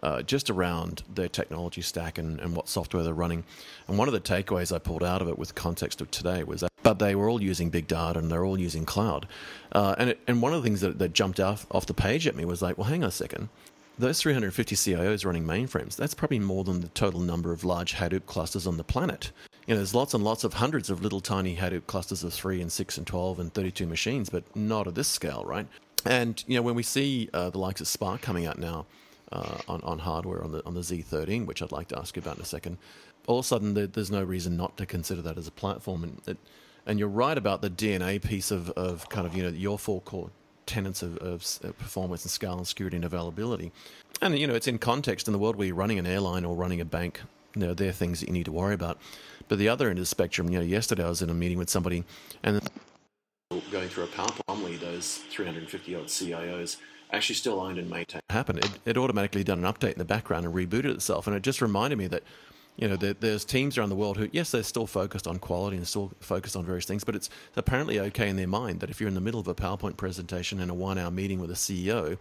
uh, 0.04 0.22
just 0.22 0.50
around 0.50 1.02
their 1.16 1.30
technology 1.30 1.82
stack 1.82 2.18
and, 2.18 2.40
and 2.40 2.56
what 2.56 2.68
software 2.68 3.04
they're 3.04 3.14
running. 3.14 3.44
And 3.88 3.98
one 3.98 4.08
of 4.08 4.14
the 4.14 4.20
takeaways 4.20 4.76
I 4.76 4.78
pulled 4.78 5.04
out 5.04 5.22
of 5.22 5.30
it 5.30 5.40
with 5.40 5.56
context 5.56 6.02
of 6.02 6.12
today 6.12 6.44
was 6.44 6.62
that, 6.62 6.72
but 6.84 7.00
they 7.00 7.16
were 7.16 7.30
all 7.30 7.42
using 7.42 7.70
big 7.70 7.88
data 7.88 8.20
and 8.20 8.30
they're 8.30 8.46
all 8.46 8.60
using 8.60 8.86
cloud. 8.86 9.28
Uh, 9.72 9.96
and, 9.98 10.12
it, 10.12 10.20
and 10.28 10.42
one 10.42 10.54
of 10.54 10.62
the 10.62 10.68
things 10.68 10.82
that, 10.82 11.00
that 11.00 11.14
jumped 11.14 11.40
off, 11.40 11.66
off 11.72 11.86
the 11.86 11.94
page 11.94 12.28
at 12.28 12.36
me 12.36 12.46
was 12.46 12.62
like, 12.62 12.78
well, 12.78 12.88
hang 12.88 13.04
on 13.04 13.10
a 13.10 13.12
second 13.12 13.50
those 13.98 14.20
350 14.20 14.76
CIOs 14.76 15.26
running 15.26 15.44
mainframes, 15.44 15.96
that's 15.96 16.16
probably 16.16 16.40
more 16.40 16.64
than 16.64 16.82
the 16.82 16.88
total 16.90 17.20
number 17.20 17.52
of 17.52 17.64
large 17.64 17.94
Hadoop 17.94 18.26
clusters 18.26 18.66
on 18.66 18.78
the 18.78 18.84
planet. 18.84 19.32
You 19.68 19.74
know, 19.74 19.78
there's 19.78 19.94
lots 19.94 20.14
and 20.14 20.24
lots 20.24 20.44
of 20.44 20.56
hundreds 20.56 20.90
of 20.90 21.02
little 21.02 21.22
tiny 21.22 21.56
Hadoop 21.56 21.86
clusters 21.86 22.24
of 22.24 22.34
3 22.34 22.62
and 22.62 22.72
6 22.72 22.98
and 22.98 23.08
12 23.08 23.40
and 23.40 23.54
32 23.54 23.86
machines, 23.86 24.30
but 24.30 24.44
not 24.56 24.88
at 24.88 24.96
this 24.96 25.08
scale, 25.08 25.44
right? 25.46 25.68
And, 26.06 26.44
you 26.48 26.56
know, 26.56 26.64
when 26.64 26.76
we 26.76 26.84
see 26.84 27.30
uh, 27.34 27.50
the 27.50 27.60
likes 27.60 27.82
of 27.82 27.88
Spark 27.88 28.22
coming 28.22 28.46
out 28.46 28.58
now 28.58 28.88
uh, 29.34 29.58
on, 29.68 29.82
on 29.82 30.00
hardware 30.00 30.44
on 30.44 30.52
the, 30.52 30.66
on 30.66 30.76
the 30.76 30.82
Z13, 30.82 31.46
which 31.46 31.62
I'd 31.62 31.72
like 31.72 31.88
to 31.90 32.00
ask 32.00 32.16
you 32.16 32.22
about 32.22 32.38
in 32.38 32.44
a 32.44 32.46
second, 32.46 32.78
all 33.28 33.40
of 33.40 33.46
a 33.46 33.48
sudden 33.48 33.74
there, 33.74 33.88
there's 33.88 34.12
no 34.12 34.24
reason 34.24 34.56
not 34.56 34.78
to 34.78 34.86
consider 34.86 35.22
that 35.24 35.38
as 35.38 35.48
a 35.48 35.52
platform. 35.52 36.04
And, 36.04 36.22
it, 36.28 36.38
and 36.86 37.00
you're 37.00 37.10
right 37.10 37.38
about 37.38 37.62
the 37.62 37.70
DNA 37.70 38.22
piece 38.22 38.52
of, 38.52 38.70
of 38.72 39.10
kind 39.10 39.26
of, 39.26 39.36
you 39.36 39.44
know, 39.44 39.50
your 39.50 39.80
four 39.80 40.02
core 40.02 40.30
tenets 40.66 41.02
of, 41.02 41.18
of, 41.18 41.42
performance 41.78 42.24
and 42.24 42.32
scale 42.32 42.58
and 42.58 42.68
security 42.68 42.96
and 42.96 43.06
availability. 43.06 43.72
And 44.22 44.38
you 44.38 44.48
know, 44.48 44.56
it's 44.56 44.68
in 44.68 44.78
context 44.78 45.28
in 45.28 45.34
the 45.34 45.40
world 45.40 45.56
where 45.56 45.68
you're 45.68 45.76
running 45.76 46.00
an 46.00 46.06
airline 46.06 46.46
or 46.46 46.56
running 46.56 46.80
a 46.80 46.86
bank. 46.86 47.22
You 47.56 47.68
know, 47.68 47.74
they're 47.74 47.92
things 47.92 48.20
that 48.20 48.28
you 48.28 48.34
need 48.34 48.46
to 48.46 48.52
worry 48.52 48.74
about. 48.74 48.98
But 49.48 49.58
the 49.58 49.68
other 49.70 49.90
end 49.90 50.00
of 50.00 50.04
the 50.04 50.08
spectrum, 50.08 50.50
you 50.50 50.60
know, 50.60 50.66
yesterday 50.66 51.04
I 51.04 51.10
was 51.10 51.22
in 51.22 51.30
a 51.30 51.34
meeting 51.34 51.58
with 51.58 51.70
somebody 51.70 52.04
and 52.44 52.62
going 53.72 53.90
through 53.90 54.06
a 54.06 54.08
PowerPoint, 54.08 54.80
those 54.80 55.18
350 55.30 55.96
odd 55.96 56.06
CIOs 56.06 56.78
actually 57.14 57.36
still 57.36 57.60
owned 57.60 57.78
and 57.78 57.90
maintained. 57.90 58.24
Happened. 58.30 58.60
It, 58.60 58.72
it 58.86 58.98
automatically 58.98 59.44
done 59.44 59.64
an 59.64 59.72
update 59.72 59.94
in 59.94 60.00
the 60.00 60.06
background 60.06 60.46
and 60.46 60.54
rebooted 60.54 60.94
itself, 60.94 61.28
and 61.28 61.36
it 61.36 61.44
just 61.44 61.62
reminded 61.62 61.98
me 61.98 62.08
that 62.08 62.24
you 62.76 62.88
know, 62.88 62.96
there, 62.96 63.14
there's 63.14 63.46
teams 63.46 63.78
around 63.78 63.90
the 63.90 63.96
world 63.96 64.18
who, 64.18 64.30
yes, 64.32 64.52
they're 64.52 64.64
still 64.64 64.88
focused 64.88 65.28
on 65.28 65.38
quality 65.38 65.78
and 65.78 65.88
still 65.88 66.12
focused 66.20 66.56
on 66.56 66.66
various 66.66 66.86
things, 66.86 67.04
but 67.04 67.16
it's 67.16 67.30
apparently 67.56 68.00
okay 68.00 68.28
in 68.28 68.36
their 68.36 68.48
mind 68.48 68.80
that 68.80 68.90
if 68.90 69.00
you're 69.00 69.08
in 69.08 69.14
the 69.14 69.22
middle 69.22 69.40
of 69.40 69.48
a 69.48 69.54
PowerPoint 69.54 69.96
presentation 69.96 70.60
and 70.60 70.72
a 70.72 70.74
one 70.74 70.98
hour 70.98 71.12
meeting 71.12 71.40
with 71.40 71.52
a 71.52 71.56
CEO, 71.56 72.18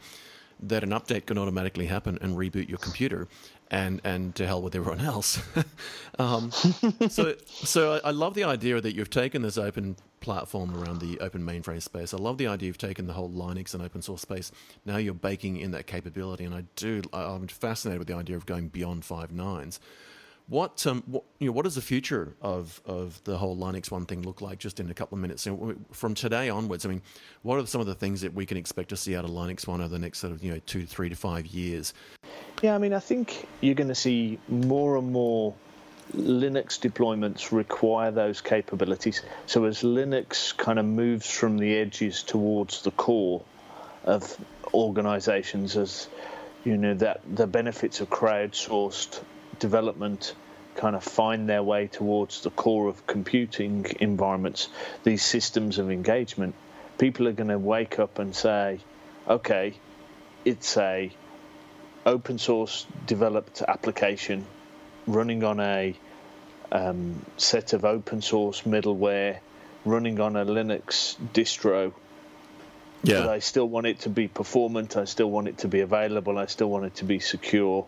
that 0.60 0.84
an 0.84 0.90
update 0.90 1.26
can 1.26 1.38
automatically 1.38 1.86
happen 1.86 2.18
and 2.20 2.36
reboot 2.36 2.68
your 2.68 2.78
computer 2.78 3.28
and 3.72 4.02
and 4.04 4.34
to 4.36 4.46
hell 4.46 4.62
with 4.62 4.76
everyone 4.76 5.00
else. 5.00 5.40
um, 6.18 6.50
so 7.08 7.34
so 7.46 7.94
I, 7.94 8.08
I, 8.08 8.10
love 8.10 8.34
the 8.34 8.44
idea 8.44 8.80
that 8.80 8.94
you've 8.94 9.10
taken 9.10 9.40
this 9.40 9.56
open 9.56 9.96
platform 10.20 10.76
around 10.76 11.00
the 11.00 11.18
open 11.20 11.42
mainframe 11.42 11.82
space. 11.82 12.12
I 12.12 12.18
love 12.18 12.36
the 12.36 12.46
idea 12.46 12.68
you've 12.68 12.78
taken 12.78 13.06
the 13.06 13.14
whole 13.14 13.30
Linux 13.30 13.72
and 13.72 13.82
open 13.82 14.02
source 14.02 14.20
space. 14.20 14.52
Now 14.84 14.98
you're 14.98 15.14
baking 15.14 15.56
in 15.56 15.70
that 15.72 15.86
capability, 15.86 16.44
and 16.44 16.54
I 16.54 16.64
do. 16.76 17.02
I'm 17.14 17.48
fascinated 17.48 17.98
with 17.98 18.08
the 18.08 18.14
idea 18.14 18.36
of 18.36 18.44
going 18.44 18.68
beyond 18.68 19.06
five 19.06 19.32
nines. 19.32 19.80
What, 20.52 20.86
um, 20.86 21.02
what, 21.06 21.24
you 21.38 21.46
know, 21.46 21.52
what 21.52 21.64
does 21.64 21.76
the 21.76 21.80
future 21.80 22.36
of, 22.42 22.82
of 22.84 23.24
the 23.24 23.38
whole 23.38 23.56
LinuxONE 23.56 24.06
thing 24.06 24.20
look 24.20 24.42
like? 24.42 24.58
Just 24.58 24.80
in 24.80 24.90
a 24.90 24.92
couple 24.92 25.16
of 25.16 25.22
minutes, 25.22 25.48
from 25.92 26.14
today 26.14 26.50
onwards. 26.50 26.84
I 26.84 26.90
mean, 26.90 27.00
what 27.40 27.58
are 27.58 27.66
some 27.66 27.80
of 27.80 27.86
the 27.86 27.94
things 27.94 28.20
that 28.20 28.34
we 28.34 28.44
can 28.44 28.58
expect 28.58 28.90
to 28.90 28.96
see 28.98 29.16
out 29.16 29.24
of 29.24 29.30
LinuxONE 29.30 29.78
over 29.78 29.88
the 29.88 29.98
next 29.98 30.18
sort 30.18 30.30
of 30.30 30.44
you 30.44 30.52
know 30.52 30.60
two, 30.66 30.84
three 30.84 31.08
to 31.08 31.16
five 31.16 31.46
years? 31.46 31.94
Yeah, 32.60 32.74
I 32.74 32.78
mean, 32.78 32.92
I 32.92 32.98
think 32.98 33.48
you're 33.62 33.74
going 33.74 33.88
to 33.88 33.94
see 33.94 34.38
more 34.46 34.98
and 34.98 35.10
more 35.10 35.54
Linux 36.14 36.78
deployments 36.78 37.50
require 37.50 38.10
those 38.10 38.42
capabilities. 38.42 39.22
So 39.46 39.64
as 39.64 39.80
Linux 39.82 40.54
kind 40.54 40.78
of 40.78 40.84
moves 40.84 41.30
from 41.30 41.56
the 41.56 41.78
edges 41.78 42.22
towards 42.22 42.82
the 42.82 42.90
core 42.90 43.40
of 44.04 44.36
organizations, 44.74 45.78
as 45.78 46.08
you 46.64 46.76
know, 46.76 46.92
that 46.92 47.22
the 47.34 47.46
benefits 47.46 48.02
of 48.02 48.10
crowdsourced 48.10 49.22
development 49.58 50.34
kind 50.74 50.96
of 50.96 51.04
find 51.04 51.48
their 51.48 51.62
way 51.62 51.86
towards 51.86 52.42
the 52.42 52.50
core 52.50 52.88
of 52.88 53.06
computing 53.06 53.86
environments, 54.00 54.68
these 55.04 55.22
systems 55.22 55.78
of 55.78 55.90
engagement, 55.90 56.54
people 56.98 57.28
are 57.28 57.32
going 57.32 57.48
to 57.48 57.58
wake 57.58 57.98
up 57.98 58.18
and 58.18 58.34
say, 58.34 58.80
okay, 59.28 59.74
it's 60.44 60.76
a 60.76 61.10
open 62.04 62.38
source 62.38 62.86
developed 63.06 63.62
application 63.62 64.44
running 65.06 65.44
on 65.44 65.60
a 65.60 65.94
um, 66.70 67.24
set 67.36 67.72
of 67.72 67.84
open 67.84 68.22
source 68.22 68.62
middleware, 68.62 69.38
running 69.84 70.20
on 70.20 70.36
a 70.36 70.44
Linux 70.44 71.16
distro. 71.32 71.92
Yeah. 73.04 73.20
But 73.20 73.28
I 73.30 73.38
still 73.40 73.68
want 73.68 73.86
it 73.86 74.00
to 74.00 74.08
be 74.08 74.28
performant. 74.28 74.96
I 74.96 75.04
still 75.04 75.30
want 75.30 75.48
it 75.48 75.58
to 75.58 75.68
be 75.68 75.80
available. 75.80 76.38
I 76.38 76.46
still 76.46 76.70
want 76.70 76.84
it 76.86 76.94
to 76.96 77.04
be 77.04 77.18
secure. 77.18 77.86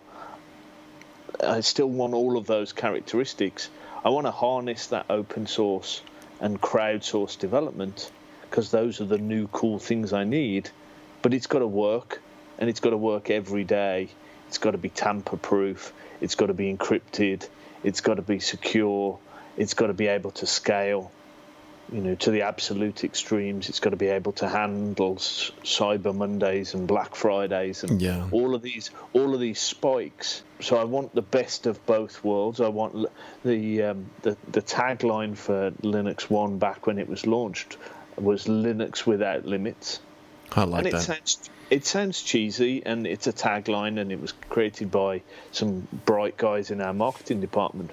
I 1.42 1.60
still 1.60 1.88
want 1.88 2.14
all 2.14 2.36
of 2.36 2.46
those 2.46 2.72
characteristics. 2.72 3.68
I 4.04 4.10
want 4.10 4.26
to 4.26 4.30
harness 4.30 4.88
that 4.88 5.06
open 5.10 5.46
source 5.46 6.02
and 6.40 6.60
crowdsource 6.60 7.38
development 7.38 8.10
because 8.42 8.70
those 8.70 9.00
are 9.00 9.06
the 9.06 9.18
new 9.18 9.48
cool 9.48 9.78
things 9.78 10.12
I 10.12 10.24
need. 10.24 10.70
But 11.22 11.34
it's 11.34 11.46
got 11.46 11.60
to 11.60 11.66
work, 11.66 12.20
and 12.58 12.70
it's 12.70 12.80
got 12.80 12.90
to 12.90 12.96
work 12.96 13.30
every 13.30 13.64
day. 13.64 14.10
It's 14.48 14.58
got 14.58 14.72
to 14.72 14.78
be 14.78 14.90
tamper 14.90 15.36
proof. 15.36 15.92
It's 16.20 16.34
got 16.34 16.46
to 16.46 16.54
be 16.54 16.72
encrypted. 16.72 17.48
It's 17.82 18.00
got 18.00 18.14
to 18.14 18.22
be 18.22 18.38
secure. 18.38 19.18
It's 19.56 19.74
got 19.74 19.88
to 19.88 19.94
be 19.94 20.06
able 20.06 20.30
to 20.32 20.46
scale 20.46 21.10
you 21.94 22.00
know, 22.00 22.16
to 22.16 22.32
the 22.32 22.42
absolute 22.42 23.04
extremes. 23.04 23.68
It's 23.68 23.78
got 23.78 23.90
to 23.90 23.96
be 23.96 24.08
able 24.08 24.32
to 24.32 24.48
handle 24.48 25.14
Cyber 25.14 26.12
Mondays 26.12 26.74
and 26.74 26.88
Black 26.88 27.14
Fridays 27.14 27.84
and 27.84 28.02
yeah. 28.02 28.28
all 28.32 28.56
of 28.56 28.62
these 28.62 28.90
all 29.12 29.32
of 29.32 29.38
these 29.38 29.60
spikes. 29.60 30.42
So 30.60 30.76
I 30.76 30.84
want 30.84 31.14
the 31.14 31.22
best 31.22 31.66
of 31.66 31.86
both 31.86 32.24
worlds. 32.24 32.60
I 32.60 32.66
want 32.66 33.06
the 33.44 33.82
um, 33.84 34.10
the, 34.22 34.36
the 34.50 34.60
tagline 34.60 35.36
for 35.36 35.70
LinuxONE 35.82 36.58
back 36.58 36.88
when 36.88 36.98
it 36.98 37.08
was 37.08 37.28
launched 37.28 37.76
was 38.16 38.46
Linux 38.46 39.06
without 39.06 39.46
limits. 39.46 40.00
I 40.50 40.64
like 40.64 40.78
and 40.80 40.88
it 40.88 40.92
that. 40.94 41.02
Sounds, 41.02 41.50
it 41.70 41.86
sounds 41.86 42.22
cheesy, 42.22 42.84
and 42.84 43.06
it's 43.06 43.28
a 43.28 43.32
tagline, 43.32 44.00
and 44.00 44.10
it 44.10 44.20
was 44.20 44.32
created 44.50 44.90
by 44.90 45.22
some 45.52 45.86
bright 46.04 46.36
guys 46.36 46.72
in 46.72 46.80
our 46.80 46.92
marketing 46.92 47.40
department 47.40 47.92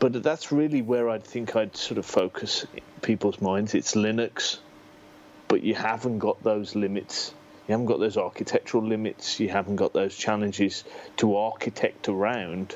but 0.00 0.22
that's 0.22 0.50
really 0.50 0.82
where 0.82 1.08
I'd 1.10 1.22
think 1.22 1.54
I'd 1.54 1.76
sort 1.76 1.98
of 1.98 2.06
focus 2.06 2.66
people's 3.02 3.40
minds. 3.40 3.74
It's 3.74 3.94
Linux, 3.94 4.58
but 5.46 5.62
you 5.62 5.74
haven't 5.74 6.18
got 6.18 6.42
those 6.42 6.74
limits. 6.74 7.32
You 7.68 7.72
haven't 7.72 7.86
got 7.86 8.00
those 8.00 8.16
architectural 8.16 8.82
limits. 8.82 9.38
You 9.38 9.50
haven't 9.50 9.76
got 9.76 9.92
those 9.92 10.16
challenges 10.16 10.84
to 11.18 11.36
architect 11.36 12.08
around 12.08 12.74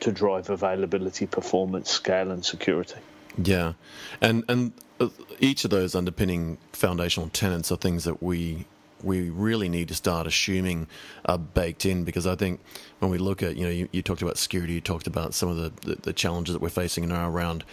to 0.00 0.10
drive 0.10 0.50
availability, 0.50 1.26
performance, 1.26 1.88
scale, 1.88 2.32
and 2.32 2.44
security. 2.44 2.98
Yeah, 3.38 3.74
and 4.20 4.44
and 4.48 4.72
uh, 4.98 5.08
each 5.38 5.64
of 5.64 5.70
those 5.70 5.94
underpinning 5.94 6.58
foundational 6.72 7.28
tenets 7.28 7.70
are 7.70 7.76
things 7.76 8.04
that 8.04 8.20
we 8.20 8.66
we 9.04 9.30
really 9.30 9.68
need 9.68 9.88
to 9.88 9.94
start 9.94 10.26
assuming 10.26 10.86
are 11.24 11.38
baked 11.38 11.84
in 11.86 12.04
because 12.04 12.26
I 12.26 12.34
think 12.34 12.60
when 12.98 13.10
we 13.10 13.18
look 13.18 13.42
at, 13.42 13.56
you 13.56 13.64
know, 13.64 13.70
you, 13.70 13.88
you 13.92 14.02
talked 14.02 14.22
about 14.22 14.38
security, 14.38 14.74
you 14.74 14.80
talked 14.80 15.06
about 15.06 15.34
some 15.34 15.48
of 15.48 15.56
the, 15.56 15.88
the, 15.88 15.94
the 16.02 16.12
challenges 16.12 16.52
that 16.52 16.62
we're 16.62 16.68
facing 16.68 17.08
now 17.08 17.28
around 17.28 17.64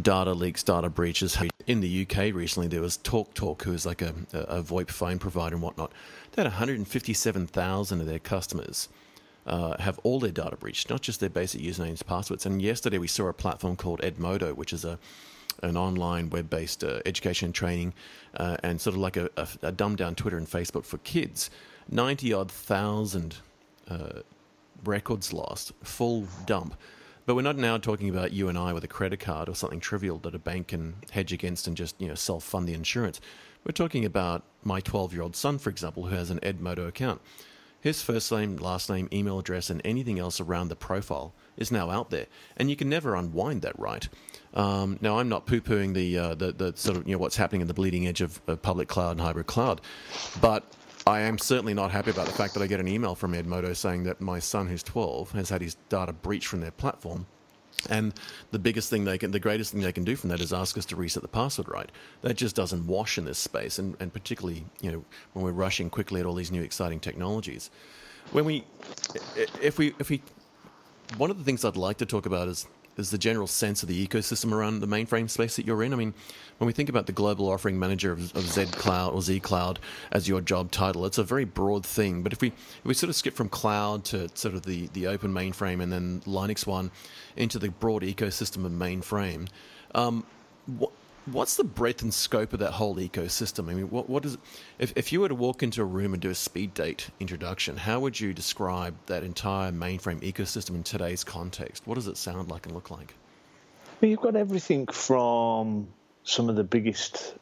data 0.00 0.32
leaks, 0.32 0.62
data 0.62 0.88
breaches. 0.88 1.36
In 1.66 1.80
the 1.80 2.02
UK 2.02 2.34
recently, 2.34 2.68
there 2.68 2.80
was 2.80 2.98
TalkTalk, 2.98 3.62
who 3.62 3.72
is 3.72 3.86
like 3.86 4.02
a, 4.02 4.14
a 4.32 4.62
VoIP 4.62 4.90
phone 4.90 5.18
provider 5.18 5.54
and 5.54 5.62
whatnot. 5.62 5.92
They 6.32 6.42
had 6.42 6.50
157,000 6.50 8.00
of 8.00 8.06
their 8.06 8.18
customers 8.18 8.88
uh, 9.46 9.76
have 9.78 9.98
all 10.02 10.20
their 10.20 10.30
data 10.30 10.56
breached, 10.56 10.90
not 10.90 11.02
just 11.02 11.20
their 11.20 11.28
basic 11.28 11.60
usernames, 11.60 12.04
passwords. 12.04 12.46
And 12.46 12.62
yesterday 12.62 12.98
we 12.98 13.08
saw 13.08 13.28
a 13.28 13.32
platform 13.32 13.76
called 13.76 14.00
Edmodo, 14.00 14.54
which 14.54 14.72
is 14.72 14.84
a 14.84 14.98
an 15.62 15.76
online 15.76 16.30
web-based 16.30 16.84
uh, 16.84 17.00
education 17.06 17.46
and 17.46 17.54
training, 17.54 17.94
uh, 18.36 18.56
and 18.62 18.80
sort 18.80 18.94
of 18.94 19.00
like 19.00 19.16
a, 19.16 19.30
a, 19.36 19.48
a 19.62 19.72
dumbed-down 19.72 20.14
Twitter 20.14 20.36
and 20.36 20.48
Facebook 20.48 20.84
for 20.84 20.98
kids. 20.98 21.50
Ninety 21.88 22.32
odd 22.32 22.50
thousand 22.50 23.36
uh, 23.88 24.20
records 24.84 25.32
lost, 25.32 25.72
full 25.82 26.26
dump. 26.46 26.76
But 27.24 27.36
we're 27.36 27.42
not 27.42 27.56
now 27.56 27.78
talking 27.78 28.08
about 28.08 28.32
you 28.32 28.48
and 28.48 28.58
I 28.58 28.72
with 28.72 28.82
a 28.82 28.88
credit 28.88 29.20
card 29.20 29.48
or 29.48 29.54
something 29.54 29.78
trivial 29.78 30.18
that 30.18 30.34
a 30.34 30.40
bank 30.40 30.68
can 30.68 30.96
hedge 31.10 31.32
against 31.32 31.68
and 31.68 31.76
just 31.76 32.00
you 32.00 32.08
know 32.08 32.14
self-fund 32.14 32.68
the 32.68 32.74
insurance. 32.74 33.20
We're 33.64 33.72
talking 33.72 34.04
about 34.04 34.42
my 34.64 34.80
12-year-old 34.80 35.36
son, 35.36 35.58
for 35.58 35.70
example, 35.70 36.06
who 36.06 36.16
has 36.16 36.30
an 36.30 36.40
Edmodo 36.40 36.88
account. 36.88 37.20
His 37.80 38.02
first 38.02 38.30
name, 38.32 38.56
last 38.56 38.90
name, 38.90 39.08
email 39.12 39.38
address, 39.38 39.70
and 39.70 39.80
anything 39.84 40.18
else 40.18 40.40
around 40.40 40.68
the 40.68 40.76
profile 40.76 41.32
is 41.56 41.70
now 41.70 41.90
out 41.90 42.10
there, 42.10 42.26
and 42.56 42.70
you 42.70 42.76
can 42.76 42.88
never 42.88 43.14
unwind 43.14 43.62
that 43.62 43.78
right. 43.78 44.08
Um, 44.54 44.98
now, 45.00 45.18
I'm 45.18 45.28
not 45.28 45.46
poo-pooing 45.46 45.94
the, 45.94 46.18
uh, 46.18 46.34
the, 46.34 46.52
the 46.52 46.76
sort 46.76 46.98
of 46.98 47.06
you 47.06 47.12
know 47.12 47.18
what's 47.18 47.36
happening 47.36 47.62
in 47.62 47.68
the 47.68 47.74
bleeding 47.74 48.06
edge 48.06 48.20
of, 48.20 48.40
of 48.46 48.60
public 48.60 48.88
cloud 48.88 49.12
and 49.12 49.20
hybrid 49.20 49.46
cloud, 49.46 49.80
but 50.40 50.64
I 51.06 51.20
am 51.20 51.38
certainly 51.38 51.74
not 51.74 51.90
happy 51.90 52.10
about 52.10 52.26
the 52.26 52.32
fact 52.32 52.54
that 52.54 52.62
I 52.62 52.66
get 52.66 52.78
an 52.78 52.86
email 52.86 53.14
from 53.14 53.32
Edmodo 53.32 53.74
saying 53.74 54.04
that 54.04 54.20
my 54.20 54.38
son, 54.38 54.68
who's 54.68 54.82
12, 54.82 55.32
has 55.32 55.48
had 55.48 55.60
his 55.60 55.76
data 55.88 56.12
breached 56.12 56.46
from 56.46 56.60
their 56.60 56.70
platform. 56.70 57.26
And 57.90 58.14
the 58.52 58.60
biggest 58.60 58.90
thing 58.90 59.04
they 59.04 59.18
can, 59.18 59.32
the 59.32 59.40
greatest 59.40 59.72
thing 59.72 59.80
they 59.80 59.92
can 59.92 60.04
do 60.04 60.14
from 60.14 60.30
that 60.30 60.40
is 60.40 60.52
ask 60.52 60.78
us 60.78 60.84
to 60.86 60.96
reset 60.96 61.22
the 61.22 61.28
password 61.28 61.68
right. 61.68 61.90
That 62.20 62.34
just 62.34 62.54
doesn't 62.54 62.86
wash 62.86 63.18
in 63.18 63.24
this 63.24 63.38
space, 63.38 63.80
and, 63.80 63.96
and 63.98 64.12
particularly, 64.12 64.64
you 64.80 64.92
know, 64.92 65.04
when 65.32 65.44
we're 65.44 65.52
rushing 65.52 65.90
quickly 65.90 66.20
at 66.20 66.26
all 66.26 66.34
these 66.34 66.52
new 66.52 66.62
exciting 66.62 67.00
technologies. 67.00 67.70
When 68.30 68.44
we, 68.44 68.64
if 69.60 69.78
we, 69.78 69.94
if 69.98 70.10
we, 70.10 70.22
one 71.16 71.30
of 71.30 71.38
the 71.38 71.44
things 71.44 71.64
I'd 71.64 71.76
like 71.76 71.98
to 71.98 72.06
talk 72.06 72.26
about 72.26 72.46
is 72.46 72.68
is 72.96 73.10
the 73.10 73.18
general 73.18 73.46
sense 73.46 73.82
of 73.82 73.88
the 73.88 74.06
ecosystem 74.06 74.52
around 74.52 74.80
the 74.80 74.86
mainframe 74.86 75.28
space 75.28 75.56
that 75.56 75.66
you're 75.66 75.82
in. 75.82 75.92
I 75.92 75.96
mean, 75.96 76.14
when 76.58 76.66
we 76.66 76.72
think 76.72 76.88
about 76.88 77.06
the 77.06 77.12
global 77.12 77.50
offering 77.50 77.78
manager 77.78 78.12
of, 78.12 78.34
of 78.36 78.42
Z 78.42 78.66
Cloud 78.66 79.14
or 79.14 79.22
Z 79.22 79.40
Cloud 79.40 79.78
as 80.10 80.28
your 80.28 80.40
job 80.40 80.70
title, 80.70 81.06
it's 81.06 81.18
a 81.18 81.24
very 81.24 81.44
broad 81.44 81.84
thing. 81.84 82.22
But 82.22 82.32
if 82.32 82.40
we 82.40 82.48
if 82.48 82.84
we 82.84 82.94
sort 82.94 83.10
of 83.10 83.16
skip 83.16 83.34
from 83.34 83.48
cloud 83.48 84.04
to 84.06 84.28
sort 84.34 84.54
of 84.54 84.62
the 84.62 84.88
the 84.92 85.06
open 85.06 85.32
mainframe 85.32 85.82
and 85.82 85.92
then 85.92 86.20
LinuxONE 86.26 86.90
into 87.36 87.58
the 87.58 87.70
broad 87.70 88.02
ecosystem 88.02 88.64
of 88.64 88.72
mainframe, 88.72 89.48
um, 89.94 90.24
what 90.66 90.92
what's 91.26 91.56
the 91.56 91.64
breadth 91.64 92.02
and 92.02 92.12
scope 92.12 92.52
of 92.52 92.58
that 92.58 92.72
whole 92.72 92.96
ecosystem? 92.96 93.68
I 93.70 93.74
mean, 93.74 93.90
what 93.90 94.08
what 94.08 94.24
is 94.24 94.38
if 94.78 94.92
if 94.96 95.12
you 95.12 95.20
were 95.20 95.28
to 95.28 95.34
walk 95.34 95.62
into 95.62 95.82
a 95.82 95.84
room 95.84 96.12
and 96.12 96.22
do 96.22 96.30
a 96.30 96.34
speed 96.34 96.74
date 96.74 97.10
introduction, 97.20 97.76
how 97.76 98.00
would 98.00 98.18
you 98.18 98.32
describe 98.32 98.94
that 99.06 99.22
entire 99.22 99.72
mainframe 99.72 100.20
ecosystem 100.20 100.74
in 100.74 100.82
today's 100.82 101.24
context? 101.24 101.86
What 101.86 101.94
does 101.94 102.06
it 102.06 102.16
sound 102.16 102.50
like 102.50 102.66
and 102.66 102.74
look 102.74 102.90
like? 102.90 103.14
Well, 104.00 104.10
you've 104.10 104.20
got 104.20 104.36
everything 104.36 104.86
from 104.88 105.88
some 106.24 106.48
of 106.48 106.56
the 106.56 106.64
biggest 106.64 107.34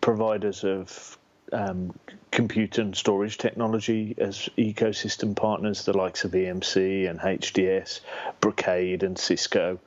providers 0.00 0.64
of 0.64 1.18
um, 1.52 1.94
compute 2.30 2.78
and 2.78 2.96
storage 2.96 3.38
technology 3.38 4.14
as 4.18 4.48
ecosystem 4.58 5.36
partners, 5.36 5.84
the 5.84 5.96
likes 5.96 6.24
of 6.24 6.32
EMC 6.32 7.08
and 7.08 7.20
HDS, 7.20 8.00
Brocade 8.40 9.02
and 9.02 9.18
Cisco. 9.18 9.78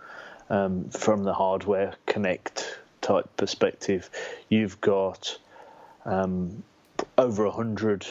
Um, 0.50 0.90
from 0.92 1.26
the 1.26 1.34
hardware 1.34 1.96
connect 2.06 2.80
type 3.08 3.38
perspective, 3.38 4.10
you've 4.50 4.80
got 4.82 5.38
um, 6.06 6.64
over 7.18 7.46
a 7.46 7.52
hundred 7.52 8.06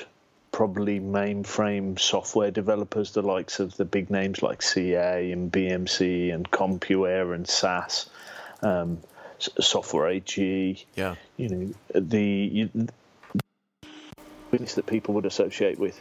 probably 0.52 0.98
mainframe 0.98 1.98
software 1.98 2.50
developers, 2.50 3.12
the 3.12 3.20
likes 3.20 3.60
of 3.60 3.76
the 3.76 3.84
big 3.84 4.10
names 4.10 4.42
like 4.42 4.62
CA 4.62 5.30
and 5.30 5.52
BMC 5.52 6.32
and 6.32 6.50
Compuware 6.50 7.34
and 7.34 7.46
SAS, 7.46 8.08
um, 8.62 8.98
Software 9.38 10.08
AG. 10.08 10.86
Yeah, 10.94 11.16
you 11.36 11.48
know 11.48 12.00
the 12.00 12.22
you, 12.22 12.88
that 14.50 14.86
people 14.86 15.12
would 15.14 15.26
associate 15.26 15.78
with. 15.78 16.00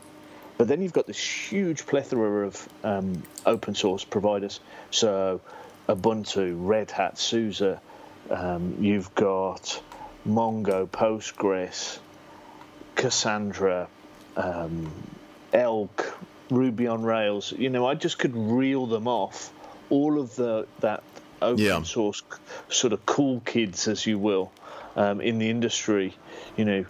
But 0.57 0.69
then 0.69 0.81
you've 0.81 0.93
got 0.93 1.05
this 1.05 1.19
huge 1.19 1.85
plethora 1.85 2.47
of 2.47 2.69
um, 2.85 3.23
open 3.45 3.75
source 3.75 4.05
providers. 4.05 4.61
So 4.89 5.41
Ubuntu, 5.89 6.55
Red 6.57 6.91
Hat, 6.91 7.17
SUSE, 7.17 7.77
um, 8.29 8.77
you've 8.79 9.13
got 9.15 9.81
Mongo, 10.27 10.87
Postgres, 10.87 11.99
Cassandra, 12.95 13.87
um, 14.35 14.91
Elk, 15.53 16.17
Ruby 16.49 16.87
on 16.87 17.03
Rails. 17.03 17.53
You 17.57 17.69
know, 17.69 17.85
I 17.85 17.95
just 17.95 18.19
could 18.19 18.35
reel 18.35 18.85
them 18.85 19.07
off. 19.07 19.51
All 19.89 20.19
of 20.19 20.35
the 20.35 20.67
that 20.79 21.03
open 21.41 21.63
yeah. 21.63 21.83
source 21.83 22.23
sort 22.69 22.93
of 22.93 23.05
cool 23.05 23.39
kids, 23.41 23.87
as 23.87 24.05
you 24.05 24.17
will, 24.17 24.51
um, 24.95 25.21
in 25.21 25.37
the 25.37 25.49
industry. 25.49 26.15
You 26.57 26.65
know, 26.65 26.85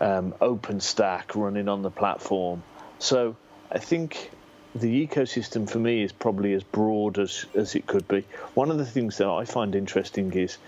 um, 0.00 0.34
OpenStack 0.40 1.34
running 1.34 1.68
on 1.68 1.82
the 1.82 1.90
platform. 1.90 2.62
So 2.98 3.36
I 3.70 3.78
think 3.78 4.30
the 4.74 5.06
ecosystem 5.06 5.68
for 5.68 5.78
me 5.78 6.02
is 6.02 6.12
probably 6.12 6.52
as 6.52 6.62
broad 6.62 7.18
as, 7.18 7.46
as 7.54 7.74
it 7.74 7.86
could 7.86 8.08
be. 8.08 8.24
One 8.54 8.70
of 8.70 8.78
the 8.78 8.86
things 8.86 9.18
that 9.18 9.28
I 9.28 9.44
find 9.44 9.74
interesting 9.74 10.32
is, 10.32 10.58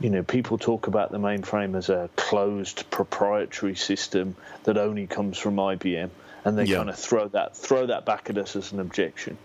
you 0.00 0.10
know, 0.10 0.22
people 0.22 0.58
talk 0.58 0.86
about 0.86 1.10
the 1.10 1.18
mainframe 1.18 1.76
as 1.76 1.88
a 1.88 2.10
closed 2.14 2.90
proprietary 2.90 3.74
system 3.74 4.36
that 4.64 4.76
only 4.76 5.06
comes 5.06 5.38
from 5.38 5.56
IBM, 5.56 6.10
and 6.44 6.58
they 6.58 6.64
yeah. 6.64 6.76
kind 6.76 6.90
of 6.90 6.98
throw 6.98 7.28
that 7.28 7.56
throw 7.56 7.86
that 7.86 8.04
back 8.04 8.30
at 8.30 8.38
us 8.38 8.54
as 8.54 8.72
an 8.72 8.80
objection. 8.80 9.38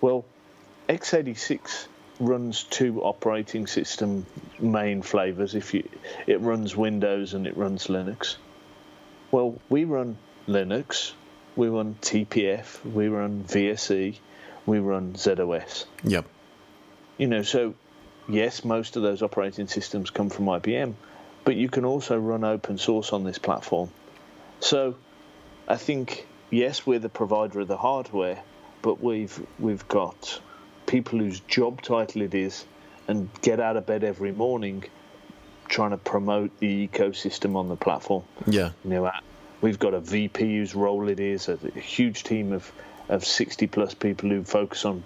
Well, 0.00 0.24
x86 0.88 1.86
runs 2.20 2.62
two 2.64 3.02
operating 3.02 3.66
system 3.66 4.26
main 4.58 5.02
flavors. 5.02 5.54
If 5.54 5.74
you, 5.74 5.88
it 6.26 6.40
runs 6.40 6.76
Windows 6.76 7.34
and 7.34 7.46
it 7.46 7.56
runs 7.56 7.86
Linux. 7.88 8.36
Well, 9.30 9.58
we 9.68 9.84
run 9.84 10.16
Linux, 10.46 11.12
we 11.56 11.68
run 11.68 11.96
TPF, 12.00 12.84
we 12.84 13.08
run 13.08 13.44
VSE, 13.44 14.16
we 14.66 14.78
run 14.78 15.14
ZOS. 15.14 15.86
Yep. 16.04 16.26
You 17.18 17.26
know, 17.26 17.42
so 17.42 17.74
yes, 18.28 18.64
most 18.64 18.96
of 18.96 19.02
those 19.02 19.22
operating 19.22 19.66
systems 19.66 20.10
come 20.10 20.28
from 20.28 20.46
IBM, 20.46 20.94
but 21.44 21.56
you 21.56 21.68
can 21.68 21.84
also 21.84 22.18
run 22.18 22.44
open 22.44 22.78
source 22.78 23.12
on 23.12 23.24
this 23.24 23.38
platform. 23.38 23.90
So 24.60 24.96
I 25.66 25.76
think 25.76 26.26
yes, 26.50 26.86
we're 26.86 26.98
the 26.98 27.08
provider 27.08 27.60
of 27.60 27.68
the 27.68 27.76
hardware, 27.76 28.42
but 28.82 29.02
we've 29.02 29.44
we've 29.58 29.86
got 29.88 30.40
people 30.86 31.18
whose 31.18 31.40
job 31.40 31.82
title 31.82 32.22
it 32.22 32.34
is 32.34 32.64
and 33.08 33.28
get 33.42 33.60
out 33.60 33.76
of 33.76 33.86
bed 33.86 34.04
every 34.04 34.32
morning 34.32 34.84
trying 35.68 35.90
to 35.90 35.96
promote 35.96 36.56
the 36.58 36.88
ecosystem 36.88 37.56
on 37.56 37.68
the 37.68 37.76
platform. 37.76 38.22
Yeah. 38.46 38.70
You 38.84 38.90
know, 38.90 39.10
we've 39.60 39.78
got 39.78 39.94
a 39.94 40.00
VP 40.00 40.58
whose 40.58 40.74
role 40.74 41.08
it 41.08 41.20
is, 41.20 41.48
a, 41.48 41.58
a 41.74 41.80
huge 41.80 42.24
team 42.24 42.52
of, 42.52 42.70
of 43.08 43.24
60 43.24 43.66
plus 43.66 43.94
people 43.94 44.30
who 44.30 44.44
focus 44.44 44.84
on 44.84 45.02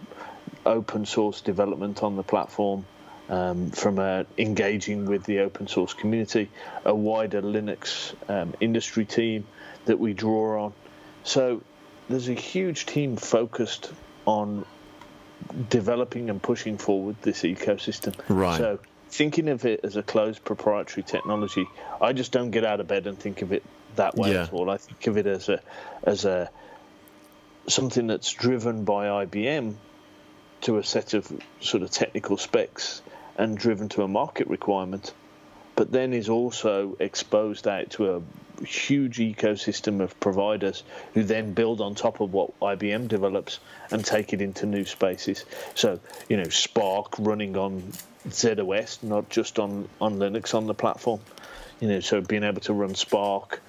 open 0.66 1.06
source 1.06 1.40
development 1.40 2.02
on 2.02 2.16
the 2.16 2.22
platform. 2.22 2.84
Um, 3.28 3.70
from 3.70 4.00
uh, 4.00 4.24
engaging 4.38 5.06
with 5.06 5.22
the 5.22 5.38
open 5.38 5.68
source 5.68 5.94
community, 5.94 6.50
a 6.84 6.92
wider 6.92 7.40
Linux 7.40 8.12
um, 8.28 8.54
industry 8.58 9.04
team 9.04 9.46
that 9.84 10.00
we 10.00 10.14
draw 10.14 10.64
on. 10.64 10.72
So 11.22 11.62
there's 12.08 12.28
a 12.28 12.34
huge 12.34 12.86
team 12.86 13.16
focused 13.16 13.92
on 14.26 14.66
developing 15.68 16.28
and 16.28 16.42
pushing 16.42 16.76
forward 16.76 17.14
this 17.22 17.42
ecosystem. 17.42 18.16
Right. 18.28 18.58
So 18.58 18.80
thinking 19.10 19.48
of 19.48 19.64
it 19.64 19.80
as 19.84 19.94
a 19.94 20.02
closed 20.02 20.44
proprietary 20.44 21.04
technology, 21.04 21.66
I 22.00 22.12
just 22.12 22.32
don't 22.32 22.50
get 22.50 22.64
out 22.64 22.80
of 22.80 22.88
bed 22.88 23.06
and 23.06 23.16
think 23.16 23.42
of 23.42 23.52
it 23.52 23.62
that 23.96 24.16
way 24.16 24.32
yeah. 24.32 24.42
at 24.42 24.52
all. 24.52 24.70
I 24.70 24.76
think 24.76 25.06
of 25.06 25.16
it 25.16 25.26
as 25.26 25.48
a 25.48 25.60
as 26.02 26.24
a 26.24 26.50
something 27.66 28.06
that's 28.06 28.32
driven 28.32 28.84
by 28.84 29.26
IBM 29.26 29.74
to 30.62 30.78
a 30.78 30.84
set 30.84 31.14
of 31.14 31.30
sort 31.60 31.82
of 31.82 31.90
technical 31.90 32.36
specs 32.36 33.02
and 33.36 33.56
driven 33.56 33.88
to 33.90 34.02
a 34.02 34.08
market 34.08 34.48
requirement, 34.48 35.14
but 35.74 35.90
then 35.90 36.12
is 36.12 36.28
also 36.28 36.96
exposed 37.00 37.66
out 37.66 37.90
to 37.90 38.16
a 38.16 38.22
huge 38.64 39.18
ecosystem 39.18 40.00
of 40.00 40.18
providers 40.20 40.82
who 41.14 41.22
then 41.22 41.54
build 41.54 41.80
on 41.80 41.94
top 41.94 42.20
of 42.20 42.32
what 42.32 42.58
IBM 42.60 43.08
develops 43.08 43.58
and 43.90 44.04
take 44.04 44.34
it 44.34 44.42
into 44.42 44.66
new 44.66 44.84
spaces. 44.84 45.44
So, 45.74 46.00
you 46.28 46.36
know, 46.36 46.48
Spark 46.50 47.18
running 47.18 47.56
on 47.56 47.92
ZOS, 48.28 49.02
not 49.02 49.30
just 49.30 49.58
on, 49.58 49.88
on 50.00 50.18
Linux 50.18 50.54
on 50.54 50.66
the 50.66 50.74
platform. 50.74 51.20
You 51.80 51.88
know, 51.88 52.00
so 52.00 52.20
being 52.20 52.44
able 52.44 52.60
to 52.62 52.74
run 52.74 52.94
Spark, 52.94 53.62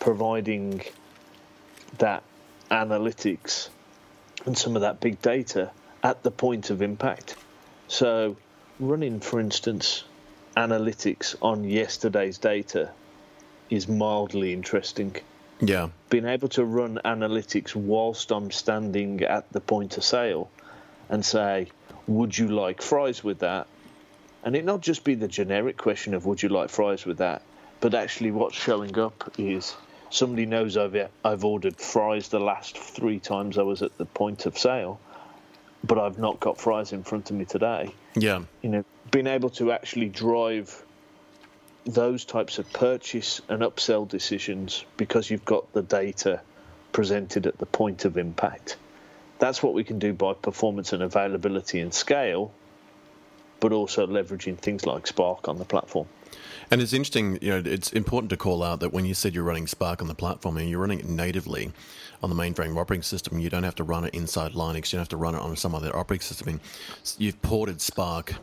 providing 0.00 0.82
that 1.98 2.22
analytics 2.70 3.68
and 4.44 4.56
some 4.56 4.76
of 4.76 4.82
that 4.82 5.00
big 5.00 5.20
data 5.22 5.70
at 6.02 6.22
the 6.22 6.30
point 6.30 6.70
of 6.70 6.82
impact. 6.82 7.36
So, 7.88 8.36
running, 8.78 9.20
for 9.20 9.40
instance, 9.40 10.04
analytics 10.56 11.34
on 11.42 11.64
yesterday's 11.64 12.38
data 12.38 12.90
is 13.70 13.88
mildly 13.88 14.52
interesting. 14.52 15.16
Yeah. 15.60 15.88
Being 16.10 16.26
able 16.26 16.48
to 16.48 16.64
run 16.64 17.00
analytics 17.04 17.74
whilst 17.74 18.30
I'm 18.30 18.50
standing 18.50 19.22
at 19.22 19.50
the 19.52 19.60
point 19.60 19.96
of 19.96 20.04
sale 20.04 20.50
and 21.08 21.24
say, 21.24 21.68
would 22.06 22.36
you 22.36 22.48
like 22.48 22.82
fries 22.82 23.24
with 23.24 23.40
that? 23.40 23.66
And 24.44 24.54
it 24.54 24.64
not 24.64 24.80
just 24.80 25.02
be 25.02 25.14
the 25.14 25.28
generic 25.28 25.76
question 25.76 26.14
of 26.14 26.24
would 26.26 26.42
you 26.42 26.48
like 26.48 26.70
fries 26.70 27.04
with 27.04 27.18
that, 27.18 27.42
but 27.80 27.94
actually 27.94 28.30
what's 28.30 28.56
showing 28.56 28.96
up 28.98 29.32
is 29.38 29.74
somebody 30.16 30.46
knows 30.46 30.76
I've 30.76 30.96
I've 31.24 31.44
ordered 31.44 31.76
fries 31.76 32.28
the 32.28 32.40
last 32.40 32.78
three 32.78 33.20
times 33.20 33.58
I 33.58 33.62
was 33.62 33.82
at 33.82 33.96
the 33.98 34.06
point 34.06 34.46
of 34.46 34.58
sale, 34.58 34.98
but 35.84 35.98
I've 35.98 36.18
not 36.18 36.40
got 36.40 36.58
fries 36.58 36.92
in 36.92 37.02
front 37.02 37.30
of 37.30 37.36
me 37.36 37.44
today. 37.44 37.94
Yeah. 38.14 38.42
You 38.62 38.70
know, 38.70 38.84
being 39.10 39.26
able 39.26 39.50
to 39.50 39.72
actually 39.72 40.08
drive 40.08 40.82
those 41.84 42.24
types 42.24 42.58
of 42.58 42.70
purchase 42.72 43.40
and 43.48 43.62
upsell 43.62 44.08
decisions 44.08 44.84
because 44.96 45.30
you've 45.30 45.44
got 45.44 45.72
the 45.72 45.82
data 45.82 46.40
presented 46.92 47.46
at 47.46 47.58
the 47.58 47.66
point 47.66 48.04
of 48.04 48.16
impact. 48.16 48.76
That's 49.38 49.62
what 49.62 49.74
we 49.74 49.84
can 49.84 49.98
do 49.98 50.12
by 50.12 50.32
performance 50.32 50.92
and 50.94 51.02
availability 51.02 51.80
and 51.80 51.92
scale, 51.92 52.52
but 53.60 53.72
also 53.72 54.06
leveraging 54.06 54.58
things 54.58 54.86
like 54.86 55.06
Spark 55.06 55.48
on 55.48 55.58
the 55.58 55.64
platform. 55.64 56.06
And 56.70 56.82
it's 56.82 56.92
interesting, 56.92 57.38
you 57.40 57.50
know, 57.50 57.62
it's 57.64 57.92
important 57.92 58.30
to 58.30 58.36
call 58.36 58.62
out 58.62 58.80
that 58.80 58.92
when 58.92 59.04
you 59.04 59.14
said 59.14 59.34
you're 59.34 59.44
running 59.44 59.66
Spark 59.66 60.02
on 60.02 60.08
the 60.08 60.14
platform 60.14 60.56
and 60.56 60.68
you're 60.68 60.80
running 60.80 61.00
it 61.00 61.08
natively 61.08 61.72
on 62.22 62.30
the 62.30 62.36
mainframe 62.36 62.76
operating 62.76 63.02
system, 63.02 63.38
you 63.38 63.48
don't 63.48 63.62
have 63.62 63.76
to 63.76 63.84
run 63.84 64.04
it 64.04 64.14
inside 64.14 64.52
Linux, 64.52 64.92
you 64.92 64.96
don't 64.96 65.02
have 65.02 65.08
to 65.10 65.16
run 65.16 65.34
it 65.34 65.40
on 65.40 65.54
some 65.56 65.74
other 65.74 65.94
operating 65.96 66.22
system. 66.22 66.60
You've 67.18 67.40
ported 67.42 67.80
Spark 67.80 68.34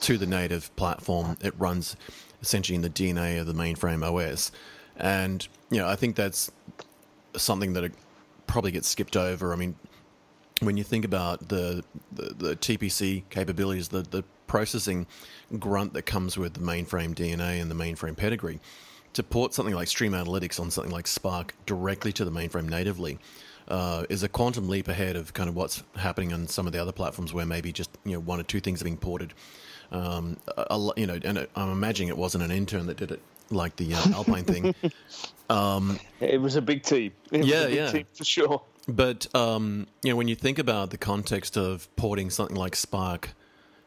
to 0.00 0.16
the 0.16 0.26
native 0.26 0.74
platform. 0.76 1.36
It 1.40 1.54
runs 1.58 1.96
essentially 2.40 2.76
in 2.76 2.82
the 2.82 2.90
DNA 2.90 3.40
of 3.40 3.46
the 3.46 3.54
mainframe 3.54 4.04
OS. 4.04 4.52
And, 4.96 5.46
you 5.70 5.78
know, 5.78 5.88
I 5.88 5.96
think 5.96 6.14
that's 6.14 6.52
something 7.36 7.72
that 7.72 7.90
probably 8.46 8.70
gets 8.70 8.88
skipped 8.88 9.16
over. 9.16 9.52
I 9.52 9.56
mean, 9.56 9.74
when 10.60 10.76
you 10.76 10.84
think 10.84 11.04
about 11.04 11.48
the, 11.48 11.82
the, 12.12 12.34
the 12.34 12.56
TPC 12.56 13.24
capabilities, 13.30 13.88
the, 13.88 14.02
the 14.02 14.24
processing 14.46 15.06
grunt 15.58 15.94
that 15.94 16.02
comes 16.02 16.36
with 16.36 16.54
the 16.54 16.60
mainframe 16.60 17.14
DNA 17.14 17.60
and 17.60 17.70
the 17.70 17.74
mainframe 17.74 18.16
pedigree, 18.16 18.60
to 19.12 19.22
port 19.22 19.54
something 19.54 19.74
like 19.74 19.88
Stream 19.88 20.12
Analytics 20.12 20.58
on 20.58 20.70
something 20.70 20.92
like 20.92 21.06
Spark 21.06 21.54
directly 21.66 22.12
to 22.12 22.24
the 22.24 22.30
mainframe 22.30 22.68
natively 22.68 23.18
uh, 23.68 24.04
is 24.08 24.22
a 24.22 24.28
quantum 24.28 24.68
leap 24.68 24.88
ahead 24.88 25.16
of 25.16 25.32
kind 25.32 25.48
of 25.48 25.54
what's 25.54 25.82
happening 25.96 26.32
on 26.32 26.46
some 26.46 26.66
of 26.66 26.72
the 26.72 26.80
other 26.80 26.92
platforms 26.92 27.32
where 27.32 27.46
maybe 27.46 27.72
just 27.72 27.90
you 28.04 28.12
know 28.12 28.20
one 28.20 28.40
or 28.40 28.42
two 28.42 28.60
things 28.60 28.80
are 28.80 28.84
being 28.84 28.96
ported. 28.96 29.32
Um, 29.92 30.38
a, 30.56 30.90
you 30.96 31.06
know, 31.06 31.18
and 31.24 31.46
I'm 31.54 31.70
imagining 31.70 32.08
it 32.08 32.16
wasn't 32.16 32.44
an 32.44 32.50
intern 32.50 32.86
that 32.86 32.96
did 32.96 33.12
it 33.12 33.20
like 33.50 33.76
the 33.76 33.94
uh, 33.94 34.08
Alpine 34.14 34.44
thing. 34.44 34.74
Um, 35.50 36.00
it 36.20 36.40
was 36.40 36.56
a 36.56 36.62
big 36.62 36.84
team. 36.84 37.12
It 37.30 37.44
yeah, 37.44 37.66
big 37.66 37.74
yeah, 37.74 37.90
team 37.90 38.06
for 38.14 38.24
sure. 38.24 38.62
But 38.88 39.32
um, 39.34 39.86
you 40.02 40.08
know, 40.08 40.16
when 40.16 40.26
you 40.26 40.34
think 40.34 40.58
about 40.58 40.88
the 40.88 40.96
context 40.96 41.58
of 41.58 41.94
porting 41.96 42.30
something 42.30 42.56
like 42.56 42.74
Spark 42.74 43.34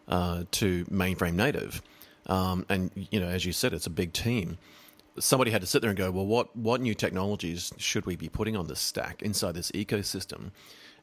uh, 0.07 0.43
to 0.51 0.85
mainframe 0.85 1.33
native, 1.33 1.81
um, 2.27 2.65
and 2.69 2.91
you 3.11 3.19
know, 3.19 3.27
as 3.27 3.45
you 3.45 3.51
said, 3.51 3.73
it's 3.73 3.87
a 3.87 3.91
big 3.91 4.13
team. 4.13 4.57
Somebody 5.19 5.51
had 5.51 5.61
to 5.61 5.67
sit 5.67 5.81
there 5.81 5.89
and 5.89 5.97
go, 5.97 6.11
well, 6.11 6.25
what 6.25 6.55
what 6.55 6.81
new 6.81 6.93
technologies 6.93 7.73
should 7.77 8.05
we 8.05 8.15
be 8.15 8.29
putting 8.29 8.55
on 8.55 8.67
this 8.67 8.79
stack 8.79 9.21
inside 9.21 9.55
this 9.55 9.71
ecosystem, 9.71 10.51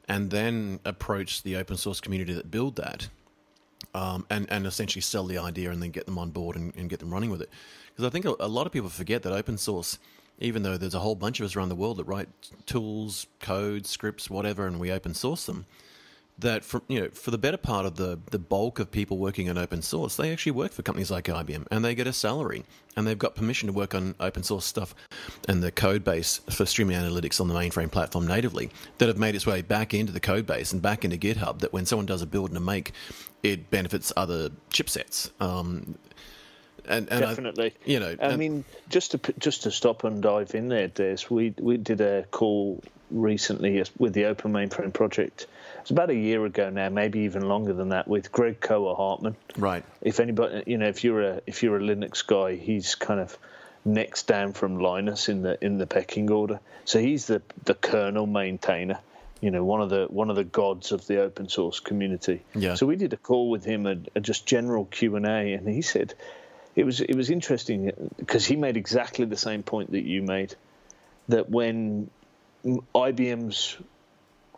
and 0.07 0.31
then 0.31 0.79
approach 0.85 1.43
the 1.43 1.55
open 1.55 1.77
source 1.77 1.99
community 1.99 2.33
that 2.33 2.49
build 2.49 2.75
that, 2.77 3.09
um, 3.93 4.25
and 4.29 4.49
and 4.49 4.65
essentially 4.65 5.01
sell 5.01 5.25
the 5.25 5.37
idea 5.37 5.71
and 5.71 5.81
then 5.81 5.91
get 5.91 6.05
them 6.05 6.17
on 6.17 6.31
board 6.31 6.55
and, 6.55 6.73
and 6.75 6.89
get 6.89 6.99
them 6.99 7.13
running 7.13 7.29
with 7.29 7.41
it. 7.41 7.49
Because 7.89 8.05
I 8.05 8.09
think 8.09 8.25
a, 8.25 8.35
a 8.39 8.47
lot 8.47 8.65
of 8.65 8.73
people 8.73 8.89
forget 8.89 9.23
that 9.23 9.33
open 9.33 9.57
source 9.57 9.99
even 10.39 10.63
though 10.63 10.77
there's 10.77 10.95
a 10.95 10.99
whole 10.99 11.15
bunch 11.15 11.39
of 11.39 11.45
us 11.45 11.55
around 11.55 11.69
the 11.69 11.75
world 11.75 11.97
that 11.97 12.03
write 12.05 12.27
tools, 12.65 13.27
code, 13.39 13.85
scripts, 13.85 14.29
whatever, 14.29 14.67
and 14.67 14.79
we 14.79 14.91
open 14.91 15.13
source 15.13 15.45
them, 15.45 15.65
that 16.39 16.65
for 16.65 16.81
you 16.87 16.99
know 16.99 17.09
for 17.09 17.31
the 17.31 17.37
better 17.37 17.57
part 17.57 17.85
of 17.85 17.95
the 17.95 18.19
the 18.31 18.39
bulk 18.39 18.79
of 18.79 18.91
people 18.91 19.17
working 19.17 19.49
on 19.49 19.57
open 19.57 19.81
source, 19.81 20.15
they 20.15 20.31
actually 20.31 20.51
work 20.51 20.71
for 20.71 20.81
companies 20.81 21.09
like 21.09 21.25
IBM 21.25 21.65
and 21.71 21.85
they 21.85 21.95
get 21.95 22.07
a 22.07 22.13
salary 22.13 22.65
and 22.97 23.07
they've 23.07 23.17
got 23.17 23.35
permission 23.35 23.67
to 23.67 23.73
work 23.73 23.95
on 23.95 24.15
open 24.19 24.43
source 24.43 24.65
stuff 24.65 24.93
and 25.47 25.63
the 25.63 25.71
code 25.71 26.03
base 26.03 26.41
for 26.49 26.65
streaming 26.65 26.97
analytics 26.97 27.39
on 27.39 27.47
the 27.47 27.53
mainframe 27.53 27.91
platform 27.91 28.27
natively 28.27 28.69
that 28.97 29.07
have 29.07 29.17
made 29.17 29.35
its 29.35 29.45
way 29.45 29.61
back 29.61 29.93
into 29.93 30.11
the 30.11 30.19
code 30.19 30.45
base 30.45 30.73
and 30.73 30.81
back 30.81 31.05
into 31.05 31.17
GitHub. 31.17 31.59
That 31.59 31.71
when 31.71 31.85
someone 31.85 32.05
does 32.05 32.21
a 32.21 32.27
build 32.27 32.49
and 32.49 32.57
a 32.57 32.61
make, 32.61 32.91
it 33.41 33.69
benefits 33.69 34.11
other 34.17 34.49
chipsets. 34.71 35.29
Um, 35.41 35.97
and, 36.87 37.09
and 37.09 37.21
definitely, 37.21 37.73
I, 37.85 37.89
you 37.89 37.99
know, 37.99 38.15
I 38.21 38.35
mean, 38.35 38.63
just 38.89 39.11
to 39.11 39.33
just 39.39 39.63
to 39.63 39.71
stop 39.71 40.03
and 40.03 40.21
dive 40.21 40.53
in 40.53 40.67
there, 40.67 40.87
Dez, 40.89 41.29
we 41.29 41.53
we 41.59 41.77
did 41.77 42.01
a 42.01 42.25
call 42.29 42.83
recently 43.09 43.83
with 43.97 44.13
the 44.13 44.25
Open 44.25 44.51
Mainframe 44.51 44.93
project. 44.93 45.47
It's 45.85 45.91
about 45.91 46.09
a 46.09 46.15
year 46.15 46.43
ago 46.43 46.71
now, 46.71 46.89
maybe 46.89 47.19
even 47.19 47.47
longer 47.47 47.71
than 47.71 47.89
that, 47.89 48.07
with 48.07 48.31
Greg 48.31 48.59
Kroah-Hartman. 48.59 49.35
Right. 49.55 49.85
If 50.01 50.19
anybody, 50.19 50.63
you 50.65 50.79
know, 50.79 50.87
if 50.87 51.03
you're 51.03 51.21
a 51.21 51.41
if 51.45 51.61
you're 51.61 51.77
a 51.77 51.79
Linux 51.79 52.25
guy, 52.25 52.55
he's 52.55 52.95
kind 52.95 53.19
of 53.19 53.37
next 53.85 54.25
down 54.25 54.53
from 54.53 54.79
Linus 54.79 55.29
in 55.29 55.43
the 55.43 55.63
in 55.63 55.77
the 55.77 55.85
pecking 55.85 56.31
order. 56.31 56.59
So 56.85 56.99
he's 56.99 57.27
the 57.27 57.43
the 57.65 57.75
kernel 57.75 58.25
maintainer 58.25 58.97
you 59.41 59.51
know 59.51 59.63
one 59.63 59.79
of 59.79 59.91
the 59.91 60.07
one 60.09 60.31
of 60.31 60.35
the 60.35 60.43
gods 60.43 60.91
of 60.91 61.05
the 61.05 61.21
open 61.21 61.49
source 61.49 61.79
community. 61.79 62.41
Yeah. 62.55 62.73
So 62.73 62.87
we 62.87 62.95
did 62.95 63.13
a 63.13 63.17
call 63.17 63.51
with 63.51 63.63
him, 63.63 63.85
a, 63.85 63.97
a 64.15 64.19
just 64.19 64.47
general 64.47 64.85
Q 64.85 65.17
and 65.17 65.27
A, 65.27 65.53
and 65.53 65.67
he 65.67 65.83
said 65.83 66.15
it 66.75 66.83
was 66.83 66.99
it 66.99 67.15
was 67.15 67.29
interesting 67.29 67.91
because 68.17 68.43
he 68.43 68.55
made 68.55 68.75
exactly 68.75 69.25
the 69.25 69.37
same 69.37 69.61
point 69.61 69.91
that 69.91 70.03
you 70.03 70.23
made 70.23 70.55
that 71.27 71.47
when 71.47 72.09
IBM's 72.65 73.77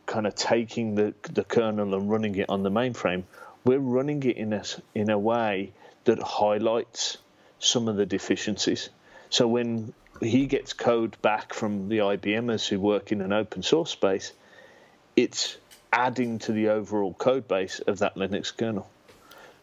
kind 0.08 0.26
of 0.26 0.34
taking 0.34 0.96
the 0.96 1.14
the 1.34 1.44
kernel 1.44 1.94
and 1.94 2.10
running 2.10 2.36
it 2.36 2.50
on 2.50 2.64
the 2.64 2.72
mainframe, 2.72 3.24
we're 3.64 3.78
running 3.78 4.24
it 4.24 4.38
in 4.38 4.54
a 4.54 4.64
in 4.96 5.12
a 5.12 5.20
way 5.20 5.72
that 6.06 6.20
highlights 6.24 7.18
some 7.60 7.88
of 7.88 7.96
the 7.96 8.06
deficiencies. 8.06 8.90
So 9.30 9.48
when 9.48 9.94
he 10.22 10.48
gets 10.48 10.74
code 10.74 11.22
back 11.22 11.54
from 11.54 11.90
the 11.90 12.00
IBMers 12.00 12.68
who 12.68 12.80
work 12.80 13.12
in 13.12 13.22
an 13.22 13.34
open 13.34 13.62
source 13.62 13.92
space, 13.92 14.34
it's 15.16 15.58
adding 15.94 16.40
to 16.40 16.52
the 16.52 16.70
overall 16.70 17.14
code 17.14 17.48
base 17.48 17.80
of 17.80 18.00
that 18.00 18.16
Linux 18.16 18.56
kernel 18.56 18.90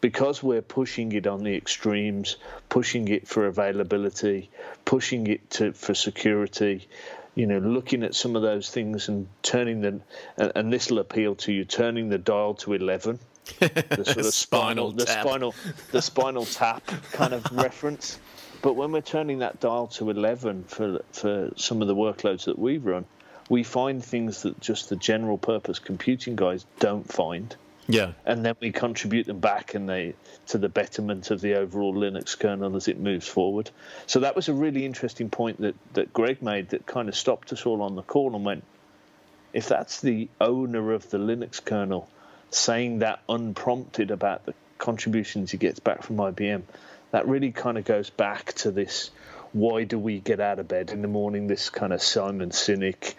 because 0.01 0.43
we're 0.43 0.61
pushing 0.61 1.11
it 1.13 1.25
on 1.25 1.43
the 1.43 1.55
extremes, 1.55 2.37
pushing 2.69 3.07
it 3.07 3.27
for 3.27 3.47
availability, 3.47 4.51
pushing 4.85 5.25
it 5.25 5.49
to 5.49 5.73
for 5.73 5.95
security, 5.95 6.87
you 7.35 7.45
know, 7.45 7.59
looking 7.59 8.03
at 8.03 8.15
some 8.15 8.35
of 8.35 8.41
those 8.41 8.69
things 8.69 9.09
and 9.09 9.27
turning 9.43 9.81
them, 9.81 10.01
and, 10.37 10.51
and 10.55 10.73
this 10.73 10.89
will 10.89 10.99
appeal 10.99 11.35
to 11.35 11.51
you, 11.51 11.65
turning 11.65 12.09
the 12.09 12.17
dial 12.17 12.55
to 12.55 12.73
eleven. 12.73 13.19
The 13.59 14.03
sort 14.05 14.17
of 14.17 14.25
spinal, 14.33 14.91
spinal 14.91 14.91
the 14.91 15.05
spinal, 15.05 15.55
the 15.91 16.01
spinal 16.01 16.45
tap 16.45 16.85
kind 17.11 17.33
of 17.33 17.49
reference. 17.51 18.19
But 18.61 18.73
when 18.73 18.91
we're 18.91 19.01
turning 19.01 19.39
that 19.39 19.59
dial 19.59 19.87
to 19.87 20.09
11 20.09 20.63
for 20.63 21.01
for 21.11 21.51
some 21.55 21.83
of 21.83 21.87
the 21.87 21.95
workloads 21.95 22.45
that 22.45 22.57
we 22.57 22.79
run, 22.79 23.05
we 23.49 23.63
find 23.63 24.03
things 24.03 24.41
that 24.41 24.59
just 24.59 24.89
the 24.89 24.95
general 24.95 25.37
purpose 25.37 25.77
computing 25.77 26.35
guys 26.35 26.65
don't 26.79 27.07
find. 27.11 27.55
Yeah. 27.87 28.13
And 28.25 28.43
then 28.43 28.55
we 28.59 28.71
contribute 28.71 29.27
them 29.27 29.39
back 29.39 29.75
and 29.75 29.87
they 29.87 30.15
to 30.47 30.57
the 30.57 30.69
betterment 30.69 31.29
of 31.31 31.41
the 31.41 31.55
overall 31.55 31.93
Linux 31.93 32.37
kernel 32.37 32.75
as 32.75 32.87
it 32.87 32.99
moves 32.99 33.27
forward. 33.27 33.69
So 34.07 34.21
that 34.21 34.35
was 34.35 34.49
a 34.49 34.53
really 34.53 34.85
interesting 34.85 35.29
point 35.29 35.61
that, 35.61 35.75
that 35.93 36.13
Greg 36.13 36.41
made 36.41 36.69
that 36.69 36.85
kind 36.85 37.09
of 37.09 37.15
stopped 37.15 37.53
us 37.53 37.65
all 37.65 37.81
on 37.81 37.95
the 37.95 38.01
call 38.01 38.35
and 38.35 38.43
went, 38.43 38.63
if 39.53 39.67
that's 39.67 40.01
the 40.01 40.27
owner 40.41 40.93
of 40.93 41.09
the 41.11 41.17
Linux 41.17 41.63
kernel 41.63 42.09
saying 42.49 42.99
that 42.99 43.19
unprompted 43.29 44.11
about 44.11 44.45
the 44.45 44.53
contributions 44.77 45.51
he 45.51 45.57
gets 45.57 45.79
back 45.79 46.03
from 46.03 46.17
IBM, 46.17 46.63
that 47.11 47.27
really 47.27 47.51
kind 47.51 47.77
of 47.77 47.85
goes 47.85 48.09
back 48.09 48.53
to 48.53 48.71
this 48.71 49.11
why 49.55 49.85
do 49.85 49.97
we 49.97 50.19
get 50.19 50.41
out 50.41 50.59
of 50.59 50.67
bed 50.67 50.91
in 50.91 51.01
the 51.01 51.07
morning? 51.07 51.47
This 51.47 51.69
kind 51.69 51.93
of 51.93 52.01
Simon 52.01 52.49
Sinek, 52.49 53.13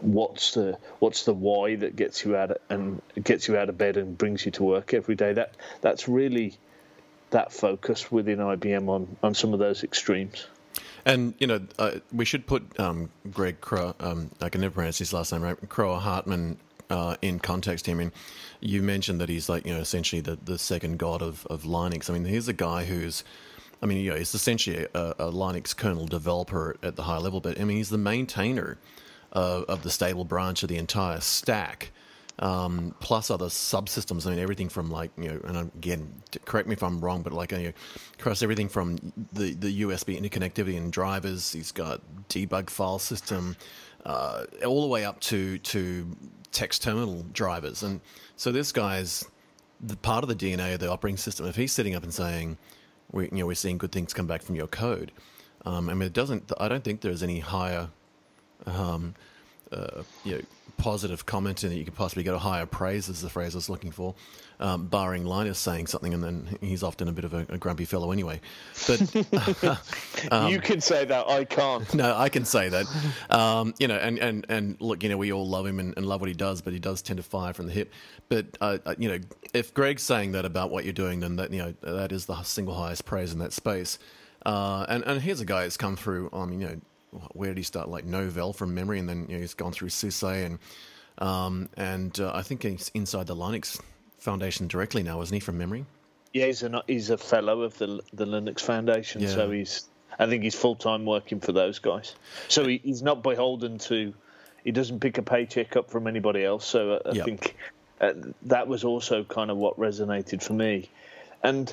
what's 0.00 0.54
the 0.54 0.78
what's 0.98 1.24
the 1.24 1.34
why 1.34 1.76
that 1.76 1.96
gets 1.96 2.24
you 2.24 2.36
out 2.36 2.52
of, 2.52 2.58
and 2.68 3.00
gets 3.22 3.48
you 3.48 3.56
out 3.56 3.68
of 3.68 3.78
bed 3.78 3.96
and 3.96 4.16
brings 4.16 4.44
you 4.44 4.52
to 4.52 4.62
work 4.62 4.94
every 4.94 5.14
day? 5.14 5.32
That 5.32 5.54
that's 5.80 6.08
really 6.08 6.56
that 7.30 7.52
focus 7.52 8.10
within 8.10 8.38
IBM 8.38 8.88
on 8.88 9.16
on 9.22 9.34
some 9.34 9.52
of 9.52 9.58
those 9.58 9.84
extremes. 9.84 10.46
And 11.04 11.34
you 11.38 11.46
know, 11.46 11.60
uh, 11.78 11.92
we 12.12 12.24
should 12.24 12.46
put 12.46 12.78
um, 12.80 13.10
Greg 13.30 13.60
Kroah. 13.60 13.94
Um, 14.00 14.30
I 14.40 14.48
can 14.48 14.60
never 14.60 14.74
pronounce 14.74 14.98
his 14.98 15.12
last 15.12 15.32
name 15.32 15.42
right. 15.42 15.56
Kroah-Hartman 15.68 16.58
uh, 16.90 17.16
in 17.22 17.38
context. 17.38 17.88
I 17.88 17.94
mean, 17.94 18.12
you 18.60 18.82
mentioned 18.82 19.20
that 19.20 19.28
he's 19.28 19.48
like 19.48 19.66
you 19.66 19.74
know 19.74 19.80
essentially 19.80 20.20
the, 20.20 20.36
the 20.36 20.58
second 20.58 20.98
god 20.98 21.22
of, 21.22 21.46
of 21.46 21.62
Linux. 21.62 22.10
I 22.10 22.14
mean, 22.14 22.24
he's 22.24 22.48
a 22.48 22.52
guy 22.52 22.84
who's 22.84 23.22
I 23.82 23.86
mean, 23.86 23.98
you 23.98 24.10
know, 24.10 24.16
he's 24.16 24.34
essentially 24.34 24.86
a, 24.94 25.14
a 25.18 25.32
Linux 25.32 25.76
kernel 25.76 26.06
developer 26.06 26.76
at 26.82 26.96
the 26.96 27.02
high 27.02 27.18
level, 27.18 27.40
but 27.40 27.60
I 27.60 27.64
mean, 27.64 27.76
he's 27.76 27.90
the 27.90 27.98
maintainer 27.98 28.78
of, 29.36 29.64
of 29.64 29.82
the 29.82 29.90
stable 29.90 30.24
branch 30.24 30.62
of 30.62 30.68
the 30.68 30.78
entire 30.78 31.20
stack. 31.20 31.92
Um, 32.38 32.94
plus 33.00 33.30
other 33.30 33.46
subsystems. 33.46 34.26
I 34.26 34.30
mean, 34.30 34.38
everything 34.38 34.68
from 34.68 34.90
like 34.90 35.10
you 35.16 35.28
know, 35.28 35.40
and 35.44 35.56
again, 35.56 36.22
correct 36.44 36.68
me 36.68 36.74
if 36.74 36.82
I'm 36.82 37.00
wrong, 37.00 37.22
but 37.22 37.32
like 37.32 37.52
you 37.52 37.58
know, 37.58 37.72
across 38.18 38.42
everything 38.42 38.68
from 38.68 38.98
the 39.32 39.54
the 39.54 39.82
USB 39.82 40.20
interconnectivity 40.20 40.76
and 40.76 40.92
drivers. 40.92 41.50
He's 41.50 41.72
got 41.72 42.02
debug 42.28 42.68
file 42.68 42.98
system, 42.98 43.56
uh, 44.04 44.44
all 44.66 44.82
the 44.82 44.88
way 44.88 45.06
up 45.06 45.18
to 45.20 45.56
to 45.58 46.14
text 46.52 46.82
terminal 46.82 47.24
drivers. 47.32 47.82
And 47.82 48.02
so 48.36 48.52
this 48.52 48.70
guy's 48.70 49.24
the 49.80 49.96
part 49.96 50.22
of 50.22 50.28
the 50.28 50.36
DNA 50.36 50.74
of 50.74 50.80
the 50.80 50.90
operating 50.90 51.16
system. 51.16 51.46
If 51.46 51.56
he's 51.56 51.72
sitting 51.72 51.94
up 51.94 52.02
and 52.02 52.12
saying, 52.12 52.58
"We, 53.12 53.24
you 53.24 53.38
know, 53.38 53.46
we're 53.46 53.54
seeing 53.54 53.78
good 53.78 53.92
things 53.92 54.12
come 54.12 54.26
back 54.26 54.42
from 54.42 54.56
your 54.56 54.66
code," 54.66 55.10
um, 55.64 55.88
I 55.88 55.94
mean, 55.94 56.02
it 56.02 56.12
doesn't. 56.12 56.52
I 56.60 56.68
don't 56.68 56.84
think 56.84 57.00
there's 57.00 57.22
any 57.22 57.40
higher. 57.40 57.88
Um, 58.64 59.14
uh, 59.72 60.02
you 60.24 60.36
know, 60.36 60.40
positive 60.76 61.26
commenting 61.26 61.70
that 61.70 61.76
you 61.76 61.84
could 61.84 61.94
possibly 61.94 62.22
get 62.22 62.34
a 62.34 62.38
higher 62.38 62.66
praise 62.66 63.08
is 63.08 63.20
the 63.20 63.28
phrase 63.28 63.54
I 63.54 63.58
was 63.58 63.70
looking 63.70 63.90
for, 63.90 64.14
um, 64.60 64.86
barring 64.86 65.24
Linus 65.24 65.58
saying 65.58 65.86
something, 65.86 66.14
and 66.14 66.22
then 66.22 66.58
he's 66.60 66.82
often 66.82 67.08
a 67.08 67.12
bit 67.12 67.24
of 67.24 67.34
a, 67.34 67.46
a 67.48 67.58
grumpy 67.58 67.84
fellow 67.84 68.12
anyway. 68.12 68.40
But 68.86 69.00
um, 70.30 70.52
you 70.52 70.60
can 70.60 70.80
say 70.80 71.04
that 71.04 71.28
I 71.28 71.44
can't. 71.44 71.94
No, 71.96 72.14
I 72.14 72.28
can 72.28 72.44
say 72.44 72.68
that. 72.68 72.86
Um, 73.30 73.72
you 73.78 73.88
know, 73.88 73.96
and, 73.96 74.18
and, 74.18 74.44
and 74.50 74.76
look, 74.80 75.02
you 75.02 75.08
know, 75.08 75.16
we 75.16 75.32
all 75.32 75.48
love 75.48 75.64
him 75.64 75.80
and, 75.80 75.94
and, 75.96 76.04
love 76.04 76.20
what 76.20 76.28
he 76.28 76.34
does, 76.34 76.60
but 76.60 76.74
he 76.74 76.78
does 76.78 77.00
tend 77.00 77.16
to 77.16 77.22
fire 77.22 77.54
from 77.54 77.66
the 77.66 77.72
hip. 77.72 77.90
But 78.28 78.58
uh, 78.60 78.78
uh, 78.84 78.94
you 78.98 79.08
know, 79.08 79.18
if 79.54 79.72
Greg's 79.72 80.02
saying 80.02 80.32
that 80.32 80.44
about 80.44 80.70
what 80.70 80.84
you're 80.84 80.92
doing, 80.92 81.20
then 81.20 81.36
that 81.36 81.52
you 81.52 81.58
know 81.58 81.74
that 81.80 82.12
is 82.12 82.26
the 82.26 82.42
single 82.42 82.74
highest 82.74 83.06
praise 83.06 83.32
in 83.32 83.38
that 83.38 83.54
space. 83.54 83.98
Uh, 84.44 84.84
and 84.88 85.04
and 85.04 85.22
here's 85.22 85.40
a 85.40 85.46
guy 85.46 85.62
that's 85.62 85.78
come 85.78 85.96
through. 85.96 86.28
I 86.32 86.44
mean, 86.44 86.60
you 86.60 86.66
know 86.68 86.80
where 87.32 87.50
did 87.50 87.56
he 87.56 87.62
start? 87.62 87.88
Like 87.88 88.06
Novell 88.06 88.54
from 88.54 88.74
memory, 88.74 88.98
and 88.98 89.08
then 89.08 89.26
you 89.28 89.36
know, 89.36 89.40
he's 89.40 89.54
gone 89.54 89.72
through 89.72 89.88
SUSE 89.90 90.22
and 90.22 90.58
um, 91.18 91.68
and 91.76 92.18
uh, 92.20 92.32
I 92.34 92.42
think 92.42 92.62
he's 92.62 92.90
inside 92.94 93.26
the 93.26 93.36
Linux 93.36 93.80
Foundation 94.18 94.68
directly 94.68 95.02
now, 95.02 95.20
isn't 95.22 95.34
he? 95.34 95.40
From 95.40 95.58
memory. 95.58 95.86
Yeah, 96.32 96.46
he's 96.46 96.62
a 96.62 96.82
he's 96.86 97.10
a 97.10 97.18
fellow 97.18 97.62
of 97.62 97.78
the 97.78 98.00
the 98.12 98.26
Linux 98.26 98.60
Foundation, 98.60 99.22
yeah. 99.22 99.28
so 99.28 99.50
he's 99.50 99.88
I 100.18 100.26
think 100.26 100.42
he's 100.42 100.54
full 100.54 100.76
time 100.76 101.04
working 101.04 101.40
for 101.40 101.52
those 101.52 101.78
guys. 101.78 102.14
So 102.48 102.66
he, 102.66 102.80
he's 102.82 103.02
not 103.02 103.22
beholden 103.22 103.78
to. 103.78 104.12
He 104.64 104.72
doesn't 104.72 105.00
pick 105.00 105.18
a 105.18 105.22
paycheck 105.22 105.76
up 105.76 105.90
from 105.90 106.06
anybody 106.06 106.44
else. 106.44 106.66
So 106.66 106.94
I, 107.04 107.10
I 107.10 107.12
yep. 107.12 107.24
think 107.24 107.56
uh, 108.00 108.12
that 108.42 108.66
was 108.66 108.84
also 108.84 109.24
kind 109.24 109.50
of 109.50 109.56
what 109.56 109.78
resonated 109.78 110.42
for 110.42 110.52
me, 110.52 110.90
and 111.42 111.72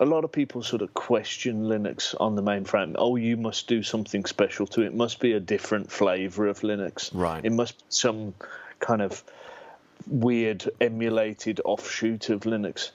a 0.00 0.06
lot 0.06 0.24
of 0.24 0.32
people 0.32 0.62
sort 0.62 0.80
of 0.80 0.94
question 0.94 1.64
Linux 1.64 2.14
on 2.18 2.34
the 2.34 2.42
mainframe. 2.42 2.94
Oh, 2.96 3.16
you 3.16 3.36
must 3.36 3.68
do 3.68 3.82
something 3.82 4.24
special 4.24 4.66
to 4.68 4.80
it. 4.80 4.86
it 4.86 4.94
must 4.94 5.20
be 5.20 5.34
a 5.34 5.40
different 5.40 5.92
flavor 5.92 6.46
of 6.46 6.60
Linux. 6.60 7.10
Right. 7.12 7.44
It 7.44 7.52
must 7.52 7.78
be 7.78 7.84
some 7.90 8.34
kind 8.80 9.02
of 9.02 9.22
weird 10.06 10.68
emulated 10.80 11.60
offshoot 11.64 12.30
of 12.30 12.40
Linux. 12.40 12.92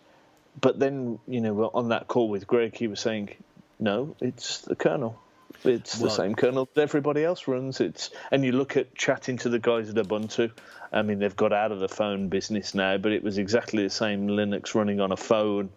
But 0.59 0.79
then, 0.79 1.19
you 1.27 1.41
know, 1.41 1.69
on 1.73 1.89
that 1.89 2.07
call 2.07 2.27
with 2.27 2.47
Greg, 2.47 2.75
he 2.75 2.87
was 2.87 2.99
saying, 2.99 3.35
no, 3.79 4.15
it's 4.19 4.61
the 4.61 4.75
kernel. 4.75 5.21
It's 5.63 5.97
the 5.97 6.09
same 6.09 6.35
kernel 6.35 6.67
that 6.73 6.81
everybody 6.81 7.23
else 7.23 7.47
runs. 7.47 7.81
It's 7.81 8.09
and 8.31 8.43
you 8.43 8.51
look 8.51 8.77
at 8.77 8.93
chatting 8.95 9.37
to 9.39 9.49
the 9.49 9.59
guys 9.59 9.89
at 9.89 9.95
Ubuntu. 9.95 10.51
I 10.91 11.01
mean, 11.01 11.19
they've 11.19 11.35
got 11.35 11.53
out 11.53 11.71
of 11.71 11.79
the 11.79 11.87
phone 11.87 12.29
business 12.29 12.75
now, 12.75 12.97
but 12.97 13.11
it 13.11 13.23
was 13.23 13.37
exactly 13.37 13.83
the 13.83 13.89
same 13.89 14.27
Linux 14.27 14.75
running 14.75 14.99
on 14.99 15.11
a 15.11 15.17
phone 15.17 15.69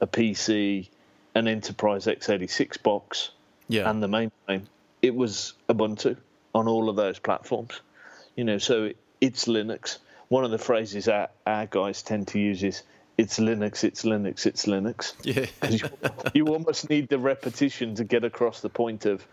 a 0.00 0.06
PC, 0.06 0.88
an 1.34 1.48
enterprise 1.48 2.06
x86 2.06 2.82
box, 2.82 3.30
yeah. 3.68 3.88
and 3.88 4.02
the 4.02 4.06
mainframe. 4.06 4.66
It 5.02 5.14
was 5.14 5.54
Ubuntu 5.68 6.16
on 6.54 6.68
all 6.68 6.88
of 6.88 6.96
those 6.96 7.18
platforms. 7.18 7.80
You 8.36 8.44
know, 8.44 8.58
so 8.58 8.90
it's 9.20 9.46
Linux. 9.46 9.98
One 10.28 10.44
of 10.44 10.50
the 10.50 10.58
phrases 10.58 11.08
our, 11.08 11.28
our 11.46 11.66
guys 11.66 12.02
tend 12.02 12.28
to 12.28 12.38
use 12.38 12.62
is 12.62 12.82
it's 13.16 13.38
Linux, 13.38 13.84
it's 13.84 14.02
Linux, 14.02 14.46
it's 14.46 14.66
Linux. 14.66 15.14
Yeah. 15.22 15.46
you, 15.70 15.88
you 16.34 16.52
almost 16.52 16.90
need 16.90 17.08
the 17.08 17.18
repetition 17.18 17.94
to 17.96 18.04
get 18.04 18.24
across 18.24 18.60
the 18.60 18.68
point 18.68 19.06
of 19.06 19.26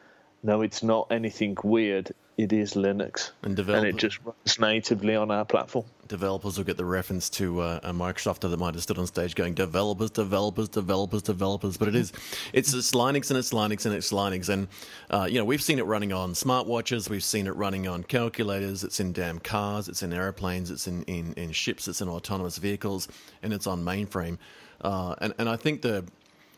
no, 0.44 0.62
it's 0.62 0.84
not 0.84 1.08
anything 1.12 1.56
weird 1.64 2.14
it 2.38 2.54
is 2.54 2.74
Linux, 2.74 3.32
and, 3.44 3.58
and, 3.58 3.86
it 3.86 3.98
just 3.98 4.20
runs 4.24 4.60
natively 4.60 5.16
on 5.16 5.32
our 5.32 5.46
platform. 5.46 5.86
Developers 6.08 6.58
will 6.58 6.66
get 6.66 6.78
the 6.78 6.86
reference 6.86 7.30
to 7.32 7.60
uh, 7.62 7.80
a 7.84 7.94
Microsoft 7.94 8.40
that 8.40 8.58
might 8.58 8.74
have 8.74 8.84
stood 8.84 8.98
on 8.98 9.08
stage 9.08 9.36
going 9.36 9.54
developers, 9.54 10.10
developers, 10.12 10.70
developers, 10.70 11.22
developers. 11.22 11.78
But 11.78 11.90
it 11.90 11.96
is, 11.96 12.12
it's, 12.54 12.74
it's 12.74 12.92
Linux 12.92 13.30
and 13.30 13.38
it's 13.38 13.52
Linux 13.52 13.86
and 13.86 13.94
it's 13.94 14.12
Linux, 14.12 14.50
and 14.50 14.68
uh, 15.10 15.28
you 15.30 15.40
know 15.40 15.46
we've 15.46 15.62
seen 15.62 15.80
it 15.80 15.86
running 15.86 16.14
on 16.14 16.34
smartwatches, 16.34 17.10
we've 17.10 17.24
seen 17.24 17.48
it 17.48 17.56
running 17.56 17.88
on 17.88 18.04
calculators, 18.04 18.84
it's 18.84 19.00
in 19.00 19.14
damn 19.14 19.40
cars, 19.40 19.88
it's 19.88 20.02
in 20.02 20.14
airplanes, 20.14 20.72
it's 20.72 20.88
in, 20.88 21.04
in, 21.04 21.34
in 21.34 21.52
ships, 21.52 21.88
it's 21.88 22.02
in 22.02 22.10
autonomous 22.10 22.58
vehicles, 22.58 23.08
and 23.44 23.54
it's 23.54 23.68
on 23.68 23.84
mainframe. 23.84 24.38
Uh, 24.82 25.16
and 25.20 25.34
and 25.38 25.48
I 25.48 25.58
think 25.58 25.82
the 25.82 26.06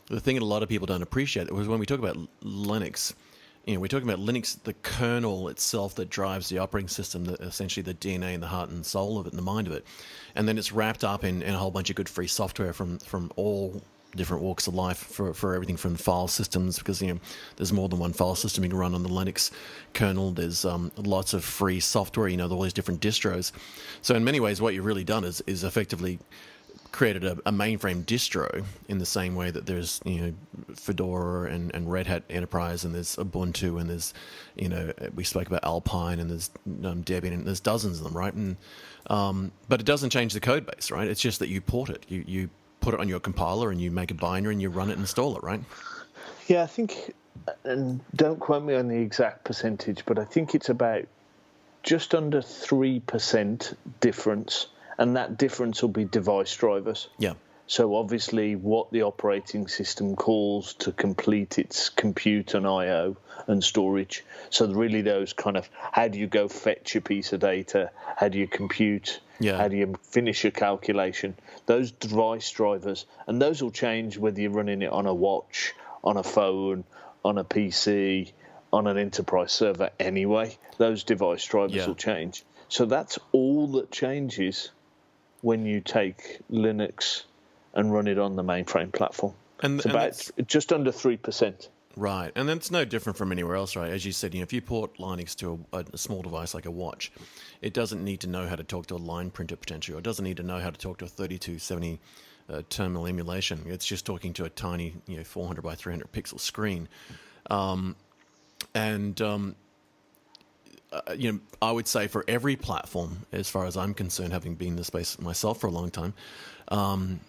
the 0.08 0.20
thing 0.20 0.36
that 0.36 0.44
a 0.44 0.46
lot 0.46 0.64
of 0.64 0.70
people 0.70 0.86
don't 0.86 1.02
appreciate 1.02 1.52
was 1.52 1.68
when 1.68 1.80
we 1.80 1.86
talk 1.86 2.00
about 2.00 2.18
Linux 2.44 3.14
you 3.66 3.74
know, 3.74 3.80
we're 3.80 3.88
talking 3.88 4.10
about 4.10 4.24
Linux, 4.24 4.62
the 4.64 4.74
kernel 4.74 5.48
itself 5.48 5.96
that 5.96 6.10
drives 6.10 6.50
the 6.50 6.58
operating 6.58 6.90
system, 6.90 7.26
the, 7.26 7.34
essentially 7.36 7.82
the 7.82 7.94
DNA 7.94 8.34
and 8.34 8.44
the 8.44 8.48
heart 8.48 8.70
and 8.70 8.86
soul 8.86 9.18
of 9.18 9.26
it, 9.26 9.32
and 9.32 9.38
the 9.38 9.44
mind 9.44 9.68
of 9.68 9.74
it, 9.74 9.86
and 10.36 10.48
then 10.48 10.58
it's 10.58 10.72
wrapped 10.72 11.04
up 11.04 11.24
in, 11.24 11.42
in 11.42 11.54
a 11.54 11.58
whole 11.58 11.72
bunch 11.72 11.90
of 11.90 11.96
good 11.96 12.10
free 12.10 12.28
software 12.28 12.74
from 12.74 13.00
from 13.00 13.32
all 13.36 13.82
different 14.16 14.44
walks 14.44 14.68
of 14.68 14.76
life 14.76 14.98
for, 14.98 15.34
for 15.34 15.56
everything 15.56 15.78
from 15.78 15.96
file 15.96 16.28
systems 16.28 16.78
because 16.78 17.02
you 17.02 17.14
know 17.14 17.20
there's 17.56 17.74
more 17.74 17.90
than 17.90 18.00
one 18.00 18.14
file 18.14 18.36
system 18.36 18.64
you 18.64 18.70
can 18.70 18.78
run 18.78 18.94
on 18.94 19.04
the 19.04 19.10
Linux 19.10 19.52
kernel. 19.94 20.32
There's 20.32 20.66
um, 20.66 20.92
lots 20.98 21.34
of 21.34 21.44
free 21.44 21.80
software. 21.80 22.28
You 22.28 22.38
know, 22.38 22.50
all 22.50 22.62
these 22.62 22.74
different 22.74 23.02
distros. 23.02 23.52
So 24.02 24.16
in 24.16 24.24
many 24.24 24.40
ways, 24.40 24.62
what 24.62 24.74
you've 24.74 24.86
really 24.86 25.04
done 25.04 25.24
is 25.24 25.42
is 25.48 25.64
effectively 25.64 26.20
created 26.94 27.26
a, 27.26 27.32
a, 27.48 27.52
mainframe 27.52 28.06
distro 28.06 28.64
in 28.88 29.00
the 29.00 29.06
same 29.06 29.36
way 29.36 29.50
that 29.50 29.66
there's 29.66 30.00
you 30.06 30.22
know 30.22 30.34
Fedora 30.76 31.52
and, 31.52 31.74
and 31.74 31.92
Red 31.92 32.08
Hat 32.08 32.24
Enterprise 32.30 32.86
and 32.86 32.94
there's 32.96 33.16
Ubuntu 33.18 33.82
and 33.82 33.90
there's 33.90 34.14
you 34.56 34.70
know 34.70 34.94
we 35.16 35.24
spoke 35.24 35.48
about 35.48 35.66
Alpine 35.66 36.20
and 36.20 36.30
there's 36.30 36.52
um, 36.86 37.04
Debian 37.04 37.34
and 37.34 37.46
there's 37.46 37.60
dozens 37.60 37.98
of 37.98 38.06
them 38.06 38.16
right? 38.16 38.34
And 38.34 38.56
um, 39.08 39.52
but 39.68 39.82
it 39.82 39.86
doesn't 39.86 40.12
change 40.12 40.34
the 40.34 40.40
code 40.40 40.66
base 40.68 40.92
right? 40.92 41.08
It's 41.08 41.20
just 41.20 41.40
that 41.40 41.50
you 41.50 41.60
port 41.60 41.90
it. 41.90 42.06
You 42.08 42.24
you 42.28 42.50
put 42.80 42.94
it 42.94 43.00
on 43.00 43.10
your 43.10 43.20
compiler 43.20 43.72
and 43.72 43.82
you 43.82 43.90
make 43.90 44.12
a 44.12 44.14
binary 44.14 44.54
and 44.54 44.62
you 44.62 44.70
run 44.70 44.90
it 44.90 44.94
and 44.94 45.02
install 45.02 45.36
it 45.36 45.44
right? 45.44 45.62
Yeah 46.48 46.64
I 46.64 46.68
think 46.68 47.16
and 47.66 48.00
don't 48.16 48.40
quote 48.40 48.64
me 48.64 48.76
on 48.76 48.88
the 48.88 48.98
exact 48.98 49.46
percentage 49.46 50.06
but 50.06 50.20
I 50.20 50.26
think 50.26 50.54
it's 50.54 50.70
about 50.70 51.06
just 51.82 52.14
under 52.14 52.42
three 52.42 53.00
percent 53.00 53.76
difference 54.00 54.68
and 54.98 55.16
that 55.16 55.38
difference 55.38 55.82
will 55.82 55.90
be 55.90 56.06
device 56.06 56.56
drivers. 56.56 57.10
Yeah. 57.18 57.34
So 57.66 57.96
obviously, 57.96 58.56
what 58.56 58.92
the 58.92 59.04
operating 59.04 59.68
system 59.68 60.16
calls 60.16 60.74
to 60.76 60.92
complete 60.92 61.58
its 61.58 61.90
compute 61.90 62.54
and 62.54 62.68
I/O 62.68 63.16
and 63.48 63.64
storage. 63.64 64.24
So 64.50 64.68
really, 64.68 65.02
those 65.02 65.34
kind 65.34 65.56
of 65.58 65.70
how 65.92 66.10
do 66.10 66.20
you 66.20 66.28
go 66.28 66.48
fetch 66.48 66.96
a 66.96 67.02
piece 67.02 67.32
of 67.32 67.40
data? 67.40 67.92
How 68.18 68.28
do 68.28 68.38
you 68.38 68.48
compute? 68.48 69.22
Yeah. 69.40 69.58
How 69.58 69.70
do 69.70 69.78
you 69.78 69.96
finish 70.04 70.44
a 70.46 70.52
calculation? 70.52 71.36
Those 71.66 71.92
device 71.92 72.52
drivers, 72.52 73.06
and 73.28 73.42
those 73.42 73.64
will 73.64 73.72
change 73.72 74.18
whether 74.18 74.42
you're 74.42 74.52
running 74.52 74.82
it 74.82 74.92
on 74.92 75.06
a 75.06 75.14
watch, 75.14 75.74
on 76.04 76.18
a 76.18 76.24
phone, 76.24 76.84
on 77.24 77.38
a 77.38 77.46
PC, 77.46 78.34
on 78.74 78.88
an 78.88 78.98
enterprise 78.98 79.52
server. 79.54 79.90
Anyway, 80.00 80.58
those 80.78 81.04
device 81.04 81.46
drivers 81.46 81.76
yeah. 81.76 81.88
will 81.88 81.96
change. 81.96 82.44
So 82.68 82.86
that's 82.86 83.20
all 83.32 83.68
that 83.74 83.92
changes 83.92 84.72
when 85.44 85.66
you 85.66 85.82
take 85.82 86.40
Linux 86.52 87.24
and 87.76 87.94
run 87.94 88.08
it 88.08 88.18
on 88.18 88.36
the 88.36 88.44
mainframe 88.44 88.92
platform. 88.92 89.34
And, 89.62 89.80
it's 89.80 89.86
about 89.86 90.48
just 90.48 90.74
under 90.74 90.92
three 90.92 91.18
percent. 91.18 91.70
Right, 91.96 92.32
and 92.36 92.50
that's 92.50 92.72
no 92.72 92.86
different 92.86 93.18
from 93.18 93.32
anywhere 93.32 93.56
else, 93.56 93.76
right? 93.76 93.92
As 93.92 94.04
you 94.04 94.14
said, 94.14 94.34
you 94.34 94.40
know, 94.40 94.44
if 94.44 94.52
you 94.52 94.62
port 94.62 94.98
Linux 94.98 95.36
to 95.38 95.64
a, 95.72 95.86
a, 95.94 95.98
small 95.98 96.24
device 96.24 96.56
like 96.56 96.66
a 96.66 96.72
watch, 96.72 97.12
it 97.62 97.72
doesn't 97.74 98.04
need 98.04 98.22
to 98.22 98.28
know 98.28 98.48
how 98.48 98.56
to 98.56 98.64
talk 98.64 98.88
to 98.88 98.96
a 98.96 98.98
line 98.98 99.30
printer 99.30 99.56
potentially, 99.56 99.96
or 99.96 100.00
it 100.00 100.04
doesn't 100.04 100.26
need 100.26 100.38
to 100.38 100.44
know 100.44 100.60
how 100.60 100.72
to 100.72 100.80
talk 100.80 100.98
to 100.98 101.06
a 101.06 101.08
3270 101.08 102.00
uh, 102.50 102.64
terminal 102.70 103.06
emulation. 103.06 103.62
It's 103.68 103.86
just 103.86 104.08
talking 104.08 104.34
to 104.34 104.46
a 104.46 104.50
tiny, 104.50 104.96
you 105.08 105.18
know, 105.18 105.24
400 105.24 105.62
by 105.62 105.76
300 105.76 106.12
pixel 106.12 106.40
screen. 106.40 106.90
Um, 107.52 107.96
and 108.74 109.22
um, 109.22 109.56
uh, 110.94 111.14
you 111.18 111.32
know, 111.32 111.40
I 111.62 111.72
would 111.72 111.88
say 111.88 112.08
for 112.08 112.24
every 112.28 112.56
platform, 112.56 113.26
as 113.32 113.50
far 113.50 113.66
as 113.66 113.76
I'm 113.76 113.94
concerned, 113.94 114.32
having 114.32 114.56
been 114.56 114.70
in 114.70 114.76
the 114.76 114.84
space 114.84 115.20
myself 115.20 115.60
for 115.60 115.68
a 115.68 115.72
long 115.72 115.90
time, 115.90 116.14
um, 116.70 117.20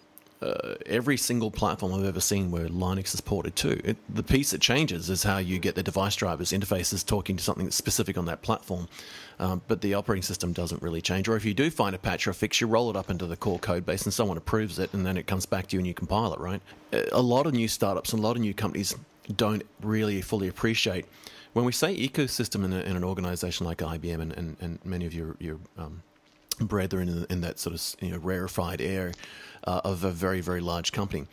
uh, 0.41 0.75
every 0.85 1.17
single 1.17 1.49
platform 1.49 1.93
I've 1.93 2.05
ever 2.05 2.19
seen 2.19 2.51
where 2.51 2.67
Linux 2.67 3.15
is 3.15 3.21
ported 3.21 3.55
to. 3.57 3.89
It, 3.89 3.97
the 4.13 4.21
piece 4.21 4.51
that 4.51 4.61
changes 4.61 5.09
is 5.09 5.23
how 5.23 5.37
you 5.37 5.57
get 5.59 5.75
the 5.75 5.81
device 5.81 6.15
drivers 6.15 6.51
interfaces 6.51 7.05
talking 7.05 7.37
to 7.37 7.43
something 7.43 7.65
that's 7.65 7.75
specific 7.75 8.17
on 8.17 8.25
that 8.25 8.41
platform. 8.41 8.87
Um, 9.39 9.61
but 9.67 9.81
the 9.81 9.95
operating 9.95 10.23
system 10.23 10.53
doesn't 10.53 10.81
really 10.81 11.01
change. 11.01 11.27
Or 11.27 11.35
if 11.35 11.45
you 11.45 11.53
do 11.53 11.71
find 11.71 11.95
a 11.95 11.99
patch 11.99 12.27
or 12.27 12.31
a 12.31 12.33
fix, 12.33 12.61
you 12.61 12.67
roll 12.67 12.89
it 12.89 12.95
up 12.95 13.09
into 13.09 13.25
the 13.25 13.35
core 13.35 13.59
code 13.59 13.85
base 13.85 14.03
and 14.03 14.13
someone 14.13 14.37
approves 14.37 14.77
it, 14.77 14.93
and 14.93 15.05
then 15.05 15.17
it 15.17 15.25
comes 15.25 15.45
back 15.45 15.67
to 15.67 15.75
you 15.75 15.79
and 15.79 15.87
you 15.87 15.93
compile 15.93 16.33
it, 16.33 16.39
right? 16.39 16.61
A 17.11 17.21
lot 17.21 17.47
of 17.47 17.53
new 17.53 17.67
startups 17.67 18.13
and 18.13 18.19
a 18.19 18.23
lot 18.23 18.35
of 18.35 18.41
new 18.41 18.53
companies 18.53 18.95
don't 19.35 19.63
really 19.81 20.21
fully 20.21 20.47
appreciate 20.47 21.05
when 21.55 21.63
we 21.63 21.71
say 21.71 21.95
ecosystem 21.95 22.65
in, 22.65 22.73
a, 22.73 22.81
in 22.81 22.97
an 22.97 23.03
organization 23.05 23.65
like 23.65 23.77
IBM 23.77 24.19
and, 24.19 24.33
and, 24.33 24.57
and 24.59 24.77
many 24.83 25.05
of 25.05 25.13
your, 25.13 25.37
your 25.39 25.57
um, 25.77 26.03
brethren 26.59 27.07
in, 27.07 27.25
in, 27.29 27.39
that 27.41 27.59
sort 27.59 27.73
of 27.73 27.95
you 28.01 28.11
know, 28.11 28.17
rarefied 28.17 28.81
air 28.81 29.13
uh, 29.63 29.79
of 29.85 30.03
a 30.03 30.11
very, 30.11 30.41
very 30.41 30.59
large 30.59 30.91
company, 30.91 31.27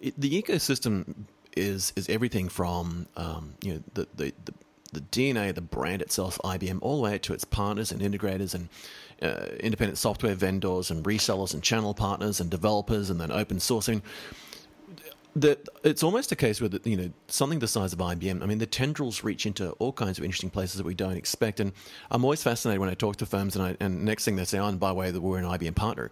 it, 0.00 0.18
the 0.18 0.42
ecosystem 0.42 1.26
is 1.58 1.92
is 1.94 2.08
everything 2.08 2.48
from 2.48 3.06
um, 3.18 3.54
you 3.60 3.74
know 3.74 3.82
the, 3.92 4.08
the, 4.16 4.32
the 4.46 4.54
the 4.94 5.00
DNA, 5.00 5.54
the 5.54 5.60
brand 5.60 6.00
itself, 6.00 6.38
IBM, 6.44 6.78
all 6.80 6.96
the 6.96 7.02
way 7.02 7.18
to 7.18 7.34
its 7.34 7.44
partners 7.44 7.92
and 7.92 8.00
integrators 8.00 8.54
and 8.54 8.68
uh, 9.20 9.46
independent 9.60 9.98
software 9.98 10.34
vendors 10.34 10.90
and 10.90 11.04
resellers 11.04 11.52
and 11.52 11.62
channel 11.62 11.94
partners 11.94 12.40
and 12.40 12.48
developers 12.48 13.10
and 13.10 13.20
then 13.20 13.30
open 13.30 13.60
source. 13.60 13.90
It's 15.36 16.02
almost 16.02 16.30
a 16.30 16.36
case 16.36 16.60
where 16.60 16.68
the, 16.68 16.80
you 16.88 16.96
know 16.96 17.10
something 17.26 17.58
the 17.58 17.66
size 17.66 17.92
of 17.92 17.98
IBM. 17.98 18.42
I 18.42 18.46
mean, 18.46 18.58
the 18.58 18.66
tendrils 18.66 19.24
reach 19.24 19.46
into 19.46 19.70
all 19.72 19.92
kinds 19.92 20.18
of 20.18 20.24
interesting 20.24 20.50
places 20.50 20.76
that 20.76 20.86
we 20.86 20.94
don't 20.94 21.16
expect. 21.16 21.58
And 21.58 21.72
I'm 22.10 22.24
always 22.24 22.42
fascinated 22.42 22.80
when 22.80 22.88
I 22.88 22.94
talk 22.94 23.16
to 23.16 23.26
firms, 23.26 23.56
and, 23.56 23.64
I, 23.64 23.76
and 23.80 24.04
next 24.04 24.24
thing 24.24 24.36
they 24.36 24.44
say, 24.44 24.58
"Oh, 24.58 24.66
and 24.66 24.78
by 24.78 24.88
the 24.88 24.94
way, 24.94 25.10
that 25.10 25.20
we're 25.20 25.38
an 25.38 25.44
IBM 25.44 25.74
partner." 25.74 26.10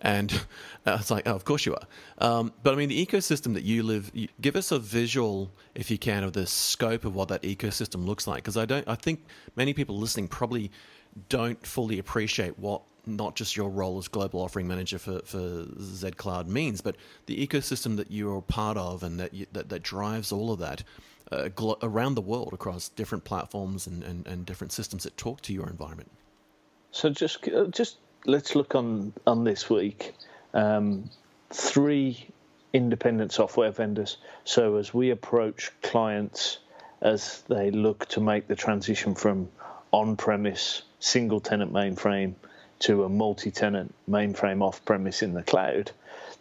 And 0.00 0.32
uh, 0.86 0.98
it's 1.00 1.10
like, 1.10 1.26
oh, 1.26 1.34
of 1.34 1.44
course 1.44 1.66
you 1.66 1.74
are. 1.74 1.86
Um, 2.18 2.52
but 2.62 2.74
I 2.74 2.76
mean, 2.76 2.88
the 2.88 3.06
ecosystem 3.06 3.54
that 3.54 3.64
you 3.64 3.82
live, 3.82 4.10
you, 4.14 4.28
give 4.40 4.56
us 4.56 4.70
a 4.70 4.78
visual, 4.78 5.50
if 5.74 5.90
you 5.90 5.98
can, 5.98 6.22
of 6.22 6.32
the 6.34 6.46
scope 6.46 7.04
of 7.04 7.14
what 7.14 7.28
that 7.28 7.42
ecosystem 7.42 8.04
looks 8.04 8.26
like. 8.26 8.42
Because 8.42 8.56
I 8.56 8.64
don't, 8.64 8.86
I 8.88 8.94
think 8.94 9.24
many 9.56 9.74
people 9.74 9.98
listening 9.98 10.28
probably 10.28 10.70
don't 11.28 11.64
fully 11.66 11.98
appreciate 11.98 12.58
what 12.58 12.82
not 13.08 13.34
just 13.34 13.56
your 13.56 13.70
role 13.70 13.98
as 13.98 14.08
global 14.08 14.40
offering 14.40 14.68
manager 14.68 14.98
for, 14.98 15.20
for 15.24 15.66
Z 15.80 16.12
Cloud 16.12 16.48
means, 16.48 16.80
but 16.80 16.96
the 17.26 17.46
ecosystem 17.46 17.96
that 17.96 18.10
you're 18.10 18.42
part 18.42 18.76
of 18.76 19.02
and 19.02 19.18
that 19.18 19.34
you, 19.34 19.46
that, 19.52 19.68
that 19.68 19.82
drives 19.82 20.32
all 20.32 20.52
of 20.52 20.58
that 20.58 20.82
uh, 21.32 21.48
glo- 21.48 21.78
around 21.82 22.14
the 22.14 22.20
world 22.20 22.52
across 22.52 22.88
different 22.90 23.24
platforms 23.24 23.86
and, 23.86 24.02
and, 24.02 24.26
and 24.26 24.46
different 24.46 24.72
systems 24.72 25.04
that 25.04 25.16
talk 25.16 25.40
to 25.42 25.52
your 25.52 25.68
environment. 25.68 26.10
So 26.92 27.10
just 27.10 27.46
uh, 27.48 27.66
just 27.66 27.98
let's 28.24 28.54
look 28.54 28.74
on 28.74 29.12
on 29.26 29.44
this 29.44 29.68
week. 29.68 30.14
Um, 30.54 31.10
three 31.50 32.28
independent 32.72 33.32
software 33.32 33.70
vendors. 33.70 34.18
So 34.44 34.76
as 34.76 34.92
we 34.92 35.10
approach 35.10 35.70
clients 35.82 36.58
as 37.00 37.42
they 37.48 37.70
look 37.70 38.06
to 38.06 38.20
make 38.20 38.48
the 38.48 38.56
transition 38.56 39.14
from 39.14 39.48
on-premise 39.92 40.82
single 40.98 41.40
tenant 41.40 41.72
mainframe 41.72 42.34
to 42.80 43.04
a 43.04 43.08
multi-tenant 43.08 43.94
mainframe 44.08 44.62
off-premise 44.62 45.22
in 45.22 45.34
the 45.34 45.42
cloud, 45.42 45.90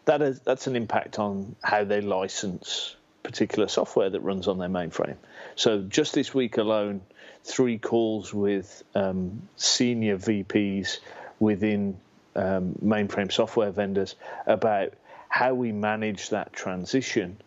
that 0.06 0.22
is 0.22 0.40
that's 0.40 0.68
an 0.68 0.76
impact 0.76 1.20
on 1.20 1.56
how 1.64 1.84
they 1.84 2.02
license 2.02 2.96
particular 3.24 3.68
software 3.68 4.10
that 4.10 4.22
runs 4.22 4.48
on 4.48 4.58
their 4.58 4.70
mainframe. 4.70 5.18
So 5.56 5.82
just 5.82 6.14
this 6.14 6.34
week 6.34 6.58
alone, 6.58 7.02
three 7.44 7.78
calls 7.78 8.34
with 8.34 8.84
um, 8.96 9.42
senior 9.58 10.18
VPs 10.18 11.00
within 11.40 11.98
um, 12.38 12.76
mainframe 12.84 13.32
software 13.32 13.72
vendors 13.72 14.16
about 14.46 14.94
how 15.28 15.54
we 15.54 15.72
manage 15.72 16.30
that 16.30 16.54
transition 16.54 17.38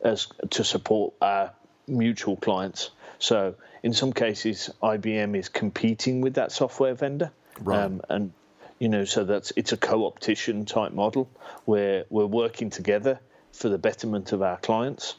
as 0.00 0.28
to 0.50 0.62
support 0.62 1.12
our 1.20 1.52
mutual 1.88 2.36
clients. 2.36 2.90
So 3.18 3.56
in 3.82 3.92
some 3.92 4.12
cases, 4.12 4.70
IBM 4.82 5.36
is 5.36 5.48
competing 5.48 6.20
with 6.20 6.34
that 6.34 6.52
software 6.52 6.94
vendor, 6.94 7.32
right. 7.60 7.84
um, 7.84 8.00
and 8.08 8.32
you 8.78 8.88
know, 8.88 9.04
so 9.04 9.24
that's 9.24 9.52
it's 9.56 9.72
a 9.72 9.76
co-opetition 9.76 10.64
type 10.64 10.92
model 10.92 11.28
where 11.64 12.04
we're 12.10 12.26
working 12.26 12.70
together 12.70 13.20
for 13.52 13.68
the 13.68 13.78
betterment 13.78 14.32
of 14.32 14.42
our 14.42 14.56
clients. 14.56 15.14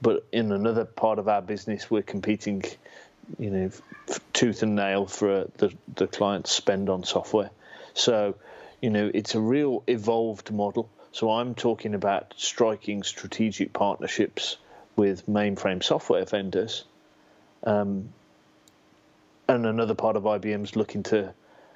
But 0.00 0.26
in 0.32 0.52
another 0.52 0.84
part 0.84 1.18
of 1.18 1.28
our 1.28 1.42
business, 1.42 1.90
we're 1.90 2.02
competing 2.02 2.64
you 3.38 3.50
know, 3.50 3.70
tooth 4.32 4.62
and 4.62 4.76
nail 4.76 5.06
for 5.06 5.48
the 5.58 5.72
the 5.94 6.06
client's 6.06 6.50
spend 6.50 6.88
on 6.88 7.04
software. 7.04 7.50
So, 7.94 8.36
you 8.80 8.90
know, 8.90 9.10
it's 9.12 9.34
a 9.34 9.40
real 9.40 9.82
evolved 9.86 10.50
model. 10.50 10.88
So 11.12 11.30
I'm 11.30 11.54
talking 11.54 11.94
about 11.94 12.34
striking 12.36 13.02
strategic 13.02 13.72
partnerships 13.72 14.56
with 14.96 15.26
mainframe 15.26 15.82
software 15.82 16.24
vendors. 16.24 16.84
Um, 17.62 18.10
and 19.48 19.66
another 19.66 19.94
part 19.94 20.16
of 20.16 20.24
IBM's 20.24 20.74
looking 20.74 21.02
to 21.04 21.34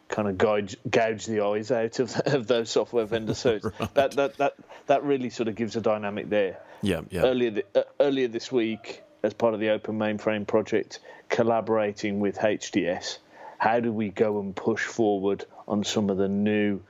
kind 0.09 0.28
of 0.28 0.38
gouge, 0.38 0.76
gouge 0.90 1.26
the 1.26 1.44
eyes 1.44 1.70
out 1.70 1.98
of, 1.98 2.14
of 2.26 2.46
those 2.46 2.70
software 2.70 3.04
vendors. 3.04 3.38
So 3.38 3.61
right. 3.80 3.94
that, 3.94 4.12
that 4.12 4.36
that 4.38 4.54
that 4.86 5.04
really 5.04 5.30
sort 5.30 5.48
of 5.48 5.54
gives 5.54 5.76
a 5.76 5.80
dynamic 5.80 6.28
there. 6.28 6.61
Yeah, 6.82 7.02
yeah. 7.11 7.22
Earlier 7.22 7.50
the, 7.50 7.64
uh, 7.74 7.82
earlier 8.00 8.28
this 8.28 8.50
week, 8.50 9.02
as 9.22 9.34
part 9.34 9.54
of 9.54 9.61
the 9.61 9.70
Open 9.70 9.98
Mainframe 9.98 10.46
project, 10.46 11.00
collaborating 11.28 12.20
with 12.20 12.38
HDS. 12.38 13.18
How 13.59 13.80
do 13.80 13.92
we 13.92 14.11
go 14.11 14.40
and 14.40 14.54
push 14.54 14.84
forward 14.84 15.44
on 15.66 15.82
some 15.84 16.11
of 16.11 16.16
the 16.16 16.28
new 16.28 16.80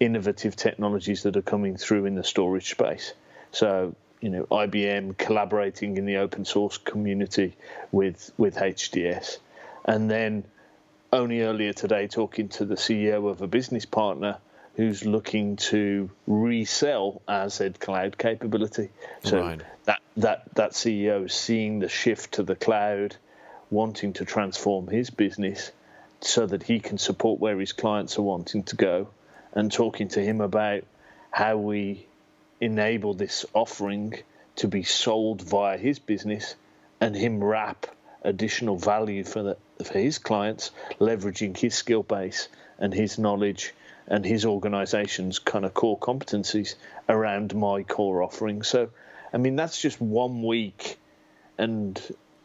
innovative 0.00 0.56
technologies 0.56 1.22
that 1.22 1.36
are 1.36 1.42
coming 1.42 1.76
through 1.76 2.06
in 2.06 2.16
the 2.16 2.24
storage 2.24 2.70
space? 2.70 3.12
So, 3.52 3.94
you 4.20 4.30
know, 4.30 4.44
IBM 4.50 5.16
collaborating 5.16 5.96
in 5.96 6.04
the 6.04 6.16
open 6.16 6.44
source 6.44 6.78
community 6.78 7.56
with 7.92 8.32
with 8.36 8.56
HDS, 8.56 9.38
and 9.84 10.10
then 10.10 10.44
only 11.16 11.40
earlier 11.40 11.72
today 11.72 12.06
talking 12.06 12.48
to 12.50 12.64
the 12.66 12.74
CEO 12.74 13.30
of 13.30 13.40
a 13.40 13.46
business 13.46 13.86
partner 13.86 14.38
who's 14.76 15.06
looking 15.06 15.56
to 15.56 16.10
resell 16.26 17.22
our 17.26 17.48
Z 17.48 17.70
Cloud 17.80 18.18
capability. 18.18 18.90
So 19.24 19.40
right. 19.40 19.62
that 19.84 20.00
that 20.18 20.54
that 20.54 20.72
CEO 20.72 21.24
is 21.24 21.32
seeing 21.32 21.78
the 21.78 21.88
shift 21.88 22.34
to 22.34 22.42
the 22.42 22.54
cloud, 22.54 23.16
wanting 23.70 24.12
to 24.14 24.26
transform 24.26 24.88
his 24.88 25.08
business 25.08 25.72
so 26.20 26.46
that 26.46 26.62
he 26.62 26.80
can 26.80 26.98
support 26.98 27.40
where 27.40 27.58
his 27.58 27.72
clients 27.72 28.18
are 28.18 28.22
wanting 28.22 28.64
to 28.64 28.76
go, 28.76 29.08
and 29.52 29.72
talking 29.72 30.08
to 30.08 30.20
him 30.20 30.42
about 30.42 30.84
how 31.30 31.56
we 31.56 32.06
enable 32.60 33.14
this 33.14 33.46
offering 33.54 34.14
to 34.56 34.68
be 34.68 34.82
sold 34.82 35.40
via 35.40 35.78
his 35.78 35.98
business 35.98 36.54
and 37.00 37.14
him 37.14 37.42
wrap 37.42 37.86
additional 38.26 38.76
value 38.76 39.24
for 39.24 39.42
the, 39.42 39.56
for 39.84 39.98
his 39.98 40.18
clients, 40.18 40.72
leveraging 41.00 41.56
his 41.56 41.74
skill 41.74 42.02
base 42.02 42.48
and 42.78 42.92
his 42.92 43.18
knowledge 43.18 43.72
and 44.08 44.24
his 44.24 44.44
organization's 44.44 45.38
kind 45.38 45.64
of 45.64 45.72
core 45.72 45.98
competencies 45.98 46.74
around 47.08 47.54
my 47.54 47.82
core 47.82 48.22
offering. 48.22 48.62
So, 48.62 48.90
I 49.32 49.38
mean, 49.38 49.56
that's 49.56 49.80
just 49.80 50.00
one 50.00 50.42
week, 50.42 50.98
and 51.56 52.00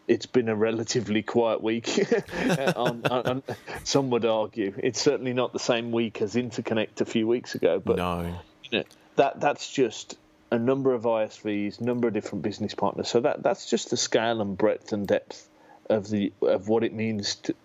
it's 0.07 0.25
been 0.25 0.49
a 0.49 0.55
relatively 0.55 1.21
quiet 1.21 1.61
week. 1.61 2.07
Uh, 2.41 2.73
on, 2.75 3.05
on, 3.05 3.43
some 3.83 4.09
would 4.09 4.25
argue 4.25 4.73
it's 4.77 4.99
certainly 4.99 5.31
not 5.31 5.53
the 5.53 5.59
same 5.59 5.91
week 5.91 6.21
as 6.21 6.35
Interconnect 6.35 6.99
a 6.99 7.05
few 7.05 7.27
weeks 7.27 7.55
ago, 7.55 7.79
but 7.79 7.97
no. 7.97 8.35
you 8.63 8.79
know, 8.79 8.83
that 9.15 9.39
that's 9.39 9.71
just 9.71 10.17
a 10.51 10.57
number 10.57 10.93
of 10.93 11.03
ISVs, 11.03 11.79
number 11.79 12.07
of 12.07 12.13
different 12.13 12.41
business 12.41 12.73
partners. 12.73 13.07
So 13.07 13.21
that 13.21 13.41
that's 13.41 13.69
just 13.69 13.89
the 13.89 13.97
scale 13.97 14.41
and 14.41 14.57
breadth 14.57 14.91
and 14.91 15.07
depth 15.07 15.47
of 15.91 16.09
the 16.09 16.31
of 16.41 16.67
what 16.67 16.83
it 16.83 16.93
means 16.93 17.35
to, 17.35 17.55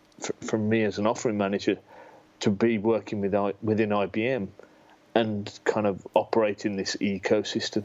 me 0.56 0.82
as 0.84 0.98
an 0.98 1.06
offering 1.06 1.38
manager 1.38 1.78
to 2.40 2.50
be 2.50 2.78
working 2.78 3.20
with 3.20 3.34
within 3.62 3.90
IBM 3.90 4.48
and 5.14 5.58
kind 5.64 5.86
of 5.86 6.06
operating 6.14 6.76
this 6.76 6.96
ecosystem. 6.96 7.84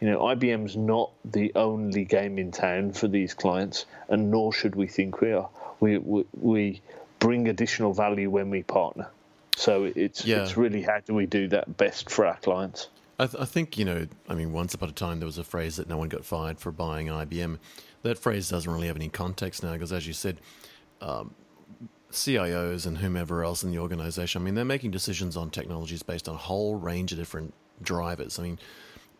You 0.00 0.10
know, 0.10 0.20
IBM's 0.20 0.76
not 0.76 1.10
the 1.24 1.52
only 1.56 2.04
game 2.04 2.38
in 2.38 2.52
town 2.52 2.92
for 2.92 3.08
these 3.08 3.34
clients, 3.34 3.84
and 4.08 4.30
nor 4.30 4.52
should 4.52 4.76
we 4.76 4.86
think 4.86 5.20
we 5.20 5.32
are. 5.32 5.48
We 5.80 5.98
we, 5.98 6.24
we 6.40 6.80
bring 7.18 7.48
additional 7.48 7.92
value 7.92 8.30
when 8.30 8.50
we 8.50 8.62
partner. 8.62 9.08
So 9.56 9.90
it's 9.96 10.24
yeah. 10.24 10.42
it's 10.42 10.56
really 10.56 10.82
how 10.82 11.00
do 11.00 11.14
we 11.14 11.26
do 11.26 11.48
that 11.48 11.76
best 11.76 12.10
for 12.10 12.26
our 12.26 12.36
clients. 12.36 12.88
I, 13.18 13.26
th- 13.26 13.42
I, 13.42 13.44
think 13.44 13.76
you 13.76 13.84
know. 13.84 14.06
I 14.28 14.34
mean, 14.34 14.52
once 14.52 14.74
upon 14.74 14.90
a 14.90 14.92
time 14.92 15.18
there 15.18 15.26
was 15.26 15.38
a 15.38 15.44
phrase 15.44 15.76
that 15.76 15.88
no 15.88 15.96
one 15.96 16.08
got 16.08 16.24
fired 16.24 16.60
for 16.60 16.70
buying 16.70 17.08
IBM. 17.08 17.58
That 18.02 18.18
phrase 18.18 18.48
doesn't 18.48 18.70
really 18.70 18.86
have 18.86 18.96
any 18.96 19.08
context 19.08 19.62
now 19.62 19.72
because, 19.72 19.92
as 19.92 20.06
you 20.06 20.12
said, 20.12 20.40
um, 21.00 21.34
CIOs 22.10 22.86
and 22.86 22.98
whomever 22.98 23.44
else 23.44 23.62
in 23.62 23.70
the 23.70 23.78
organization, 23.78 24.42
I 24.42 24.44
mean, 24.44 24.54
they're 24.54 24.64
making 24.64 24.90
decisions 24.90 25.36
on 25.36 25.50
technologies 25.50 26.02
based 26.02 26.28
on 26.28 26.34
a 26.34 26.38
whole 26.38 26.76
range 26.76 27.12
of 27.12 27.18
different 27.18 27.54
drivers. 27.82 28.38
I 28.38 28.44
mean, 28.44 28.58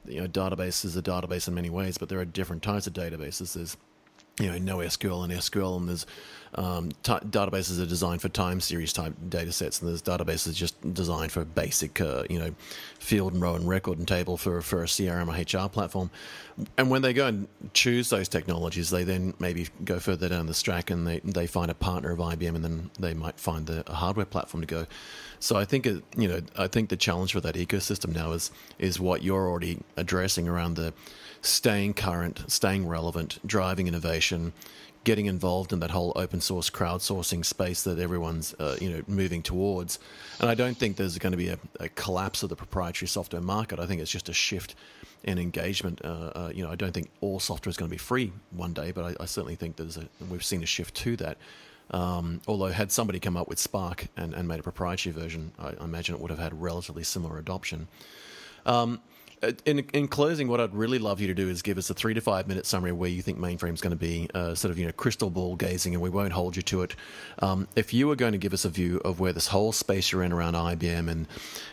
you 0.06 0.20
know, 0.20 0.28
database 0.28 0.84
is 0.84 0.96
a 0.96 1.02
database 1.02 1.48
in 1.48 1.54
many 1.54 1.70
ways, 1.70 1.98
but 1.98 2.08
there 2.08 2.20
are 2.20 2.24
different 2.24 2.62
types 2.62 2.86
of 2.86 2.92
databases. 2.92 3.54
There's 3.54 3.76
you 4.40 4.46
know 4.46 4.58
NoSQL 4.58 5.24
and 5.24 5.32
SQL, 5.32 5.76
and 5.76 5.88
there's 5.88 6.06
um, 6.54 6.90
t- 7.02 7.12
databases 7.12 7.80
are 7.80 7.86
designed 7.86 8.22
for 8.22 8.28
time 8.28 8.60
series 8.60 8.92
type 8.92 9.14
data 9.28 9.52
sets, 9.52 9.80
and 9.80 9.88
there's 9.88 10.02
databases 10.02 10.54
just 10.54 10.94
designed 10.94 11.32
for 11.32 11.44
basic, 11.44 12.00
uh, 12.00 12.24
you 12.28 12.38
know, 12.38 12.54
field 12.98 13.32
and 13.32 13.42
row 13.42 13.54
and 13.54 13.68
record 13.68 13.98
and 13.98 14.08
table 14.08 14.36
for, 14.36 14.60
for 14.62 14.82
a 14.82 14.86
CRM 14.86 15.28
or 15.28 15.64
HR 15.64 15.68
platform. 15.68 16.10
And 16.76 16.90
when 16.90 17.02
they 17.02 17.12
go 17.12 17.26
and 17.26 17.48
choose 17.72 18.10
those 18.10 18.28
technologies, 18.28 18.90
they 18.90 19.04
then 19.04 19.34
maybe 19.38 19.68
go 19.84 19.98
further 19.98 20.28
down 20.28 20.46
the 20.46 20.54
track 20.54 20.90
and 20.90 21.06
they, 21.06 21.20
they 21.20 21.46
find 21.46 21.70
a 21.70 21.74
partner 21.74 22.12
of 22.12 22.18
IBM, 22.18 22.54
and 22.54 22.64
then 22.64 22.90
they 22.98 23.14
might 23.14 23.38
find 23.38 23.66
the, 23.66 23.88
a 23.90 23.94
hardware 23.94 24.26
platform 24.26 24.62
to 24.62 24.66
go. 24.66 24.86
So 25.40 25.56
I 25.56 25.64
think 25.64 25.86
it, 25.86 26.02
you 26.16 26.28
know 26.28 26.40
I 26.56 26.66
think 26.66 26.88
the 26.88 26.96
challenge 26.96 27.32
for 27.32 27.40
that 27.40 27.54
ecosystem 27.54 28.14
now 28.14 28.32
is 28.32 28.50
is 28.78 28.98
what 28.98 29.22
you're 29.22 29.48
already 29.48 29.78
addressing 29.96 30.48
around 30.48 30.74
the 30.74 30.92
staying 31.42 31.94
current, 31.94 32.44
staying 32.50 32.88
relevant, 32.88 33.38
driving 33.46 33.86
innovation, 33.86 34.52
getting 35.04 35.26
involved 35.26 35.72
in 35.72 35.80
that 35.80 35.90
whole 35.90 36.12
open 36.16 36.40
source 36.40 36.70
crowdsourcing 36.70 37.44
space 37.44 37.82
that 37.84 37.98
everyone's 37.98 38.54
uh, 38.58 38.76
you 38.80 38.90
know 38.90 39.02
moving 39.06 39.42
towards. 39.42 39.98
And 40.40 40.50
I 40.50 40.54
don't 40.54 40.76
think 40.76 40.96
there's 40.96 41.18
going 41.18 41.32
to 41.32 41.38
be 41.38 41.48
a, 41.48 41.58
a, 41.80 41.88
collapse 41.90 42.42
of 42.42 42.48
the 42.48 42.56
proprietary 42.56 43.08
software 43.08 43.42
market. 43.42 43.78
I 43.78 43.86
think 43.86 44.00
it's 44.00 44.10
just 44.10 44.28
a 44.28 44.32
shift 44.32 44.74
in 45.24 45.38
engagement. 45.38 46.00
Uh, 46.04 46.30
uh, 46.34 46.50
you 46.54 46.62
know, 46.62 46.70
I 46.70 46.76
don't 46.76 46.92
think 46.92 47.10
all 47.20 47.40
software 47.40 47.70
is 47.70 47.76
going 47.76 47.88
to 47.88 47.94
be 47.94 47.98
free 47.98 48.32
one 48.50 48.72
day, 48.72 48.92
but 48.92 49.04
I, 49.04 49.22
I 49.22 49.26
certainly 49.26 49.56
think 49.56 49.76
there's 49.76 49.96
a 49.96 50.08
we've 50.30 50.44
seen 50.44 50.62
a 50.62 50.66
shift 50.66 50.94
to 50.96 51.16
that. 51.16 51.38
Um, 51.90 52.42
although 52.46 52.66
had 52.66 52.92
somebody 52.92 53.18
come 53.18 53.36
up 53.36 53.48
with 53.48 53.58
Spark 53.58 54.08
and, 54.14 54.34
and 54.34 54.46
made 54.46 54.60
a 54.60 54.62
proprietary 54.62 55.14
version, 55.14 55.52
I, 55.58 55.68
I, 55.68 55.84
imagine 55.84 56.14
it 56.14 56.20
would 56.20 56.30
have 56.30 56.38
had 56.38 56.60
relatively 56.60 57.02
similar 57.02 57.38
adoption. 57.38 57.88
Um, 58.66 59.00
in, 59.64 59.80
in 59.92 60.08
closing, 60.08 60.48
what 60.48 60.60
I'd 60.60 60.74
really 60.74 60.98
love 60.98 61.20
you 61.20 61.26
to 61.28 61.34
do 61.34 61.48
is 61.48 61.62
give 61.62 61.78
us 61.78 61.90
a 61.90 61.94
three 61.94 62.14
to 62.14 62.20
five 62.20 62.48
minute 62.48 62.66
summary 62.66 62.92
where 62.92 63.10
you 63.10 63.22
think 63.22 63.38
mainframe 63.38 63.74
is 63.74 63.80
going 63.80 63.92
to 63.92 63.96
be, 63.96 64.28
uh, 64.34 64.54
sort 64.54 64.70
of 64.70 64.78
you 64.78 64.86
know 64.86 64.92
crystal 64.92 65.30
ball 65.30 65.56
gazing, 65.56 65.94
and 65.94 66.02
we 66.02 66.10
won't 66.10 66.32
hold 66.32 66.56
you 66.56 66.62
to 66.62 66.82
it. 66.82 66.94
Um, 67.40 67.68
if 67.76 67.94
you 67.94 68.08
were 68.08 68.16
going 68.16 68.32
to 68.32 68.38
give 68.38 68.52
us 68.52 68.64
a 68.64 68.68
view 68.68 69.00
of 69.04 69.20
where 69.20 69.32
this 69.32 69.48
whole 69.48 69.72
space 69.72 70.12
you're 70.12 70.22
in 70.22 70.32
around 70.32 70.54
IBM 70.54 71.08
and 71.08 71.26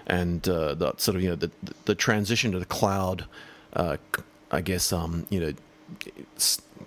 and 0.08 0.48
uh, 0.48 0.76
the 0.76 0.94
sort 0.98 1.16
of 1.16 1.24
you 1.24 1.30
know 1.30 1.36
the 1.36 1.52
the 1.86 1.96
transition 1.96 2.52
to 2.52 2.60
the 2.60 2.66
cloud, 2.66 3.26
uh, 3.74 3.98
I 4.52 4.62
guess 4.62 4.94
um, 4.94 5.26
you 5.30 5.40
know 5.40 5.54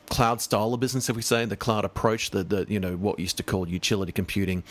cloud 0.09 0.41
style 0.41 0.75
of 0.75 0.81
business, 0.81 1.09
if 1.09 1.17
we 1.17 1.23
say 1.23 1.45
the 1.45 1.57
cloud 1.57 1.85
approach, 1.85 2.31
the, 2.31 2.43
the 2.43 2.67
you 2.69 2.81
know 2.81 2.97
what 2.97 3.19
used 3.19 3.37
to 3.39 3.43
call 3.43 3.69
utility 3.69 4.13
computing, 4.13 4.63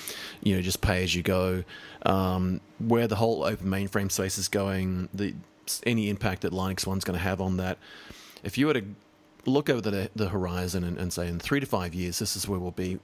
you 0.41 0.55
know 0.55 0.61
just 0.61 0.81
pay 0.81 1.03
as 1.03 1.15
you 1.15 1.23
go, 1.23 1.63
um, 2.05 2.61
where 2.79 3.07
the 3.07 3.15
whole 3.15 3.43
open 3.43 3.67
mainframe 3.67 4.11
space 4.11 4.37
is 4.37 4.47
going, 4.47 5.09
the 5.13 5.33
any 5.85 6.09
impact 6.09 6.41
that 6.41 6.53
LinuxONE's 6.53 7.03
going 7.03 7.17
to 7.17 7.23
have 7.23 7.41
on 7.41 7.57
that. 7.57 7.77
If 8.43 8.57
you 8.57 8.67
were 8.67 8.73
to 8.73 8.83
look 9.45 9.69
over 9.69 9.81
the, 9.81 10.09
the 10.15 10.29
horizon 10.29 10.83
and, 10.83 10.97
and, 10.97 11.11
say 11.11 11.27
in 11.27 11.39
three 11.39 11.59
to 11.59 11.65
five 11.65 11.93
years, 11.93 12.19
this 12.19 12.35
is 12.35 12.47
where 12.47 12.59
we'll 12.59 12.71
be. 12.71 12.99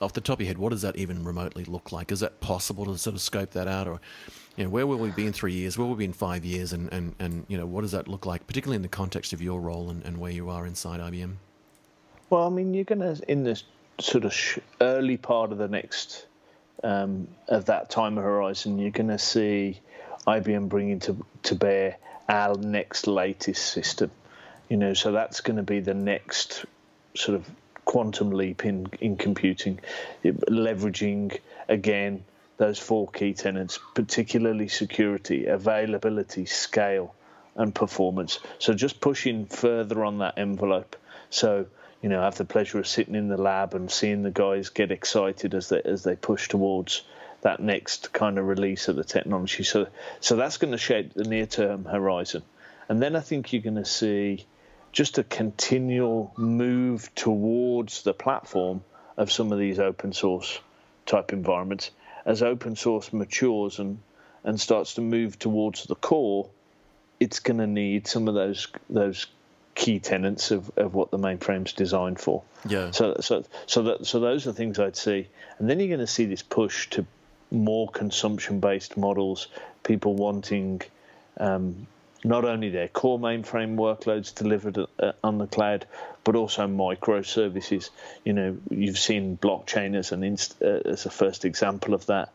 Off 0.00 0.14
the 0.14 0.20
top 0.20 0.38
of 0.38 0.40
your 0.40 0.48
head, 0.48 0.58
what 0.58 0.70
does 0.70 0.82
that 0.82 0.96
even 0.96 1.22
remotely 1.22 1.64
look 1.64 1.92
like? 1.92 2.10
Is 2.10 2.18
that 2.20 2.40
possible 2.40 2.84
to 2.86 2.98
sort 2.98 3.14
of 3.14 3.20
scope 3.20 3.52
that 3.52 3.68
out, 3.68 3.86
or 3.86 4.00
you 4.56 4.64
know, 4.64 4.70
where 4.70 4.84
will 4.84 4.98
we 4.98 5.12
be 5.12 5.26
in 5.26 5.32
three 5.32 5.52
years? 5.52 5.78
Where 5.78 5.86
will 5.86 5.94
we 5.94 6.00
be 6.00 6.06
in 6.06 6.12
five 6.12 6.44
years? 6.44 6.72
And, 6.72 6.92
and, 6.92 7.14
and 7.20 7.46
you 7.46 7.56
know, 7.56 7.66
what 7.66 7.82
does 7.82 7.92
that 7.92 8.08
look 8.08 8.26
like, 8.26 8.44
particularly 8.48 8.74
in 8.74 8.82
the 8.82 8.88
context 8.88 9.32
of 9.32 9.40
your 9.40 9.60
role 9.60 9.90
and, 9.90 10.04
and 10.04 10.18
where 10.18 10.32
you 10.32 10.50
are 10.50 10.66
inside 10.66 10.98
IBM? 10.98 11.34
Well, 12.30 12.46
I 12.46 12.50
mean, 12.50 12.74
you're 12.74 12.82
going 12.82 12.98
to 12.98 13.22
in 13.30 13.44
this 13.44 13.62
sort 14.00 14.24
of 14.24 14.34
early 14.80 15.16
part 15.16 15.52
of 15.52 15.58
the 15.58 15.68
next 15.68 16.26
um, 16.82 17.28
of 17.48 17.66
that 17.66 17.90
time 17.90 18.16
horizon, 18.16 18.78
you're 18.78 18.90
going 18.90 19.08
to 19.08 19.18
see 19.18 19.80
IBM 20.26 20.68
bringing 20.68 21.00
to, 21.00 21.24
to 21.44 21.54
bear 21.54 21.96
our 22.28 22.56
next 22.56 23.06
latest 23.06 23.64
system. 23.64 24.10
You 24.68 24.76
know, 24.76 24.94
so 24.94 25.12
that's 25.12 25.40
going 25.40 25.56
to 25.56 25.62
be 25.62 25.80
the 25.80 25.94
next 25.94 26.64
sort 27.14 27.36
of 27.36 27.50
quantum 27.84 28.30
leap 28.30 28.64
in, 28.64 28.86
in 29.00 29.16
computing, 29.16 29.80
leveraging 30.24 31.38
again 31.68 32.24
those 32.56 32.78
four 32.78 33.08
key 33.08 33.34
tenets, 33.34 33.78
particularly 33.94 34.68
security, 34.68 35.46
availability, 35.46 36.46
scale, 36.46 37.14
and 37.56 37.74
performance. 37.74 38.38
So 38.58 38.72
just 38.72 39.00
pushing 39.00 39.46
further 39.46 40.04
on 40.04 40.18
that 40.18 40.38
envelope. 40.38 40.96
So 41.30 41.66
you 42.02 42.08
know, 42.08 42.20
I 42.20 42.24
have 42.24 42.36
the 42.36 42.44
pleasure 42.44 42.78
of 42.80 42.88
sitting 42.88 43.14
in 43.14 43.28
the 43.28 43.36
lab 43.36 43.74
and 43.74 43.90
seeing 43.90 44.22
the 44.22 44.30
guys 44.30 44.70
get 44.70 44.90
excited 44.90 45.54
as 45.54 45.68
they 45.68 45.80
as 45.82 46.02
they 46.02 46.16
push 46.16 46.48
towards 46.48 47.02
that 47.42 47.60
next 47.60 48.12
kind 48.12 48.38
of 48.38 48.46
release 48.46 48.88
of 48.88 48.96
the 48.96 49.04
technology. 49.04 49.62
So, 49.64 49.88
so 50.20 50.36
that's 50.36 50.56
going 50.56 50.72
to 50.72 50.78
shape 50.78 51.12
the 51.12 51.24
near 51.24 51.46
term 51.46 51.84
horizon. 51.84 52.42
And 52.88 53.02
then 53.02 53.14
I 53.14 53.20
think 53.20 53.52
you're 53.52 53.62
going 53.62 53.76
to 53.76 53.84
see 53.84 54.46
just 54.92 55.18
a 55.18 55.24
continual 55.24 56.32
move 56.36 57.14
towards 57.14 58.02
the 58.02 58.14
platform 58.14 58.82
of 59.16 59.30
some 59.30 59.52
of 59.52 59.58
these 59.58 59.78
open 59.78 60.12
source 60.12 60.58
type 61.06 61.32
environments. 61.32 61.90
As 62.24 62.42
open 62.42 62.76
source 62.76 63.12
matures 63.12 63.78
and, 63.78 63.98
and 64.44 64.60
starts 64.60 64.94
to 64.94 65.00
move 65.00 65.38
towards 65.38 65.84
the 65.84 65.96
core, 65.96 66.48
it's 67.18 67.40
going 67.40 67.58
to 67.58 67.66
need 67.66 68.06
some 68.06 68.28
of 68.28 68.34
those 68.34 68.68
those 68.90 69.26
key 69.74 69.98
tenets 69.98 70.50
of, 70.50 70.70
of 70.76 70.94
what 70.94 71.10
the 71.10 71.18
mainframe's 71.18 71.72
designed 71.72 72.20
for. 72.20 72.42
Yeah. 72.68 72.90
So 72.90 73.16
so 73.20 73.44
so 73.66 73.82
that 73.82 74.06
so 74.06 74.20
those 74.20 74.46
are 74.46 74.52
things 74.52 74.78
I'd 74.78 74.96
see, 74.96 75.28
and 75.58 75.68
then 75.68 75.80
you're 75.80 75.88
going 75.88 76.00
to 76.00 76.06
see 76.06 76.26
this 76.26 76.42
push 76.42 76.90
to 76.90 77.06
more 77.52 77.88
consumption 77.88 78.60
based 78.60 78.96
models, 78.96 79.48
people 79.84 80.14
wanting 80.14 80.82
um, 81.38 81.86
not 82.24 82.44
only 82.44 82.70
their 82.70 82.88
core 82.88 83.18
mainframe 83.18 83.76
workloads 83.76 84.34
delivered 84.34 84.78
uh, 84.78 85.12
on 85.22 85.38
the 85.38 85.46
cloud, 85.46 85.86
but 86.24 86.36
also 86.36 86.66
microservices. 86.66 87.90
You 88.24 88.32
know, 88.32 88.56
you've 88.70 88.98
seen 88.98 89.36
blockchain 89.36 89.96
as 89.96 90.12
an 90.12 90.22
inst- 90.22 90.62
uh, 90.62 90.80
as 90.84 91.06
a 91.06 91.10
first 91.10 91.44
example 91.44 91.94
of 91.94 92.06
that. 92.06 92.30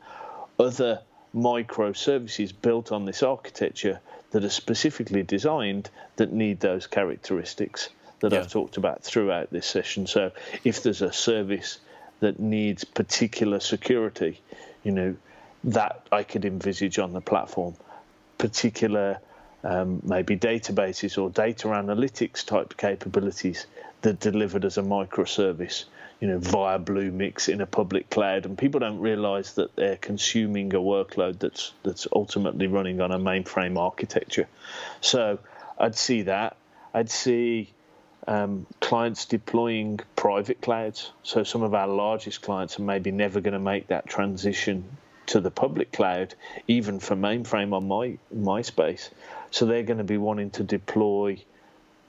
Other 0.59 1.01
microservices 1.35 2.53
built 2.61 2.91
on 2.91 3.05
this 3.05 3.23
architecture 3.23 3.99
that 4.31 4.43
are 4.43 4.49
specifically 4.49 5.23
designed 5.23 5.89
that 6.17 6.33
need 6.33 6.59
those 6.59 6.87
characteristics 6.87 7.89
that 8.19 8.33
yeah. 8.33 8.39
I've 8.39 8.51
talked 8.51 8.77
about 8.77 9.03
throughout 9.03 9.51
this 9.51 9.65
session. 9.65 10.07
So, 10.07 10.31
if 10.63 10.83
there's 10.83 11.01
a 11.01 11.13
service 11.13 11.79
that 12.19 12.39
needs 12.39 12.83
particular 12.83 13.59
security, 13.59 14.41
you 14.87 14.93
know, 14.93 15.15
that 15.65 16.07
I 16.13 16.23
could 16.23 16.45
envisage 16.45 16.97
on 16.97 17.11
the 17.11 17.19
platform. 17.19 17.75
Particular, 18.37 19.19
um, 19.65 20.01
maybe 20.01 20.37
databases 20.37 21.21
or 21.21 21.29
data 21.29 21.67
analytics 21.67 22.45
type 22.45 22.77
capabilities 22.77 23.67
that 24.03 24.21
delivered 24.21 24.63
as 24.63 24.77
a 24.77 24.81
microservice, 24.81 25.83
you 26.21 26.29
know, 26.29 26.39
via 26.39 26.79
Bluemix 26.79 27.49
in 27.49 27.59
a 27.59 27.65
public 27.65 28.09
cloud, 28.09 28.45
and 28.45 28.57
people 28.57 28.79
don't 28.79 28.99
realise 28.99 29.51
that 29.53 29.75
they're 29.75 29.97
consuming 29.97 30.73
a 30.73 30.79
workload 30.79 31.39
that's 31.39 31.73
that's 31.83 32.07
ultimately 32.13 32.67
running 32.67 33.01
on 33.01 33.11
a 33.11 33.19
mainframe 33.19 33.77
architecture. 33.77 34.47
So 35.01 35.39
I'd 35.77 35.95
see 35.95 36.21
that. 36.21 36.55
I'd 36.93 37.09
see 37.09 37.73
um, 38.27 38.65
clients 38.81 39.25
deploying 39.25 39.99
private 40.15 40.61
clouds. 40.61 41.11
So 41.23 41.43
some 41.43 41.63
of 41.63 41.73
our 41.73 41.87
largest 41.87 42.41
clients 42.41 42.77
are 42.79 42.83
maybe 42.83 43.11
never 43.11 43.39
going 43.41 43.53
to 43.53 43.59
make 43.59 43.87
that 43.87 44.07
transition 44.07 44.83
to 45.27 45.39
the 45.39 45.51
public 45.51 45.91
cloud, 45.91 46.35
even 46.67 46.99
for 46.99 47.15
mainframe 47.15 47.73
on 47.73 47.87
my 47.87 48.17
MySpace. 48.35 49.09
So 49.51 49.65
they're 49.65 49.83
going 49.83 49.97
to 49.97 50.03
be 50.03 50.17
wanting 50.17 50.51
to 50.51 50.63
deploy 50.63 51.41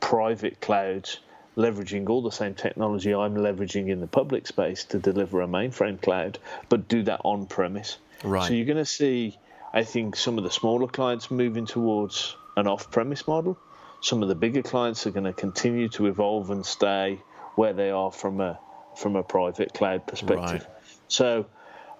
private 0.01 0.61
clouds, 0.61 1.19
leveraging 1.57 2.09
all 2.09 2.23
the 2.23 2.31
same 2.31 2.55
technology 2.55 3.15
I'm 3.15 3.35
leveraging 3.35 3.89
in 3.89 4.01
the 4.01 4.07
public 4.07 4.47
space 4.47 4.85
to 4.85 4.99
deliver 4.99 5.43
a 5.43 5.49
mainframe 5.49 6.01
cloud, 6.01 6.39
but 6.69 6.89
do 6.89 7.03
that 7.05 7.21
on 7.25 7.47
premise. 7.47 7.99
Right. 8.23 8.47
So 8.47 8.55
you're 8.55 8.67
going 8.67 8.79
to 8.79 8.85
see, 8.85 9.37
I 9.73 9.85
think, 9.85 10.17
some 10.17 10.39
of 10.39 10.45
the 10.45 10.51
smaller 10.51 10.87
clients 10.87 11.31
moving 11.31 11.67
towards 11.67 12.37
an 12.57 12.67
off 12.67 12.91
premise 12.91 13.27
model 13.27 13.59
some 14.01 14.23
of 14.23 14.29
the 14.29 14.35
bigger 14.35 14.63
clients 14.63 15.07
are 15.07 15.11
going 15.11 15.25
to 15.25 15.33
continue 15.33 15.89
to 15.91 16.07
evolve 16.07 16.51
and 16.51 16.65
stay 16.65 17.21
where 17.57 17.73
they 17.73 17.91
are 17.91 18.13
from 18.13 18.41
a 18.41 18.59
from 18.97 19.17
a 19.17 19.23
private 19.23 19.73
cloud 19.73 20.07
perspective. 20.07 20.67
Right. 20.67 20.67
So 21.09 21.47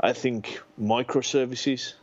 I 0.01 0.13
think 0.13 0.61
microservices, 0.81 1.95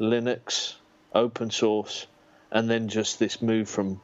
Linux, 0.00 0.74
open 1.14 1.50
source, 1.50 2.06
and 2.50 2.68
then 2.68 2.88
just 2.88 3.18
this 3.18 3.40
move 3.40 3.68
from 3.68 4.00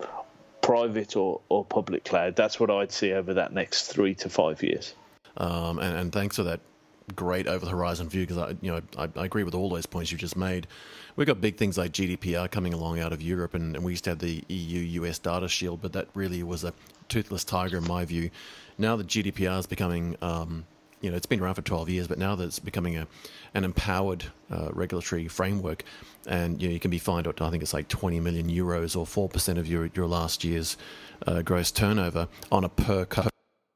private 0.61 1.16
or, 1.16 1.40
or 1.48 1.65
public 1.65 2.05
cloud. 2.05 2.36
That's 2.36 2.61
what 2.61 2.70
I'd 2.70 2.93
see 2.93 3.12
over 3.12 3.35
that 3.35 3.52
next 3.52 3.89
three 3.89 4.15
to 4.16 4.28
five 4.28 4.62
years. 4.62 4.94
Um, 5.36 5.78
and, 5.78 5.97
and, 5.97 6.12
thanks 6.12 6.36
for 6.36 6.43
that 6.44 6.61
great 7.16 7.47
over 7.47 7.65
the 7.65 7.70
horizon 7.70 8.09
view 8.09 8.23
because 8.23 8.39
I, 8.39 8.51
you 8.61 8.70
know, 8.73 8.81
I, 8.97 9.09
I, 9.16 9.24
agree 9.24 9.45
with 9.45 9.55
all 9.55 9.69
those 9.69 9.87
points 9.87 10.12
you 10.12 10.19
just 10.19 10.37
made. 10.37 10.66
We've 11.16 11.27
got 11.27 11.41
big 11.41 11.57
things 11.57 11.77
like 11.77 11.93
GDPR 11.93 12.51
coming 12.51 12.73
along 12.73 13.01
out 13.01 13.12
of 13.12 13.20
Europe, 13.20 13.55
and, 13.55 13.77
and 13.77 13.85
we 13.85 13.93
used 13.93 14.05
to 14.05 14.11
have 14.11 14.20
the 14.20 14.45
EU-US 14.49 15.19
data 15.19 15.49
shield, 15.49 15.82
but 15.82 15.93
that 15.93 16.09
really 16.15 16.43
was 16.43 16.65
a 16.65 16.73
toothless 17.09 17.45
tiger 17.45 17.78
in 17.78 17.87
my 17.87 18.05
view. 18.05 18.31
Now 18.78 18.97
that 18.97 19.07
GDPR 19.07 19.59
is 19.59 19.66
becoming 19.66 20.16
um, 20.23 20.65
you 21.01 21.11
know, 21.11 21.16
it's 21.16 21.27
been 21.27 21.41
around 21.41 21.55
for 21.55 21.62
12 21.62 21.89
years, 21.89 22.09
but 22.09 22.19
now 22.19 22.35
that 22.35 22.45
it's 22.45 22.59
becoming 22.59 22.97
a, 22.99 23.07
an 23.55 23.65
empowered 23.65 24.24
uh, 24.51 24.69
regulatory 24.73 25.28
framework, 25.28 25.85
and 26.27 26.61
you, 26.61 26.69
know, 26.69 26.74
you 26.74 26.81
can 26.81 26.91
be 26.91 26.99
fined, 26.99 27.27
I 27.27 27.51
think 27.51 27.62
it's 27.62 27.73
like 27.73 27.89
20 27.89 28.20
million 28.20 28.49
euros 28.49 28.97
or 28.97 29.07
4% 29.07 29.59
of 29.59 29.66
your, 29.66 29.91
your 29.95 30.07
last 30.07 30.45
year's 30.45 30.77
uh, 31.27 31.43
gross 31.43 31.70
turnover 31.70 32.28
on 32.53 32.65
a 32.65 32.69
per 32.69 33.30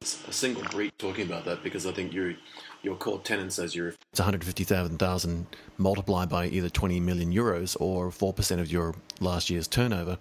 single 0.04 0.62
breach 0.64 0.92
talking 0.98 1.26
about 1.26 1.44
that 1.44 1.62
because 1.62 1.86
I 1.86 1.92
think 1.92 2.12
your 2.12 2.34
your 2.82 2.96
core 2.96 3.20
tenant 3.20 3.52
says 3.52 3.74
you're 3.74 3.88
it's 4.10 4.20
150,000 4.20 5.46
multiplied 5.78 6.28
by 6.28 6.46
either 6.46 6.68
20 6.68 7.00
million 7.00 7.32
euros 7.32 7.76
or 7.80 8.10
4% 8.10 8.60
of 8.60 8.70
your 8.70 8.94
last 9.20 9.50
year's 9.50 9.66
turnover 9.66 10.18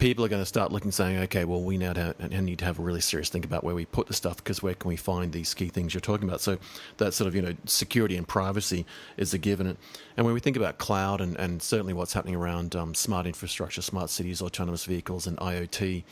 people 0.00 0.24
are 0.24 0.28
going 0.28 0.42
to 0.42 0.46
start 0.46 0.72
looking, 0.72 0.90
saying, 0.90 1.18
okay, 1.18 1.44
well, 1.44 1.62
we 1.62 1.76
now 1.76 1.92
need 2.30 2.58
to 2.58 2.64
have 2.64 2.78
a 2.78 2.82
really 2.82 3.02
serious 3.02 3.28
think 3.28 3.44
about 3.44 3.62
where 3.62 3.74
we 3.74 3.84
put 3.84 4.08
the 4.08 4.14
stuff 4.14 4.38
because 4.38 4.62
where 4.62 4.74
can 4.74 4.88
we 4.88 4.96
find 4.96 5.32
these 5.32 5.54
key 5.54 5.68
things 5.68 5.94
you're 5.94 6.00
talking 6.00 6.26
about? 6.26 6.40
So 6.40 6.58
that 6.96 7.12
sort 7.12 7.28
of, 7.28 7.36
you 7.36 7.42
know, 7.42 7.54
security 7.66 8.16
and 8.16 8.26
privacy 8.26 8.86
is 9.18 9.32
a 9.34 9.38
given. 9.38 9.76
And 10.16 10.26
when 10.26 10.34
we 10.34 10.40
think 10.40 10.56
about 10.56 10.78
cloud 10.78 11.20
and, 11.20 11.36
and 11.36 11.62
certainly 11.62 11.92
what's 11.92 12.14
happening 12.14 12.34
around 12.34 12.74
um, 12.74 12.94
smart 12.94 13.26
infrastructure, 13.26 13.82
smart 13.82 14.10
cities, 14.10 14.42
autonomous 14.42 14.86
vehicles, 14.86 15.26
and 15.26 15.36
IoT, 15.36 16.02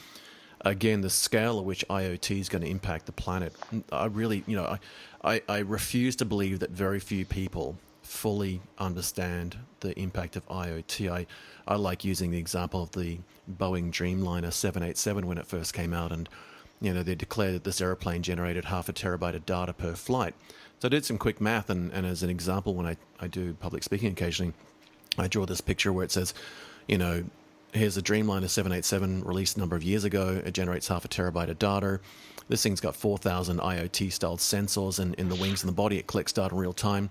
again, 0.62 1.00
the 1.00 1.10
scale 1.10 1.58
at 1.58 1.64
which 1.64 1.84
IoT 1.88 2.40
is 2.40 2.48
going 2.48 2.62
to 2.62 2.68
impact 2.68 3.06
the 3.06 3.12
planet, 3.12 3.52
I 3.92 4.06
really, 4.06 4.44
you 4.46 4.56
know, 4.56 4.64
I, 4.64 4.78
I, 5.34 5.42
I 5.48 5.58
refuse 5.58 6.16
to 6.16 6.24
believe 6.24 6.60
that 6.60 6.70
very 6.70 7.00
few 7.00 7.24
people 7.24 7.76
fully 8.02 8.60
understand 8.78 9.56
the 9.80 9.98
impact 9.98 10.36
of 10.36 10.46
IoT. 10.48 11.10
I, 11.10 11.26
I 11.66 11.76
like 11.76 12.04
using 12.04 12.30
the 12.30 12.38
example 12.38 12.82
of 12.82 12.92
the 12.92 13.18
Boeing 13.58 13.90
Dreamliner 13.90 14.52
787 14.52 15.26
when 15.26 15.38
it 15.38 15.46
first 15.46 15.74
came 15.74 15.92
out, 15.92 16.12
and 16.12 16.28
you 16.80 16.92
know 16.92 17.02
they 17.02 17.14
declared 17.14 17.54
that 17.54 17.64
this 17.64 17.80
airplane 17.80 18.22
generated 18.22 18.66
half 18.66 18.88
a 18.88 18.92
terabyte 18.92 19.34
of 19.34 19.46
data 19.46 19.72
per 19.72 19.94
flight. 19.94 20.34
So 20.80 20.86
I 20.86 20.90
did 20.90 21.04
some 21.04 21.18
quick 21.18 21.40
math, 21.40 21.70
and, 21.70 21.92
and 21.92 22.06
as 22.06 22.22
an 22.22 22.30
example, 22.30 22.74
when 22.74 22.86
I, 22.86 22.96
I 23.20 23.26
do 23.26 23.54
public 23.54 23.82
speaking 23.82 24.12
occasionally, 24.12 24.54
I 25.18 25.26
draw 25.28 25.44
this 25.44 25.60
picture 25.60 25.92
where 25.92 26.04
it 26.04 26.12
says, 26.12 26.34
you 26.86 26.98
know, 26.98 27.24
here's 27.72 27.96
a 27.96 28.02
Dreamliner 28.02 28.48
787 28.48 29.24
released 29.24 29.56
a 29.56 29.60
number 29.60 29.76
of 29.76 29.82
years 29.82 30.04
ago. 30.04 30.40
It 30.44 30.52
generates 30.52 30.88
half 30.88 31.04
a 31.04 31.08
terabyte 31.08 31.48
of 31.48 31.58
data. 31.58 32.00
This 32.48 32.62
thing's 32.62 32.80
got 32.80 32.96
4,000 32.96 33.58
IoT 33.58 34.10
style 34.12 34.38
sensors, 34.38 34.98
and 34.98 35.14
in 35.16 35.28
the 35.28 35.34
wings 35.34 35.62
and 35.62 35.68
the 35.68 35.74
body, 35.74 35.98
it 35.98 36.06
collects 36.06 36.32
data 36.32 36.54
in 36.54 36.60
real 36.60 36.72
time. 36.72 37.10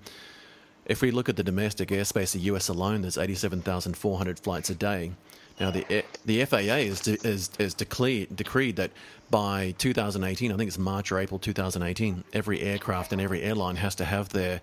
If 0.85 1.01
we 1.01 1.11
look 1.11 1.29
at 1.29 1.35
the 1.35 1.43
domestic 1.43 1.89
airspace 1.89 2.31
the 2.31 2.39
US 2.39 2.69
alone, 2.69 3.01
there's 3.01 3.17
87,400 3.17 4.39
flights 4.39 4.69
a 4.69 4.75
day. 4.75 5.11
Now, 5.59 5.71
the 5.71 5.85
eh, 5.91 6.01
the 6.25 6.45
FAA 6.45 6.57
is 6.57 7.07
is, 7.07 7.49
is 7.59 7.73
declared, 7.73 8.35
decreed 8.35 8.75
that 8.75 8.91
by 9.29 9.73
2018, 9.79 10.51
I 10.51 10.55
think 10.55 10.67
it's 10.67 10.77
March 10.77 11.11
or 11.11 11.19
April 11.19 11.39
2018, 11.39 12.23
every 12.31 12.61
aircraft 12.61 13.11
and 13.11 13.21
every 13.21 13.41
airline 13.41 13.75
has 13.77 13.95
to 13.95 14.05
have 14.05 14.29
their 14.29 14.61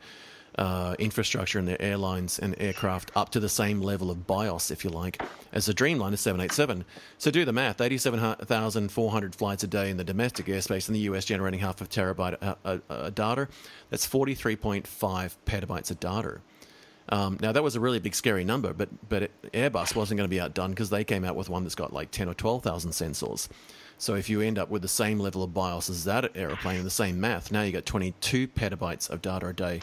uh, 0.58 0.94
infrastructure 0.98 1.58
and 1.58 1.66
their 1.66 1.80
airlines 1.80 2.38
and 2.38 2.54
aircraft 2.58 3.10
up 3.16 3.30
to 3.30 3.40
the 3.40 3.48
same 3.48 3.80
level 3.80 4.10
of 4.10 4.26
BIOS, 4.26 4.70
if 4.70 4.84
you 4.84 4.90
like, 4.90 5.22
as 5.52 5.66
the 5.66 5.74
Dreamliner 5.74 6.18
787. 6.18 6.84
So 7.18 7.30
do 7.30 7.44
the 7.44 7.52
math 7.52 7.80
87,400 7.80 9.34
flights 9.34 9.64
a 9.64 9.66
day 9.66 9.90
in 9.90 9.96
the 9.96 10.04
domestic 10.04 10.46
airspace 10.46 10.88
in 10.88 10.94
the 10.94 11.00
US, 11.00 11.24
generating 11.24 11.60
half 11.60 11.80
a 11.80 11.86
terabyte 11.86 12.34
of 12.34 12.56
uh, 12.64 12.78
uh, 12.88 13.10
data. 13.10 13.48
That's 13.90 14.06
43.5 14.06 15.36
petabytes 15.46 15.90
of 15.90 16.00
data. 16.00 16.40
Um, 17.08 17.38
now 17.40 17.52
that 17.52 17.62
was 17.62 17.76
a 17.76 17.80
really 17.80 17.98
big, 17.98 18.14
scary 18.14 18.44
number, 18.44 18.72
but 18.72 18.88
but 19.10 19.30
Airbus 19.52 19.94
wasn't 19.94 20.16
going 20.16 20.26
to 20.26 20.34
be 20.34 20.40
outdone 20.40 20.70
because 20.70 20.88
they 20.88 21.04
came 21.04 21.22
out 21.22 21.36
with 21.36 21.50
one 21.50 21.62
that's 21.62 21.74
got 21.74 21.92
like 21.92 22.10
ten 22.10 22.30
or 22.30 22.34
twelve 22.34 22.62
thousand 22.62 22.92
sensors. 22.92 23.48
So 23.98 24.14
if 24.14 24.28
you 24.28 24.40
end 24.40 24.58
up 24.58 24.70
with 24.70 24.82
the 24.82 24.88
same 24.88 25.18
level 25.18 25.42
of 25.42 25.54
BIOS 25.54 25.88
as 25.88 26.04
that 26.04 26.36
aeroplane 26.36 26.78
and 26.78 26.86
the 26.86 26.90
same 26.90 27.20
math, 27.20 27.52
now 27.52 27.62
you 27.62 27.72
got 27.72 27.86
22 27.86 28.48
petabytes 28.48 29.08
of 29.08 29.22
data 29.22 29.48
a 29.48 29.52
day. 29.52 29.80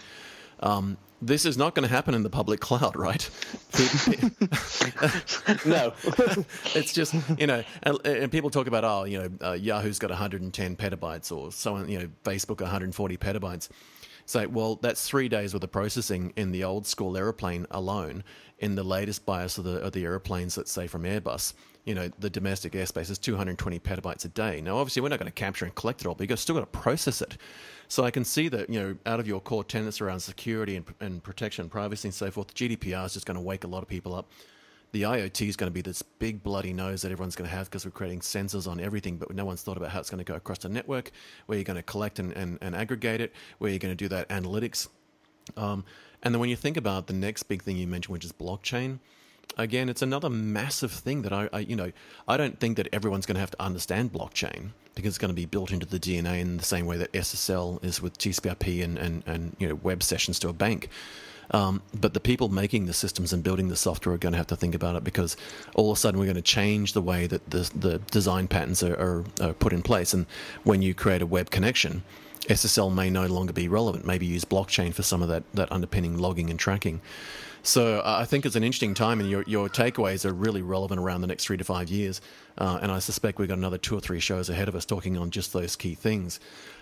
Um, 0.61 0.97
this 1.21 1.45
is 1.45 1.55
not 1.57 1.75
going 1.75 1.87
to 1.87 1.93
happen 1.93 2.15
in 2.15 2.23
the 2.23 2.29
public 2.29 2.59
cloud, 2.59 2.95
right? 2.95 3.29
no. 5.65 5.93
it's 6.75 6.93
just, 6.93 7.13
you 7.37 7.45
know, 7.45 7.63
and, 7.83 7.99
and, 8.05 8.31
people 8.31 8.49
talk 8.49 8.65
about, 8.65 8.83
oh, 8.83 9.03
you 9.03 9.19
know, 9.19 9.29
uh, 9.49 9.53
Yahoo's 9.53 9.99
got 9.99 10.09
110 10.09 10.75
petabytes 10.75 11.31
or 11.35 11.51
someone, 11.51 11.87
you 11.89 11.99
know, 11.99 12.09
Facebook 12.23 12.61
140 12.61 13.17
petabytes. 13.17 13.69
So, 14.25 14.47
well, 14.47 14.75
that's 14.75 15.07
three 15.07 15.29
days 15.29 15.53
worth 15.53 15.63
of 15.63 15.71
processing 15.71 16.33
in 16.35 16.51
the 16.51 16.63
old 16.63 16.87
school 16.87 17.17
aeroplane 17.17 17.67
alone. 17.71 18.23
In 18.59 18.75
the 18.75 18.83
latest 18.83 19.25
BIOS 19.25 19.57
of 19.57 19.63
the, 19.63 19.77
of 19.77 19.91
the 19.91 20.03
airplanes, 20.03 20.55
let's 20.55 20.71
say 20.71 20.85
from 20.85 21.03
Airbus, 21.03 21.53
you 21.85 21.95
know, 21.95 22.09
the 22.19 22.29
domestic 22.29 22.73
airspace 22.73 23.09
is 23.09 23.17
220 23.17 23.79
petabytes 23.79 24.23
a 24.25 24.27
day. 24.27 24.61
Now, 24.61 24.77
obviously, 24.77 25.01
we're 25.01 25.09
not 25.09 25.19
going 25.19 25.31
to 25.31 25.33
capture 25.33 25.65
and 25.65 25.73
collect 25.73 26.01
it 26.01 26.07
all, 26.07 26.13
but 26.13 26.29
you've 26.29 26.39
still 26.39 26.55
got 26.55 26.71
to 26.71 26.79
process 26.79 27.21
it. 27.21 27.37
So 27.87 28.03
I 28.03 28.11
can 28.11 28.23
see 28.23 28.47
that, 28.49 28.69
you 28.69 28.79
know, 28.79 28.95
out 29.05 29.19
of 29.19 29.27
your 29.27 29.41
core 29.41 29.63
tenets 29.63 29.99
around 29.99 30.19
security 30.19 30.75
and, 30.75 30.85
and 30.99 31.23
protection, 31.23 31.69
privacy, 31.69 32.07
and 32.07 32.15
so 32.15 32.29
forth, 32.31 32.53
GDPR 32.53 33.05
is 33.05 33.13
just 33.13 33.25
going 33.25 33.35
to 33.35 33.41
wake 33.41 33.63
a 33.63 33.67
lot 33.67 33.81
of 33.81 33.89
people 33.89 34.15
up. 34.15 34.31
The 34.91 35.03
IoT 35.03 35.47
is 35.47 35.55
going 35.55 35.69
to 35.69 35.73
be 35.73 35.81
this 35.81 36.01
big 36.01 36.43
bloody 36.43 36.73
nose 36.73 37.01
that 37.03 37.11
everyone's 37.11 37.35
going 37.35 37.49
to 37.49 37.55
have 37.55 37.67
because 37.67 37.85
we're 37.85 37.91
creating 37.91 38.19
sensors 38.19 38.69
on 38.69 38.79
everything, 38.79 39.17
but 39.17 39.33
no 39.33 39.45
one's 39.45 39.61
thought 39.61 39.77
about 39.77 39.91
how 39.91 39.99
it's 39.99 40.09
going 40.09 40.23
to 40.23 40.29
go 40.29 40.35
across 40.35 40.59
the 40.59 40.69
network, 40.69 41.11
where 41.45 41.57
you're 41.57 41.63
going 41.63 41.77
to 41.77 41.83
collect 41.83 42.19
and, 42.19 42.33
and, 42.33 42.57
and 42.61 42.75
aggregate 42.75 43.21
it, 43.21 43.33
where 43.59 43.69
you're 43.69 43.79
going 43.79 43.95
to 43.95 44.03
do 44.03 44.09
that 44.09 44.27
analytics. 44.29 44.89
Um, 45.55 45.85
and 46.23 46.33
then 46.33 46.39
when 46.39 46.49
you 46.49 46.55
think 46.55 46.77
about 46.77 47.07
the 47.07 47.13
next 47.13 47.43
big 47.43 47.63
thing 47.63 47.77
you 47.77 47.87
mentioned, 47.87 48.11
which 48.13 48.25
is 48.25 48.33
blockchain, 48.33 48.99
again, 49.57 49.89
it's 49.89 50.01
another 50.01 50.29
massive 50.29 50.91
thing 50.91 51.21
that 51.23 51.33
I, 51.33 51.49
I, 51.51 51.59
you 51.59 51.75
know, 51.75 51.91
I 52.27 52.37
don't 52.37 52.59
think 52.59 52.77
that 52.77 52.87
everyone's 52.91 53.25
going 53.25 53.35
to 53.35 53.41
have 53.41 53.51
to 53.51 53.61
understand 53.61 54.11
blockchain 54.11 54.71
because 54.95 55.09
it's 55.09 55.17
going 55.17 55.29
to 55.29 55.35
be 55.35 55.45
built 55.45 55.71
into 55.71 55.85
the 55.85 55.99
DNA 55.99 56.39
in 56.39 56.57
the 56.57 56.63
same 56.63 56.85
way 56.85 56.97
that 56.97 57.11
SSL 57.13 57.83
is 57.83 58.01
with 58.01 58.17
TCP/IP 58.17 58.83
and, 58.83 58.97
and, 58.97 59.23
and 59.25 59.55
you 59.59 59.67
know 59.67 59.75
web 59.75 60.03
sessions 60.03 60.37
to 60.39 60.49
a 60.49 60.53
bank. 60.53 60.89
Um, 61.51 61.81
but 61.93 62.13
the 62.13 62.19
people 62.19 62.49
making 62.49 62.85
the 62.85 62.93
systems 62.93 63.33
and 63.33 63.43
building 63.43 63.67
the 63.67 63.75
software 63.75 64.15
are 64.15 64.17
going 64.17 64.31
to 64.31 64.37
have 64.37 64.47
to 64.47 64.55
think 64.55 64.73
about 64.73 64.95
it 64.95 65.03
because 65.03 65.35
all 65.75 65.91
of 65.91 65.97
a 65.97 65.99
sudden 65.99 66.19
we're 66.19 66.25
going 66.25 66.35
to 66.35 66.41
change 66.41 66.93
the 66.93 67.01
way 67.01 67.27
that 67.27 67.49
the, 67.49 67.69
the 67.75 67.99
design 67.99 68.47
patterns 68.47 68.81
are, 68.81 68.95
are, 68.95 69.25
are 69.41 69.53
put 69.53 69.73
in 69.73 69.81
place. 69.81 70.13
And 70.13 70.25
when 70.63 70.81
you 70.81 70.93
create 70.93 71.21
a 71.21 71.25
web 71.25 71.49
connection, 71.49 72.03
SSL 72.47 72.93
may 72.93 73.09
no 73.09 73.27
longer 73.27 73.53
be 73.53 73.67
relevant. 73.67 74.05
Maybe 74.05 74.25
use 74.25 74.45
blockchain 74.45 74.93
for 74.93 75.03
some 75.03 75.21
of 75.21 75.27
that, 75.27 75.43
that 75.53 75.71
underpinning 75.71 76.17
logging 76.17 76.49
and 76.49 76.59
tracking. 76.59 77.01
So 77.63 77.99
uh, 77.99 78.17
I 78.19 78.25
think 78.25 78.45
it's 78.45 78.55
an 78.55 78.63
interesting 78.63 78.95
time, 78.95 79.19
and 79.19 79.29
your, 79.29 79.43
your 79.45 79.69
takeaways 79.69 80.25
are 80.25 80.33
really 80.33 80.63
relevant 80.63 80.99
around 80.99 81.21
the 81.21 81.27
next 81.27 81.45
three 81.45 81.57
to 81.57 81.63
five 81.63 81.89
years. 81.89 82.19
Uh, 82.57 82.79
and 82.81 82.91
I 82.91 82.97
suspect 82.99 83.37
we've 83.37 83.47
got 83.47 83.57
another 83.57 83.77
two 83.77 83.95
or 83.95 83.99
three 83.99 84.19
shows 84.19 84.49
ahead 84.49 84.67
of 84.67 84.75
us 84.75 84.85
talking 84.85 85.17
on 85.17 85.29
just 85.29 85.53
those 85.53 85.75
key 85.75 85.93
things. 85.93 86.39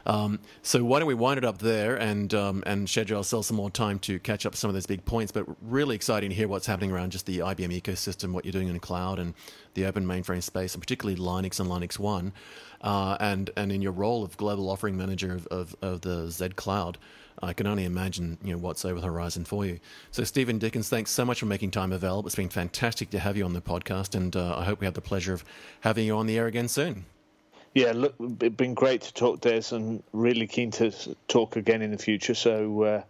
Um, 0.09 0.39
so 0.63 0.83
why 0.83 0.97
don't 0.97 1.07
we 1.07 1.13
wind 1.13 1.37
it 1.37 1.45
up 1.45 1.59
there 1.59 1.95
and 1.95 2.33
um, 2.33 2.63
and 2.65 2.89
schedule 2.89 3.17
ourselves 3.17 3.47
some 3.47 3.57
more 3.57 3.69
time 3.69 3.99
to 3.99 4.17
catch 4.19 4.43
up 4.43 4.55
some 4.55 4.67
of 4.67 4.73
those 4.73 4.87
big 4.87 5.05
points? 5.05 5.31
But 5.31 5.45
really 5.61 5.95
exciting 5.95 6.31
to 6.31 6.35
hear 6.35 6.47
what's 6.47 6.65
happening 6.65 6.91
around 6.91 7.11
just 7.11 7.27
the 7.27 7.39
IBM 7.39 7.79
ecosystem, 7.79 8.31
what 8.31 8.43
you're 8.43 8.51
doing 8.51 8.67
in 8.67 8.73
the 8.73 8.79
cloud, 8.79 9.19
and 9.19 9.35
the 9.75 9.85
open 9.85 10.07
mainframe 10.07 10.41
space, 10.41 10.73
and 10.73 10.81
particularly 10.81 11.19
Linux 11.19 11.59
and 11.59 11.69
LinuxONE, 11.69 12.31
uh, 12.81 13.17
and 13.19 13.51
and 13.55 13.71
in 13.71 13.83
your 13.83 13.91
role 13.91 14.23
of 14.23 14.35
global 14.35 14.67
offering 14.71 14.97
manager 14.97 15.31
of, 15.31 15.45
of, 15.47 15.75
of 15.83 16.01
the 16.01 16.31
Z 16.31 16.49
Cloud. 16.55 16.97
I 17.41 17.53
can 17.53 17.67
only 17.67 17.85
imagine 17.85 18.39
you 18.43 18.53
know 18.53 18.57
what's 18.57 18.83
over 18.85 18.99
the 18.99 19.05
horizon 19.05 19.45
for 19.45 19.63
you. 19.63 19.79
So, 20.09 20.23
Steven 20.23 20.57
Dickens, 20.57 20.89
thanks 20.89 21.11
so 21.11 21.23
much 21.23 21.39
for 21.39 21.45
making 21.45 21.69
time 21.69 21.93
available. 21.93 22.25
It's 22.25 22.35
been 22.35 22.49
fantastic 22.49 23.11
to 23.11 23.19
have 23.19 23.37
you 23.37 23.45
on 23.45 23.53
the 23.53 23.61
podcast, 23.61 24.15
and 24.15 24.35
uh, 24.35 24.57
I 24.57 24.65
hope 24.65 24.79
we 24.79 24.85
have 24.85 24.95
the 24.95 25.01
pleasure 25.01 25.33
of 25.33 25.45
having 25.81 26.07
you 26.07 26.17
on 26.17 26.25
the 26.25 26.35
air 26.35 26.47
again 26.47 26.67
soon. 26.67 27.05
Yeah, 27.73 27.91
look, 27.95 28.15
it's 28.19 28.55
been 28.55 28.73
great 28.73 29.01
to 29.01 29.13
talk, 29.13 29.41
Dez, 29.41 29.71
and 29.71 30.01
really 30.13 30.47
keen 30.47 30.71
to 30.71 30.91
talk 31.27 31.55
again 31.55 31.81
in 31.81 31.91
the 31.91 31.97
future. 31.97 32.33
So, 32.33 32.83
uh, 32.83 33.03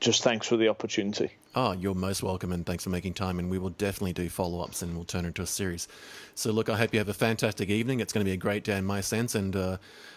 just 0.00 0.22
thanks 0.22 0.46
for 0.46 0.56
the 0.56 0.68
opportunity. 0.68 1.32
Oh, 1.54 1.72
you're 1.72 1.94
most 1.94 2.22
welcome, 2.22 2.52
and 2.52 2.66
thanks 2.66 2.84
for 2.84 2.90
making 2.90 3.14
time. 3.14 3.38
And 3.38 3.50
we 3.50 3.58
will 3.58 3.70
definitely 3.70 4.12
do 4.12 4.28
follow 4.28 4.60
ups, 4.60 4.82
and 4.82 4.94
we'll 4.94 5.04
turn 5.04 5.24
it 5.24 5.28
into 5.28 5.42
a 5.42 5.46
series. 5.46 5.88
So, 6.34 6.50
look, 6.50 6.68
I 6.68 6.76
hope 6.76 6.92
you 6.92 6.98
have 6.98 7.08
a 7.08 7.14
fantastic 7.14 7.70
evening. 7.70 8.00
It's 8.00 8.12
going 8.12 8.24
to 8.24 8.28
be 8.28 8.34
a 8.34 8.36
great 8.36 8.64
day 8.64 8.78
in 8.78 8.84
my 8.84 9.00
sense, 9.00 9.34
and. 9.34 9.56
Uh, 9.56 9.76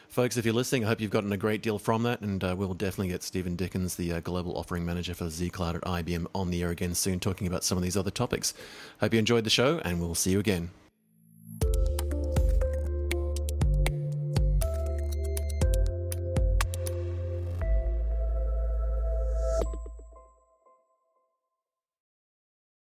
Folks, 0.10 0.38
if 0.38 0.46
you're 0.46 0.54
listening, 0.54 0.86
I 0.86 0.88
hope 0.88 1.02
you've 1.02 1.12
gotten 1.12 1.32
a 1.34 1.38
great 1.38 1.62
deal 1.62 1.78
from 1.78 2.04
that, 2.04 2.22
and 2.22 2.44
uh, 2.44 2.56
we'll 2.58 2.74
definitely 2.74 3.10
get 3.10 3.24
Steven 3.24 3.56
Dickens, 3.56 3.96
the 3.96 4.14
uh, 4.14 4.20
Global 4.22 4.58
Offering 4.58 4.86
Manager 4.86 5.14
for 5.14 5.26
zCloud 5.26 5.76
at 5.76 5.82
IBM, 5.82 6.26
on 6.34 6.50
the 6.50 6.64
air 6.64 6.70
again 6.70 6.96
soon, 6.96 7.20
talking 7.20 7.46
about 7.46 7.64
some 7.64 7.78
of 7.78 7.84
these 7.84 7.98
other 7.98 8.10
topics. 8.10 8.54
Hope 9.00 9.14
you 9.14 9.20
enjoyed 9.20 9.44
the 9.44 9.50
show, 9.50 9.80
and 9.80 10.00
we'll 10.00 10.16
see 10.16 10.32
you 10.32 10.40
again. 10.40 10.70